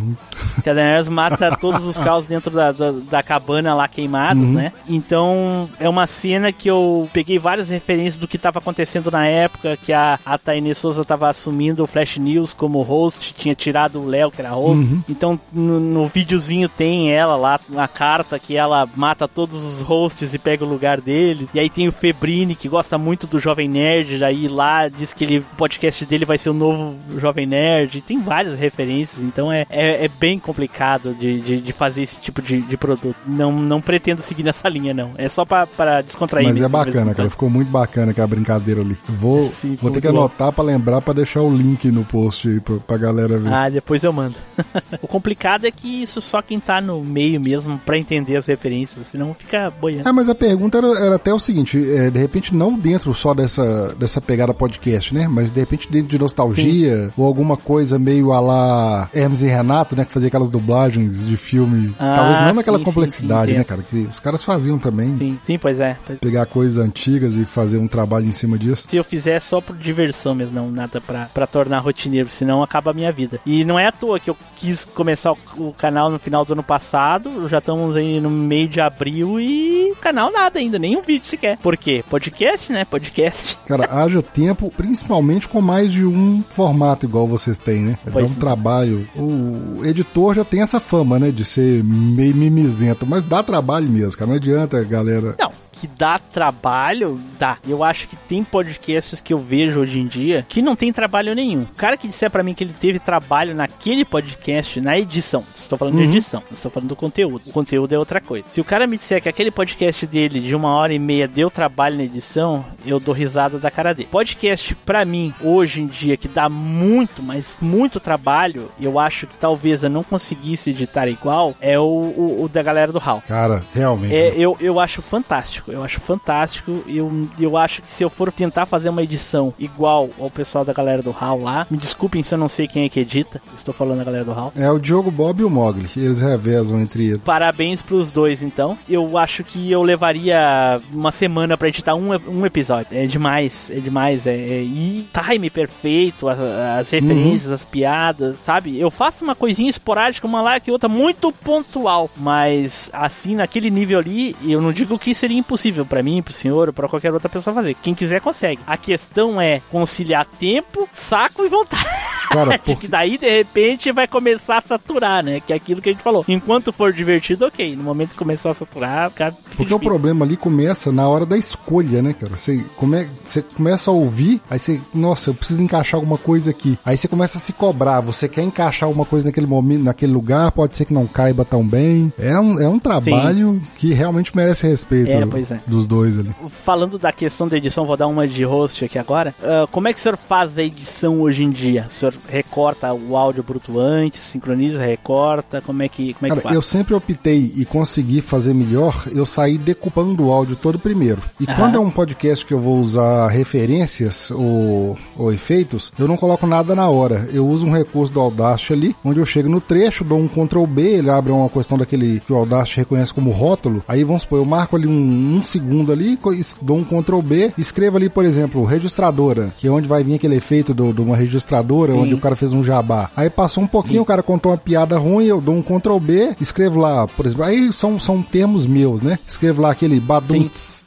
Que 0.64 0.70
a 0.70 0.74
Daenerys 0.74 1.10
mata 1.10 1.58
todos 1.58 1.84
os 1.84 1.98
caos 1.98 2.13
dentro 2.22 2.52
da, 2.52 2.72
da, 2.72 2.92
da 2.92 3.24
cabana 3.24 3.74
lá 3.74 3.88
queimados, 3.88 4.48
né? 4.48 4.72
Então 4.88 5.70
é 5.80 5.88
uma 5.88 6.08
cena 6.08 6.52
que 6.52 6.70
eu 6.70 7.10
peguei 7.14 7.40
várias 7.40 7.70
referências 7.70 8.18
do 8.18 8.28
que 8.28 8.38
estava 8.38 8.60
acontecendo 8.60 9.12
na 9.12 9.26
época, 9.28 9.78
que 9.78 9.94
a, 9.94 10.20
a 10.26 10.38
Tainê 10.38 10.74
Souza 10.74 11.02
estava 11.02 11.30
assumindo 11.30 11.84
o 11.84 11.88
Flash 11.88 12.18
News 12.18 12.54
como 12.54 12.82
host, 12.82 13.34
tinha 13.34 13.56
tirado 13.56 14.00
o 14.00 14.06
Léo, 14.06 14.32
que 14.32 14.42
era 14.42 14.52
host. 14.52 14.84
Então 15.10 15.40
no, 15.52 15.80
no 15.80 16.06
videozinho 16.06 16.70
tem 16.70 17.12
ela 17.12 17.36
lá, 17.36 17.60
uma 17.70 17.88
carta 17.88 18.40
que 18.40 18.56
ela 18.56 18.88
mata 18.96 19.28
todos 19.28 19.64
os 19.64 19.82
hosts 19.82 20.34
e 20.34 20.40
pega 20.40 20.64
o 20.64 20.70
lugar 20.70 21.00
dele. 21.02 21.48
E 21.54 21.60
aí 21.60 21.70
tem 21.70 21.88
o 21.88 21.92
Febrini, 21.92 22.56
que 22.56 22.70
gosta 22.70 22.98
muito 22.98 23.28
do 23.28 23.40
Jovem 23.40 23.68
Nerd, 23.68 24.24
aí 24.24 24.48
lá 24.48 24.88
diz 24.88 25.14
que 25.14 25.24
ele, 25.24 25.40
o 25.40 25.56
podcast 25.58 26.06
dele 26.06 26.26
vai 26.26 26.38
ser 26.38 26.50
o 26.50 26.54
novo 26.54 26.96
Jovem 27.20 27.46
Nerd. 27.46 28.02
Tem 28.02 28.20
várias 28.20 28.58
referências, 28.58 29.24
então 29.24 29.52
é, 29.52 29.66
é, 29.70 30.06
é 30.06 30.08
bem 30.08 30.40
complicado 30.40 31.14
de, 31.14 31.42
de, 31.42 31.62
de 31.62 31.74
fazer 31.74 32.03
esse 32.04 32.18
tipo 32.18 32.42
de, 32.42 32.62
de 32.62 32.78
produto. 32.78 33.16
Não, 33.26 33.52
não 33.52 33.82
pretendo 33.82 34.22
seguir 34.22 34.44
nessa 34.44 34.68
linha, 34.70 34.94
não. 34.94 35.12
É 35.18 35.30
só 35.30 35.46
pra, 35.46 35.66
pra 35.66 36.02
descontrair. 36.02 36.48
Mas 36.48 36.62
é 36.62 36.68
bacana, 36.68 37.14
cara. 37.14 37.30
Ficou 37.30 37.50
muito 37.50 37.70
bacana 37.70 38.12
aquela 38.12 38.28
brincadeira 38.28 38.82
ali. 38.82 38.98
Vou, 39.08 39.52
Sim, 39.62 39.78
vou 39.82 39.92
ter 39.92 40.02
que 40.02 40.08
anotar 40.08 40.52
pra 40.52 40.64
lembrar 40.64 41.02
pra 41.02 41.14
deixar 41.14 41.42
o 41.42 41.56
link 41.56 41.90
no 41.90 42.04
post 42.04 42.48
aí 42.48 42.60
pra, 42.60 42.76
pra 42.78 42.98
galera 42.98 43.38
ver. 43.38 43.54
Ah, 43.54 43.70
depois 43.70 44.04
eu 44.04 44.14
mando. 44.14 44.36
o 45.02 45.08
complicado 45.08 45.66
é 45.66 45.72
que 45.72 46.04
isso 46.04 46.22
só 46.22 46.42
quem 46.42 46.60
tá 46.60 46.82
no 46.82 47.02
meio 47.02 47.40
mesmo 47.40 47.78
pra 47.80 47.98
entender 47.98 48.36
as 48.36 48.46
referências, 48.46 49.06
senão 49.12 49.34
fica 49.34 49.72
boiando. 49.72 50.08
Ah, 50.08 50.14
mas 50.14 50.30
a 50.30 50.36
pergunta 50.36 50.78
era, 50.78 50.88
era 51.06 51.16
até 51.16 51.34
o 51.34 51.40
seguinte, 51.40 51.78
é, 51.92 52.10
de 52.10 52.20
repente 52.20 52.54
não 52.54 52.78
dentro 52.78 53.14
só 53.14 53.34
dessa, 53.34 53.96
dessa 53.96 54.22
pegada 54.22 54.54
podcast, 54.54 55.14
né? 55.14 55.28
Mas 55.28 55.50
de 55.50 55.60
repente 55.60 55.92
dentro 55.92 56.10
de 56.10 56.20
nostalgia 56.20 57.12
ou 57.18 57.26
alguma 57.26 57.58
coisa 57.58 57.98
meio 58.00 58.32
a 58.32 58.40
lá 58.40 59.10
Hermes 59.14 59.42
e 59.42 59.48
Renato, 59.48 59.96
né? 59.96 60.06
Que 60.06 60.12
fazia 60.12 60.28
aquelas 60.28 60.50
dublagens 60.50 61.26
de 61.26 61.38
filme. 61.38 61.93
Ah, 62.00 62.16
Talvez 62.16 62.38
não 62.40 62.54
naquela 62.56 62.78
sim, 62.78 62.84
sim, 62.84 62.86
complexidade, 62.86 63.52
sim, 63.52 63.58
né, 63.58 63.64
entendo. 63.64 63.68
cara? 63.68 63.84
Que 63.90 64.08
os 64.10 64.20
caras 64.20 64.44
faziam 64.44 64.78
também. 64.80 65.18
Sim, 65.18 65.40
sim, 65.46 65.58
pois 65.58 65.80
é. 65.80 65.98
Pois- 66.06 66.20
Pegar 66.20 66.46
coisas 66.46 66.78
antigas 66.84 67.36
e 67.36 67.46
fazer 67.46 67.78
um 67.78 67.88
trabalho 67.88 68.26
em 68.26 68.32
cima 68.32 68.58
disso. 68.58 68.86
Se 68.88 68.96
eu 68.96 69.04
fizer 69.04 69.32
é 69.34 69.40
só 69.40 69.60
por 69.62 69.76
diversão 69.76 70.36
mesmo, 70.36 70.54
não 70.56 70.70
nada 70.72 71.00
pra, 71.02 71.26
pra 71.34 71.48
tornar 71.48 71.80
rotineiro, 71.80 72.30
senão 72.30 72.62
acaba 72.64 72.92
a 72.92 72.94
minha 72.94 73.12
vida. 73.12 73.40
E 73.46 73.64
não 73.66 73.78
é 73.80 73.88
à 73.88 73.92
toa 73.92 74.20
que 74.20 74.30
eu 74.30 74.38
quis 74.58 74.86
começar 74.86 75.32
o, 75.34 75.38
o 75.58 75.74
canal 75.74 76.10
no 76.10 76.20
final 76.20 76.46
do 76.46 76.54
ano 76.54 76.64
passado, 76.64 77.48
já 77.50 77.58
estamos 77.60 77.96
aí 77.96 78.20
no 78.22 78.30
meio 78.30 78.68
de 78.68 78.80
abril 78.80 79.40
e 79.40 79.84
tem 79.84 79.96
canal 79.96 80.32
nada 80.32 80.60
ainda, 80.60 80.78
nem 80.80 80.98
um 80.98 81.02
vídeo 81.02 81.26
sequer. 81.26 81.58
Por 81.58 81.76
quê? 81.78 82.04
Podcast, 82.10 82.72
né? 82.72 82.86
Podcast. 82.86 83.58
Cara, 83.68 83.88
haja 83.92 84.22
tempo, 84.22 84.72
principalmente 84.76 85.48
com 85.48 85.62
mais 85.62 85.92
de 85.92 86.06
um 86.06 86.44
formato 86.50 87.06
igual 87.06 87.28
vocês 87.28 87.58
têm, 87.58 87.82
né? 87.82 87.98
Dá 88.04 88.12
Pois 88.12 88.30
um 88.30 88.34
é. 88.34 88.40
trabalho. 88.40 89.08
O 89.16 89.82
editor 89.86 90.36
já 90.36 90.44
tem 90.46 90.62
essa 90.62 90.80
fama, 90.80 91.20
né? 91.20 91.32
De 91.32 91.44
ser 91.46 91.83
meio 91.84 92.36
mimizento, 92.36 93.06
mas 93.06 93.24
dá 93.24 93.44
trabalho 93.44 93.90
mesmo, 93.90 94.18
cara. 94.18 94.30
Não 94.30 94.38
adianta, 94.38 94.84
galera. 94.84 95.36
Não, 95.38 95.52
que 95.84 95.88
dá 95.98 96.18
trabalho, 96.18 97.20
dá. 97.38 97.58
Eu 97.68 97.84
acho 97.84 98.08
que 98.08 98.16
tem 98.16 98.42
podcasts 98.42 99.20
que 99.20 99.34
eu 99.34 99.38
vejo 99.40 99.82
hoje 99.82 100.00
em 100.00 100.08
dia 100.08 100.46
que 100.48 100.62
não 100.62 100.78
tem 100.78 100.94
trabalho 100.94 101.36
nenhum. 101.36 101.64
O 101.64 101.76
cara 101.78 101.98
que 101.98 102.08
disser 102.08 102.32
pra 102.32 102.42
mim 102.42 102.54
que 102.54 102.64
ele 102.64 102.72
teve 102.80 103.00
trabalho 103.00 103.54
naquele 103.54 104.06
podcast, 104.06 104.80
na 104.80 104.98
edição, 104.98 105.44
estou 105.54 105.78
falando 105.78 105.98
de 105.98 106.04
Uhum. 106.04 106.10
edição, 106.10 106.42
não 106.50 106.56
estou 106.56 106.72
falando 106.72 106.88
do 106.88 106.96
conteúdo. 106.96 107.42
O 107.48 107.52
conteúdo 107.52 107.94
é 107.94 108.00
outra 108.00 108.22
coisa. 108.22 108.46
Se 108.54 108.62
o 108.62 108.64
cara 108.64 108.88
me 108.88 108.96
disser 108.98 109.22
que 109.22 109.28
aquele 109.28 109.52
podcast 109.52 110.08
dele 110.08 110.40
de 110.40 110.56
uma 110.56 110.74
hora 110.74 110.94
e 110.94 111.00
meia 111.00 111.28
deu 111.28 111.52
trabalho 111.52 111.98
na 111.98 112.04
edição, 112.04 112.64
eu 112.86 112.98
dou 112.98 113.14
risada 113.14 113.60
da 113.60 113.70
cara 113.70 113.94
dele. 113.94 114.08
Podcast 114.10 114.74
pra 114.86 115.04
mim, 115.04 115.34
hoje 115.42 115.82
em 115.82 115.88
dia, 115.88 116.16
que 116.16 116.30
dá 116.30 116.48
muito, 116.48 117.22
mas 117.22 117.58
muito 117.60 118.00
trabalho, 118.00 118.72
eu 118.80 118.98
acho 118.98 119.28
que 119.28 119.36
talvez 119.38 119.84
eu 119.84 119.90
não 119.90 120.02
conseguisse 120.04 120.70
editar 120.70 121.10
igual, 121.10 121.54
é 121.60 121.78
o, 121.78 121.84
o- 121.84 122.44
o 122.46 122.48
da 122.48 122.64
galera 122.64 122.92
do 122.94 123.00
HAL. 123.00 123.22
Cara, 123.28 123.62
realmente. 123.74 124.16
É, 124.16 124.34
eu, 124.38 124.56
eu 124.62 124.80
acho 124.80 125.02
fantástico, 125.02 125.72
eu 125.74 125.84
acho 125.84 126.00
fantástico. 126.00 126.84
Eu, 126.88 127.28
eu 127.40 127.58
acho 127.58 127.82
que 127.82 127.92
se 127.92 128.04
eu 128.04 128.10
for 128.10 128.32
tentar 128.32 128.66
fazer 128.66 128.90
uma 128.90 129.04
edição 129.04 129.54
igual 129.60 130.10
ao 130.20 130.30
pessoal 130.30 130.64
da 130.66 130.74
galera 130.74 131.02
do 131.02 131.12
HAL 131.18 131.42
lá, 131.42 131.68
me 131.70 131.78
desculpem 131.78 132.24
se 132.24 132.34
eu 132.34 132.38
não 132.38 132.48
sei 132.50 132.68
quem 132.68 132.86
é 132.86 132.90
que 132.90 133.00
edita, 133.00 133.42
estou 133.58 133.74
falando 133.74 133.98
da 134.00 134.04
galera 134.04 134.24
do 134.26 134.32
HAL. 134.32 134.54
É 134.58 134.70
o 134.72 134.80
Diogo 134.80 135.12
Bob 135.12 135.42
e 135.42 135.44
o 135.44 135.50
Mogli. 135.50 135.88
Eles 135.98 136.22
revezam 136.22 136.80
entre 136.82 137.08
eles. 137.08 137.22
Parabéns 137.24 137.82
pros 137.82 138.12
dois, 138.12 138.42
então. 138.42 138.78
Eu 138.90 139.18
acho 139.18 139.44
que 139.44 139.72
eu 139.72 139.82
levaria 139.82 140.80
uma 140.92 141.12
semana 141.12 141.58
pra 141.58 141.68
editar 141.68 141.96
um, 141.96 142.10
um 142.28 142.46
episódio. 142.46 142.88
É 142.92 143.04
demais, 143.06 143.54
é 143.70 143.80
demais. 143.80 144.26
É, 144.26 144.34
é- 144.36 144.64
e 144.64 145.08
time 145.14 145.50
perfeito, 145.50 146.28
as, 146.28 146.38
as 146.40 146.90
referências, 146.90 147.52
as 147.52 147.66
piadas, 147.66 148.36
sabe? 148.46 148.80
Eu 148.80 148.90
faço 148.92 149.24
uma 149.24 149.36
coisinha 149.36 149.70
esporádica, 149.70 150.28
uma 150.28 150.42
lá 150.42 150.60
que 150.60 150.72
outra, 150.72 150.88
muito 150.90 151.32
pontual. 151.32 152.10
Mas 152.18 152.90
assim, 152.94 153.36
naquele 153.36 153.70
nível 153.70 154.00
ali, 154.00 154.36
eu 154.46 154.62
não 154.62 154.72
digo 154.72 154.98
que 155.00 155.14
seria 155.16 155.38
impossível 155.38 155.63
pra 155.88 156.04
mim, 156.04 156.22
pro 156.22 156.34
senhor, 156.34 156.68
ou 156.68 156.74
pra 156.74 156.88
qualquer 156.88 157.14
outra 157.14 157.30
pessoa 157.30 157.54
fazer. 157.54 157.76
Quem 157.82 157.94
quiser 157.94 158.22
consegue. 158.22 158.62
A 158.66 158.78
questão 158.78 159.40
é 159.40 159.62
conciliar 159.72 160.26
tempo, 160.40 160.88
saco 160.94 161.46
e 161.46 161.50
vontade. 161.50 161.88
Cara, 162.30 162.58
que 162.60 162.76
por... 162.76 162.88
daí 162.88 163.18
de 163.18 163.30
repente 163.30 163.92
vai 163.92 164.08
começar 164.08 164.58
a 164.58 164.62
saturar, 164.62 165.24
né? 165.24 165.40
Que 165.40 165.54
é 165.54 165.56
aquilo 165.56 165.82
que 165.82 165.90
a 165.90 165.92
gente 165.92 166.02
falou. 166.02 166.26
Enquanto 166.28 166.74
for 166.74 166.92
divertido, 166.92 167.46
ok. 167.46 167.76
No 167.76 167.84
momento 167.84 168.12
que 168.12 168.18
começar 168.18 168.52
a 168.52 168.54
saturar, 168.54 169.12
cara. 169.12 169.32
Porque 169.56 169.62
o 169.62 169.66
difícil. 169.66 169.80
problema 169.80 170.26
ali 170.26 170.36
começa 170.36 170.92
na 170.92 171.08
hora 171.08 171.26
da 171.26 171.38
escolha, 171.38 172.02
né, 172.02 172.14
cara? 172.14 172.36
Você, 172.36 172.64
come... 172.76 173.08
você 173.24 173.42
começa 173.42 173.92
a 173.92 173.94
ouvir, 173.94 174.42
aí 174.50 174.58
você, 174.58 174.82
nossa, 174.94 175.30
eu 175.30 175.34
preciso 175.34 175.62
encaixar 175.62 176.00
alguma 176.00 176.18
coisa 176.18 176.50
aqui. 176.50 176.78
Aí 176.84 176.98
você 176.98 177.08
começa 177.08 177.38
a 177.38 177.42
se 177.42 177.54
cobrar. 177.54 178.02
Você 178.02 178.28
quer 178.28 178.44
encaixar 178.44 178.88
alguma 178.88 179.06
coisa 179.06 179.28
naquele 179.28 179.48
momento, 179.48 179.84
naquele 179.84 180.12
lugar, 180.12 180.52
pode 180.52 180.76
ser 180.76 180.86
que 180.86 180.94
não 180.94 181.06
caiba 181.06 181.46
tão 181.46 181.66
bem. 181.66 182.12
É 182.18 182.40
um, 182.40 182.60
é 182.60 182.68
um 182.68 182.80
trabalho 182.80 183.62
que 183.76 183.94
realmente 183.94 184.36
merece 184.36 184.68
respeito 184.68 185.12
É, 185.12 185.26
pois 185.26 185.52
é. 185.52 185.53
Dos 185.66 185.88
dois 185.88 186.18
ali. 186.18 186.32
Falando 186.64 186.98
da 186.98 187.12
questão 187.12 187.48
da 187.48 187.58
edição, 187.58 187.86
vou 187.86 187.98
dar 187.98 188.08
uma 188.08 188.28
de 188.28 188.44
host 188.44 188.86
aqui 188.86 188.98
agora. 188.98 189.34
Ah, 189.44 189.68
como 189.72 189.88
é 189.88 189.94
que 189.94 190.00
o 190.00 190.04
senhor 190.04 190.18
faz 190.18 190.58
a 190.58 190.64
edição 190.64 191.22
hoje 191.22 191.44
em 191.44 191.50
dia? 191.50 191.88
O 191.90 192.00
senhor 192.00 192.14
recorta 192.30 192.94
o 192.94 193.16
áudio 193.18 193.44
bruto 193.44 193.80
antes, 193.80 194.22
sincroniza, 194.22 194.80
recorta? 194.80 195.62
Como 195.62 195.82
é 195.84 195.90
que, 195.90 196.14
como 196.14 196.28
é 196.28 196.30
que 196.30 196.36
Cara, 196.36 196.42
faz? 196.42 196.56
eu 196.56 196.62
sempre 196.62 196.94
optei 196.94 197.52
e 197.56 197.66
consegui 197.66 198.22
fazer 198.22 198.54
melhor, 198.54 199.06
eu 199.12 199.26
saí 199.26 199.58
decupando 199.58 200.26
o 200.26 200.32
áudio 200.32 200.56
todo 200.56 200.80
primeiro. 200.80 201.22
E 201.40 201.46
Aham. 201.46 201.56
quando 201.56 201.78
é 201.78 201.80
um 201.80 201.90
podcast 201.90 202.46
que 202.46 202.54
eu 202.54 202.60
vou 202.60 202.80
usar 202.80 203.28
referências 203.30 204.32
ou, 204.32 204.98
ou 205.18 205.32
efeitos, 205.32 205.92
eu 205.98 206.08
não 206.08 206.18
coloco 206.18 206.46
nada 206.48 206.76
na 206.76 206.88
hora. 206.90 207.28
Eu 207.32 207.48
uso 207.48 207.66
um 207.66 207.72
recurso 207.72 208.12
do 208.12 208.20
Audacity 208.20 208.74
ali, 208.74 208.96
onde 209.04 209.20
eu 209.20 209.26
chego 209.26 209.50
no 209.50 209.62
trecho, 209.62 210.04
dou 210.04 210.20
um 210.20 210.28
Ctrl 210.28 210.66
B, 210.66 210.82
ele 210.82 211.10
abre 211.10 211.32
uma 211.32 211.50
questão 211.50 211.78
daquele 211.78 212.20
que 212.22 212.34
o 212.34 212.38
Audacity 212.38 212.78
reconhece 212.78 213.14
como 213.14 213.32
rótulo. 213.32 213.84
Aí 213.88 214.04
vamos 214.04 214.24
supor, 214.24 214.40
eu 214.40 214.46
marco 214.46 214.76
ali 214.76 214.88
um, 214.88 215.33
um 215.33 215.33
segundo 215.42 215.92
ali, 215.92 216.20
dou 216.62 216.78
um 216.78 216.84
Ctrl 216.84 217.22
B, 217.22 217.54
escrevo 217.58 217.96
ali, 217.98 218.10
por 218.10 218.26
exemplo, 218.26 218.64
registradora, 218.66 219.54
que 219.58 219.68
é 219.68 219.72
onde 219.72 219.88
vai 219.88 220.04
vir 220.04 220.16
aquele 220.16 220.36
efeito 220.36 220.74
do- 220.74 220.92
de 220.94 221.02
uma 221.02 221.16
registradora, 221.16 221.94
Sim. 221.94 222.00
onde 222.00 222.14
o 222.14 222.20
cara 222.20 222.36
fez 222.36 222.52
um 222.52 222.62
jabá. 222.64 223.10
Aí 223.16 223.30
passou 223.30 223.64
um 223.64 223.68
pouquinho, 223.68 224.02
o 224.02 224.06
cara 224.06 224.22
contou 224.22 224.52
uma 224.52 224.58
piada 224.58 224.98
ruim, 224.98 225.26
eu 225.26 225.40
dou 225.40 225.56
um 225.56 225.62
Ctrl 225.62 225.98
B, 226.00 226.36
escrevo 226.42 226.80
lá, 226.80 227.08
por 227.08 227.26
exemplo, 227.26 227.46
aí 227.46 227.72
são, 227.72 227.98
são 228.00 228.22
termos 228.22 228.68
meus, 228.68 229.02
né? 229.02 229.18
Escrevo 229.28 229.62
lá 229.62 229.72
aquele 229.72 230.00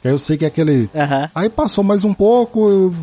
que 0.01 0.07
aí 0.07 0.13
eu 0.13 0.19
sei 0.19 0.37
que 0.37 0.45
é 0.45 0.47
aquele... 0.47 0.89
Aham. 0.95 1.29
Aí 1.33 1.49
passou 1.49 1.83
mais 1.83 2.03
um 2.05 2.13
pouco, 2.13 2.69
eu 2.69 2.93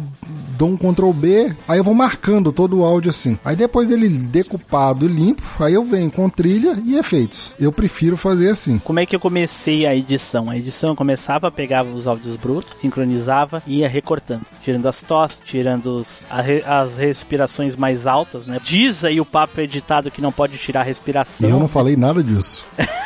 dou 0.56 0.68
um 0.68 0.76
Ctrl 0.76 1.10
B, 1.12 1.52
aí 1.66 1.78
eu 1.78 1.84
vou 1.84 1.94
marcando 1.94 2.52
todo 2.52 2.78
o 2.78 2.84
áudio 2.84 3.10
assim. 3.10 3.38
Aí 3.44 3.56
depois 3.56 3.88
dele 3.88 4.08
decupado 4.08 5.04
e 5.04 5.08
limpo, 5.08 5.42
aí 5.60 5.74
eu 5.74 5.82
venho 5.82 6.10
com 6.10 6.28
trilha 6.28 6.78
e 6.84 6.96
efeitos. 6.96 7.54
Eu 7.58 7.72
prefiro 7.72 8.16
fazer 8.16 8.50
assim. 8.50 8.78
Como 8.78 9.00
é 9.00 9.06
que 9.06 9.14
eu 9.16 9.20
comecei 9.20 9.86
a 9.86 9.94
edição? 9.94 10.48
A 10.50 10.56
edição 10.56 10.90
eu 10.90 10.96
começava, 10.96 11.50
pegava 11.50 11.90
os 11.90 12.06
áudios 12.06 12.36
brutos, 12.36 12.72
sincronizava 12.80 13.62
e 13.66 13.78
ia 13.78 13.88
recortando. 13.88 14.42
Tirando 14.62 14.86
as 14.86 15.00
tosses, 15.02 15.38
tirando 15.44 15.98
os- 15.98 16.24
as 16.30 16.96
respirações 16.98 17.74
mais 17.76 18.06
altas, 18.06 18.46
né? 18.46 18.60
Diz 18.62 19.04
aí 19.04 19.20
o 19.20 19.24
papo 19.24 19.60
editado 19.60 20.10
que 20.10 20.22
não 20.22 20.32
pode 20.32 20.56
tirar 20.58 20.80
a 20.80 20.84
respiração. 20.84 21.48
E 21.48 21.50
eu 21.50 21.58
não 21.58 21.68
falei 21.68 21.96
nada 21.96 22.22
disso. 22.22 22.64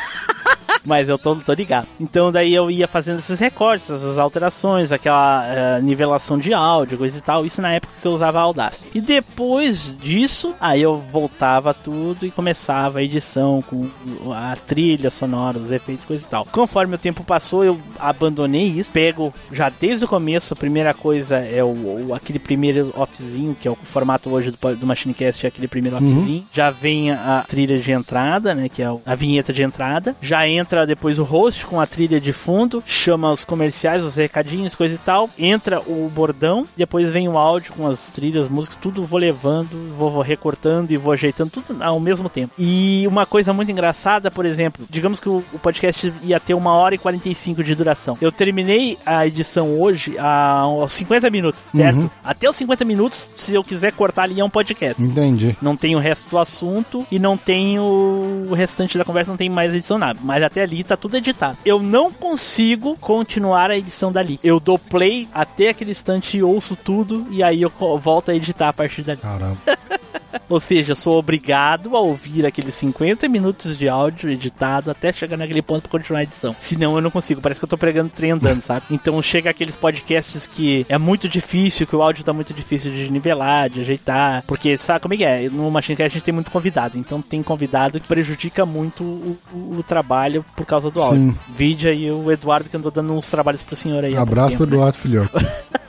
Mas 0.89 1.07
eu 1.07 1.17
tô, 1.17 1.35
tô 1.35 1.53
ligado. 1.53 1.87
Então 2.01 2.31
daí 2.31 2.53
eu 2.53 2.69
ia 2.71 2.87
fazendo 2.87 3.19
esses 3.19 3.39
recortes, 3.39 3.89
essas 3.89 4.17
alterações, 4.17 4.91
aquela 4.91 5.45
eh, 5.47 5.81
nivelação 5.81 6.37
de 6.37 6.53
áudio, 6.53 6.97
coisa 6.97 7.17
e 7.17 7.21
tal. 7.21 7.45
Isso 7.45 7.61
na 7.61 7.73
época 7.73 7.93
que 8.01 8.07
eu 8.07 8.11
usava 8.11 8.39
a 8.39 8.41
Audacity. 8.41 8.87
E 8.95 8.99
depois 9.01 9.95
disso, 10.01 10.53
aí 10.59 10.81
eu 10.81 10.95
voltava 10.97 11.73
tudo 11.73 12.25
e 12.25 12.31
começava 12.31 12.99
a 12.99 13.03
edição 13.03 13.61
com 13.61 13.87
a 14.33 14.55
trilha 14.55 15.09
sonora, 15.11 15.57
os 15.59 15.71
efeitos, 15.71 16.03
coisa 16.05 16.23
e 16.23 16.25
tal. 16.25 16.45
Conforme 16.51 16.95
o 16.95 16.97
tempo 16.97 17.23
passou, 17.23 17.63
eu 17.63 17.79
abandonei 17.99 18.63
isso. 18.63 18.89
Pego 18.91 19.33
já 19.51 19.69
desde 19.69 20.05
o 20.05 20.07
começo, 20.07 20.53
a 20.53 20.57
primeira 20.57 20.93
coisa 20.93 21.37
é 21.37 21.63
o, 21.63 21.67
o- 22.09 22.13
aquele 22.15 22.39
primeiro 22.39 22.91
offzinho, 22.97 23.55
que 23.55 23.67
é 23.67 23.71
o 23.71 23.75
formato 23.75 24.29
hoje 24.31 24.51
do, 24.51 24.75
do 24.75 24.85
Machinecast, 24.87 25.45
é 25.45 25.49
aquele 25.49 25.67
primeiro 25.67 25.97
offzinho. 25.97 26.45
Já 26.51 26.69
vem 26.71 27.11
a, 27.11 27.45
trilha 27.47 27.77
de 27.79 27.91
entrada, 27.91 28.53
né? 28.55 28.67
Que 28.69 28.81
é 28.81 28.87
a 29.05 29.15
vinheta 29.15 29.53
de 29.53 29.61
entrada. 29.63 30.15
Já 30.21 30.47
entra 30.47 30.78
depois 30.85 31.19
o 31.19 31.23
host 31.23 31.65
com 31.65 31.79
a 31.79 31.87
trilha 31.87 32.19
de 32.19 32.31
fundo, 32.31 32.83
chama 32.85 33.31
os 33.31 33.45
comerciais, 33.45 34.03
os 34.03 34.15
recadinhos, 34.15 34.75
coisa 34.75 34.95
e 34.95 34.97
tal. 34.97 35.29
Entra 35.37 35.79
o 35.81 36.09
bordão, 36.13 36.65
depois 36.75 37.09
vem 37.09 37.27
o 37.27 37.37
áudio 37.37 37.73
com 37.73 37.87
as 37.87 38.07
trilhas, 38.07 38.49
músicas, 38.49 38.77
tudo 38.81 39.03
vou 39.03 39.19
levando, 39.19 39.95
vou, 39.97 40.21
recortando 40.21 40.91
e 40.91 40.97
vou 40.97 41.13
ajeitando 41.13 41.51
tudo 41.51 41.83
ao 41.83 41.99
mesmo 41.99 42.29
tempo. 42.29 42.53
E 42.57 43.05
uma 43.07 43.25
coisa 43.25 43.53
muito 43.53 43.71
engraçada, 43.71 44.29
por 44.29 44.45
exemplo, 44.45 44.85
digamos 44.89 45.19
que 45.19 45.29
o, 45.29 45.43
o 45.53 45.59
podcast 45.59 46.13
ia 46.23 46.39
ter 46.39 46.53
uma 46.53 46.73
hora 46.73 46.95
e 46.95 46.97
45 46.97 47.63
de 47.63 47.75
duração. 47.75 48.17
Eu 48.21 48.31
terminei 48.31 48.97
a 49.05 49.25
edição 49.25 49.79
hoje 49.79 50.17
a, 50.17 50.59
aos 50.59 50.93
50 50.93 51.29
minutos, 51.29 51.61
certo? 51.71 51.99
Uhum. 51.99 52.09
Até 52.23 52.49
os 52.49 52.55
50 52.55 52.85
minutos, 52.85 53.29
se 53.35 53.53
eu 53.53 53.63
quiser 53.63 53.91
cortar 53.93 54.23
ali, 54.23 54.39
é 54.39 54.43
um 54.43 54.49
podcast. 54.49 55.01
Entendi. 55.01 55.55
Não 55.61 55.75
tem 55.75 55.95
o 55.95 55.99
resto 55.99 56.29
do 56.29 56.37
assunto 56.37 57.05
e 57.11 57.19
não 57.19 57.37
tem 57.37 57.79
o, 57.79 58.47
o 58.49 58.53
restante 58.53 58.97
da 58.97 59.05
conversa, 59.05 59.31
não 59.31 59.37
tem 59.37 59.49
mais 59.49 59.73
edição 59.73 59.97
nada. 59.97 60.19
Mas 60.23 60.43
até 60.43 60.58
ali 60.61 60.83
tá 60.83 60.95
tudo 60.97 61.17
editado. 61.17 61.57
Eu 61.65 61.79
não 61.79 62.11
consigo 62.11 62.97
continuar 62.97 63.71
a 63.71 63.77
edição 63.77 64.11
dali. 64.11 64.39
Eu 64.43 64.59
dou 64.59 64.77
play 64.77 65.27
até 65.33 65.69
aquele 65.69 65.91
instante 65.91 66.37
e 66.37 66.43
ouço 66.43 66.75
tudo 66.75 67.27
e 67.31 67.43
aí 67.43 67.61
eu 67.61 67.71
volto 67.99 68.31
a 68.31 68.35
editar 68.35 68.69
a 68.69 68.73
partir 68.73 69.03
dali. 69.03 69.19
Caramba. 69.19 69.57
Ou 70.47 70.59
seja, 70.59 70.95
sou 70.95 71.17
obrigado 71.19 71.95
a 71.95 71.99
ouvir 71.99 72.45
aqueles 72.45 72.73
50 72.75 73.27
minutos 73.29 73.77
de 73.77 73.87
áudio 73.87 74.29
editado 74.31 74.89
até 74.89 75.13
chegar 75.13 75.37
naquele 75.37 75.61
ponto 75.61 75.81
pra 75.83 75.91
continuar 75.91 76.21
a 76.21 76.23
edição. 76.23 76.55
Senão 76.61 76.95
eu 76.95 77.01
não 77.01 77.11
consigo, 77.11 77.39
parece 77.41 77.59
que 77.59 77.65
eu 77.65 77.69
tô 77.69 77.77
pregando 77.77 78.09
trem 78.09 78.31
andando, 78.31 78.61
sabe? 78.61 78.83
Então 78.89 79.21
chega 79.21 79.49
aqueles 79.49 79.75
podcasts 79.75 80.47
que 80.47 80.85
é 80.89 80.97
muito 80.97 81.29
difícil, 81.29 81.85
que 81.85 81.95
o 81.95 82.01
áudio 82.01 82.23
tá 82.23 82.33
muito 82.33 82.53
difícil 82.53 82.91
de 82.91 83.09
nivelar, 83.11 83.69
de 83.69 83.81
ajeitar. 83.81 84.43
Porque 84.47 84.77
sabe 84.77 84.99
como 85.01 85.13
é 85.13 85.17
que 85.17 85.23
é? 85.23 85.49
No 85.49 85.69
Machinecast 85.69 86.15
a 86.15 86.17
gente 86.17 86.25
tem 86.25 86.33
muito 86.33 86.49
convidado, 86.51 86.97
então 86.97 87.21
tem 87.21 87.43
convidado 87.43 87.99
que 87.99 88.07
prejudica 88.07 88.65
muito 88.65 89.03
o, 89.03 89.37
o- 89.53 89.75
o 89.79 89.83
trabalho 89.83 90.43
por 90.55 90.65
causa 90.65 90.89
do 90.89 91.01
áudio. 91.01 91.31
Sim. 91.31 91.37
Vídeo 91.55 91.89
aí 91.91 92.11
o 92.11 92.31
Eduardo 92.31 92.67
que 92.69 92.75
andou 92.77 92.91
dando 92.91 93.13
uns 93.13 93.29
trabalhos 93.29 93.61
pro 93.61 93.75
senhor 93.75 94.03
aí. 94.03 94.15
Abraço 94.15 94.57
pro 94.57 94.65
né? 94.65 94.73
Eduardo 94.73 94.97
Filhote. 94.97 95.31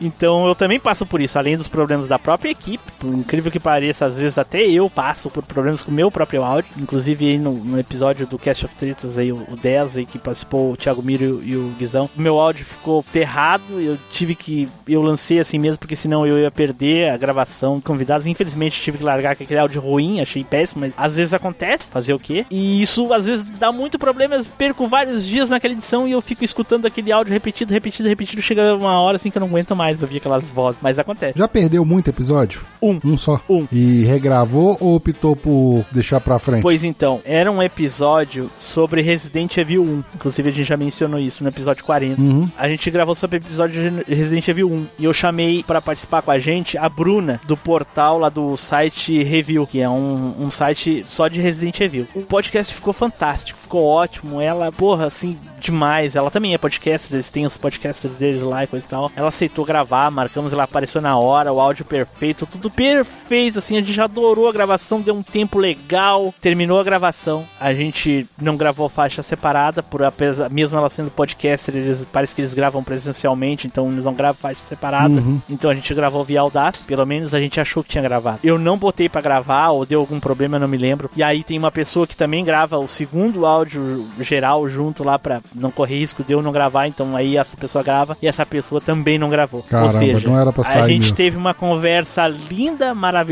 Então 0.00 0.46
eu 0.46 0.54
também 0.54 0.78
passo 0.78 1.06
por 1.06 1.20
isso, 1.22 1.38
além 1.38 1.56
dos 1.56 1.68
problemas 1.68 2.06
da 2.08 2.18
própria 2.18 2.50
equipe, 2.50 2.82
por 2.98 3.08
incrível 3.14 3.50
que 3.50 3.55
pareça, 3.58 4.06
às 4.06 4.18
vezes 4.18 4.38
até 4.38 4.62
eu 4.62 4.88
passo 4.88 5.30
por 5.30 5.42
problemas 5.42 5.82
com 5.82 5.90
o 5.90 5.94
meu 5.94 6.10
próprio 6.10 6.42
áudio. 6.42 6.70
Inclusive 6.76 7.26
aí 7.26 7.38
no, 7.38 7.52
no 7.52 7.78
episódio 7.78 8.26
do 8.26 8.38
Cast 8.38 8.66
of 8.66 8.74
Tretas 8.76 9.18
aí, 9.18 9.32
o, 9.32 9.36
o 9.50 9.56
10 9.56 9.96
aí 9.96 10.06
que 10.06 10.18
participou, 10.18 10.72
o 10.72 10.76
Thiago 10.76 11.02
Miro 11.02 11.42
e 11.42 11.56
o 11.56 11.72
Guizão, 11.78 12.08
o 12.16 12.20
meu 12.20 12.38
áudio 12.38 12.64
ficou 12.64 13.02
ferrado, 13.02 13.80
eu 13.80 13.98
tive 14.10 14.34
que. 14.34 14.68
Eu 14.86 15.02
lancei 15.02 15.38
assim 15.38 15.58
mesmo, 15.58 15.78
porque 15.78 15.96
senão 15.96 16.26
eu 16.26 16.38
ia 16.38 16.50
perder 16.50 17.10
a 17.10 17.16
gravação 17.16 17.80
convidados. 17.80 18.26
Infelizmente 18.26 18.80
tive 18.80 18.98
que 18.98 19.04
largar 19.04 19.36
com 19.36 19.42
aquele 19.42 19.60
áudio 19.60 19.80
ruim, 19.80 20.20
achei 20.20 20.44
péssimo, 20.44 20.82
mas 20.82 20.94
às 20.96 21.16
vezes 21.16 21.32
acontece, 21.34 21.84
fazer 21.84 22.14
o 22.14 22.18
quê? 22.18 22.44
E 22.50 22.80
isso 22.82 23.12
às 23.12 23.26
vezes 23.26 23.48
dá 23.50 23.72
muito 23.72 23.98
problema, 23.98 24.36
eu 24.36 24.44
perco 24.56 24.86
vários 24.86 25.26
dias 25.26 25.50
naquela 25.50 25.74
edição 25.74 26.06
e 26.06 26.12
eu 26.12 26.20
fico 26.20 26.44
escutando 26.44 26.86
aquele 26.86 27.12
áudio 27.12 27.32
repetido, 27.32 27.72
repetido, 27.72 28.08
repetido, 28.08 28.42
chega 28.42 28.74
uma 28.74 29.00
hora 29.00 29.16
assim 29.16 29.30
que 29.30 29.38
eu 29.38 29.40
não 29.40 29.48
aguento 29.48 29.74
mais 29.74 30.00
ouvir 30.02 30.18
aquelas 30.18 30.50
vozes, 30.50 30.78
mas 30.82 30.98
acontece. 30.98 31.38
Já 31.38 31.48
perdeu 31.48 31.84
muito 31.84 32.08
episódio? 32.08 32.62
Um. 32.80 32.98
Um 33.04 33.16
só? 33.16 33.40
Um. 33.48 33.66
E 33.70 34.04
regravou 34.04 34.76
ou 34.80 34.96
optou 34.96 35.36
por 35.36 35.84
deixar 35.90 36.20
pra 36.20 36.38
frente? 36.38 36.62
Pois 36.62 36.82
então, 36.84 37.20
era 37.24 37.50
um 37.50 37.62
episódio 37.62 38.50
sobre 38.58 39.02
Resident 39.02 39.56
Evil 39.56 39.82
1. 39.82 40.04
Inclusive, 40.14 40.48
a 40.48 40.52
gente 40.52 40.68
já 40.68 40.76
mencionou 40.76 41.20
isso 41.20 41.42
no 41.42 41.48
episódio 41.48 41.84
40. 41.84 42.20
Uhum. 42.20 42.48
A 42.56 42.68
gente 42.68 42.90
gravou 42.90 43.14
sobre 43.14 43.38
o 43.38 43.40
episódio 43.40 44.04
de 44.04 44.14
Resident 44.14 44.48
Evil 44.48 44.70
1. 44.70 44.86
E 44.98 45.04
eu 45.04 45.12
chamei 45.12 45.62
pra 45.62 45.80
participar 45.80 46.22
com 46.22 46.30
a 46.30 46.38
gente 46.38 46.76
a 46.76 46.88
Bruna, 46.88 47.40
do 47.46 47.56
portal 47.56 48.18
lá 48.18 48.28
do 48.28 48.56
site 48.56 49.22
Review, 49.22 49.66
que 49.66 49.80
é 49.80 49.88
um, 49.88 50.34
um 50.38 50.50
site 50.50 51.04
só 51.04 51.28
de 51.28 51.40
Resident 51.40 51.80
Evil. 51.80 52.06
O 52.14 52.22
podcast 52.22 52.74
ficou 52.74 52.92
fantástico, 52.92 53.58
ficou 53.62 53.84
ótimo. 53.84 54.40
Ela, 54.40 54.72
porra, 54.72 55.06
assim, 55.06 55.36
demais. 55.60 56.16
Ela 56.16 56.30
também 56.30 56.54
é 56.54 56.58
podcaster, 56.58 57.12
eles 57.12 57.30
têm 57.30 57.46
os 57.46 57.56
podcasters 57.56 58.14
deles 58.14 58.42
lá 58.42 58.64
e 58.64 58.66
coisa 58.66 58.84
e 58.84 58.88
tal. 58.88 59.12
Ela 59.14 59.28
aceitou 59.28 59.64
gravar, 59.64 60.10
marcamos, 60.10 60.52
ela 60.52 60.64
apareceu 60.64 61.00
na 61.00 61.18
hora, 61.18 61.52
o 61.52 61.60
áudio 61.60 61.84
perfeito, 61.84 62.46
tudo 62.46 62.70
perfeito, 62.70 63.35
assim, 63.56 63.76
a 63.76 63.82
gente 63.82 64.00
adorou 64.00 64.48
a 64.48 64.52
gravação, 64.52 65.00
deu 65.00 65.14
um 65.14 65.22
tempo 65.22 65.58
legal, 65.58 66.34
terminou 66.40 66.80
a 66.80 66.84
gravação. 66.84 67.44
A 67.60 67.72
gente 67.72 68.26
não 68.40 68.56
gravou 68.56 68.88
faixa 68.88 69.22
separada, 69.22 69.82
por 69.82 70.02
apesar, 70.02 70.48
mesmo 70.50 70.78
ela 70.78 70.88
sendo 70.88 71.10
podcaster, 71.10 71.74
eles 71.74 72.04
parece 72.12 72.34
que 72.34 72.40
eles 72.40 72.54
gravam 72.54 72.82
presencialmente, 72.82 73.66
então 73.66 73.90
eles 73.90 74.04
não 74.04 74.14
gravam 74.14 74.36
faixa 74.40 74.60
separada. 74.68 75.14
Uhum. 75.14 75.40
Então 75.48 75.70
a 75.70 75.74
gente 75.74 75.92
gravou 75.94 76.24
via 76.24 76.40
Audacity, 76.40 76.84
pelo 76.86 77.04
menos 77.04 77.34
a 77.34 77.40
gente 77.40 77.60
achou 77.60 77.82
que 77.82 77.90
tinha 77.90 78.02
gravado. 78.02 78.40
Eu 78.42 78.58
não 78.58 78.78
botei 78.78 79.08
pra 79.08 79.20
gravar, 79.20 79.70
ou 79.70 79.84
deu 79.84 80.00
algum 80.00 80.18
problema, 80.18 80.56
eu 80.56 80.60
não 80.60 80.68
me 80.68 80.78
lembro. 80.78 81.10
E 81.14 81.22
aí 81.22 81.44
tem 81.44 81.58
uma 81.58 81.70
pessoa 81.70 82.06
que 82.06 82.16
também 82.16 82.44
grava 82.44 82.78
o 82.78 82.88
segundo 82.88 83.44
áudio 83.44 84.06
geral 84.20 84.68
junto 84.68 85.04
lá 85.04 85.18
pra 85.18 85.40
não 85.54 85.70
correr 85.70 85.98
risco 85.98 86.24
de 86.24 86.32
eu 86.32 86.42
não 86.42 86.52
gravar, 86.52 86.86
então 86.86 87.16
aí 87.16 87.36
essa 87.36 87.56
pessoa 87.56 87.82
grava 87.82 88.16
e 88.22 88.28
essa 88.28 88.46
pessoa 88.46 88.80
também 88.80 89.18
não 89.18 89.28
gravou. 89.28 89.62
Caramba, 89.62 89.92
ou 89.92 89.98
seja, 89.98 90.28
não 90.28 90.40
era 90.40 90.52
pra 90.52 90.62
a 90.62 90.64
sair 90.64 90.86
gente 90.86 91.00
mesmo. 91.02 91.16
teve 91.16 91.36
uma 91.36 91.54
conversa 91.54 92.28
linda, 92.28 92.94
maravilhosa 92.94 93.25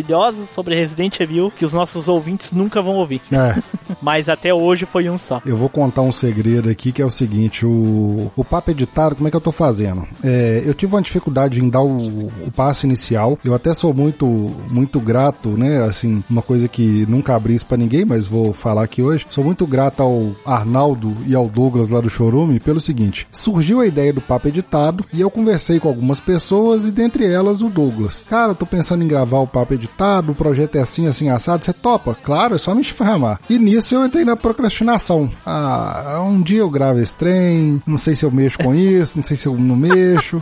sobre 0.55 0.75
Resident 0.75 1.21
Evil 1.21 1.53
que 1.57 1.65
os 1.65 1.73
nossos 1.73 2.09
ouvintes 2.09 2.51
nunca 2.51 2.81
vão 2.83 2.97
ouvir. 2.97 3.21
É, 3.33 3.63
Mas 4.01 4.29
até 4.29 4.53
hoje 4.53 4.87
foi 4.87 5.09
um 5.09 5.19
só. 5.19 5.41
eu 5.45 5.57
vou 5.57 5.69
contar 5.69 6.03
um 6.03 6.13
segredo 6.13 6.69
aqui 6.69 6.93
que 6.93 7.03
é 7.03 7.05
o 7.05 7.11
seguinte: 7.11 7.67
o, 7.67 8.31
o 8.37 8.45
papo 8.45 8.71
editado, 8.71 9.15
como 9.15 9.29
é 9.29 9.31
que 9.31 9.37
eu 9.37 9.41
tô 9.41 9.53
fazendo? 9.53 10.07
É, 10.23 10.63
eu 10.65 10.75
tive 10.75 10.95
uma 10.95 11.03
dificuldade 11.03 11.63
em 11.63 11.69
dar 11.69 11.83
o, 11.83 12.27
o 12.27 12.53
passo 12.55 12.87
inicial. 12.87 13.39
Eu 13.45 13.55
até 13.55 13.75
sou 13.75 13.93
muito, 13.93 14.27
muito 14.71 15.01
grato, 15.01 15.49
né? 15.51 15.83
Assim, 15.85 16.23
uma 16.29 16.43
coisa 16.43 16.69
que 16.69 17.05
nunca 17.09 17.35
abri 17.35 17.55
isso 17.55 17.67
pra 17.67 17.77
ninguém, 17.77 18.05
mas 18.05 18.27
vou 18.27 18.53
falar 18.53 18.83
aqui 18.83 19.03
hoje. 19.03 19.27
Sou 19.31 19.45
muito 19.45 19.67
grato 19.67 20.03
ao 20.03 20.33
Arnaldo 20.45 21.15
e 21.27 21.35
ao 21.35 21.49
Douglas 21.49 21.89
lá 21.89 22.01
do 22.01 22.11
Chorume 22.11 22.61
pelo 22.61 22.81
seguinte: 22.81 23.27
surgiu 23.31 23.81
a 23.81 23.87
ideia 23.87 24.13
do 24.13 24.21
papo 24.21 24.49
editado 24.49 25.05
e 25.13 25.21
eu 25.21 25.31
conversei 25.31 25.81
com 25.81 25.89
algumas 25.89 26.21
pessoas 26.21 26.87
e 26.87 26.91
dentre 26.91 27.27
elas 27.27 27.63
o 27.63 27.69
Douglas. 27.69 28.25
Cara, 28.29 28.53
eu 28.53 28.57
tô 28.57 28.67
pensando 28.67 29.05
em 29.05 29.09
gravar 29.09 29.41
o 29.41 29.47
papo 29.47 29.75
editado, 29.75 29.84
o 30.29 30.35
projeto 30.35 30.77
é 30.77 30.81
assim, 30.81 31.07
assim, 31.07 31.29
assado. 31.29 31.65
Você 31.65 31.73
topa? 31.73 32.17
Claro, 32.23 32.55
é 32.55 32.59
só 32.59 32.75
me 32.75 32.83
chamar. 32.85 33.39
E 33.49 33.59
nisso 33.59 33.95
eu 33.95 34.05
entrei 34.05 34.25
na 34.25 34.37
procrastinação. 34.37 35.31
Ah, 35.45 36.21
um 36.27 36.41
dia 36.43 36.61
eu 36.61 36.71
gravo 36.71 36.99
esse 37.01 37.15
trem, 37.15 37.83
não 37.87 37.99
sei 37.99 38.15
se 38.15 38.25
eu 38.25 38.31
mexo 38.31 38.59
com 38.59 38.75
isso, 38.75 39.17
não 39.17 39.25
sei 39.25 39.37
se 39.37 39.47
eu 39.47 39.57
não 39.57 39.77
mexo. 39.77 40.41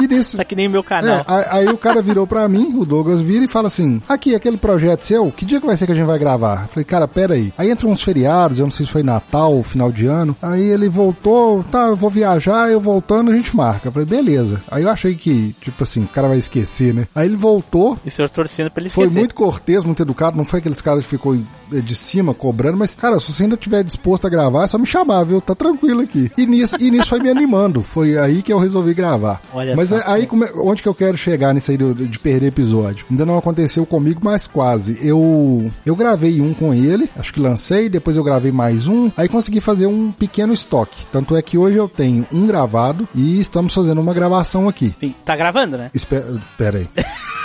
E 0.00 0.06
nisso. 0.06 0.36
Tá 0.36 0.44
que 0.44 0.54
nem 0.56 0.68
meu 0.68 0.80
É, 0.80 0.84
canal. 0.84 1.22
aí, 1.26 1.44
aí 1.50 1.68
o 1.68 1.78
cara 1.78 2.02
virou 2.02 2.26
pra 2.26 2.48
mim, 2.48 2.74
o 2.76 2.84
Douglas 2.84 3.20
vira 3.20 3.44
e 3.44 3.48
fala 3.48 3.68
assim: 3.68 4.00
Aqui, 4.08 4.34
aquele 4.34 4.56
projeto 4.56 5.02
seu, 5.04 5.30
que 5.30 5.44
dia 5.44 5.60
que 5.60 5.66
vai 5.66 5.76
ser 5.76 5.86
que 5.86 5.92
a 5.92 5.94
gente 5.94 6.06
vai 6.06 6.18
gravar? 6.18 6.62
Eu 6.62 6.68
falei, 6.68 6.84
cara, 6.84 7.08
pera 7.08 7.34
aí. 7.34 7.52
Aí 7.56 7.70
entram 7.70 7.90
uns 7.90 8.02
feriados, 8.02 8.58
eu 8.58 8.64
não 8.66 8.70
sei 8.70 8.84
se 8.86 8.92
foi 8.92 9.02
Natal, 9.02 9.62
final 9.62 9.90
de 9.90 10.06
ano. 10.06 10.36
Aí 10.42 10.62
ele 10.62 10.88
voltou, 10.88 11.64
tá, 11.64 11.86
eu 11.86 11.96
vou 11.96 12.10
viajar, 12.10 12.70
eu 12.70 12.80
voltando, 12.80 13.30
a 13.30 13.34
gente 13.34 13.54
marca. 13.56 13.88
Eu 13.88 13.92
falei, 13.92 14.06
beleza. 14.06 14.60
Aí 14.70 14.82
eu 14.82 14.90
achei 14.90 15.14
que, 15.14 15.54
tipo 15.60 15.82
assim, 15.82 16.04
o 16.04 16.08
cara 16.08 16.28
vai 16.28 16.38
esquecer, 16.38 16.92
né? 16.94 17.06
Aí 17.14 17.26
ele 17.26 17.36
voltou, 17.36 17.98
E 18.04 18.08
o 18.08 18.10
senhor 18.12 18.28
pra 18.70 18.82
ele 18.82 18.90
foi 18.90 19.04
esquecer. 19.04 19.18
muito 19.18 19.34
cortês, 19.34 19.84
muito 19.84 20.02
educado, 20.02 20.36
não 20.36 20.44
foi 20.44 20.58
aqueles 20.60 20.80
caras 20.80 21.04
que 21.04 21.10
ficou 21.10 21.36
de 21.70 21.94
cima 21.96 22.32
cobrando, 22.32 22.76
mas, 22.76 22.94
cara, 22.94 23.18
se 23.18 23.32
você 23.32 23.42
ainda 23.42 23.56
tiver 23.56 23.82
disposto 23.82 24.26
a 24.26 24.30
gravar, 24.30 24.64
é 24.64 24.66
só 24.68 24.78
me 24.78 24.86
chamar, 24.86 25.24
viu? 25.24 25.40
Tá 25.40 25.54
tranquilo 25.54 26.00
aqui. 26.00 26.30
E 26.38 26.46
nisso, 26.46 26.76
e 26.78 26.90
nisso 26.90 27.08
foi 27.08 27.20
me 27.20 27.28
animando. 27.28 27.82
Foi 27.82 28.16
aí 28.18 28.40
que 28.42 28.52
eu 28.52 28.58
resolvi 28.58 28.94
gravar. 28.94 29.40
Olha 29.52 29.74
mas 29.74 29.88
só. 29.88 29.98
é- 29.98 30.02
aí, 30.06 30.26
como 30.26 30.44
é- 30.44 30.52
onde 30.54 30.80
que 30.82 30.88
eu 30.88 30.94
quero 30.94 31.16
chegar 31.16 31.52
nisso 31.52 31.70
aí 31.70 31.76
do- 31.76 31.94
de 31.94 32.18
perder 32.18 32.46
episódio? 32.48 33.04
Ainda 33.10 33.26
não 33.26 33.36
aconteceu 33.38 33.84
comigo, 33.84 34.20
mas 34.22 34.46
quase. 34.46 34.96
Eu, 35.00 35.70
eu 35.84 35.96
gravei 35.96 36.40
um 36.40 36.54
com 36.54 36.72
ele, 36.72 37.10
acho 37.18 37.32
que 37.32 37.40
lancei, 37.40 37.88
depois 37.88 38.16
eu 38.16 38.22
gravei 38.24 38.52
mais 38.52 38.86
um, 38.86 39.10
aí 39.16 39.28
consegui 39.28 39.60
fazer 39.60 39.86
um 39.86 40.12
pequeno 40.12 40.54
estoque. 40.54 41.04
Tanto 41.10 41.36
é 41.36 41.42
que 41.42 41.58
hoje 41.58 41.76
eu 41.76 41.88
tenho 41.88 42.24
um 42.32 42.46
gravado 42.46 43.08
e 43.14 43.40
estamos 43.40 43.74
fazendo 43.74 44.00
uma 44.00 44.14
gravação 44.14 44.68
aqui. 44.68 44.94
Sim, 45.00 45.14
Tá 45.24 45.34
gravando, 45.34 45.76
né? 45.76 45.90
Espera, 45.92 46.26
pera 46.56 46.78
aí. 46.78 46.88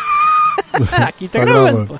Aqui 1.07 1.28
tá, 1.28 1.39
Tá 1.39 1.45
gravando. 1.45 1.72
gravando. 1.72 1.99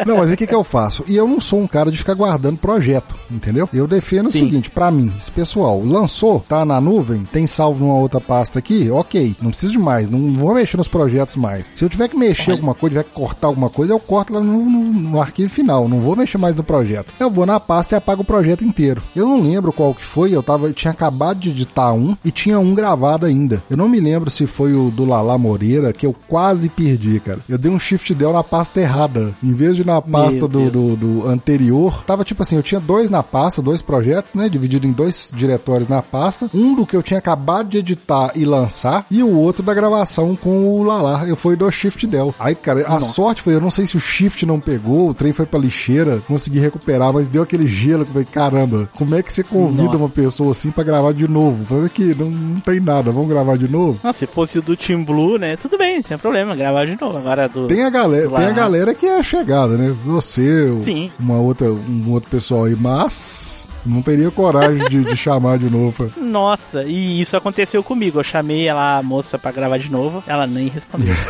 Não, 0.06 0.16
mas 0.16 0.28
aí 0.28 0.34
o 0.34 0.38
que, 0.38 0.46
que 0.46 0.54
eu 0.54 0.64
faço? 0.64 1.04
E 1.06 1.14
eu 1.16 1.28
não 1.28 1.40
sou 1.40 1.60
um 1.60 1.66
cara 1.66 1.90
de 1.90 1.98
ficar 1.98 2.14
guardando 2.14 2.56
projeto, 2.58 3.14
entendeu? 3.30 3.68
Eu 3.72 3.86
defendo 3.86 4.28
o 4.28 4.30
Sim. 4.32 4.40
seguinte, 4.40 4.70
pra 4.70 4.90
mim, 4.90 5.12
esse 5.18 5.30
pessoal 5.30 5.80
lançou, 5.84 6.40
tá 6.40 6.64
na 6.64 6.80
nuvem, 6.80 7.22
tem 7.24 7.46
salvo 7.46 7.84
numa 7.84 7.96
outra 7.98 8.18
pasta 8.20 8.58
aqui, 8.58 8.90
ok, 8.90 9.34
não 9.42 9.50
preciso 9.50 9.72
de 9.72 9.78
mais, 9.78 10.08
não 10.08 10.32
vou 10.32 10.54
mexer 10.54 10.76
nos 10.78 10.88
projetos 10.88 11.36
mais. 11.36 11.70
Se 11.74 11.84
eu 11.84 11.88
tiver 11.88 12.08
que 12.08 12.16
mexer 12.16 12.52
alguma 12.52 12.74
coisa, 12.74 12.94
tiver 13.00 13.04
que 13.04 13.14
cortar 13.20 13.48
alguma 13.48 13.68
coisa, 13.68 13.92
eu 13.92 14.00
corto 14.00 14.32
lá 14.32 14.40
no, 14.40 14.64
no- 14.64 14.92
no 14.92 15.20
arquivo 15.20 15.52
final, 15.52 15.86
não 15.88 16.00
vou 16.00 16.16
mexer 16.16 16.38
mais 16.38 16.54
no 16.56 16.64
projeto. 16.64 17.12
Eu 17.20 17.30
vou 17.30 17.44
na 17.44 17.60
pasta 17.60 17.94
e 17.94 17.98
apago 17.98 18.22
o 18.22 18.24
projeto 18.24 18.64
inteiro. 18.64 19.02
Eu 19.14 19.26
não 19.26 19.40
lembro 19.42 19.72
qual 19.72 19.92
que 19.94 20.04
foi, 20.04 20.34
eu 20.34 20.42
tava, 20.42 20.66
eu 20.68 20.72
tinha 20.72 20.90
acabado 20.92 21.38
de 21.38 21.50
editar 21.50 21.92
um 21.92 22.16
e 22.24 22.30
tinha 22.30 22.58
um 22.58 22.74
gravado 22.74 23.26
ainda. 23.26 23.62
Eu 23.68 23.76
não 23.76 23.88
me 23.88 24.00
lembro 24.00 24.30
se 24.30 24.46
foi 24.46 24.72
o 24.74 24.90
do 24.90 25.04
Lala 25.04 25.36
Moreira, 25.36 25.92
que 25.92 26.06
eu 26.06 26.14
quase 26.26 26.68
perdi, 26.70 27.20
cara. 27.20 27.38
Eu 27.48 27.58
dei 27.58 27.70
um 27.70 27.78
shift 28.00 28.14
del 28.14 28.32
na 28.32 28.42
pasta 28.42 28.80
errada. 28.80 29.34
Em 29.42 29.52
vez 29.52 29.76
de 29.76 29.84
na 29.84 30.00
pasta 30.00 30.48
do, 30.48 30.70
do, 30.70 30.96
do 30.96 31.28
anterior, 31.28 32.02
tava 32.04 32.24
tipo 32.24 32.42
assim, 32.42 32.56
eu 32.56 32.62
tinha 32.62 32.80
dois 32.80 33.10
na 33.10 33.22
pasta, 33.22 33.62
dois 33.62 33.82
projetos, 33.82 34.34
né? 34.34 34.48
Dividido 34.48 34.86
em 34.86 34.92
dois 34.92 35.30
diretórios 35.34 35.86
na 35.86 36.02
pasta. 36.02 36.50
Um 36.54 36.74
do 36.74 36.86
que 36.86 36.96
eu 36.96 37.02
tinha 37.02 37.18
acabado 37.18 37.68
de 37.68 37.78
editar 37.78 38.32
e 38.34 38.44
lançar, 38.44 39.04
e 39.10 39.22
o 39.22 39.36
outro 39.36 39.62
da 39.62 39.74
gravação 39.74 40.34
com 40.34 40.66
o 40.66 40.82
Lala. 40.82 41.24
Eu 41.28 41.36
fui 41.36 41.54
do 41.54 41.70
shift 41.70 42.06
del. 42.06 42.34
Aí, 42.38 42.54
cara, 42.54 42.86
a 42.86 43.00
sorte 43.00 43.42
foi, 43.42 43.54
eu 43.54 43.60
não 43.60 43.70
sei 43.70 43.86
se 43.86 43.96
o 43.96 44.00
shift 44.00 44.46
não 44.46 44.58
pegou, 44.58 45.10
o 45.10 45.14
trem 45.14 45.32
foi 45.32 45.46
pra 45.46 45.58
lixeira, 45.58 46.22
consegui 46.26 46.58
recuperar, 46.58 47.12
mas 47.12 47.28
deu 47.28 47.42
aquele 47.42 47.66
gelo 47.66 48.04
que 48.04 48.10
eu 48.10 48.14
falei, 48.14 48.28
caramba, 48.30 48.88
como 48.96 49.14
é 49.14 49.22
que 49.22 49.32
você 49.32 49.42
convida 49.42 49.84
Nossa. 49.84 49.96
uma 49.98 50.08
pessoa 50.08 50.50
assim 50.52 50.70
pra 50.70 50.84
gravar 50.84 51.12
de 51.12 51.28
novo? 51.28 51.64
Falei 51.64 51.88
que 51.88 52.14
não, 52.14 52.30
não 52.30 52.60
tem 52.60 52.80
nada, 52.80 53.12
vamos 53.12 53.28
gravar 53.28 53.56
de 53.56 53.68
novo? 53.68 54.00
Não, 54.02 54.12
se 54.12 54.26
fosse 54.26 54.58
o 54.58 54.62
do 54.62 54.76
Team 54.76 55.04
Blue, 55.04 55.38
né? 55.38 55.56
Tudo 55.56 55.76
bem, 55.76 56.02
sem 56.02 56.16
problema, 56.16 56.56
gravar 56.56 56.86
de 56.86 57.00
novo. 57.00 57.18
Agora 57.18 57.48
do. 57.48 57.66
Tem 57.66 57.82
a 57.82 57.89
galera, 57.90 58.28
do 58.28 58.34
tem 58.34 58.46
a 58.46 58.52
galera 58.52 58.94
que 58.94 59.04
é 59.06 59.22
chegada, 59.22 59.76
né? 59.76 59.94
Você, 60.06 60.68
Sim. 60.80 61.10
uma 61.20 61.38
outra, 61.38 61.70
um 61.70 62.10
outro 62.10 62.30
pessoal 62.30 62.64
aí, 62.64 62.76
mas 62.78 63.68
não 63.84 64.00
teria 64.02 64.30
coragem 64.30 64.88
de, 64.88 65.04
de 65.04 65.16
chamar 65.16 65.58
de 65.58 65.68
novo. 65.70 65.92
pra- 65.92 66.22
Nossa, 66.22 66.84
e 66.84 67.20
isso 67.20 67.36
aconteceu 67.36 67.82
comigo. 67.82 68.18
Eu 68.20 68.24
chamei 68.24 68.66
ela, 68.68 68.98
a 68.98 69.02
moça, 69.02 69.38
pra 69.38 69.52
gravar 69.52 69.78
de 69.78 69.90
novo. 69.90 70.22
Ela 70.26 70.46
nem 70.46 70.68
respondeu. 70.68 71.14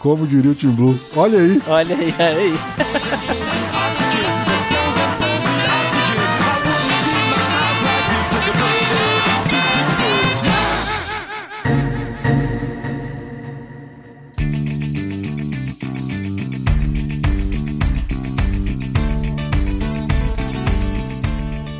Como 0.00 0.26
diria 0.26 0.50
o 0.50 0.54
Tim 0.54 0.70
Blue. 0.70 0.98
Olha 1.16 1.38
aí. 1.38 1.62
Olha 1.66 1.96
aí, 1.96 2.14
aí. 2.18 2.54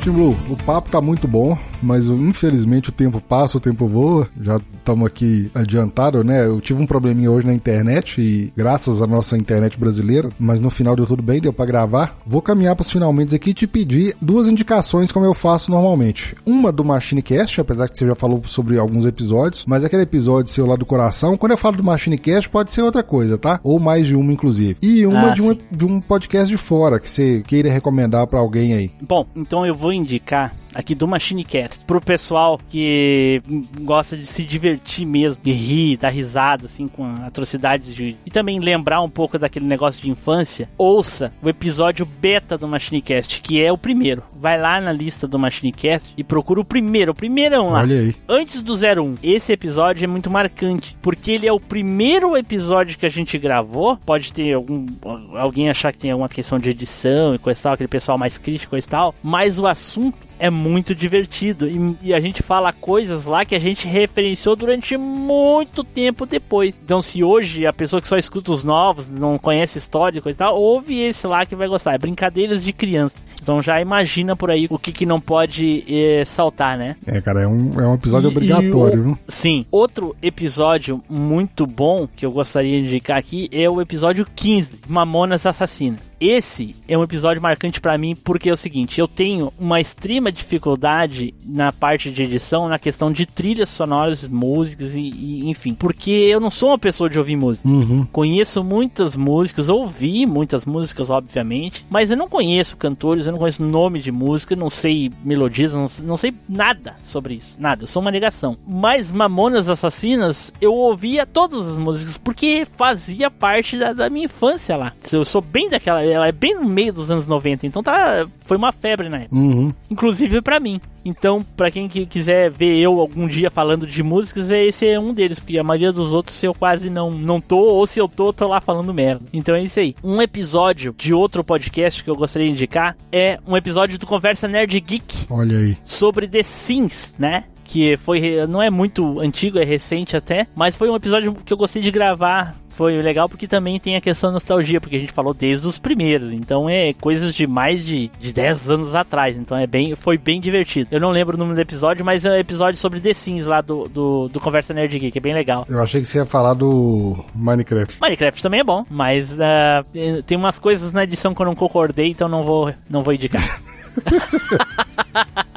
Tim 0.05 0.11
o 0.11 0.55
papo 0.67 0.87
tá 0.91 1.01
muito 1.01 1.27
bom, 1.27 1.57
mas 1.85 2.07
infelizmente 2.07 2.89
o 2.89 2.91
tempo 2.91 3.21
passa, 3.21 3.57
o 3.57 3.61
tempo 3.61 3.87
voa. 3.87 4.27
Já 4.41 4.59
estamos 4.77 5.05
aqui 5.07 5.49
adiantado, 5.53 6.23
né? 6.23 6.45
Eu 6.45 6.59
tive 6.59 6.81
um 6.81 6.85
probleminha 6.85 7.31
hoje 7.31 7.47
na 7.47 7.53
internet 7.53 8.19
e 8.19 8.51
graças 8.57 9.01
à 9.01 9.07
nossa 9.07 9.37
internet 9.37 9.79
brasileira, 9.79 10.29
mas 10.39 10.59
no 10.59 10.69
final 10.69 10.95
deu 10.95 11.05
tudo 11.05 11.21
bem, 11.21 11.39
deu 11.39 11.53
para 11.53 11.65
gravar. 11.65 12.17
Vou 12.25 12.41
caminhar 12.41 12.75
para 12.75 12.83
os 12.83 12.91
finalmente 12.91 13.35
aqui 13.35 13.51
e 13.51 13.53
te 13.53 13.67
pedir 13.67 14.15
duas 14.21 14.47
indicações 14.47 15.11
como 15.11 15.25
eu 15.25 15.33
faço 15.33 15.71
normalmente. 15.71 16.35
Uma 16.45 16.71
do 16.71 16.83
MachineCast, 16.83 17.61
apesar 17.61 17.87
que 17.87 17.97
você 17.97 18.07
já 18.07 18.15
falou 18.15 18.41
sobre 18.45 18.79
alguns 18.79 19.05
episódios, 19.05 19.65
mas 19.67 19.83
aquele 19.83 20.03
episódio 20.03 20.51
seu 20.51 20.65
lá 20.65 20.75
do 20.75 20.85
coração, 20.85 21.37
quando 21.37 21.51
eu 21.51 21.57
falo 21.57 21.77
do 21.77 21.83
MachineCast 21.83 22.49
pode 22.49 22.71
ser 22.71 22.81
outra 22.81 23.03
coisa, 23.03 23.37
tá? 23.37 23.59
Ou 23.63 23.79
mais 23.79 24.07
de 24.07 24.15
uma 24.15 24.33
inclusive. 24.33 24.77
E 24.81 25.05
uma 25.05 25.31
Ah, 25.31 25.33
de, 25.33 25.41
um, 25.41 25.57
de 25.71 25.85
um 25.85 25.99
podcast 25.99 26.47
de 26.47 26.57
fora 26.57 26.99
que 26.99 27.09
você 27.09 27.43
queira 27.45 27.71
recomendar 27.71 28.25
para 28.27 28.39
alguém 28.39 28.73
aí. 28.73 28.91
Bom, 29.01 29.25
então 29.35 29.65
eu 29.65 29.73
vou 29.73 29.91
indicar 29.91 30.55
aqui 30.73 30.95
do 30.95 31.07
MachineCast 31.07 31.74
pro 31.75 32.01
pessoal 32.01 32.59
que 32.69 33.41
gosta 33.81 34.15
de 34.15 34.25
se 34.25 34.43
divertir 34.43 35.05
mesmo, 35.05 35.41
de 35.43 35.51
rir, 35.51 35.97
dar 35.97 36.09
risada 36.09 36.65
assim 36.65 36.87
com 36.87 37.05
atrocidades 37.25 37.93
de 37.93 38.15
e 38.25 38.31
também 38.31 38.59
lembrar 38.59 39.01
um 39.01 39.09
pouco 39.09 39.37
daquele 39.37 39.65
negócio 39.65 40.01
de 40.01 40.09
infância. 40.09 40.69
Ouça 40.77 41.31
o 41.41 41.49
episódio 41.49 42.05
beta 42.05 42.57
do 42.57 42.67
MachineCast, 42.67 43.41
que 43.41 43.61
é 43.61 43.71
o 43.71 43.77
primeiro. 43.77 44.23
Vai 44.35 44.59
lá 44.59 44.79
na 44.79 44.91
lista 44.91 45.27
do 45.27 45.39
MachineCast 45.39 46.13
e 46.17 46.23
procura 46.23 46.61
o 46.61 46.65
primeiro, 46.65 47.11
o 47.11 47.15
primeirão 47.15 47.69
lá. 47.69 47.79
Olha 47.79 47.99
aí. 47.99 48.15
Antes 48.27 48.61
do 48.61 48.73
01, 48.73 49.15
esse 49.23 49.51
episódio 49.51 50.03
é 50.03 50.07
muito 50.07 50.29
marcante, 50.29 50.97
porque 51.01 51.31
ele 51.31 51.47
é 51.47 51.53
o 51.53 51.59
primeiro 51.59 52.35
episódio 52.37 52.97
que 52.97 53.05
a 53.05 53.09
gente 53.09 53.37
gravou. 53.37 53.97
Pode 53.97 54.31
ter 54.31 54.53
algum 54.53 54.85
alguém 55.33 55.69
achar 55.69 55.91
que 55.91 55.99
tem 55.99 56.11
alguma 56.11 56.29
questão 56.29 56.59
de 56.59 56.69
edição 56.69 57.35
e 57.35 57.39
coisa 57.39 57.59
e 57.59 57.63
tal, 57.63 57.73
aquele 57.73 57.89
pessoal 57.89 58.17
mais 58.17 58.37
crítico 58.37 58.77
e 58.77 58.81
tal, 58.81 59.13
mas 59.23 59.59
o 59.59 59.67
assunto 59.67 60.17
é 60.39 60.49
muito 60.49 60.93
divertido 60.95 61.67
e, 61.67 61.95
e 62.09 62.13
a 62.13 62.19
gente 62.19 62.41
fala 62.43 62.71
coisas 62.73 63.25
lá 63.25 63.45
que 63.45 63.55
a 63.55 63.59
gente 63.59 63.87
referenciou 63.87 64.55
durante 64.55 64.97
muito 64.97 65.83
tempo 65.83 66.25
depois. 66.25 66.75
Então, 66.83 67.01
se 67.01 67.23
hoje 67.23 67.65
a 67.65 67.73
pessoa 67.73 68.01
que 68.01 68.07
só 68.07 68.17
escuta 68.17 68.51
os 68.51 68.63
novos, 68.63 69.09
não 69.09 69.37
conhece 69.37 69.77
história 69.77 70.17
e 70.17 70.21
coisa 70.21 70.35
e 70.35 70.39
tal, 70.39 70.59
ouve 70.59 70.99
esse 70.99 71.25
lá 71.27 71.45
que 71.45 71.55
vai 71.55 71.67
gostar. 71.67 71.93
É 71.93 71.97
brincadeiras 71.97 72.63
de 72.63 72.71
criança. 72.73 73.15
Então 73.41 73.61
já 73.61 73.79
imagina 73.79 74.35
por 74.35 74.49
aí 74.49 74.65
o 74.71 74.79
que, 74.79 74.91
que 74.91 75.05
não 75.05 75.21
pode 75.21 75.83
eh, 75.87 76.25
saltar, 76.25 76.75
né? 76.79 76.95
É, 77.05 77.21
cara, 77.21 77.43
é 77.43 77.47
um, 77.47 77.79
é 77.79 77.87
um 77.87 77.93
episódio 77.93 78.27
E- 78.27 78.31
obrigatório, 78.31 79.03
e 79.05 79.11
o-? 79.11 79.17
Sim. 79.27 79.65
Outro 79.71 80.15
episódio 80.19 80.99
muito 81.07 81.67
bom 81.67 82.07
que 82.07 82.25
eu 82.25 82.31
gostaria 82.31 82.81
de 82.81 82.87
indicar 82.87 83.19
aqui 83.19 83.47
é 83.51 83.69
o 83.69 83.79
episódio 83.79 84.25
15, 84.35 84.69
Mamonas 84.87 85.45
Assassinas. 85.45 85.99
Esse 86.19 86.75
é 86.87 86.97
um 86.97 87.03
episódio 87.03 87.41
marcante 87.41 87.81
pra 87.81 87.97
mim 87.97 88.15
porque 88.15 88.49
é 88.49 88.53
o 88.53 88.57
seguinte, 88.57 88.99
eu 88.99 89.07
tenho 89.07 89.51
uma 89.59 89.81
extrema 89.81 90.31
dificuldade 90.31 91.33
na 91.45 91.71
parte 91.71 92.11
de 92.11 92.23
edição, 92.23 92.67
na 92.67 92.79
questão 92.79 93.11
de 93.11 93.25
trilhas 93.25 93.69
sonoras, 93.69 94.27
músicas 94.27 94.93
e, 94.93 94.99
e 94.99 95.49
enfim, 95.49 95.73
porque 95.73 96.11
eu 96.11 96.39
não 96.39 96.49
sou 96.49 96.69
uma 96.69 96.79
pessoa 96.79 97.09
de 97.09 97.19
ouvir 97.19 97.35
música. 97.35 97.67
Uhum. 97.67 98.05
Conheço 98.11 98.63
muitas 98.63 99.15
músicas, 99.15 99.69
ouvi 99.69 100.25
muitas 100.25 100.65
músicas, 100.65 101.09
obviamente, 101.09 101.85
mas 101.89 102.09
eu 102.09 102.17
não 102.17 102.27
conheço 102.27 102.77
cantores, 102.77 103.25
eu 103.25 103.31
não 103.31 103.39
conheço 103.39 103.63
nome 103.63 103.99
de 103.99 104.11
música, 104.11 104.55
não 104.55 104.69
sei 104.69 105.11
melodias, 105.23 105.73
não, 105.73 105.87
não 106.03 106.17
sei 106.17 106.33
nada 106.47 106.95
sobre 107.03 107.35
isso, 107.35 107.57
nada, 107.59 107.83
eu 107.83 107.87
sou 107.87 108.01
uma 108.01 108.11
negação. 108.11 108.55
Mas 108.67 109.11
Mamonas 109.11 109.69
Assassinas, 109.69 110.51
eu 110.61 110.73
ouvia 110.73 111.25
todas 111.25 111.67
as 111.67 111.77
músicas, 111.77 112.17
porque 112.17 112.67
fazia 112.77 113.29
parte 113.29 113.77
da, 113.77 113.93
da 113.93 114.09
minha 114.09 114.25
infância 114.25 114.75
lá. 114.75 114.93
Eu 115.11 115.25
sou 115.25 115.41
bem 115.41 115.69
daquela, 115.69 116.04
ela 116.11 116.27
é 116.27 116.31
bem 116.31 116.55
no 116.55 116.65
meio 116.65 116.93
dos 116.93 117.09
anos 117.11 117.25
90, 117.27 117.65
então 117.67 117.81
tá, 117.83 118.25
foi 118.45 118.57
uma 118.57 118.71
febre 118.71 119.09
na 119.09 119.17
época 119.19 119.35
Uhum. 119.35 119.73
inclusive 119.89 120.41
pra 120.41 120.59
mim. 120.59 120.79
Então, 121.07 121.45
pra 121.55 121.69
quem 121.69 121.87
que 121.87 122.05
quiser 122.05 122.49
ver 122.49 122.77
eu 122.79 122.99
algum 122.99 123.27
dia 123.27 123.51
falando 123.51 123.85
de 123.85 124.01
músicas, 124.01 124.49
esse 124.49 124.87
é 124.87 124.99
um 124.99 125.13
deles, 125.13 125.37
porque 125.39 125.57
a 125.59 125.63
maioria 125.63 125.91
dos 125.91 126.13
outros 126.13 126.41
eu 126.43 126.53
quase 126.53 126.89
não, 126.89 127.11
não 127.11 127.39
tô, 127.39 127.57
ou 127.59 127.85
se 127.85 127.99
eu 127.99 128.07
tô, 128.07 128.33
tô 128.33 128.47
lá 128.47 128.59
falando 128.59 128.91
merda. 128.93 129.23
Então 129.31 129.53
é 129.55 129.63
isso 129.63 129.79
aí. 129.79 129.93
Um 130.03 130.19
episódio 130.21 130.95
de 130.97 131.13
outro 131.13 131.43
podcast 131.43 132.03
que 132.03 132.09
eu 132.09 132.15
gostaria 132.15 132.47
de 132.47 132.53
indicar 132.53 132.95
é 133.11 133.39
um 133.47 133.55
episódio 133.55 133.99
do 133.99 134.07
Conversa 134.07 134.47
Nerd 134.47 134.79
Geek 134.79 135.25
Olha 135.29 135.57
aí. 135.57 135.77
sobre 135.83 136.27
The 136.27 136.41
Sims, 136.41 137.13
né? 137.19 137.43
Que 137.63 137.97
foi, 137.97 138.45
não 138.47 138.61
é 138.61 138.69
muito 138.69 139.19
antigo, 139.19 139.57
é 139.59 139.63
recente 139.63 140.15
até, 140.15 140.47
mas 140.55 140.75
foi 140.75 140.89
um 140.89 140.95
episódio 140.95 141.33
que 141.33 141.51
eu 141.53 141.57
gostei 141.57 141.81
de 141.81 141.89
gravar. 141.91 142.55
Foi 142.75 142.97
legal 142.97 143.29
porque 143.29 143.47
também 143.47 143.79
tem 143.79 143.95
a 143.95 144.01
questão 144.01 144.29
da 144.29 144.35
nostalgia, 144.35 144.81
porque 144.81 144.95
a 144.95 144.99
gente 144.99 145.13
falou 145.13 145.33
desde 145.33 145.65
os 145.67 145.77
primeiros, 145.77 146.31
então 146.31 146.69
é 146.69 146.93
coisas 146.93 147.33
de 147.33 147.47
mais 147.47 147.85
de, 147.85 148.11
de 148.19 148.33
10 148.33 148.69
anos 148.69 148.95
atrás, 148.95 149.37
então 149.37 149.57
é 149.57 149.65
bem, 149.65 149.95
foi 149.95 150.17
bem 150.17 150.39
divertido. 150.39 150.89
Eu 150.91 150.99
não 150.99 151.11
lembro 151.11 151.35
o 151.35 151.39
nome 151.39 151.53
do 151.53 151.61
episódio, 151.61 152.03
mas 152.03 152.25
é 152.25 152.31
um 152.31 152.35
episódio 152.35 152.79
sobre 152.79 152.99
The 152.99 153.13
Sims 153.13 153.45
lá 153.45 153.61
do, 153.61 153.87
do, 153.87 154.27
do 154.27 154.39
Conversa 154.39 154.73
Nerd 154.73 154.97
Geek, 154.99 155.17
é 155.17 155.21
bem 155.21 155.33
legal. 155.33 155.65
Eu 155.69 155.81
achei 155.81 156.01
que 156.01 156.07
você 156.07 156.19
ia 156.19 156.25
falar 156.25 156.53
do 156.53 157.23
Minecraft. 157.33 157.97
Minecraft 158.01 158.41
também 158.43 158.59
é 158.59 158.63
bom, 158.63 158.85
mas 158.89 159.27
ah, 159.39 159.81
tem 160.25 160.37
umas 160.37 160.59
coisas 160.59 160.91
na 160.91 161.03
edição 161.03 161.33
que 161.33 161.41
eu 161.41 161.45
não 161.45 161.55
concordei, 161.55 162.09
então 162.09 162.27
não 162.27 162.43
vou, 162.43 162.73
não 162.89 163.03
vou 163.03 163.13
indicar. 163.13 163.41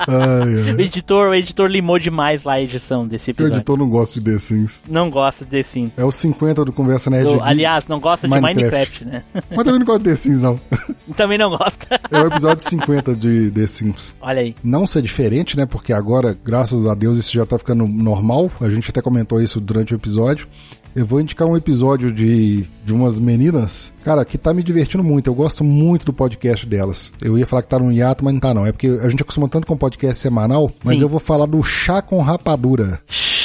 Ai, 0.07 0.55
o 0.55 0.65
ai. 0.77 0.81
editor, 0.83 1.29
o 1.31 1.35
editor 1.35 1.69
limou 1.69 1.99
demais 1.99 2.43
lá 2.45 2.55
a 2.55 2.61
edição 2.63 3.07
desse 3.07 3.31
O 3.31 3.33
episódio. 3.33 3.57
editor 3.57 3.77
não 3.77 3.89
gosta 3.89 4.19
de 4.21 4.25
The 4.33 4.39
Sims. 4.39 4.83
Não 4.89 5.11
gosta 5.11 5.45
de 5.45 5.51
The 5.51 5.63
Sims. 5.65 5.93
É 5.97 6.05
o 6.05 6.11
50 6.11 6.65
do 6.65 6.73
Conversa 6.73 7.11
Nerd 7.11 7.25
Do- 7.35 7.43
aliás, 7.43 7.85
não 7.89 7.99
gosta 7.99 8.27
de 8.29 8.33
Minecraft. 8.41 9.05
Minecraft, 9.05 9.05
né? 9.05 9.23
Mas 9.51 9.65
também 9.65 9.79
não 9.81 9.87
gosta 9.87 9.99
de 10.03 10.09
The 10.11 10.15
Sims, 10.15 10.43
não. 10.43 10.59
Também 11.17 11.39
não 11.39 11.51
gosta. 11.51 12.01
É 12.11 12.21
o 12.21 12.27
episódio 12.27 12.69
50 12.69 13.15
de 13.17 13.51
The 13.51 13.67
Sims. 13.67 14.15
Olha 14.21 14.41
aí. 14.43 14.55
Não 14.63 14.87
ser 14.87 15.03
diferente, 15.03 15.57
né? 15.57 15.67
Porque 15.67 15.93
agora, 15.93 16.37
graças 16.45 16.87
a 16.87 16.95
Deus, 16.95 17.19
isso 17.19 17.33
já 17.33 17.45
tá 17.47 17.59
ficando 17.59 17.87
normal. 17.89 18.51
A 18.61 18.69
gente 18.69 18.89
até 18.91 19.01
comentou 19.03 19.41
isso 19.43 19.59
durante 19.61 19.95
o 19.95 19.97
episódio. 19.97 20.47
Eu 20.95 21.07
vou 21.07 21.21
indicar 21.21 21.47
um 21.47 21.57
episódio 21.57 22.13
de, 22.13 22.65
de 22.85 22.93
umas 22.93 23.19
meninas, 23.19 23.93
cara, 24.05 24.25
que 24.25 24.37
tá 24.37 24.53
me 24.53 24.63
divertindo 24.63 25.05
muito. 25.05 25.29
Eu 25.29 25.35
gosto 25.35 25.63
muito 25.63 26.07
do 26.07 26.13
podcast 26.13 26.67
delas. 26.67 27.13
Eu 27.23 27.39
ia 27.39 27.47
falar 27.47 27.63
que 27.63 27.69
tá 27.69 27.79
no 27.79 27.93
hiato, 27.93 28.25
mas 28.25 28.35
não 28.35 28.41
tá 28.41 28.53
não. 28.53 28.67
É 28.67 28.73
porque 28.73 28.89
a 28.89 29.09
gente 29.09 29.23
acostuma 29.23 29.49
tanto 29.49 29.67
com 29.67 29.77
podcast 29.77 30.21
semanal, 30.21 30.71
mas 30.83 30.97
Sim. 30.97 31.03
eu 31.03 31.09
vou 31.09 31.21
falar 31.21 31.47
do 31.47 31.63
Chá 31.63 32.03
com 32.03 32.21
Rapadura. 32.21 33.01
Chá 33.07 33.38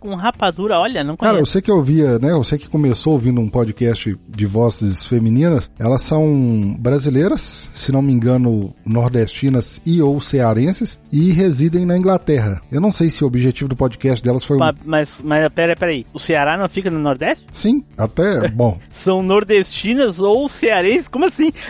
com 0.00 0.14
rapadura, 0.14 0.78
olha, 0.78 1.02
não 1.04 1.16
Cara, 1.16 1.32
eu 1.32 1.36
conheço. 1.36 1.52
sei 1.52 1.62
que 1.62 1.70
eu 1.70 1.76
ouvia, 1.76 2.18
né? 2.18 2.30
Eu 2.32 2.42
sei 2.44 2.58
que 2.58 2.68
começou 2.68 3.12
ouvindo 3.14 3.40
um 3.40 3.48
podcast 3.48 4.16
de 4.28 4.46
vozes 4.46 5.06
femininas. 5.06 5.70
Elas 5.78 6.02
são 6.02 6.76
brasileiras, 6.78 7.70
se 7.74 7.92
não 7.92 8.00
me 8.02 8.12
engano, 8.12 8.74
nordestinas 8.84 9.80
e 9.84 10.00
ou 10.02 10.20
cearenses, 10.20 10.98
e 11.12 11.30
residem 11.32 11.84
na 11.84 11.96
Inglaterra. 11.96 12.60
Eu 12.70 12.80
não 12.80 12.90
sei 12.90 13.08
se 13.10 13.22
o 13.24 13.26
objetivo 13.26 13.68
do 13.68 13.76
podcast 13.76 14.24
delas 14.24 14.44
foi. 14.44 14.56
Ma- 14.58 14.74
Mas, 14.84 15.10
mas 15.22 15.50
pera, 15.52 15.74
pera 15.76 15.92
aí. 15.92 16.04
O 16.12 16.18
Ceará 16.18 16.56
não 16.56 16.68
fica 16.68 16.90
no 16.90 16.98
Nordeste? 16.98 17.44
Sim, 17.50 17.84
até. 17.96 18.48
Bom. 18.48 18.78
São 18.92 19.22
nordestinas 19.22 20.18
ou 20.18 20.48
cearenses? 20.48 21.08
Como 21.08 21.24
assim? 21.26 21.52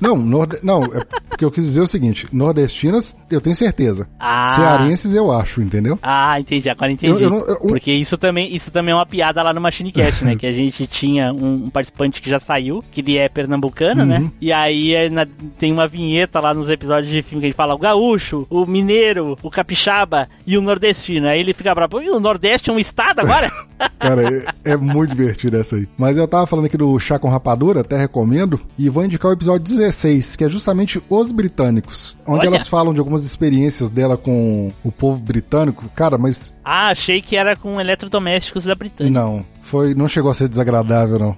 Não, 0.00 0.16
norde... 0.16 0.58
não, 0.64 0.82
é 0.82 1.04
porque 1.28 1.44
eu 1.44 1.50
quis 1.50 1.62
dizer 1.64 1.80
o 1.80 1.86
seguinte: 1.86 2.26
nordestinas, 2.32 3.14
eu 3.30 3.40
tenho 3.40 3.54
certeza. 3.54 4.08
Ah. 4.18 4.46
Cearenses, 4.56 5.14
eu 5.14 5.30
acho, 5.30 5.62
entendeu? 5.62 5.96
Ah, 6.02 6.40
entendi, 6.40 6.68
agora 6.68 6.90
entendi. 6.92 7.12
Eu- 7.12 7.18
eu 7.20 7.30
não- 7.30 7.46
eu- 7.46 7.56
Porque 7.58 7.92
isso 7.92 8.16
também, 8.16 8.54
isso 8.54 8.70
também 8.70 8.92
é 8.92 8.94
uma 8.94 9.06
piada 9.06 9.42
lá 9.42 9.52
no 9.52 9.60
Machinecast, 9.60 10.24
né? 10.24 10.36
Que 10.42 10.46
a 10.46 10.52
gente 10.52 10.86
tinha 10.86 11.32
um, 11.32 11.64
um 11.66 11.70
participante 11.70 12.20
que 12.22 12.28
já 12.30 12.38
saiu, 12.40 12.82
que 12.90 13.00
ele 13.00 13.16
é 13.18 13.28
pernambucano, 13.28 14.04
né? 14.04 14.18
Uhum. 14.18 14.30
E 14.40 14.52
aí 14.52 14.94
é 14.94 15.08
na- 15.10 15.26
tem 15.58 15.72
uma 15.72 15.86
vinheta 15.88 16.40
lá 16.40 16.52
nos 16.54 16.68
episódios 16.68 17.10
de 17.10 17.22
filme 17.22 17.40
que 17.40 17.46
ele 17.46 17.54
fala 17.54 17.74
o 17.74 17.78
gaúcho, 17.78 18.46
o 18.50 18.64
mineiro, 18.66 19.36
o 19.42 19.50
capixaba 19.50 20.28
e 20.46 20.56
o 20.56 20.62
nordestino. 20.62 21.28
Aí 21.28 21.40
ele 21.40 21.54
fica 21.54 21.74
bravo, 21.74 22.00
"Ih, 22.00 22.10
o 22.10 22.20
Nordeste 22.20 22.70
é 22.70 22.72
um 22.72 22.78
estado 22.78 23.20
agora? 23.20 23.50
Cara, 23.98 24.22
é, 24.64 24.72
é 24.72 24.76
muito 24.76 25.14
divertido 25.14 25.56
essa 25.58 25.76
aí. 25.76 25.88
Mas 25.98 26.16
eu 26.16 26.26
tava 26.26 26.46
falando 26.46 26.66
aqui 26.66 26.76
do 26.76 26.98
Chá 26.98 27.18
com 27.18 27.28
Rapadura, 27.28 27.80
até 27.80 27.96
recomendo, 27.96 28.60
e 28.78 28.88
vou 28.88 29.04
indicar 29.04 29.30
o 29.30 29.34
episódio 29.34 29.62
16, 29.64 30.36
que 30.36 30.44
é 30.44 30.48
justamente 30.48 31.00
Os 31.08 31.30
Britânicos, 31.32 32.16
onde 32.26 32.40
Olha. 32.40 32.48
elas 32.56 32.66
falam 32.68 32.92
de 32.92 32.98
algumas 33.00 33.24
experiências 33.24 33.88
dela 33.88 34.16
com 34.16 34.72
o 34.84 34.90
povo 34.92 35.20
britânico. 35.22 35.88
Cara, 35.94 36.16
mas 36.18 36.52
ah, 36.64 36.81
achei 36.90 37.20
que 37.22 37.36
era 37.36 37.54
com 37.56 37.80
eletrodomésticos 37.80 38.64
da 38.64 38.74
Britânia. 38.74 39.12
não, 39.12 39.44
foi, 39.62 39.94
não 39.94 40.08
chegou 40.08 40.30
a 40.30 40.34
ser 40.34 40.48
desagradável, 40.48 41.18
não. 41.18 41.36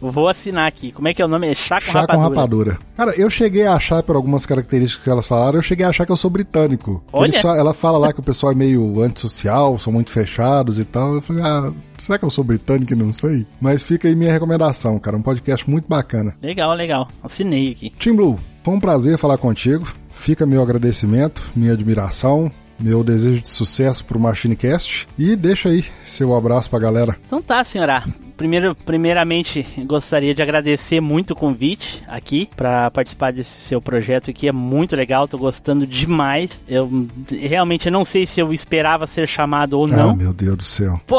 Vou 0.00 0.28
assinar 0.28 0.66
aqui. 0.66 0.92
Como 0.92 1.08
é 1.08 1.12
que 1.14 1.20
é 1.20 1.24
o 1.24 1.28
nome? 1.28 1.48
É 1.48 1.54
chá 1.54 1.76
com 1.78 1.90
Chá 1.92 2.00
rapadura. 2.00 2.16
com 2.28 2.34
rapadura. 2.34 2.78
Cara, 2.96 3.12
eu 3.20 3.28
cheguei 3.28 3.66
a 3.66 3.74
achar, 3.74 4.02
por 4.02 4.16
algumas 4.16 4.46
características 4.46 5.04
que 5.04 5.10
elas 5.10 5.26
falaram, 5.28 5.56
eu 5.58 5.62
cheguei 5.62 5.84
a 5.84 5.90
achar 5.90 6.06
que 6.06 6.12
eu 6.12 6.16
sou 6.16 6.30
britânico. 6.30 7.02
Olha. 7.12 7.38
fa- 7.38 7.56
ela 7.58 7.74
fala 7.74 7.98
lá 7.98 8.10
que 8.12 8.20
o 8.20 8.22
pessoal 8.22 8.52
é 8.52 8.54
meio 8.54 9.02
antissocial, 9.02 9.76
são 9.78 9.92
muito 9.92 10.10
fechados 10.10 10.78
e 10.78 10.84
tal. 10.86 11.16
Eu 11.16 11.20
falei, 11.20 11.42
ah, 11.42 11.70
será 11.98 12.18
que 12.18 12.24
eu 12.24 12.30
sou 12.30 12.42
britânico 12.42 12.94
e 12.94 12.96
não 12.96 13.12
sei? 13.12 13.46
Mas 13.60 13.82
fica 13.82 14.08
aí 14.08 14.14
minha 14.14 14.32
recomendação, 14.32 14.98
cara. 14.98 15.16
Um 15.18 15.22
podcast 15.22 15.68
muito 15.68 15.86
bacana. 15.86 16.34
Legal, 16.42 16.72
legal. 16.74 17.06
Assinei 17.22 17.72
aqui. 17.72 17.92
Tim 17.98 18.14
Blue, 18.14 18.40
foi 18.62 18.74
um 18.74 18.80
prazer 18.80 19.18
falar 19.18 19.36
contigo. 19.36 19.86
Fica 20.12 20.46
meu 20.46 20.62
agradecimento, 20.62 21.42
minha 21.54 21.72
admiração. 21.74 22.50
Meu 22.80 23.04
desejo 23.04 23.42
de 23.42 23.48
sucesso 23.48 24.04
pro 24.04 24.18
MachineCast 24.18 25.06
e 25.18 25.36
deixa 25.36 25.68
aí 25.68 25.84
seu 26.04 26.34
abraço 26.34 26.70
pra 26.70 26.78
galera. 26.78 27.16
Então 27.26 27.42
tá, 27.42 27.62
senhora. 27.62 28.04
Primeiro, 28.36 28.74
primeiramente, 28.74 29.66
gostaria 29.84 30.34
de 30.34 30.40
agradecer 30.40 30.98
muito 30.98 31.32
o 31.32 31.36
convite 31.36 32.02
aqui 32.08 32.48
para 32.56 32.90
participar 32.90 33.34
desse 33.34 33.50
seu 33.50 33.82
projeto 33.82 34.32
que 34.32 34.48
é 34.48 34.52
muito 34.52 34.96
legal, 34.96 35.28
tô 35.28 35.36
gostando 35.36 35.86
demais. 35.86 36.48
Eu 36.66 37.06
realmente 37.28 37.90
não 37.90 38.02
sei 38.02 38.24
se 38.26 38.40
eu 38.40 38.50
esperava 38.50 39.06
ser 39.06 39.28
chamado 39.28 39.78
ou 39.78 39.86
não. 39.86 40.12
Ah, 40.12 40.16
meu 40.16 40.32
Deus 40.32 40.56
do 40.56 40.64
céu. 40.64 40.98
Pô, 41.06 41.18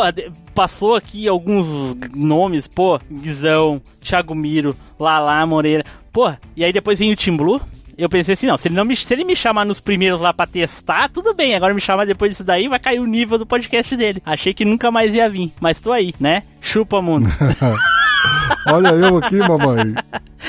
passou 0.55 0.95
aqui 0.95 1.27
alguns 1.27 1.95
nomes, 2.15 2.65
pô, 2.65 2.99
Guizão, 3.11 3.79
Thiago 4.01 4.33
Miro, 4.33 4.75
Lala 4.99 5.45
Moreira. 5.45 5.83
Pô, 6.11 6.33
e 6.55 6.65
aí 6.65 6.73
depois 6.73 6.97
vem 6.97 7.11
o 7.11 7.15
Tim 7.15 7.37
Blue. 7.37 7.61
Eu 8.01 8.09
pensei 8.09 8.33
assim, 8.33 8.47
não, 8.47 8.57
se 8.57 8.67
ele, 8.67 8.73
não 8.73 8.83
me, 8.83 8.95
se 8.95 9.13
ele 9.13 9.23
me 9.23 9.35
chamar 9.35 9.63
nos 9.63 9.79
primeiros 9.79 10.19
lá 10.19 10.33
pra 10.33 10.47
testar, 10.47 11.07
tudo 11.07 11.35
bem. 11.35 11.53
Agora 11.53 11.71
me 11.71 11.79
chamar 11.79 12.07
depois 12.07 12.31
disso 12.31 12.43
daí, 12.43 12.67
vai 12.67 12.79
cair 12.79 12.99
o 12.99 13.05
nível 13.05 13.37
do 13.37 13.45
podcast 13.45 13.95
dele. 13.95 14.23
Achei 14.25 14.55
que 14.55 14.65
nunca 14.65 14.89
mais 14.89 15.13
ia 15.13 15.29
vir, 15.29 15.53
mas 15.59 15.79
tô 15.79 15.91
aí, 15.91 16.11
né? 16.19 16.41
Chupa, 16.59 16.99
mundo. 16.99 17.29
Olha 18.67 18.89
eu 18.89 19.17
aqui, 19.17 19.37
mamãe. 19.37 19.95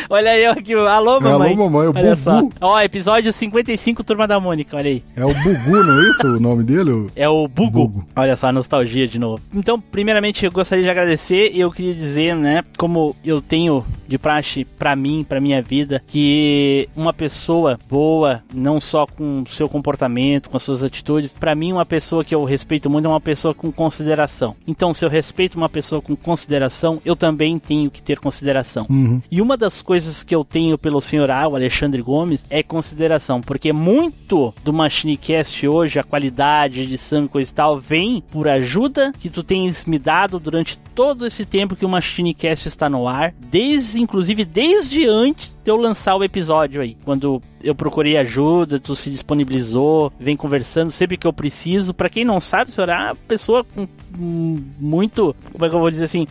olha 0.08 0.38
eu 0.38 0.52
aqui, 0.52 0.74
alô, 0.74 1.20
mamãe. 1.20 1.52
Alô, 1.52 1.64
mamãe, 1.64 1.86
o 1.88 1.92
olha 1.96 2.16
Bubu. 2.16 2.22
Só. 2.22 2.48
Ó, 2.60 2.80
episódio 2.80 3.32
55, 3.32 4.04
Turma 4.04 4.26
da 4.26 4.38
Mônica, 4.38 4.76
olha 4.76 4.90
aí. 4.90 5.02
É 5.16 5.24
o 5.24 5.32
Bugu, 5.34 5.82
não 5.82 6.02
é 6.02 6.10
isso 6.10 6.26
o 6.26 6.40
nome 6.40 6.64
dele? 6.64 7.08
É 7.16 7.28
o 7.28 7.48
Bugu. 7.48 7.88
Bugu. 7.88 8.06
Olha 8.14 8.36
só, 8.36 8.52
nostalgia 8.52 9.06
de 9.08 9.18
novo. 9.18 9.40
Então, 9.54 9.80
primeiramente, 9.80 10.44
eu 10.44 10.52
gostaria 10.52 10.84
de 10.84 10.90
agradecer 10.90 11.52
e 11.52 11.60
eu 11.60 11.70
queria 11.70 11.94
dizer, 11.94 12.34
né, 12.36 12.64
como 12.76 13.16
eu 13.24 13.40
tenho 13.40 13.84
de 14.06 14.18
praxe 14.18 14.64
pra 14.64 14.94
mim, 14.94 15.24
pra 15.26 15.40
minha 15.40 15.62
vida, 15.62 16.02
que 16.06 16.88
uma 16.94 17.14
pessoa 17.14 17.78
boa, 17.88 18.42
não 18.52 18.78
só 18.80 19.06
com 19.06 19.44
seu 19.46 19.68
comportamento, 19.68 20.50
com 20.50 20.56
as 20.56 20.62
suas 20.62 20.82
atitudes, 20.82 21.32
pra 21.32 21.54
mim, 21.54 21.72
uma 21.72 21.86
pessoa 21.86 22.24
que 22.24 22.34
eu 22.34 22.44
respeito 22.44 22.90
muito 22.90 23.06
é 23.06 23.08
uma 23.08 23.20
pessoa 23.20 23.54
com 23.54 23.72
consideração. 23.72 24.54
Então, 24.66 24.92
se 24.92 25.04
eu 25.04 25.08
respeito 25.08 25.56
uma 25.56 25.68
pessoa 25.68 26.02
com 26.02 26.14
consideração, 26.14 27.00
eu 27.04 27.16
também 27.16 27.58
tenho 27.58 27.90
que 27.90 28.01
ter 28.02 28.18
consideração. 28.18 28.86
Uhum. 28.88 29.20
E 29.30 29.40
uma 29.40 29.56
das 29.56 29.80
coisas 29.80 30.22
que 30.22 30.34
eu 30.34 30.44
tenho 30.44 30.76
pelo 30.78 31.00
senhor 31.00 31.30
A, 31.30 31.46
o 31.48 31.56
Alexandre 31.56 32.02
Gomes, 32.02 32.44
é 32.50 32.62
consideração, 32.62 33.40
porque 33.40 33.72
muito 33.72 34.52
do 34.64 34.72
MachineCast 34.72 35.66
hoje, 35.66 35.98
a 35.98 36.04
qualidade, 36.04 36.80
edição 36.80 37.24
e 37.24 37.28
coisa 37.28 37.50
e 37.50 37.54
tal, 37.54 37.80
vem 37.80 38.22
por 38.32 38.48
ajuda 38.48 39.12
que 39.20 39.30
tu 39.30 39.42
tens 39.42 39.84
me 39.84 39.98
dado 39.98 40.38
durante 40.38 40.78
todo 40.94 41.26
esse 41.26 41.44
tempo 41.44 41.76
que 41.76 41.84
o 41.84 41.88
MachineCast 41.88 42.68
está 42.68 42.88
no 42.88 43.08
ar, 43.08 43.34
desde, 43.50 44.00
inclusive, 44.00 44.44
desde 44.44 45.06
antes 45.06 45.48
de 45.48 45.51
eu 45.70 45.76
lançar 45.76 46.16
o 46.16 46.24
episódio 46.24 46.80
aí, 46.80 46.96
quando 47.04 47.40
eu 47.62 47.74
procurei 47.74 48.16
ajuda, 48.16 48.80
tu 48.80 48.96
se 48.96 49.10
disponibilizou, 49.10 50.12
vem 50.18 50.36
conversando 50.36 50.90
sempre 50.90 51.16
que 51.16 51.26
eu 51.26 51.32
preciso. 51.32 51.94
Para 51.94 52.08
quem 52.08 52.24
não 52.24 52.40
sabe, 52.40 52.72
senhor, 52.72 52.88
é 52.88 52.96
uma 52.96 53.14
pessoa 53.14 53.64
com 53.64 53.86
muito, 54.16 55.34
como 55.52 55.64
é 55.64 55.68
que 55.68 55.74
eu 55.74 55.80
vou 55.80 55.90
dizer 55.90 56.04
assim, 56.04 56.26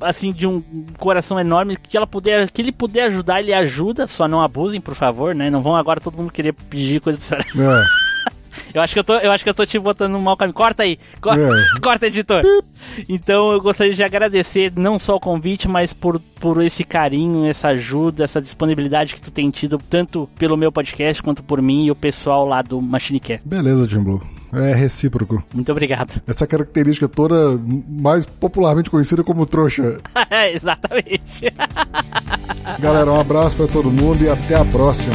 assim 0.00 0.32
de 0.32 0.46
um 0.46 0.62
coração 0.98 1.38
enorme 1.38 1.76
que 1.76 1.96
ela 1.96 2.06
puder, 2.06 2.50
que 2.50 2.62
ele 2.62 2.72
puder 2.72 3.04
ajudar, 3.04 3.40
ele 3.40 3.54
ajuda. 3.54 4.08
Só 4.08 4.26
não 4.26 4.42
abusem, 4.42 4.80
por 4.80 4.94
favor, 4.94 5.34
né? 5.34 5.50
Não 5.50 5.60
vão 5.60 5.76
agora 5.76 6.00
todo 6.00 6.16
mundo 6.16 6.32
querer 6.32 6.52
pedir 6.52 7.00
coisa 7.00 7.18
pro 7.18 7.26
senhor. 7.26 7.76
É. 7.78 7.84
Eu 8.74 8.82
acho 8.82 8.94
que 8.94 9.00
eu 9.00 9.04
tô, 9.04 9.14
eu 9.16 9.30
acho 9.32 9.44
que 9.44 9.50
eu 9.50 9.54
tô 9.54 9.64
te 9.66 9.78
botando 9.78 10.12
no 10.12 10.20
mau 10.20 10.36
caminho. 10.36 10.54
Corta 10.54 10.82
aí. 10.82 10.98
Co- 11.20 11.30
É. 11.32 11.50
Corta, 11.82 12.06
editor. 12.06 12.42
Então 13.08 13.52
eu 13.52 13.60
gostaria 13.60 13.94
de 13.94 14.02
agradecer 14.02 14.72
não 14.76 14.98
só 14.98 15.16
o 15.16 15.20
convite, 15.20 15.68
mas 15.68 15.92
por, 15.92 16.18
por 16.40 16.62
esse 16.62 16.82
carinho, 16.84 17.46
essa 17.46 17.68
ajuda, 17.68 18.24
essa 18.24 18.40
disponibilidade 18.40 19.14
que 19.14 19.20
tu 19.20 19.30
tem 19.30 19.50
tido, 19.50 19.78
tanto 19.78 20.28
pelo 20.38 20.56
meu 20.56 20.72
podcast 20.72 21.22
quanto 21.22 21.42
por 21.42 21.60
mim 21.60 21.84
e 21.86 21.90
o 21.90 21.94
pessoal 21.96 22.46
lá 22.46 22.62
do 22.62 22.80
MachineCast. 22.80 23.46
Beleza, 23.46 23.88
Jim 23.88 24.02
Blue. 24.02 24.20
É 24.52 24.74
recíproco. 24.74 25.40
Muito 25.54 25.70
obrigado. 25.70 26.20
Essa 26.26 26.44
característica 26.46 27.08
toda 27.08 27.56
mais 27.88 28.24
popularmente 28.26 28.90
conhecida 28.90 29.22
como 29.22 29.46
trouxa. 29.46 30.00
Exatamente. 30.52 31.52
Galera, 32.80 33.12
um 33.12 33.20
abraço 33.20 33.56
pra 33.56 33.68
todo 33.68 33.90
mundo 33.90 34.24
e 34.24 34.28
até 34.28 34.56
a 34.56 34.64
próxima. 34.64 35.14